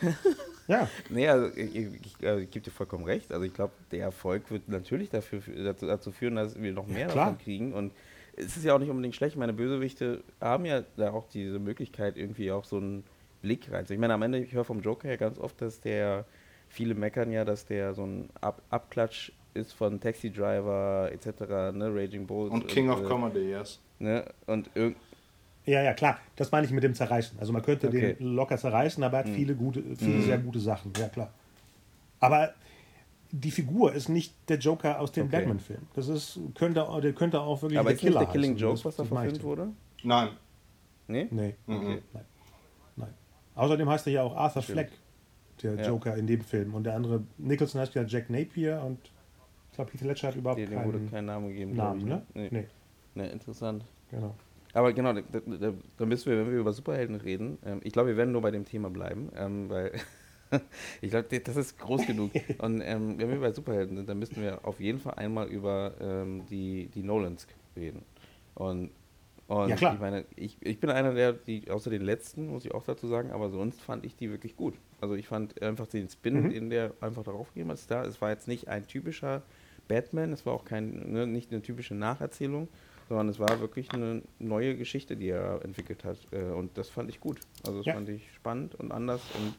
Ja. 0.68 0.88
Nee, 1.10 1.28
also 1.28 1.56
ich, 1.56 1.74
ich, 1.74 2.26
also 2.26 2.40
ich 2.40 2.50
gebe 2.50 2.64
dir 2.64 2.70
vollkommen 2.70 3.04
recht. 3.04 3.32
Also 3.32 3.44
ich 3.44 3.52
glaube, 3.52 3.72
der 3.90 4.02
Erfolg 4.02 4.50
wird 4.50 4.68
natürlich 4.68 5.10
dafür, 5.10 5.40
dazu, 5.64 5.86
dazu 5.86 6.12
führen, 6.12 6.36
dass 6.36 6.60
wir 6.60 6.72
noch 6.72 6.86
mehr 6.86 7.08
ja, 7.08 7.14
davon 7.14 7.38
kriegen. 7.38 7.72
Und 7.72 7.92
es 8.36 8.56
ist 8.56 8.64
ja 8.64 8.74
auch 8.74 8.78
nicht 8.78 8.90
unbedingt 8.90 9.16
schlecht. 9.16 9.36
Meine 9.36 9.52
Bösewichte 9.52 10.22
haben 10.40 10.64
ja 10.64 10.84
da 10.96 11.12
auch 11.12 11.28
diese 11.28 11.58
Möglichkeit, 11.58 12.16
irgendwie 12.16 12.52
auch 12.52 12.64
so 12.64 12.76
einen 12.76 13.04
Blick 13.42 13.70
rein. 13.70 13.84
Ich 13.88 13.98
meine, 13.98 14.14
am 14.14 14.22
Ende, 14.22 14.38
ich 14.38 14.52
höre 14.52 14.64
vom 14.64 14.80
Joker 14.80 15.08
ja 15.08 15.16
ganz 15.16 15.38
oft, 15.38 15.60
dass 15.60 15.80
der 15.80 16.24
viele 16.74 16.94
meckern 16.94 17.30
ja, 17.30 17.44
dass 17.44 17.66
der 17.66 17.94
so 17.94 18.04
ein 18.04 18.28
Ab 18.40 18.60
Abklatsch 18.70 19.32
ist 19.54 19.72
von 19.72 20.00
Taxi 20.00 20.30
Driver 20.30 21.10
etc., 21.12 21.72
ne, 21.72 21.90
Raging 21.94 22.26
Bulls. 22.26 22.52
Und 22.52 22.66
King 22.68 22.90
und, 22.90 22.98
of 22.98 23.04
äh, 23.04 23.08
Comedy, 23.08 23.50
yes. 23.50 23.80
Ne, 24.00 24.24
und 24.46 24.68
ja, 25.66 25.82
ja, 25.82 25.94
klar. 25.94 26.18
Das 26.36 26.50
meine 26.52 26.66
ich 26.66 26.72
mit 26.72 26.82
dem 26.82 26.94
Zerreißen. 26.94 27.38
Also 27.38 27.52
man 27.52 27.62
könnte 27.62 27.88
okay. 27.88 28.14
den 28.14 28.34
locker 28.34 28.58
zerreißen, 28.58 29.02
aber 29.02 29.18
er 29.18 29.24
hat 29.24 29.30
mhm. 29.30 29.34
viele, 29.34 29.54
gute, 29.54 29.82
viele 29.96 30.18
mhm. 30.18 30.22
sehr 30.22 30.38
gute 30.38 30.60
Sachen. 30.60 30.92
Ja, 30.98 31.08
klar. 31.08 31.32
Aber 32.20 32.52
die 33.30 33.50
Figur 33.50 33.94
ist 33.94 34.08
nicht 34.08 34.34
der 34.48 34.58
Joker 34.58 35.00
aus 35.00 35.12
dem 35.12 35.26
okay. 35.26 35.38
Batman-Film. 35.38 35.80
Das 35.94 36.08
ist, 36.08 36.38
könnte, 36.54 36.86
der 37.02 37.12
könnte 37.14 37.40
auch 37.40 37.62
wirklich 37.62 37.78
aber 37.78 37.90
der 37.90 37.98
Killer 37.98 38.20
der 38.20 38.28
Killing 38.28 38.54
heißen. 38.54 38.68
Joke, 38.68 38.84
was 38.84 38.96
da 38.96 39.04
verfilmt 39.04 39.42
wurde? 39.42 39.68
Nein. 40.02 40.28
Nee? 41.06 41.28
Nee. 41.30 41.54
Mhm. 41.66 41.76
Okay. 41.76 42.02
Nein. 42.12 42.24
Nein. 42.96 43.14
Außerdem 43.54 43.88
heißt 43.88 44.06
er 44.06 44.12
ja 44.12 44.22
auch 44.22 44.36
Arthur 44.36 44.62
Stimmt. 44.62 44.78
Fleck 44.78 44.92
der 45.62 45.74
ja. 45.74 45.88
Joker 45.88 46.16
in 46.16 46.26
dem 46.26 46.40
Film. 46.40 46.74
Und 46.74 46.84
der 46.84 46.94
andere, 46.94 47.22
Nicholson 47.38 47.80
heißt 47.80 47.94
ja 47.94 48.04
Jack 48.04 48.30
Napier 48.30 48.82
und 48.84 48.98
ich 49.70 49.76
glaube, 49.76 49.92
Heath 49.92 50.02
Ledger 50.02 50.28
hat 50.28 50.36
überhaupt 50.36 50.64
keinen, 50.64 50.84
wurde 50.84 51.00
keinen 51.10 51.26
Namen 51.26 51.48
gegeben. 51.48 51.74
Namen, 51.74 52.00
ich, 52.00 52.06
ne? 52.06 52.22
Nee. 52.34 52.48
nee. 52.50 52.66
nee. 53.14 53.28
interessant. 53.28 53.84
Genau. 54.10 54.34
Aber 54.72 54.92
genau, 54.92 55.12
da, 55.12 55.22
da, 55.22 55.72
da, 55.96 56.06
müssen 56.06 56.30
wir, 56.30 56.38
wenn 56.38 56.52
wir 56.52 56.58
über 56.58 56.72
Superhelden 56.72 57.16
reden, 57.16 57.58
ähm, 57.64 57.80
ich 57.84 57.92
glaube, 57.92 58.10
wir 58.10 58.16
werden 58.16 58.32
nur 58.32 58.42
bei 58.42 58.50
dem 58.50 58.64
Thema 58.64 58.90
bleiben, 58.90 59.30
ähm, 59.36 59.68
weil 59.68 59.92
ich 61.00 61.10
glaube, 61.10 61.40
das 61.40 61.56
ist 61.56 61.78
groß 61.78 62.06
genug. 62.06 62.32
Und 62.58 62.82
ähm, 62.84 63.18
wenn 63.18 63.30
wir 63.30 63.40
bei 63.40 63.52
Superhelden 63.52 63.96
sind, 63.96 64.08
dann 64.08 64.18
müssten 64.18 64.42
wir 64.42 64.64
auf 64.66 64.80
jeden 64.80 64.98
Fall 64.98 65.14
einmal 65.14 65.46
über 65.48 65.94
ähm, 66.00 66.44
die, 66.50 66.88
die 66.94 67.02
Nolans 67.02 67.46
reden. 67.76 68.02
Und 68.54 68.90
und 69.46 69.68
ja, 69.68 69.76
klar. 69.76 69.94
ich 69.94 70.00
meine, 70.00 70.24
ich, 70.36 70.56
ich 70.60 70.80
bin 70.80 70.90
einer 70.90 71.12
der, 71.12 71.34
die, 71.34 71.70
außer 71.70 71.90
den 71.90 72.02
letzten, 72.02 72.48
muss 72.48 72.64
ich 72.64 72.72
auch 72.72 72.84
dazu 72.84 73.06
sagen, 73.08 73.30
aber 73.30 73.50
sonst 73.50 73.80
fand 73.80 74.04
ich 74.06 74.16
die 74.16 74.30
wirklich 74.30 74.56
gut. 74.56 74.74
Also 75.00 75.14
ich 75.14 75.28
fand 75.28 75.60
einfach 75.60 75.86
den 75.86 76.08
Spin, 76.08 76.44
mhm. 76.44 76.50
den 76.50 76.70
der 76.70 76.92
einfach 77.00 77.24
darauf 77.24 77.52
gegeben 77.52 77.70
hat, 77.70 77.78
da. 77.88 78.04
Es 78.04 78.22
war 78.22 78.30
jetzt 78.30 78.48
nicht 78.48 78.68
ein 78.68 78.86
typischer 78.86 79.42
Batman, 79.86 80.32
es 80.32 80.46
war 80.46 80.54
auch 80.54 80.64
kein, 80.64 81.12
ne, 81.12 81.26
nicht 81.26 81.52
eine 81.52 81.60
typische 81.60 81.94
Nacherzählung, 81.94 82.68
sondern 83.10 83.28
es 83.28 83.38
war 83.38 83.60
wirklich 83.60 83.90
eine 83.92 84.22
neue 84.38 84.76
Geschichte, 84.76 85.14
die 85.14 85.28
er 85.28 85.62
entwickelt 85.62 86.04
hat. 86.04 86.16
Äh, 86.30 86.44
und 86.52 86.78
das 86.78 86.88
fand 86.88 87.10
ich 87.10 87.20
gut. 87.20 87.38
Also 87.66 87.78
das 87.78 87.86
ja. 87.86 87.94
fand 87.94 88.08
ich 88.08 88.32
spannend 88.32 88.74
und 88.76 88.92
anders 88.92 89.20
und 89.34 89.54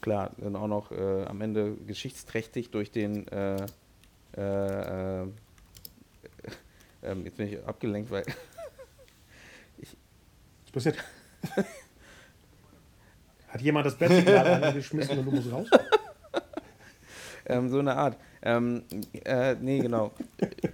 klar, 0.00 0.30
dann 0.38 0.56
auch 0.56 0.68
noch 0.68 0.92
äh, 0.92 1.24
am 1.24 1.42
Ende 1.42 1.74
geschichtsträchtig 1.86 2.70
durch 2.70 2.90
den 2.90 3.28
äh, 3.28 3.66
äh, 4.34 5.22
äh 5.22 5.26
ähm, 7.02 7.24
jetzt 7.24 7.36
bin 7.36 7.48
ich 7.48 7.62
abgelenkt, 7.64 8.10
weil 8.10 8.24
passiert? 10.76 11.02
Hat 13.48 13.60
jemand 13.62 13.86
das 13.86 13.96
Bett 13.96 14.26
gerade 14.26 14.66
angeschmissen 14.66 15.18
und 15.18 15.24
du 15.24 15.30
musst 15.32 15.50
raus? 15.50 15.68
ähm, 17.46 17.68
so 17.70 17.78
eine 17.78 17.96
Art. 17.96 18.18
Ähm, 18.42 18.82
äh, 19.24 19.54
nee, 19.54 19.78
genau. 19.78 20.12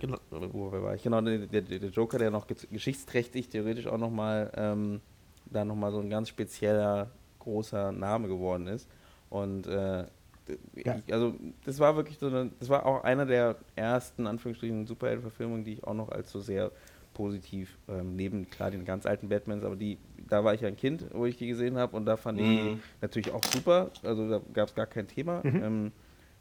genau. 0.00 0.18
Wo 0.30 0.72
war 0.72 0.96
ich? 0.96 1.02
Genau, 1.02 1.20
der, 1.20 1.38
der, 1.62 1.90
Joker, 1.90 2.18
der 2.18 2.30
noch 2.30 2.46
geschichtsträchtig 2.46 3.48
theoretisch 3.48 3.86
auch 3.86 3.98
nochmal 3.98 4.50
ähm, 4.56 5.00
da 5.46 5.64
nochmal 5.64 5.92
so 5.92 6.00
ein 6.00 6.10
ganz 6.10 6.28
spezieller, 6.28 7.10
großer 7.38 7.92
Name 7.92 8.26
geworden 8.26 8.66
ist. 8.66 8.88
Und 9.30 9.66
äh, 9.68 10.06
ja. 10.74 11.00
also 11.10 11.34
das 11.64 11.78
war 11.78 11.94
wirklich 11.94 12.18
so 12.18 12.26
eine, 12.26 12.50
das 12.58 12.68
war 12.68 12.84
auch 12.86 13.04
einer 13.04 13.26
der 13.26 13.56
ersten, 13.76 14.26
Anführungsstrichen, 14.26 14.86
Superhelden-Verfilmungen, 14.86 15.64
die 15.64 15.74
ich 15.74 15.84
auch 15.84 15.94
noch 15.94 16.08
als 16.08 16.32
so 16.32 16.40
sehr 16.40 16.72
positiv, 17.14 17.78
ähm, 17.88 18.16
neben 18.16 18.48
klar 18.50 18.70
den 18.70 18.84
ganz 18.84 19.06
alten 19.06 19.28
Batmans, 19.28 19.64
aber 19.64 19.76
die, 19.76 19.98
da 20.28 20.44
war 20.44 20.54
ich 20.54 20.60
ja 20.60 20.68
ein 20.68 20.76
Kind, 20.76 21.06
wo 21.12 21.26
ich 21.26 21.36
die 21.36 21.46
gesehen 21.46 21.76
habe 21.76 21.96
und 21.96 22.06
da 22.06 22.16
fand 22.16 22.40
mhm. 22.40 22.44
ich 22.44 22.60
die 22.60 22.78
natürlich 23.00 23.32
auch 23.32 23.44
super, 23.44 23.90
also 24.02 24.28
da 24.28 24.40
gab 24.52 24.68
es 24.68 24.74
gar 24.74 24.86
kein 24.86 25.08
Thema. 25.08 25.40
Mhm. 25.44 25.62
Ähm, 25.62 25.92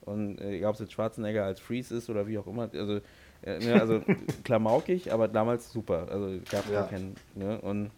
und 0.02 0.42
äh, 0.42 0.66
ob 0.66 0.74
es 0.74 0.80
jetzt 0.80 0.94
Schwarzenegger 0.94 1.46
als 1.46 1.60
Freeze 1.60 1.96
ist 1.96 2.10
oder 2.10 2.28
wie 2.28 2.38
auch 2.38 2.48
immer, 2.48 2.70
also, 2.74 3.02
äh, 3.44 3.60
ne, 3.60 3.80
also 3.80 4.02
klamaukig, 4.44 5.14
aber 5.14 5.28
damals 5.28 5.72
super, 5.72 6.08
also 6.10 6.40
gab 6.50 6.66
es 6.66 6.72
ja. 6.72 6.82
gar 6.82 6.90
keinen, 6.90 7.16
ne, 7.36 7.62
und 7.62 7.92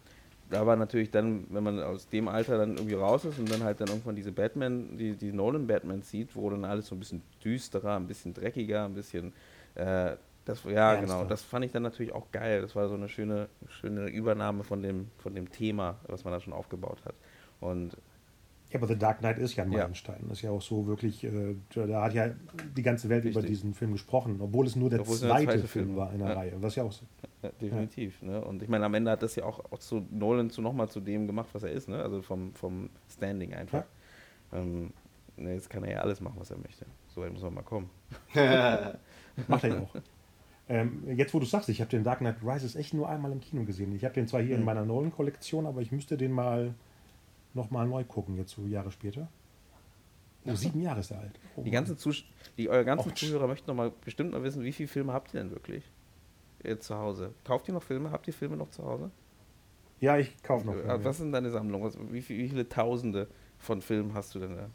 da 0.50 0.66
war 0.68 0.76
natürlich 0.76 1.10
dann, 1.10 1.46
wenn 1.50 1.64
man 1.64 1.82
aus 1.82 2.08
dem 2.10 2.28
Alter 2.28 2.58
dann 2.58 2.76
irgendwie 2.76 2.96
raus 2.96 3.26
ist 3.26 3.40
und 3.40 3.50
dann 3.52 3.64
halt 3.64 3.82
dann 3.82 3.88
irgendwann 3.88 4.16
diese 4.16 4.32
Batman, 4.32 4.98
die, 4.98 5.14
die 5.14 5.32
Nolan-Batman 5.32 6.04
sieht, 6.04 6.36
wo 6.36 6.50
dann 6.50 6.66
alles 6.66 6.88
so 6.88 6.96
ein 6.96 7.00
bisschen 7.00 7.22
düsterer, 7.44 7.96
ein 7.96 8.08
bisschen 8.08 8.34
dreckiger, 8.34 8.86
ein 8.86 8.94
bisschen, 8.94 9.34
äh, 9.76 10.16
das, 10.46 10.64
ja 10.64 10.94
Ernster. 10.94 11.18
genau, 11.18 11.30
das 11.30 11.42
fand 11.42 11.66
ich 11.66 11.72
dann 11.72 11.84
natürlich 11.84 12.14
auch 12.14 12.32
geil. 12.32 12.62
Das 12.62 12.76
war 12.76 12.88
so 12.90 12.96
eine 12.96 13.10
schöne, 13.10 13.50
schöne 13.68 14.08
Übernahme 14.08 14.64
von 14.64 14.82
dem, 14.82 15.10
von 15.18 15.36
dem 15.36 15.50
Thema, 15.52 16.00
was 16.08 16.24
man 16.24 16.34
da 16.34 16.40
schon 16.40 16.54
aufgebaut 16.54 17.04
hat. 17.06 17.16
Und 17.60 17.98
ja, 18.74 18.80
aber 18.80 18.88
The 18.88 18.98
Dark 18.98 19.20
Knight 19.20 19.38
ist 19.38 19.56
ja 19.56 19.64
ein 19.64 19.70
Meilenstein. 19.70 20.22
Ja. 20.24 20.30
Das 20.30 20.40
ist 20.40 20.42
ja 20.42 20.50
auch 20.50 20.62
so 20.62 20.88
wirklich, 20.88 21.24
äh, 21.24 21.56
da 21.76 22.02
hat 22.02 22.14
ja 22.16 22.32
die 22.76 22.82
ganze 22.82 23.08
Welt 23.08 23.24
Richtig. 23.24 23.40
über 23.40 23.48
diesen 23.48 23.76
Film 23.76 23.92
gesprochen, 23.92 24.38
obwohl 24.42 24.66
es 24.66 24.76
nur 24.76 24.90
der 24.90 25.04
zweite, 25.04 25.28
der 25.28 25.30
zweite, 25.30 25.68
Film, 25.68 25.86
Film 25.86 25.96
war 25.96 26.12
in 26.12 26.20
der 26.20 26.30
ja. 26.30 26.34
Reihe. 26.34 26.54
Was 26.58 26.76
ja 26.76 26.84
auch 26.84 26.92
so. 26.92 27.06
Ja, 27.44 27.50
definitiv. 27.62 28.20
Ne? 28.24 28.44
Und 28.44 28.64
ich 28.64 28.70
meine, 28.70 28.86
am 28.86 28.94
Ende 28.96 29.12
hat 29.12 29.22
das 29.22 29.36
ja 29.36 29.44
auch, 29.44 29.60
auch 29.72 29.78
zu 29.78 30.08
Nolan 30.10 30.50
zu 30.50 30.62
nochmal 30.62 30.90
zu 30.90 31.02
dem 31.02 31.28
gemacht, 31.28 31.50
was 31.54 31.62
er 31.62 31.72
ist, 31.72 31.88
ne? 31.88 32.02
Also 32.02 32.24
vom, 32.24 32.54
vom 32.56 32.90
Standing 33.12 33.54
einfach. 33.54 33.84
Ähm, 34.52 34.92
ne, 35.38 35.54
jetzt 35.54 35.70
kann 35.70 35.84
er 35.84 35.92
ja 35.92 36.00
alles 36.00 36.20
machen, 36.20 36.38
was 36.40 36.50
er 36.50 36.58
möchte. 36.58 36.86
So 37.10 37.22
weit 37.22 37.32
muss 37.32 37.44
man 37.44 37.54
mal 37.54 37.62
kommen. 37.62 37.90
Macht 39.48 39.64
er 39.64 39.70
ja 39.70 39.80
auch. 39.82 39.96
Ähm, 40.70 41.04
jetzt, 41.18 41.34
wo 41.34 41.40
du 41.40 41.46
sagst, 41.46 41.68
ich 41.70 41.82
habe 41.82 41.90
den 41.90 42.04
Dark 42.04 42.20
Knight 42.20 42.38
Rises 42.44 42.76
echt 42.76 42.94
nur 42.94 43.10
einmal 43.10 43.32
im 43.32 43.42
Kino 43.42 43.64
gesehen. 43.64 43.94
Ich 43.96 44.06
habe 44.06 44.14
den 44.14 44.28
zwar 44.28 44.42
hier 44.42 44.56
mhm. 44.56 44.62
in 44.62 44.66
meiner 44.66 44.86
Nolan-Kollektion, 44.86 45.66
aber 45.66 45.82
ich 45.82 45.92
müsste 45.92 46.16
den 46.18 46.32
mal 46.32 46.74
nochmal 47.54 47.88
neu 47.88 48.04
gucken, 48.04 48.38
jetzt 48.38 48.52
so 48.52 48.66
Jahre 48.66 48.92
später. 48.92 49.28
Oh, 50.46 50.56
sieben 50.56 50.82
Jahre 50.82 51.00
ist 51.00 51.12
er 51.12 51.20
alt. 51.20 51.40
Oh, 51.56 51.62
die 51.64 51.72
ganzen 51.72 51.98
Zus 51.98 52.26
die, 52.58 52.70
eure 52.70 52.84
ganzen 52.84 53.12
Och. 53.12 53.16
Zuhörer 53.16 53.48
möchten 53.48 53.70
noch 53.70 53.76
mal 53.76 53.92
bestimmt 54.04 54.32
mal 54.32 54.44
wissen, 54.44 54.64
wie 54.64 54.74
viele 54.74 54.88
Filme 54.88 55.14
habt 55.14 55.34
ihr 55.34 55.42
denn 55.42 55.52
wirklich 55.52 55.84
jetzt 56.64 56.88
zu 56.88 56.96
Hause? 56.98 57.34
Kauft 57.44 57.68
ihr 57.68 57.74
noch 57.74 57.84
Filme? 57.84 58.12
Habt 58.12 58.28
ihr 58.28 58.34
Filme 58.34 58.58
noch 58.58 58.70
zu 58.70 58.84
Hause? 58.84 59.12
Ja, 60.02 60.18
ich 60.18 60.42
kaufe 60.44 60.66
noch 60.66 60.74
Filme. 60.74 61.04
Was 61.04 61.18
sind 61.18 61.32
deine 61.32 61.50
Sammlung? 61.50 61.90
wie, 62.12 62.22
viel, 62.22 62.38
wie, 62.38 62.50
viele 62.50 62.68
Tausende 62.68 63.28
von 63.58 63.82
Filmen 63.82 64.14
hast 64.14 64.36
du 64.36 64.40
denn 64.40 64.56
da? 64.58 64.70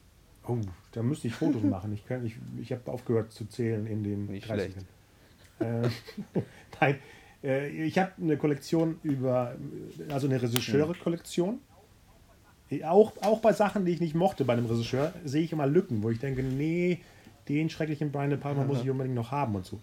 Oh, 0.47 0.57
da 0.93 1.03
müsste 1.03 1.29
ich 1.29 1.35
Fotos 1.35 1.63
machen. 1.65 1.93
Ich, 1.93 2.05
ich, 2.25 2.37
ich 2.59 2.73
habe 2.73 2.91
aufgehört 2.91 3.33
zu 3.33 3.45
zählen 3.47 3.87
in 3.87 4.03
den 4.03 4.27
Nicht 4.27 4.49
30 4.49 4.73
schlecht. 4.73 4.87
Äh, 5.61 5.89
nein, 6.81 6.99
äh, 7.43 7.69
ich 7.69 7.99
habe 7.99 8.13
eine 8.21 8.37
Kollektion 8.37 8.99
über, 9.03 9.55
also 10.11 10.27
eine 10.27 10.41
Regisseure-Kollektion 10.41 11.61
auch, 12.85 13.13
auch 13.23 13.41
bei 13.41 13.53
Sachen, 13.53 13.85
die 13.85 13.93
ich 13.93 14.01
nicht 14.01 14.15
mochte 14.15 14.45
bei 14.45 14.53
einem 14.53 14.67
Regisseur, 14.67 15.13
sehe 15.25 15.43
ich 15.43 15.53
immer 15.53 15.67
Lücken, 15.67 16.03
wo 16.03 16.11
ich 16.11 16.19
denke, 16.19 16.43
nee, 16.43 17.01
den 17.49 17.71
schrecklichen 17.71 18.13
Brian 18.13 18.31
De 18.31 18.39
Palma 18.39 18.65
muss 18.65 18.83
ich 18.83 18.91
unbedingt 18.91 19.15
noch 19.15 19.31
haben 19.31 19.55
und 19.55 19.65
so. 19.65 19.81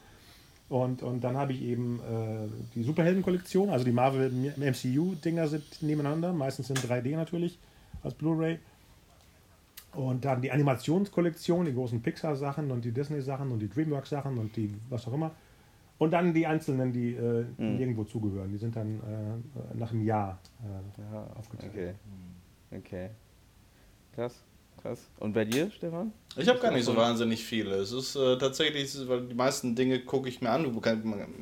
Und, 0.68 1.04
und 1.04 1.24
dann 1.24 1.38
habe 1.38 1.54
ich 1.54 1.62
eben 1.62 2.00
äh, 2.00 2.48
die 2.74 2.84
Superhelden-Kollektion, 2.84 3.70
also 3.70 3.86
die 3.86 3.92
Marvel 3.92 4.32
MCU-Dinger 4.58 5.48
sind 5.48 5.64
nebeneinander, 5.82 6.34
meistens 6.34 6.70
in 6.70 6.76
3D 6.76 7.16
natürlich, 7.16 7.60
als 8.04 8.14
Blu-ray. 8.16 8.60
Und 9.94 10.26
dann 10.26 10.42
die 10.42 10.52
Animationskollektion, 10.52 11.66
die 11.66 11.74
großen 11.74 12.02
Pixar-Sachen 12.02 12.72
und 12.72 12.84
die 12.84 12.92
Disney-Sachen 12.92 13.52
und 13.52 13.60
die 13.60 13.70
Dreamworks-Sachen 13.70 14.38
und 14.38 14.56
die 14.56 14.74
was 14.90 15.08
auch 15.08 15.14
immer. 15.14 15.32
Und 15.98 16.12
dann 16.12 16.34
die 16.34 16.46
einzelnen, 16.46 16.92
die, 16.92 17.14
äh, 17.14 17.46
mhm. 17.58 17.78
nirgendwo 17.78 18.04
zugehören. 18.04 18.52
Die 18.52 18.58
sind 18.58 18.76
dann 18.76 19.00
äh, 19.00 19.78
nach 19.78 19.92
einem 19.92 20.04
Jahr 20.04 20.40
äh, 20.62 21.02
ja, 21.02 21.28
aufgeteilt. 21.36 21.72
Okay. 21.74 21.94
Okay. 22.72 23.10
Krass, 24.14 24.44
krass. 24.82 25.08
Und 25.20 25.34
bei 25.34 25.46
dir, 25.46 25.72
Stefan? 25.72 26.12
Ich 26.36 26.50
habe 26.50 26.60
gar 26.60 26.72
nicht 26.72 26.86
so 26.86 26.96
wahnsinnig 26.96 27.44
viele. 27.44 27.76
Es 27.76 27.92
ist 27.92 28.16
äh, 28.16 28.38
tatsächlich, 28.38 28.94
weil 29.08 29.28
die 29.28 29.36
meisten 29.36 29.76
Dinge 29.76 30.00
gucke 30.00 30.28
ich 30.28 30.42
mir 30.42 30.50
an. 30.50 30.66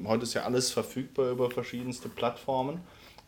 Heute 0.05 0.23
ist 0.23 0.33
ja 0.35 0.43
alles 0.43 0.71
verfügbar 0.71 1.31
über 1.31 1.49
verschiedenste 1.49 2.09
Plattformen. 2.09 2.79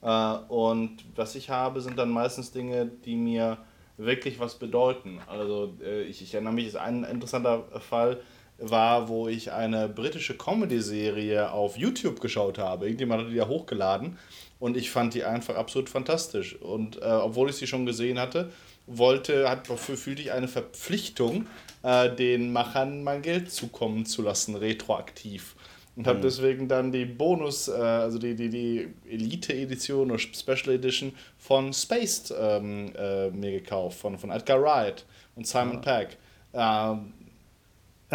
Äh, 0.02 0.36
und 0.50 1.04
was 1.16 1.36
ich 1.36 1.50
habe, 1.50 1.82
sind 1.82 1.98
dann 1.98 2.10
meistens 2.10 2.52
Dinge, 2.52 2.86
die 2.86 3.16
mir 3.16 3.58
wirklich 3.98 4.40
was 4.40 4.56
bedeuten. 4.56 5.20
Also 5.28 5.76
äh, 5.82 6.04
ich, 6.04 6.22
ich 6.22 6.34
erinnere 6.34 6.54
mich, 6.54 6.68
ist 6.68 6.76
ein 6.76 7.04
interessanter 7.04 7.64
Fall 7.80 8.20
war, 8.58 9.10
wo 9.10 9.28
ich 9.28 9.52
eine 9.52 9.90
britische 9.90 10.38
Comedy-Serie 10.38 11.52
auf 11.52 11.78
YouTube 11.78 12.22
geschaut 12.22 12.58
habe. 12.58 12.86
Irgendjemand 12.86 13.24
hat 13.24 13.32
die 13.32 13.36
ja 13.36 13.48
hochgeladen 13.48 14.18
und 14.60 14.78
ich 14.78 14.92
fand 14.92 15.14
die 15.14 15.24
einfach 15.24 15.56
absolut 15.56 15.90
fantastisch. 15.90 16.56
Und 16.62 17.02
äh, 17.02 17.06
obwohl 17.06 17.50
ich 17.50 17.58
sie 17.58 17.68
schon 17.68 17.86
gesehen 17.86 18.20
hatte, 18.20 18.52
wollte, 18.88 19.50
hat, 19.50 19.68
fühlte 19.68 20.22
ich 20.22 20.32
eine 20.32 20.48
Verpflichtung, 20.48 21.48
äh, 21.84 22.14
den 22.16 22.54
Machern 22.54 23.04
mein 23.04 23.22
Geld 23.22 23.52
zukommen 23.52 24.06
zu 24.06 24.22
lassen, 24.22 24.56
retroaktiv. 24.56 25.56
Und 25.96 26.08
habe 26.08 26.20
mhm. 26.20 26.24
deswegen 26.24 26.68
dann 26.68 26.92
die 26.92 27.06
Bonus, 27.06 27.68
äh, 27.68 27.72
also 27.72 28.18
die, 28.20 28.36
die, 28.36 28.50
die 28.50 28.88
Elite-Edition 29.10 30.12
oder 30.12 30.20
Special 30.20 30.76
Edition 30.76 31.14
von 31.38 31.74
Spaced 31.74 32.34
ähm, 32.38 32.92
äh, 32.98 33.30
mir 33.30 33.52
gekauft, 33.52 34.00
von, 34.00 34.18
von 34.18 34.30
Edgar 34.30 34.62
Wright 34.62 35.06
und 35.36 35.48
Simon 35.48 35.82
ja. 35.86 36.00
Peck. 36.00 36.18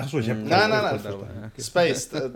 Achso, 0.01 0.19
ich 0.19 0.31
habe. 0.31 0.41
Nein, 0.41 0.71
nein, 0.71 1.01
nein. 1.03 1.53
Space. 1.59 2.13
Äh, 2.13 2.31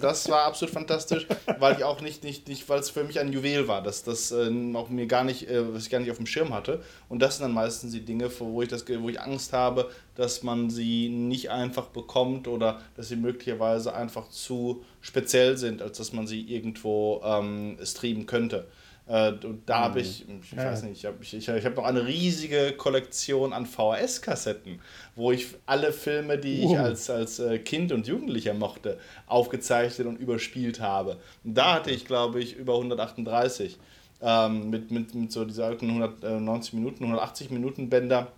das 0.00 0.28
war 0.28 0.44
absolut 0.44 0.74
fantastisch, 0.74 1.26
weil 1.58 1.76
ich 1.76 1.84
auch 1.84 2.00
nicht, 2.00 2.24
nicht, 2.24 2.48
nicht 2.48 2.68
weil 2.68 2.80
es 2.80 2.90
für 2.90 3.04
mich 3.04 3.20
ein 3.20 3.32
Juwel 3.32 3.68
war, 3.68 3.82
dass 3.82 4.02
das 4.02 4.32
äh, 4.32 4.50
auch 4.74 4.88
mir 4.88 5.06
gar 5.06 5.24
nicht, 5.24 5.48
äh, 5.48 5.72
was 5.72 5.84
ich 5.84 5.90
gar 5.90 6.00
nicht 6.00 6.10
auf 6.10 6.16
dem 6.16 6.26
Schirm 6.26 6.52
hatte. 6.52 6.82
Und 7.08 7.20
das 7.22 7.36
sind 7.36 7.44
dann 7.44 7.54
meistens 7.54 7.92
die 7.92 8.04
Dinge, 8.04 8.30
wo 8.38 8.62
ich, 8.62 8.68
das, 8.68 8.84
wo 8.88 9.08
ich 9.08 9.20
Angst 9.20 9.52
habe, 9.52 9.90
dass 10.16 10.42
man 10.42 10.70
sie 10.70 11.08
nicht 11.08 11.50
einfach 11.50 11.86
bekommt 11.86 12.48
oder 12.48 12.80
dass 12.96 13.08
sie 13.08 13.16
möglicherweise 13.16 13.94
einfach 13.94 14.28
zu 14.28 14.84
speziell 15.00 15.56
sind, 15.56 15.82
als 15.82 15.98
dass 15.98 16.12
man 16.12 16.26
sie 16.26 16.42
irgendwo 16.42 17.20
ähm, 17.24 17.78
streamen 17.82 18.26
könnte. 18.26 18.66
Äh, 19.12 19.34
da 19.66 19.80
habe 19.80 19.98
mhm. 19.98 20.06
ich, 20.06 20.24
ich 20.26 20.56
weiß 20.56 20.84
nicht, 20.84 21.00
ich 21.00 21.04
habe 21.04 21.18
ich, 21.20 21.34
ich 21.34 21.66
hab 21.66 21.76
noch 21.76 21.84
eine 21.84 22.06
riesige 22.06 22.72
Kollektion 22.72 23.52
an 23.52 23.66
VHS-Kassetten, 23.66 24.80
wo 25.16 25.32
ich 25.32 25.48
alle 25.66 25.92
Filme, 25.92 26.38
die 26.38 26.64
ich 26.64 26.78
als, 26.78 27.10
als 27.10 27.38
äh, 27.38 27.58
Kind 27.58 27.92
und 27.92 28.06
Jugendlicher 28.06 28.54
mochte, 28.54 28.98
aufgezeichnet 29.26 30.06
und 30.06 30.16
überspielt 30.18 30.80
habe. 30.80 31.18
Und 31.44 31.58
da 31.58 31.74
hatte 31.74 31.90
ich, 31.90 32.06
glaube 32.06 32.40
ich, 32.40 32.56
über 32.56 32.72
138 32.76 33.78
ähm, 34.22 34.70
mit, 34.70 34.90
mit, 34.90 35.14
mit 35.14 35.30
so 35.30 35.44
dieser 35.44 35.66
alten 35.66 35.90
190 35.90 36.72
Minuten, 36.72 37.04
180 37.04 37.50
Minuten 37.50 37.90
Bänder, 37.90 38.28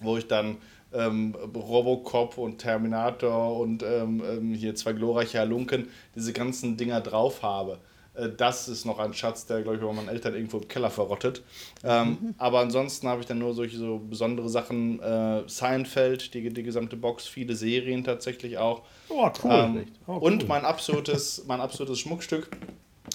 wo 0.00 0.16
ich 0.16 0.26
dann 0.26 0.56
ähm, 0.94 1.34
Robocop 1.34 2.38
und 2.38 2.56
Terminator 2.56 3.58
und 3.58 3.82
ähm, 3.82 4.22
ähm 4.26 4.54
hier 4.54 4.74
zwei 4.74 4.94
glorreiche 4.94 5.40
Halunken, 5.40 5.88
diese 6.14 6.32
ganzen 6.32 6.78
Dinger 6.78 7.02
drauf 7.02 7.42
habe. 7.42 7.78
Äh, 8.14 8.30
das 8.36 8.68
ist 8.68 8.84
noch 8.84 8.98
ein 8.98 9.14
Schatz, 9.14 9.46
der, 9.46 9.62
glaube 9.62 9.76
ich, 9.76 9.82
bei 9.82 9.92
meinen 9.92 10.08
Eltern 10.08 10.34
irgendwo 10.34 10.58
im 10.58 10.68
Keller 10.68 10.90
verrottet. 10.90 11.42
Ähm, 11.82 12.08
mhm. 12.08 12.34
Aber 12.38 12.60
ansonsten 12.60 13.08
habe 13.08 13.20
ich 13.20 13.26
dann 13.26 13.38
nur 13.38 13.54
solche 13.54 13.76
so 13.76 13.98
besondere 13.98 14.48
Sachen. 14.48 15.00
Äh, 15.00 15.42
Seinfeld, 15.46 16.34
die, 16.34 16.48
die 16.50 16.62
gesamte 16.62 16.96
Box, 16.96 17.26
viele 17.26 17.54
Serien 17.54 18.04
tatsächlich 18.04 18.58
auch. 18.58 18.82
Oh, 19.08 19.30
cool. 19.42 19.50
Ähm, 19.52 19.86
oh, 20.06 20.14
cool. 20.14 20.22
Und 20.22 20.48
mein 20.48 20.64
absolutes, 20.64 21.44
mein 21.46 21.60
absolutes 21.60 22.00
Schmuckstück 22.00 22.48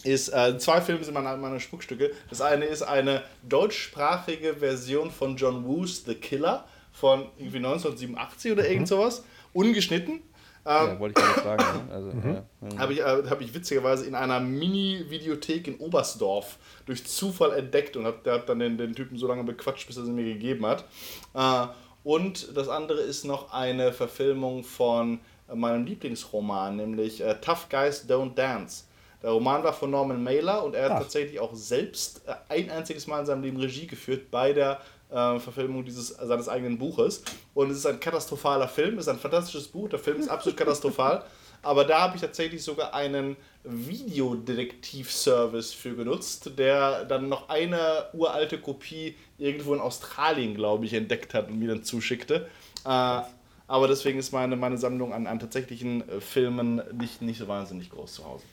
ist, 0.03 0.29
äh, 0.29 0.57
zwei 0.57 0.81
Filme 0.81 1.03
sind 1.03 1.13
meine, 1.13 1.35
meine 1.37 1.59
Schmuckstücke. 1.59 2.11
Das 2.29 2.41
eine 2.41 2.65
ist 2.65 2.83
eine 2.83 3.23
deutschsprachige 3.47 4.55
Version 4.55 5.11
von 5.11 5.35
John 5.35 5.65
Woos 5.65 6.03
The 6.05 6.15
Killer 6.15 6.65
von 6.91 7.27
irgendwie 7.37 7.57
1987 7.57 8.51
oder 8.51 8.63
mhm. 8.63 8.69
irgend 8.69 8.87
sowas. 8.87 9.23
Ungeschnitten, 9.51 10.21
ja, 10.69 10.91
ähm, 10.91 10.99
wollte 10.99 11.19
ich 11.19 11.25
gerade 11.25 11.41
fragen. 11.41 11.87
Ne? 11.87 11.93
Also, 11.93 12.07
mhm. 12.07 12.35
ja. 12.71 12.77
Habe 12.79 12.93
ich, 12.93 12.99
äh, 12.99 13.23
hab 13.29 13.41
ich 13.41 13.53
witzigerweise 13.53 14.05
in 14.05 14.15
einer 14.15 14.39
Mini-Videothek 14.39 15.67
in 15.67 15.77
Oberstdorf 15.77 16.57
durch 16.85 17.05
Zufall 17.05 17.53
entdeckt 17.53 17.97
und 17.97 18.05
habe 18.05 18.31
hab 18.31 18.45
dann 18.45 18.59
den, 18.59 18.77
den 18.77 18.93
Typen 18.93 19.17
so 19.17 19.27
lange 19.27 19.43
bequatscht, 19.43 19.87
bis 19.87 19.97
er 19.97 20.05
sie 20.05 20.11
mir 20.11 20.25
gegeben 20.25 20.65
hat. 20.65 20.85
Äh, 21.33 21.67
und 22.03 22.55
das 22.55 22.69
andere 22.69 23.01
ist 23.01 23.25
noch 23.25 23.51
eine 23.51 23.91
Verfilmung 23.91 24.63
von 24.63 25.19
meinem 25.53 25.85
Lieblingsroman, 25.85 26.75
nämlich 26.75 27.21
äh, 27.21 27.35
Tough 27.41 27.67
Guys 27.69 28.07
Don't 28.07 28.35
Dance. 28.35 28.85
Der 29.21 29.31
Roman 29.31 29.63
war 29.63 29.73
von 29.73 29.91
Norman 29.91 30.23
Mailer 30.23 30.63
und 30.63 30.75
er 30.75 30.85
hat 30.85 30.91
Ach. 30.93 30.99
tatsächlich 30.99 31.39
auch 31.39 31.53
selbst 31.53 32.21
ein 32.47 32.69
einziges 32.69 33.05
Mal 33.05 33.19
in 33.19 33.25
seinem 33.25 33.41
Leben 33.41 33.57
Regie 33.57 33.85
geführt 33.85 34.31
bei 34.31 34.53
der 34.53 34.79
äh, 35.09 35.39
Verfilmung 35.39 35.85
dieses, 35.85 36.09
seines 36.09 36.49
eigenen 36.49 36.77
Buches. 36.77 37.23
Und 37.53 37.71
es 37.71 37.77
ist 37.77 37.85
ein 37.85 37.99
katastrophaler 37.99 38.67
Film, 38.67 38.95
es 38.95 39.05
ist 39.05 39.09
ein 39.09 39.19
fantastisches 39.19 39.67
Buch, 39.67 39.89
der 39.89 39.99
Film 39.99 40.19
ist 40.19 40.29
absolut 40.29 40.57
katastrophal. 40.57 41.23
Aber 41.61 41.83
da 41.83 42.01
habe 42.01 42.15
ich 42.15 42.21
tatsächlich 42.21 42.63
sogar 42.63 42.93
einen 42.93 43.35
Videodetektiv-Service 43.65 45.73
für 45.73 45.95
genutzt, 45.95 46.51
der 46.57 47.03
dann 47.03 47.27
noch 47.27 47.49
eine 47.49 48.05
uralte 48.13 48.59
Kopie 48.59 49.15
irgendwo 49.37 49.73
in 49.73 49.81
Australien, 49.81 50.55
glaube 50.55 50.85
ich, 50.85 50.93
entdeckt 50.93 51.33
hat 51.33 51.49
und 51.49 51.59
mir 51.59 51.67
dann 51.67 51.83
zuschickte. 51.83 52.47
Äh, 52.85 53.21
aber 53.67 53.87
deswegen 53.87 54.19
ist 54.19 54.31
meine, 54.31 54.55
meine 54.55 54.77
Sammlung 54.77 55.13
an, 55.13 55.27
an 55.27 55.39
tatsächlichen 55.39 56.07
äh, 56.07 56.21
Filmen 56.21 56.81
nicht, 56.97 57.21
nicht 57.21 57.39
so 57.39 57.47
wahnsinnig 57.47 57.89
groß 57.89 58.13
zu 58.13 58.25
Hause. 58.25 58.45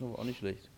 Aber 0.00 0.18
auch 0.18 0.24
nicht 0.24 0.38
schlecht. 0.38 0.70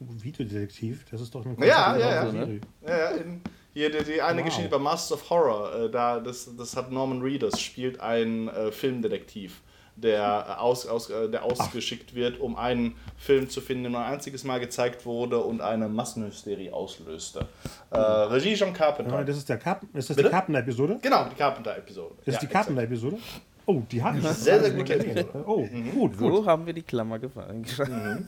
Oh, 0.00 0.06
Videodetektiv, 0.22 1.04
das 1.10 1.20
ist 1.20 1.34
doch 1.34 1.44
eine 1.44 1.54
Ja, 1.66 1.96
ja, 1.96 2.24
ja. 2.24 2.30
Serie. 2.30 2.60
Ja, 2.86 2.98
ja, 2.98 3.08
in, 3.10 3.40
hier 3.74 3.90
die, 3.90 4.02
die 4.04 4.22
eine 4.22 4.38
Wow. 4.38 4.46
Geschichte 4.46 4.70
bei 4.70 4.78
Masters 4.78 5.20
of 5.20 5.28
Horror, 5.30 5.74
äh, 5.74 5.90
da, 5.90 6.20
das, 6.20 6.48
das 6.56 6.74
hat 6.76 6.90
Norman 6.90 7.20
Reedus, 7.20 7.60
spielt 7.60 8.00
ein 8.00 8.48
äh, 8.48 8.72
Filmdetektiv, 8.72 9.60
der, 9.96 10.46
äh, 10.48 10.52
aus, 10.60 10.86
aus, 10.86 11.10
äh, 11.10 11.28
der 11.28 11.44
ausgeschickt 11.44 12.14
wird, 12.14 12.40
um 12.40 12.56
einen 12.56 12.96
Film 13.16 13.48
zu 13.48 13.60
finden, 13.60 13.84
der 13.84 13.92
nur 13.92 14.00
ein 14.00 14.14
einziges 14.14 14.42
Mal 14.44 14.58
gezeigt 14.60 15.04
wurde 15.06 15.38
und 15.38 15.60
eine 15.60 15.88
Massenhysterie 15.88 16.72
auslöste. 16.72 17.46
Äh, 17.90 17.98
Regie 17.98 18.54
John 18.54 18.72
Carpenter. 18.72 19.12
Ja, 19.18 19.24
das 19.24 19.36
ist, 19.36 19.48
der 19.48 19.58
Carp 19.58 19.82
ist 19.92 20.08
das 20.10 20.16
Bitte? 20.16 20.28
die 20.28 20.32
Carpenter-Episode? 20.32 20.98
genau, 21.02 21.26
die 21.28 21.36
Carpenter-Episode. 21.36 22.14
Das 22.24 22.34
ist 22.36 22.40
die 22.42 22.46
Carpenter-Episode? 22.48 23.18
Oh, 23.66 23.80
die 23.90 24.02
habe 24.02 24.18
ich. 24.18 24.24
Sehr, 24.28 24.62
sehr 24.62 24.84
gesehen. 24.84 25.24
Oh, 25.46 25.66
gut, 25.94 26.16
So 26.18 26.28
gut. 26.28 26.46
haben 26.46 26.66
wir 26.66 26.74
die 26.74 26.82
Klammer 26.82 27.18
gefangen. 27.18 27.64
Sehr 27.64 27.86
gut. 27.86 28.26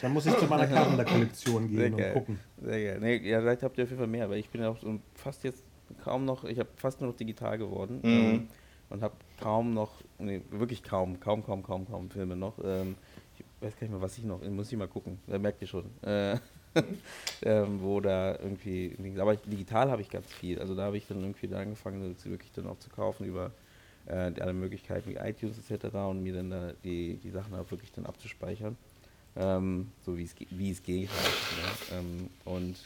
Dann 0.00 0.12
muss 0.12 0.26
ich 0.26 0.36
zu 0.38 0.46
meiner 0.46 0.66
Carpenter-Kollektion 0.66 1.68
Sehr 1.68 1.76
gehen 1.84 1.94
und 1.94 1.98
geil. 2.00 2.12
gucken. 2.12 2.38
Sehr 2.62 2.84
geil. 2.84 2.98
Nee, 3.00 3.28
ja, 3.28 3.40
vielleicht 3.40 3.62
habt 3.62 3.76
ihr 3.78 3.84
auf 3.84 3.90
jeden 3.90 3.98
Fall 4.00 4.08
mehr, 4.08 4.28
weil 4.30 4.38
ich 4.38 4.48
bin 4.48 4.62
ja 4.62 4.70
auch 4.70 4.78
so 4.78 4.98
fast 5.14 5.44
jetzt 5.44 5.62
kaum 6.02 6.24
noch, 6.24 6.44
ich 6.44 6.58
habe 6.58 6.68
fast 6.76 7.00
nur 7.00 7.10
noch 7.10 7.16
digital 7.16 7.58
geworden 7.58 8.00
Mhm. 8.02 8.10
ähm, 8.10 8.48
und 8.90 9.02
habe 9.02 9.14
kaum 9.40 9.74
noch, 9.74 9.92
nee, 10.18 10.40
wirklich 10.50 10.82
kaum, 10.82 11.20
kaum, 11.20 11.44
kaum, 11.44 11.62
kaum, 11.62 11.86
kaum 11.86 12.10
Filme 12.10 12.36
noch. 12.36 12.54
Ähm, 12.64 12.96
ich 13.36 13.44
weiß 13.60 13.74
gar 13.76 13.82
nicht 13.82 13.92
mehr, 13.92 14.00
was 14.02 14.16
ich 14.18 14.24
noch, 14.24 14.42
muss 14.48 14.72
ich 14.72 14.78
mal 14.78 14.88
gucken, 14.88 15.18
da 15.26 15.38
merkt 15.38 15.60
ihr 15.62 15.68
schon. 15.68 15.84
Äh, 16.02 16.36
ähm, 17.42 17.80
wo 17.82 18.00
da 18.00 18.32
irgendwie, 18.32 18.96
aber 19.18 19.36
digital 19.36 19.90
habe 19.90 20.02
ich 20.02 20.10
ganz 20.10 20.26
viel. 20.32 20.58
Also 20.58 20.74
da 20.74 20.84
habe 20.84 20.96
ich 20.96 21.06
dann 21.06 21.20
irgendwie 21.20 21.48
da 21.48 21.58
angefangen, 21.58 22.14
sie 22.16 22.30
wirklich 22.30 22.52
dann 22.52 22.66
auch 22.66 22.78
zu 22.78 22.90
kaufen 22.90 23.24
über 23.26 23.50
äh, 24.06 24.32
alle 24.40 24.52
Möglichkeiten 24.52 25.10
wie 25.10 25.16
iTunes 25.16 25.58
etc. 25.58 25.94
und 25.94 26.22
mir 26.22 26.34
dann 26.34 26.50
da 26.50 26.72
die, 26.84 27.18
die 27.22 27.30
Sachen 27.30 27.54
auch 27.54 27.70
wirklich 27.70 27.92
dann 27.92 28.06
abzuspeichern. 28.06 28.76
Ähm, 29.36 29.88
so 30.04 30.16
wie 30.16 30.24
es, 30.24 30.34
wie 30.50 30.70
es 30.70 30.82
geht 30.82 31.10
halt. 31.10 31.92
Ne? 31.92 31.98
Ähm, 31.98 32.30
und 32.44 32.76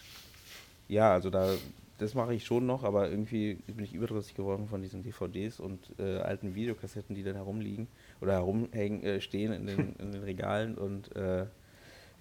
ja, 0.89 1.13
also 1.13 1.31
da, 1.31 1.55
das 1.99 2.15
mache 2.15 2.35
ich 2.35 2.45
schon 2.45 2.67
noch, 2.67 2.85
aber 2.85 3.09
irgendwie 3.09 3.55
bin 3.67 3.85
ich 3.85 3.95
überdrüssig 3.95 4.35
geworden 4.35 4.67
von 4.69 4.83
diesen 4.83 5.03
DVDs 5.03 5.61
und 5.61 5.79
äh, 5.99 6.19
alten 6.19 6.55
Videokassetten, 6.55 7.15
die 7.15 7.23
dann 7.23 7.37
herumliegen 7.37 7.87
oder 8.21 8.33
herumhängen, 8.33 9.03
äh, 9.03 9.21
stehen 9.21 9.53
in 9.53 9.67
den, 9.67 9.95
in 9.99 10.13
den 10.13 10.23
Regalen 10.23 10.77
und 10.77 11.15
äh, 11.17 11.47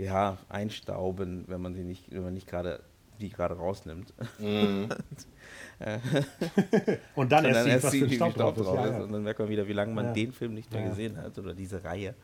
ja, 0.03 0.37
einstauben, 0.49 1.43
wenn 1.47 1.61
man 1.61 1.73
sie 1.73 1.83
nicht, 1.83 2.11
wenn 2.11 2.23
man 2.23 2.33
nicht 2.33 2.47
gerade 2.47 2.81
die 3.19 3.29
gerade 3.29 3.55
rausnimmt. 3.55 4.13
Mhm. 4.39 4.89
Und 7.15 7.31
dann 7.31 7.45
Und 7.45 7.51
erst 7.51 7.63
sieht, 7.65 7.73
was 7.75 7.83
für 7.83 7.89
sieht, 7.91 8.03
ein 8.03 8.09
wie 8.09 8.15
Staub 8.15 8.33
viel 8.33 8.41
drauf 8.41 8.57
ist. 8.57 8.65
Ja. 8.65 9.03
Und 9.03 9.11
dann 9.11 9.23
merkt 9.23 9.39
man 9.39 9.49
wieder, 9.49 9.67
wie 9.67 9.73
lange 9.73 9.93
man 9.93 10.05
Ja. 10.07 10.13
den 10.13 10.31
Film 10.31 10.53
nicht 10.55 10.71
mehr 10.71 10.81
Ja. 10.81 10.89
gesehen 10.89 11.17
hat 11.17 11.37
oder 11.37 11.53
diese 11.53 11.83
Reihe. 11.83 12.15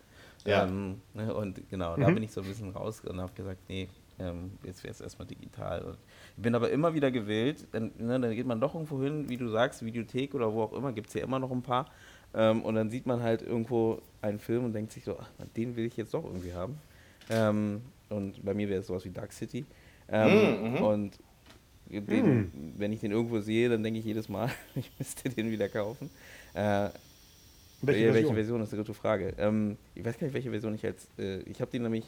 Ja. 0.45 0.63
Ähm, 0.63 1.01
ne, 1.13 1.33
und 1.33 1.69
genau, 1.69 1.95
da 1.97 2.09
Mhm. 2.09 2.13
bin 2.15 2.23
ich 2.23 2.31
so 2.31 2.41
ein 2.41 2.47
bisschen 2.47 2.71
raus 2.71 3.01
und 3.01 3.19
habe 3.19 3.33
gesagt, 3.33 3.59
nee, 3.67 3.89
ähm, 4.19 4.51
jetzt 4.63 4.83
wäre 4.83 4.91
es 4.91 5.01
erstmal 5.01 5.27
digital. 5.27 5.81
Und 5.83 5.97
ich 6.35 6.41
bin 6.41 6.55
aber 6.55 6.69
immer 6.71 6.93
wieder 6.93 7.11
gewillt, 7.11 7.67
dann, 7.71 7.91
ne, 7.97 8.19
dann 8.19 8.33
geht 8.33 8.45
man 8.47 8.59
doch 8.59 8.73
irgendwo 8.73 9.01
hin, 9.01 9.29
wie 9.29 9.37
du 9.37 9.49
sagst, 9.49 9.83
Videothek 9.85 10.33
oder 10.33 10.51
wo 10.53 10.63
auch 10.63 10.73
immer, 10.73 10.93
gibt 10.93 11.09
es 11.09 11.13
ja 11.15 11.21
immer 11.23 11.37
noch 11.39 11.51
ein 11.51 11.61
paar. 11.61 11.91
Ähm, 12.33 12.61
und 12.63 12.75
dann 12.75 12.89
sieht 12.89 13.05
man 13.05 13.21
halt 13.21 13.41
irgendwo 13.41 14.01
einen 14.21 14.39
Film 14.39 14.65
und 14.65 14.73
denkt 14.73 14.91
sich 14.93 15.03
so, 15.03 15.17
ach, 15.19 15.29
den 15.55 15.75
will 15.75 15.85
ich 15.85 15.97
jetzt 15.97 16.13
doch 16.13 16.23
irgendwie 16.23 16.53
haben. 16.53 16.77
Ähm, 17.29 17.81
und 18.09 18.43
bei 18.45 18.53
mir 18.53 18.69
wäre 18.69 18.79
es 18.81 18.87
sowas 18.87 19.03
wie 19.05 19.09
Dark 19.11 19.33
City. 19.33 19.65
Ähm, 20.09 20.61
Mhm, 20.63 20.71
mhm. 20.77 20.81
Und 20.81 21.19
den, 21.89 22.73
wenn 22.77 22.91
ich 22.91 22.99
den 22.99 23.11
irgendwo 23.11 23.39
sehe, 23.39 23.69
dann 23.69 23.81
denke 23.83 23.99
ich 23.99 24.05
jedes 24.05 24.27
Mal, 24.29 24.49
ich 24.75 24.91
müsste 24.97 25.29
den 25.29 25.49
wieder 25.51 25.69
kaufen. 25.69 26.09
Äh, 26.53 26.89
Welche 27.81 28.11
Version? 28.11 28.13
welche 28.13 28.33
Version 28.33 28.61
ist 28.61 28.73
eine 28.73 28.81
gute 28.81 28.93
Frage. 28.93 29.33
Ähm, 29.37 29.77
ich 29.95 30.03
weiß 30.03 30.17
gar 30.17 30.25
nicht, 30.27 30.33
welche 30.33 30.49
Version 30.49 30.73
ich 30.75 30.85
als. 30.85 31.07
Äh, 31.17 31.39
ich 31.41 31.61
habe 31.61 31.71
den 31.71 31.83
nämlich 31.83 32.05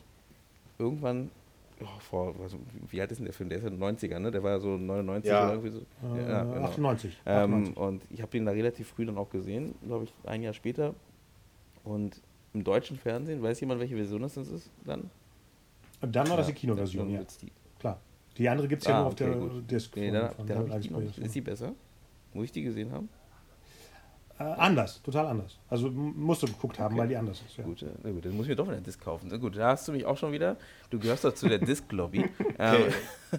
irgendwann. 0.77 1.29
Oh, 1.81 1.85
vor, 1.99 2.35
was, 2.39 2.57
wie 2.89 2.99
alt 2.99 3.09
ist 3.11 3.19
denn 3.19 3.25
der 3.25 3.33
Film? 3.33 3.47
Der 3.47 3.59
ist 3.59 3.63
ja 3.63 3.69
90er, 3.69 4.19
ne? 4.19 4.31
Der 4.31 4.43
war 4.43 4.59
so 4.59 4.75
99 4.77 5.29
Ja. 5.29 5.45
oder 5.45 5.53
irgendwie 5.53 5.71
so. 5.71 5.79
Äh, 6.13 6.29
Ja, 6.29 6.43
genau. 6.43 6.65
98. 6.65 7.17
Ähm, 7.25 7.53
98. 7.53 7.77
und 7.77 8.01
ich 8.09 8.21
habe 8.21 8.31
den 8.31 8.45
da 8.45 8.51
relativ 8.51 8.87
früh 8.89 9.05
dann 9.05 9.17
auch 9.17 9.29
gesehen, 9.29 9.75
glaube 9.85 10.03
ich, 10.03 10.13
ein 10.25 10.41
Jahr 10.41 10.51
später. 10.53 10.93
Und 11.85 12.19
im 12.53 12.63
deutschen 12.63 12.97
Fernsehen, 12.97 13.41
weiß 13.43 13.59
jemand, 13.61 13.79
welche 13.79 13.95
Version 13.95 14.21
das 14.21 14.37
ist 14.37 14.69
dann? 14.85 15.09
Dann 16.01 16.29
war 16.29 16.37
das 16.37 16.47
Ja, 16.47 16.53
die 16.53 16.59
Kinoversion, 16.59 17.05
dann 17.13 17.21
ja. 17.21 17.27
die. 17.41 17.51
Klar. 17.79 17.99
Die 18.37 18.47
andere 18.49 18.67
gibt 18.67 18.81
es 18.81 18.87
ja 18.87 18.95
Ah, 18.95 18.99
nur 18.99 19.07
auf 19.07 19.13
okay, 19.13 19.25
der 19.25 19.35
gut. 19.35 19.69
Disc. 19.71 19.95
Nee, 19.95 20.11
von- 20.11 20.13
dann, 20.21 20.33
von 20.35 20.47
dann 20.47 20.57
noch. 20.91 20.99
Bayes. 20.99 21.17
Ist 21.17 21.35
die 21.35 21.41
besser? 21.41 21.73
Muss 22.33 22.45
ich 22.45 22.51
die 22.51 22.63
gesehen 22.63 22.91
haben? 22.91 23.09
Äh, 24.39 24.43
anders, 24.43 25.01
total 25.03 25.27
anders. 25.27 25.59
Also 25.67 25.89
musst 25.91 26.41
du 26.43 26.47
geguckt 26.47 26.79
haben, 26.79 26.93
Okay. 26.93 27.01
weil 27.01 27.07
die 27.09 27.17
anders 27.17 27.41
ist. 27.45 27.57
Ja. 27.57 27.65
Gut, 27.65 27.81
äh, 27.83 27.87
na 28.01 28.11
gut, 28.11 28.23
dann 28.23 28.31
muss 28.37 28.45
ich 28.45 28.49
mir 28.49 28.55
doch 28.55 28.69
eine 28.69 28.79
Disc 28.81 29.01
kaufen. 29.03 29.27
Na 29.29 29.35
gut, 29.35 29.57
da 29.57 29.71
hast 29.71 29.85
du 29.89 29.91
mich 29.91 30.05
auch 30.05 30.17
schon 30.17 30.31
wieder. 30.31 30.55
Du 30.89 30.97
gehörst 30.97 31.25
doch 31.25 31.33
zu 31.33 31.49
der 31.49 31.57
Disc-Lobby. 31.59 32.23
ähm, 32.57 32.93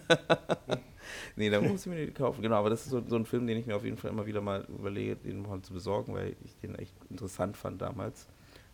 nee, 1.37 1.49
da 1.49 1.61
muss 1.61 1.87
ich 1.87 1.87
mir 1.87 2.07
die 2.07 2.13
kaufen. 2.13 2.43
Genau, 2.43 2.57
aber 2.57 2.69
das 2.71 2.83
ist 2.85 2.91
so, 2.91 3.03
so 3.07 3.17
ein 3.17 3.25
Film, 3.25 3.47
den 3.47 3.57
ich 3.59 3.67
mir 3.67 3.77
auf 3.77 3.85
jeden 3.85 3.97
Fall 3.97 4.11
immer 4.11 4.27
wieder 4.27 4.43
mal 4.43 4.67
überlege, 4.69 5.17
den 5.17 5.41
mal 5.43 5.63
zu 5.63 5.73
besorgen, 5.73 6.13
weil 6.15 6.37
ich 6.45 6.57
den 6.59 6.75
echt 6.75 6.95
interessant 7.09 7.57
fand 7.57 7.81
damals. 7.81 8.27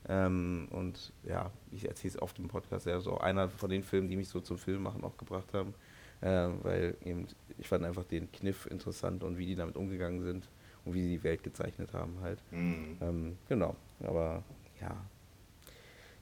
Ähm, 0.08 0.68
und 0.70 1.12
ja, 1.24 1.50
ich 1.72 1.86
erzähle 1.88 2.14
es 2.14 2.22
oft 2.22 2.38
im 2.38 2.48
Podcast, 2.48 2.86
ja, 2.86 3.00
so 3.00 3.18
einer 3.18 3.48
von 3.48 3.70
den 3.70 3.82
Filmen, 3.82 4.08
die 4.08 4.16
mich 4.16 4.28
so 4.28 4.40
zum 4.40 4.58
Film 4.58 4.82
machen 4.82 5.02
auch 5.04 5.16
gebracht 5.16 5.52
haben. 5.52 5.74
Ähm, 6.22 6.60
weil 6.62 6.96
eben, 7.04 7.26
ich 7.58 7.68
fand 7.68 7.84
einfach 7.84 8.04
den 8.04 8.30
Kniff 8.32 8.66
interessant 8.66 9.22
und 9.22 9.36
wie 9.36 9.46
die 9.46 9.54
damit 9.56 9.76
umgegangen 9.76 10.22
sind 10.22 10.48
und 10.84 10.94
wie 10.94 11.02
sie 11.02 11.10
die 11.18 11.24
Welt 11.24 11.42
gezeichnet 11.42 11.92
haben 11.92 12.18
halt. 12.22 12.42
Mhm. 12.52 12.96
Ähm, 13.02 13.38
genau, 13.48 13.76
aber 14.02 14.42
ja, 14.80 14.96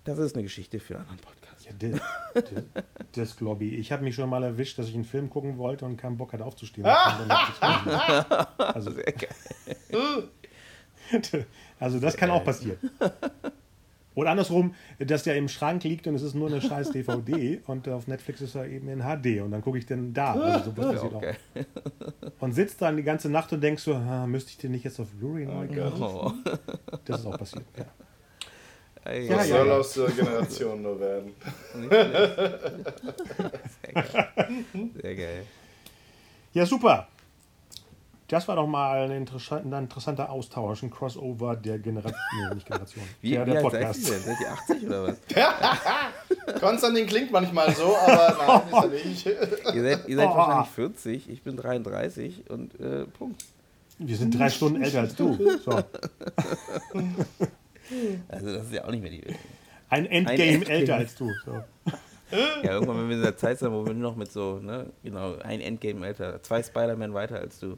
das 0.02 0.18
ist 0.18 0.34
eine 0.34 0.42
Geschichte 0.42 0.80
für 0.80 0.96
einen 0.96 1.08
anderen 1.08 1.20
Podcast. 1.20 1.64
Ja, 1.66 1.72
Di- 1.72 1.92
Di- 1.92 2.62
Disc 3.14 3.40
Lobby. 3.40 3.76
Ich 3.76 3.92
habe 3.92 4.02
mich 4.02 4.14
schon 4.16 4.28
mal 4.28 4.42
erwischt, 4.42 4.78
dass 4.78 4.88
ich 4.88 4.94
einen 4.94 5.04
Film 5.04 5.30
gucken 5.30 5.56
wollte 5.58 5.84
und 5.86 5.96
keinen 5.96 6.16
Bock 6.16 6.32
hatte 6.32 6.44
aufzustehen. 6.44 6.86
also, 8.58 8.90
Sehr 8.90 9.12
geil. 9.12 10.28
also 11.80 12.00
das 12.00 12.16
kann 12.16 12.30
auch 12.30 12.44
passieren. 12.44 12.78
Oder 14.14 14.30
andersrum, 14.30 14.74
dass 14.98 15.24
der 15.24 15.36
im 15.36 15.48
Schrank 15.48 15.82
liegt 15.84 16.06
und 16.06 16.14
es 16.14 16.22
ist 16.22 16.34
nur 16.34 16.48
eine 16.48 16.60
scheiß 16.60 16.90
DVD 16.92 17.60
und 17.66 17.88
auf 17.88 18.06
Netflix 18.06 18.40
ist 18.40 18.54
er 18.54 18.66
eben 18.68 18.88
in 18.88 19.00
HD 19.00 19.40
und 19.42 19.50
dann 19.50 19.60
gucke 19.62 19.78
ich 19.78 19.86
den 19.86 20.14
da. 20.14 20.34
Also 20.34 20.70
sowas 20.70 20.84
Ja, 20.84 20.92
passiert 20.92 21.14
okay. 21.14 21.34
auch. 21.56 22.42
Und 22.42 22.52
sitzt 22.52 22.80
dann 22.82 22.96
die 22.96 23.02
ganze 23.02 23.28
Nacht 23.28 23.52
und 23.52 23.60
denkst 23.60 23.82
so, 23.82 23.94
ah, 23.94 24.26
müsste 24.26 24.50
ich 24.50 24.58
den 24.58 24.72
nicht 24.72 24.84
jetzt 24.84 25.00
auf 25.00 25.08
Blu-ray 25.10 25.46
neu? 25.46 25.66
Oh. 26.00 26.32
Das 27.04 27.20
ist 27.20 27.26
auch 27.26 27.38
passiert. 27.38 27.64
Ja. 27.76 27.86
Ey, 29.10 29.28
Ja, 29.28 29.44
soll 29.44 29.66
ja. 29.66 29.74
aus 29.74 29.92
der 29.94 30.08
Generation 30.10 30.80
nur 30.82 30.98
werden? 30.98 31.32
Sehr 33.84 34.02
geil. 34.02 34.28
Sehr 35.02 35.14
geil. 35.16 35.46
Ja, 36.52 36.64
super. 36.64 37.08
Das 38.34 38.48
war 38.48 38.56
doch 38.56 38.66
mal 38.66 39.04
ein 39.04 39.12
interessanter, 39.12 39.76
ein 39.76 39.84
interessanter 39.84 40.28
Austausch, 40.28 40.82
ein 40.82 40.90
Crossover 40.90 41.54
der 41.54 41.78
Generation. 41.78 42.18
Nee, 42.48 42.54
nicht 42.56 42.66
Generation. 42.66 43.04
Wie, 43.20 43.30
der, 43.30 43.46
wie 43.46 43.50
der 43.52 43.64
alt 43.64 43.70
seid 43.70 43.80
Podcast. 43.94 44.08
ihr 44.08 44.10
denn? 44.10 44.22
Seid 44.22 44.40
ihr 44.40 44.52
80 44.52 44.86
oder 44.88 45.06
was? 45.06 46.60
Konstantin 46.60 47.06
klingt 47.06 47.30
manchmal 47.30 47.72
so, 47.76 47.94
aber 47.96 48.62
nein, 48.72 48.90
ist 48.90 49.04
er 49.04 49.06
nicht. 49.08 49.26
Ihr 49.76 49.82
seid, 49.84 50.08
ihr 50.08 50.16
seid 50.16 50.28
Oh. 50.28 50.34
wahrscheinlich 50.36 50.70
40, 50.70 51.30
ich 51.30 51.42
bin 51.42 51.56
33 51.56 52.50
und 52.50 52.74
äh, 52.80 53.04
Punkt. 53.04 53.44
Wir 53.98 54.16
sind 54.16 54.36
drei 54.36 54.50
Stunden 54.50 54.82
älter 54.82 54.98
als 55.02 55.14
du. 55.14 55.38
So. 55.64 55.70
Also 58.28 58.46
das 58.52 58.64
ist 58.64 58.72
ja 58.72 58.84
auch 58.84 58.90
nicht 58.90 59.02
mehr 59.02 59.12
die 59.12 59.24
Welt. 59.24 59.36
Ein 59.90 60.06
Endgame 60.06 60.40
Endgame. 60.40 60.68
älter 60.70 60.96
als 60.96 61.14
du. 61.14 61.30
So. 61.44 61.52
Ja, 62.62 62.72
irgendwann, 62.72 62.96
wenn 62.98 63.08
wir 63.10 63.16
in 63.16 63.22
der 63.22 63.36
Zeit 63.36 63.58
sind, 63.60 63.70
wo 63.72 63.86
wir 63.86 63.92
nur 63.94 64.10
noch 64.10 64.16
mit 64.16 64.32
so, 64.32 64.58
ne, 64.58 64.86
genau, 65.04 65.36
ein 65.36 65.60
Endgame 65.60 66.04
älter, 66.04 66.42
zwei 66.42 66.62
Spider-Man 66.62 67.14
weiter 67.14 67.38
als 67.38 67.60
du. 67.60 67.76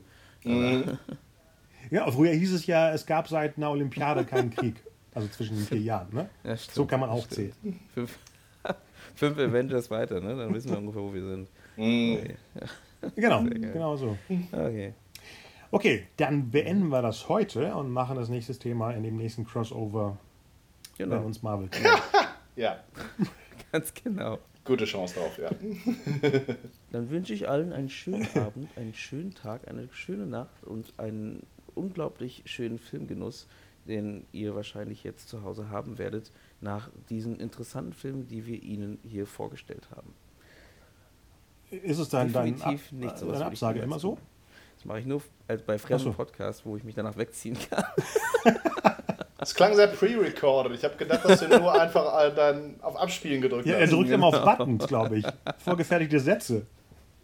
Ja, 1.91 2.11
früher 2.11 2.33
hieß 2.33 2.53
es 2.53 2.67
ja, 2.67 2.91
es 2.93 3.07
gab 3.07 3.29
seit 3.29 3.57
einer 3.57 3.71
Olympiade 3.71 4.25
keinen 4.25 4.51
Krieg. 4.51 4.77
Also 5.15 5.29
zwischen 5.29 5.57
den 5.57 5.65
vier 5.65 5.81
Jahren. 5.81 6.09
Ne? 6.13 6.29
Ja, 6.45 6.57
stimmt, 6.57 6.75
So 6.75 6.85
kann 6.87 7.01
man 7.01 7.09
auch 7.11 7.25
stimmt. 7.27 7.55
zählen. 7.63 7.81
Fünf, 7.95 8.19
fünf 9.15 9.39
Avengers 9.39 9.91
weiter, 9.91 10.21
ne? 10.21 10.37
Dann 10.37 10.53
wissen 10.53 10.71
wir 10.71 10.79
ungefähr, 10.79 11.03
wo 11.03 11.15
wir 11.15 11.23
sind. 11.25 11.49
Okay. 11.77 12.35
Genau, 13.15 13.45
genau 13.45 13.95
so. 13.97 14.17
okay. 14.53 14.93
Okay, 15.71 16.07
dann 16.17 16.51
beenden 16.51 16.89
wir 16.89 17.03
das 17.03 17.29
heute 17.29 17.75
und 17.77 17.91
machen 17.91 18.17
das 18.17 18.29
nächste 18.31 18.59
Thema 18.59 18.91
in 18.93 19.03
dem 19.05 19.17
nächsten 19.17 19.45
Crossover, 19.47 20.17
wenn 20.97 21.11
Genau. 21.11 21.23
uns 21.25 21.43
Marvel. 21.43 21.69
Ja, 22.57 22.79
Ganz 23.71 23.93
genau. 23.95 24.39
Gute 24.67 24.85
Chance 24.85 25.15
drauf, 25.15 25.39
ja. 25.39 25.51
Dann 26.93 27.11
wünsche 27.11 27.33
ich 27.33 27.49
allen 27.49 27.73
einen 27.73 27.89
schönen 27.89 28.29
Abend, 28.37 28.69
einen 28.77 28.95
schönen 28.95 29.35
Tag, 29.35 29.69
eine 29.69 29.89
schöne 29.93 30.27
Nacht 30.27 30.65
und 30.65 30.93
einen 30.99 31.43
unglaublich 31.75 32.43
schönen 32.47 32.79
Filmgenuss, 32.79 33.47
den 33.87 34.27
ihr 34.33 34.55
wahrscheinlich 34.55 35.05
jetzt 35.05 35.29
zu 35.29 35.43
Hause 35.43 35.71
haben 35.71 35.99
werdet, 35.99 36.33
nach 36.61 36.91
diesen 37.09 37.39
interessanten 37.39 37.93
Filmen, 37.93 38.27
die 38.27 38.47
wir 38.47 38.63
Ihnen 38.63 38.99
hier 39.03 39.27
vorgestellt 39.27 39.89
haben. 39.95 40.13
Ist 41.71 41.99
es 41.99 42.09
dann 42.09 42.33
dein, 42.33 42.55
Definitiv 42.55 42.93
nicht 42.93 43.19
so. 43.19 43.31
deine 43.31 43.47
Absage 43.47 43.81
immer 43.81 43.99
so? 43.99 44.19
Das 44.77 44.85
mache 44.85 45.01
ich 45.01 45.07
nur 45.07 45.23
als 45.49 45.63
bei 45.63 45.79
fremden 45.79 46.05
so. 46.05 46.13
Podcasts, 46.13 46.65
wo 46.65 46.77
ich 46.77 46.85
mich 46.85 46.95
danach 46.95 47.17
wegziehen 47.17 47.57
kann. 47.71 47.85
Es 49.47 49.55
klang 49.55 49.75
sehr 49.77 49.87
pre-recorded. 49.87 50.73
Ich 50.75 50.83
habe 50.83 50.97
gedacht, 50.97 51.25
dass 51.25 51.39
du 51.39 51.47
nur 51.49 51.73
einfach 51.81 52.21
äh, 52.21 52.35
dann 52.35 52.75
auf 52.83 52.97
Abspielen 52.97 53.41
gedrückt 53.41 53.65
Ja, 53.67 53.77
er 53.77 53.83
hast. 53.85 53.93
drückt 53.93 54.11
immer 54.11 54.27
auf 54.27 54.35
Genau. 54.35 54.57
Buttons, 54.57 54.87
glaube 54.89 55.19
ich. 55.19 55.27
Vorgefertigte 55.59 56.19
Sätze. 56.19 56.67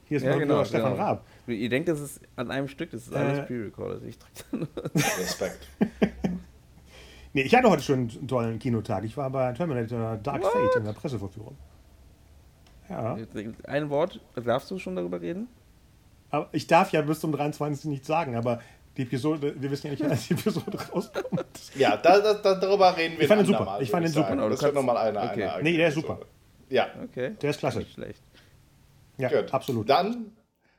Hier 0.04 0.18
ist 0.18 0.22
ja, 0.22 0.36
noch 0.44 0.64
Stefan 0.64 0.92
genau. 0.92 1.02
Raab. 1.02 1.24
Ihr 1.48 1.68
denkt, 1.68 1.88
das 1.88 1.98
ist 1.98 2.20
an 2.36 2.50
einem 2.52 2.68
Stück, 2.68 2.92
das 2.92 3.08
ist 3.08 3.12
Äh. 3.12 3.16
alles 3.18 3.46
pre-recorded. 3.46 4.04
Ich 4.04 4.18
drück 4.18 4.30
dann 4.52 4.68
Respekt. 4.94 5.66
Nee, 7.34 7.42
ich 7.42 7.54
hatte 7.54 7.70
heute 7.70 7.82
schon 7.82 8.10
einen 8.10 8.28
tollen 8.28 8.58
Kinotag. 8.58 9.04
Ich 9.04 9.16
war 9.16 9.30
bei 9.30 9.52
Terminator 9.52 10.18
Dark 10.22 10.42
What? 10.42 10.52
Fate 10.52 10.76
in 10.76 10.84
der 10.84 10.92
Pressevorführung. 10.92 11.56
Ja. 12.90 13.16
Ein 13.66 13.88
Wort, 13.88 14.20
darfst 14.34 14.70
du 14.70 14.78
schon 14.78 14.96
darüber 14.96 15.18
reden? 15.22 15.48
Aber 16.30 16.50
ich 16.52 16.66
darf 16.66 16.92
ja 16.92 17.00
bis 17.00 17.20
zum 17.20 17.32
23. 17.32 17.86
nicht 17.86 18.04
sagen, 18.04 18.36
aber 18.36 18.60
die 18.96 19.02
Episode, 19.02 19.54
wir 19.60 19.70
wissen 19.70 19.86
ja 19.86 19.92
nicht, 19.92 20.02
wann 20.02 20.18
die 20.28 20.34
Episode 20.34 20.78
rauskommt. 20.90 21.46
Ja, 21.76 21.96
da, 21.96 22.20
da, 22.20 22.34
da, 22.34 22.54
darüber 22.56 22.96
reden 22.96 23.14
wir 23.14 23.22
Ich 23.22 23.28
fand 23.28 23.42
ihn 23.42 23.46
super. 23.46 23.78
Ich 23.80 23.90
fand 23.90 24.06
ihn 24.06 24.12
super. 24.12 24.28
sagen. 24.28 24.40
Du 24.40 24.48
Das 24.50 24.62
wird 24.62 24.74
nochmal 24.74 24.96
eine, 24.98 25.20
okay. 25.22 25.44
eine 25.44 25.62
Nee, 25.62 25.76
der 25.76 25.88
ist 25.88 25.94
super. 25.94 26.20
Ja, 26.68 26.88
Okay. 27.04 27.34
Der 27.40 27.50
ist 27.50 27.58
klasse. 27.60 27.78
Nicht 27.78 27.92
schlecht. 27.94 28.22
Ja, 29.18 29.28
gut. 29.28 29.52
absolut. 29.52 29.88
Dann 29.88 30.32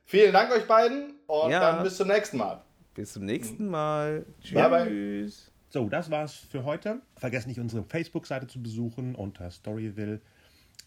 vielen 0.06 0.34
Dank 0.34 0.52
euch 0.52 0.68
beiden 0.68 1.16
und 1.28 1.52
Ja. 1.52 1.60
dann 1.60 1.84
bis 1.84 1.98
zum 1.98 2.08
nächsten 2.08 2.38
Mal. 2.38 2.62
Bis 2.96 3.14
zum 3.14 3.26
nächsten 3.26 3.68
Mal. 3.68 4.26
Bye, 4.52 4.70
bye. 4.70 4.86
Tschüss. 4.88 5.52
So, 5.70 5.90
das 5.90 6.12
war's 6.12 6.34
für 6.36 6.64
heute. 6.66 7.02
Vergesst 7.16 7.48
nicht, 7.48 7.60
unsere 7.60 7.84
Facebook-Seite 7.84 8.46
zu 8.48 8.62
besuchen 8.62 9.16
unter 9.16 9.50
Storyville. 9.50 10.22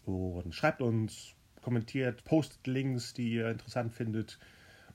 Und 0.05 0.55
schreibt 0.55 0.81
uns, 0.81 1.33
kommentiert, 1.61 2.23
postet 2.23 2.65
Links, 2.67 3.13
die 3.13 3.33
ihr 3.33 3.49
interessant 3.49 3.93
findet. 3.93 4.39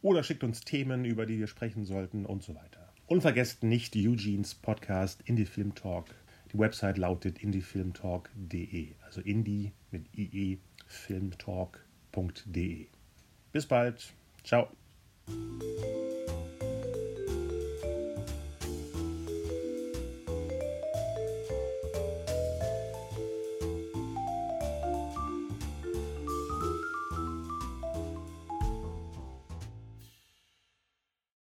Oder 0.03 0.25
schickt 0.25 0.45
uns 0.45 0.61
Themen, 0.61 1.05
über 1.05 1.27
die 1.27 1.39
wir 1.39 1.47
sprechen 1.47 1.85
sollten 1.85 2.27
und 2.27 2.43
so 2.43 2.55
weiter. 2.55 2.93
Und 3.07 3.23
vergesst 3.23 3.63
nicht 3.63 3.97
Eugenes 3.97 4.55
Podcast 4.55 5.23
Indie 5.25 5.47
Film 5.47 5.75
Talk. 5.75 6.07
Die 6.53 6.59
Website 6.59 6.99
lautet 6.99 7.39
indiefilmtalk.de. 7.39 8.95
Also 9.05 9.21
indie 9.21 9.73
mit 9.91 10.07
ie 10.17 10.59
filmtalk.de. 10.87 12.87
Bis 13.53 13.67
bald. 13.67 14.13
Ciao. 14.43 14.69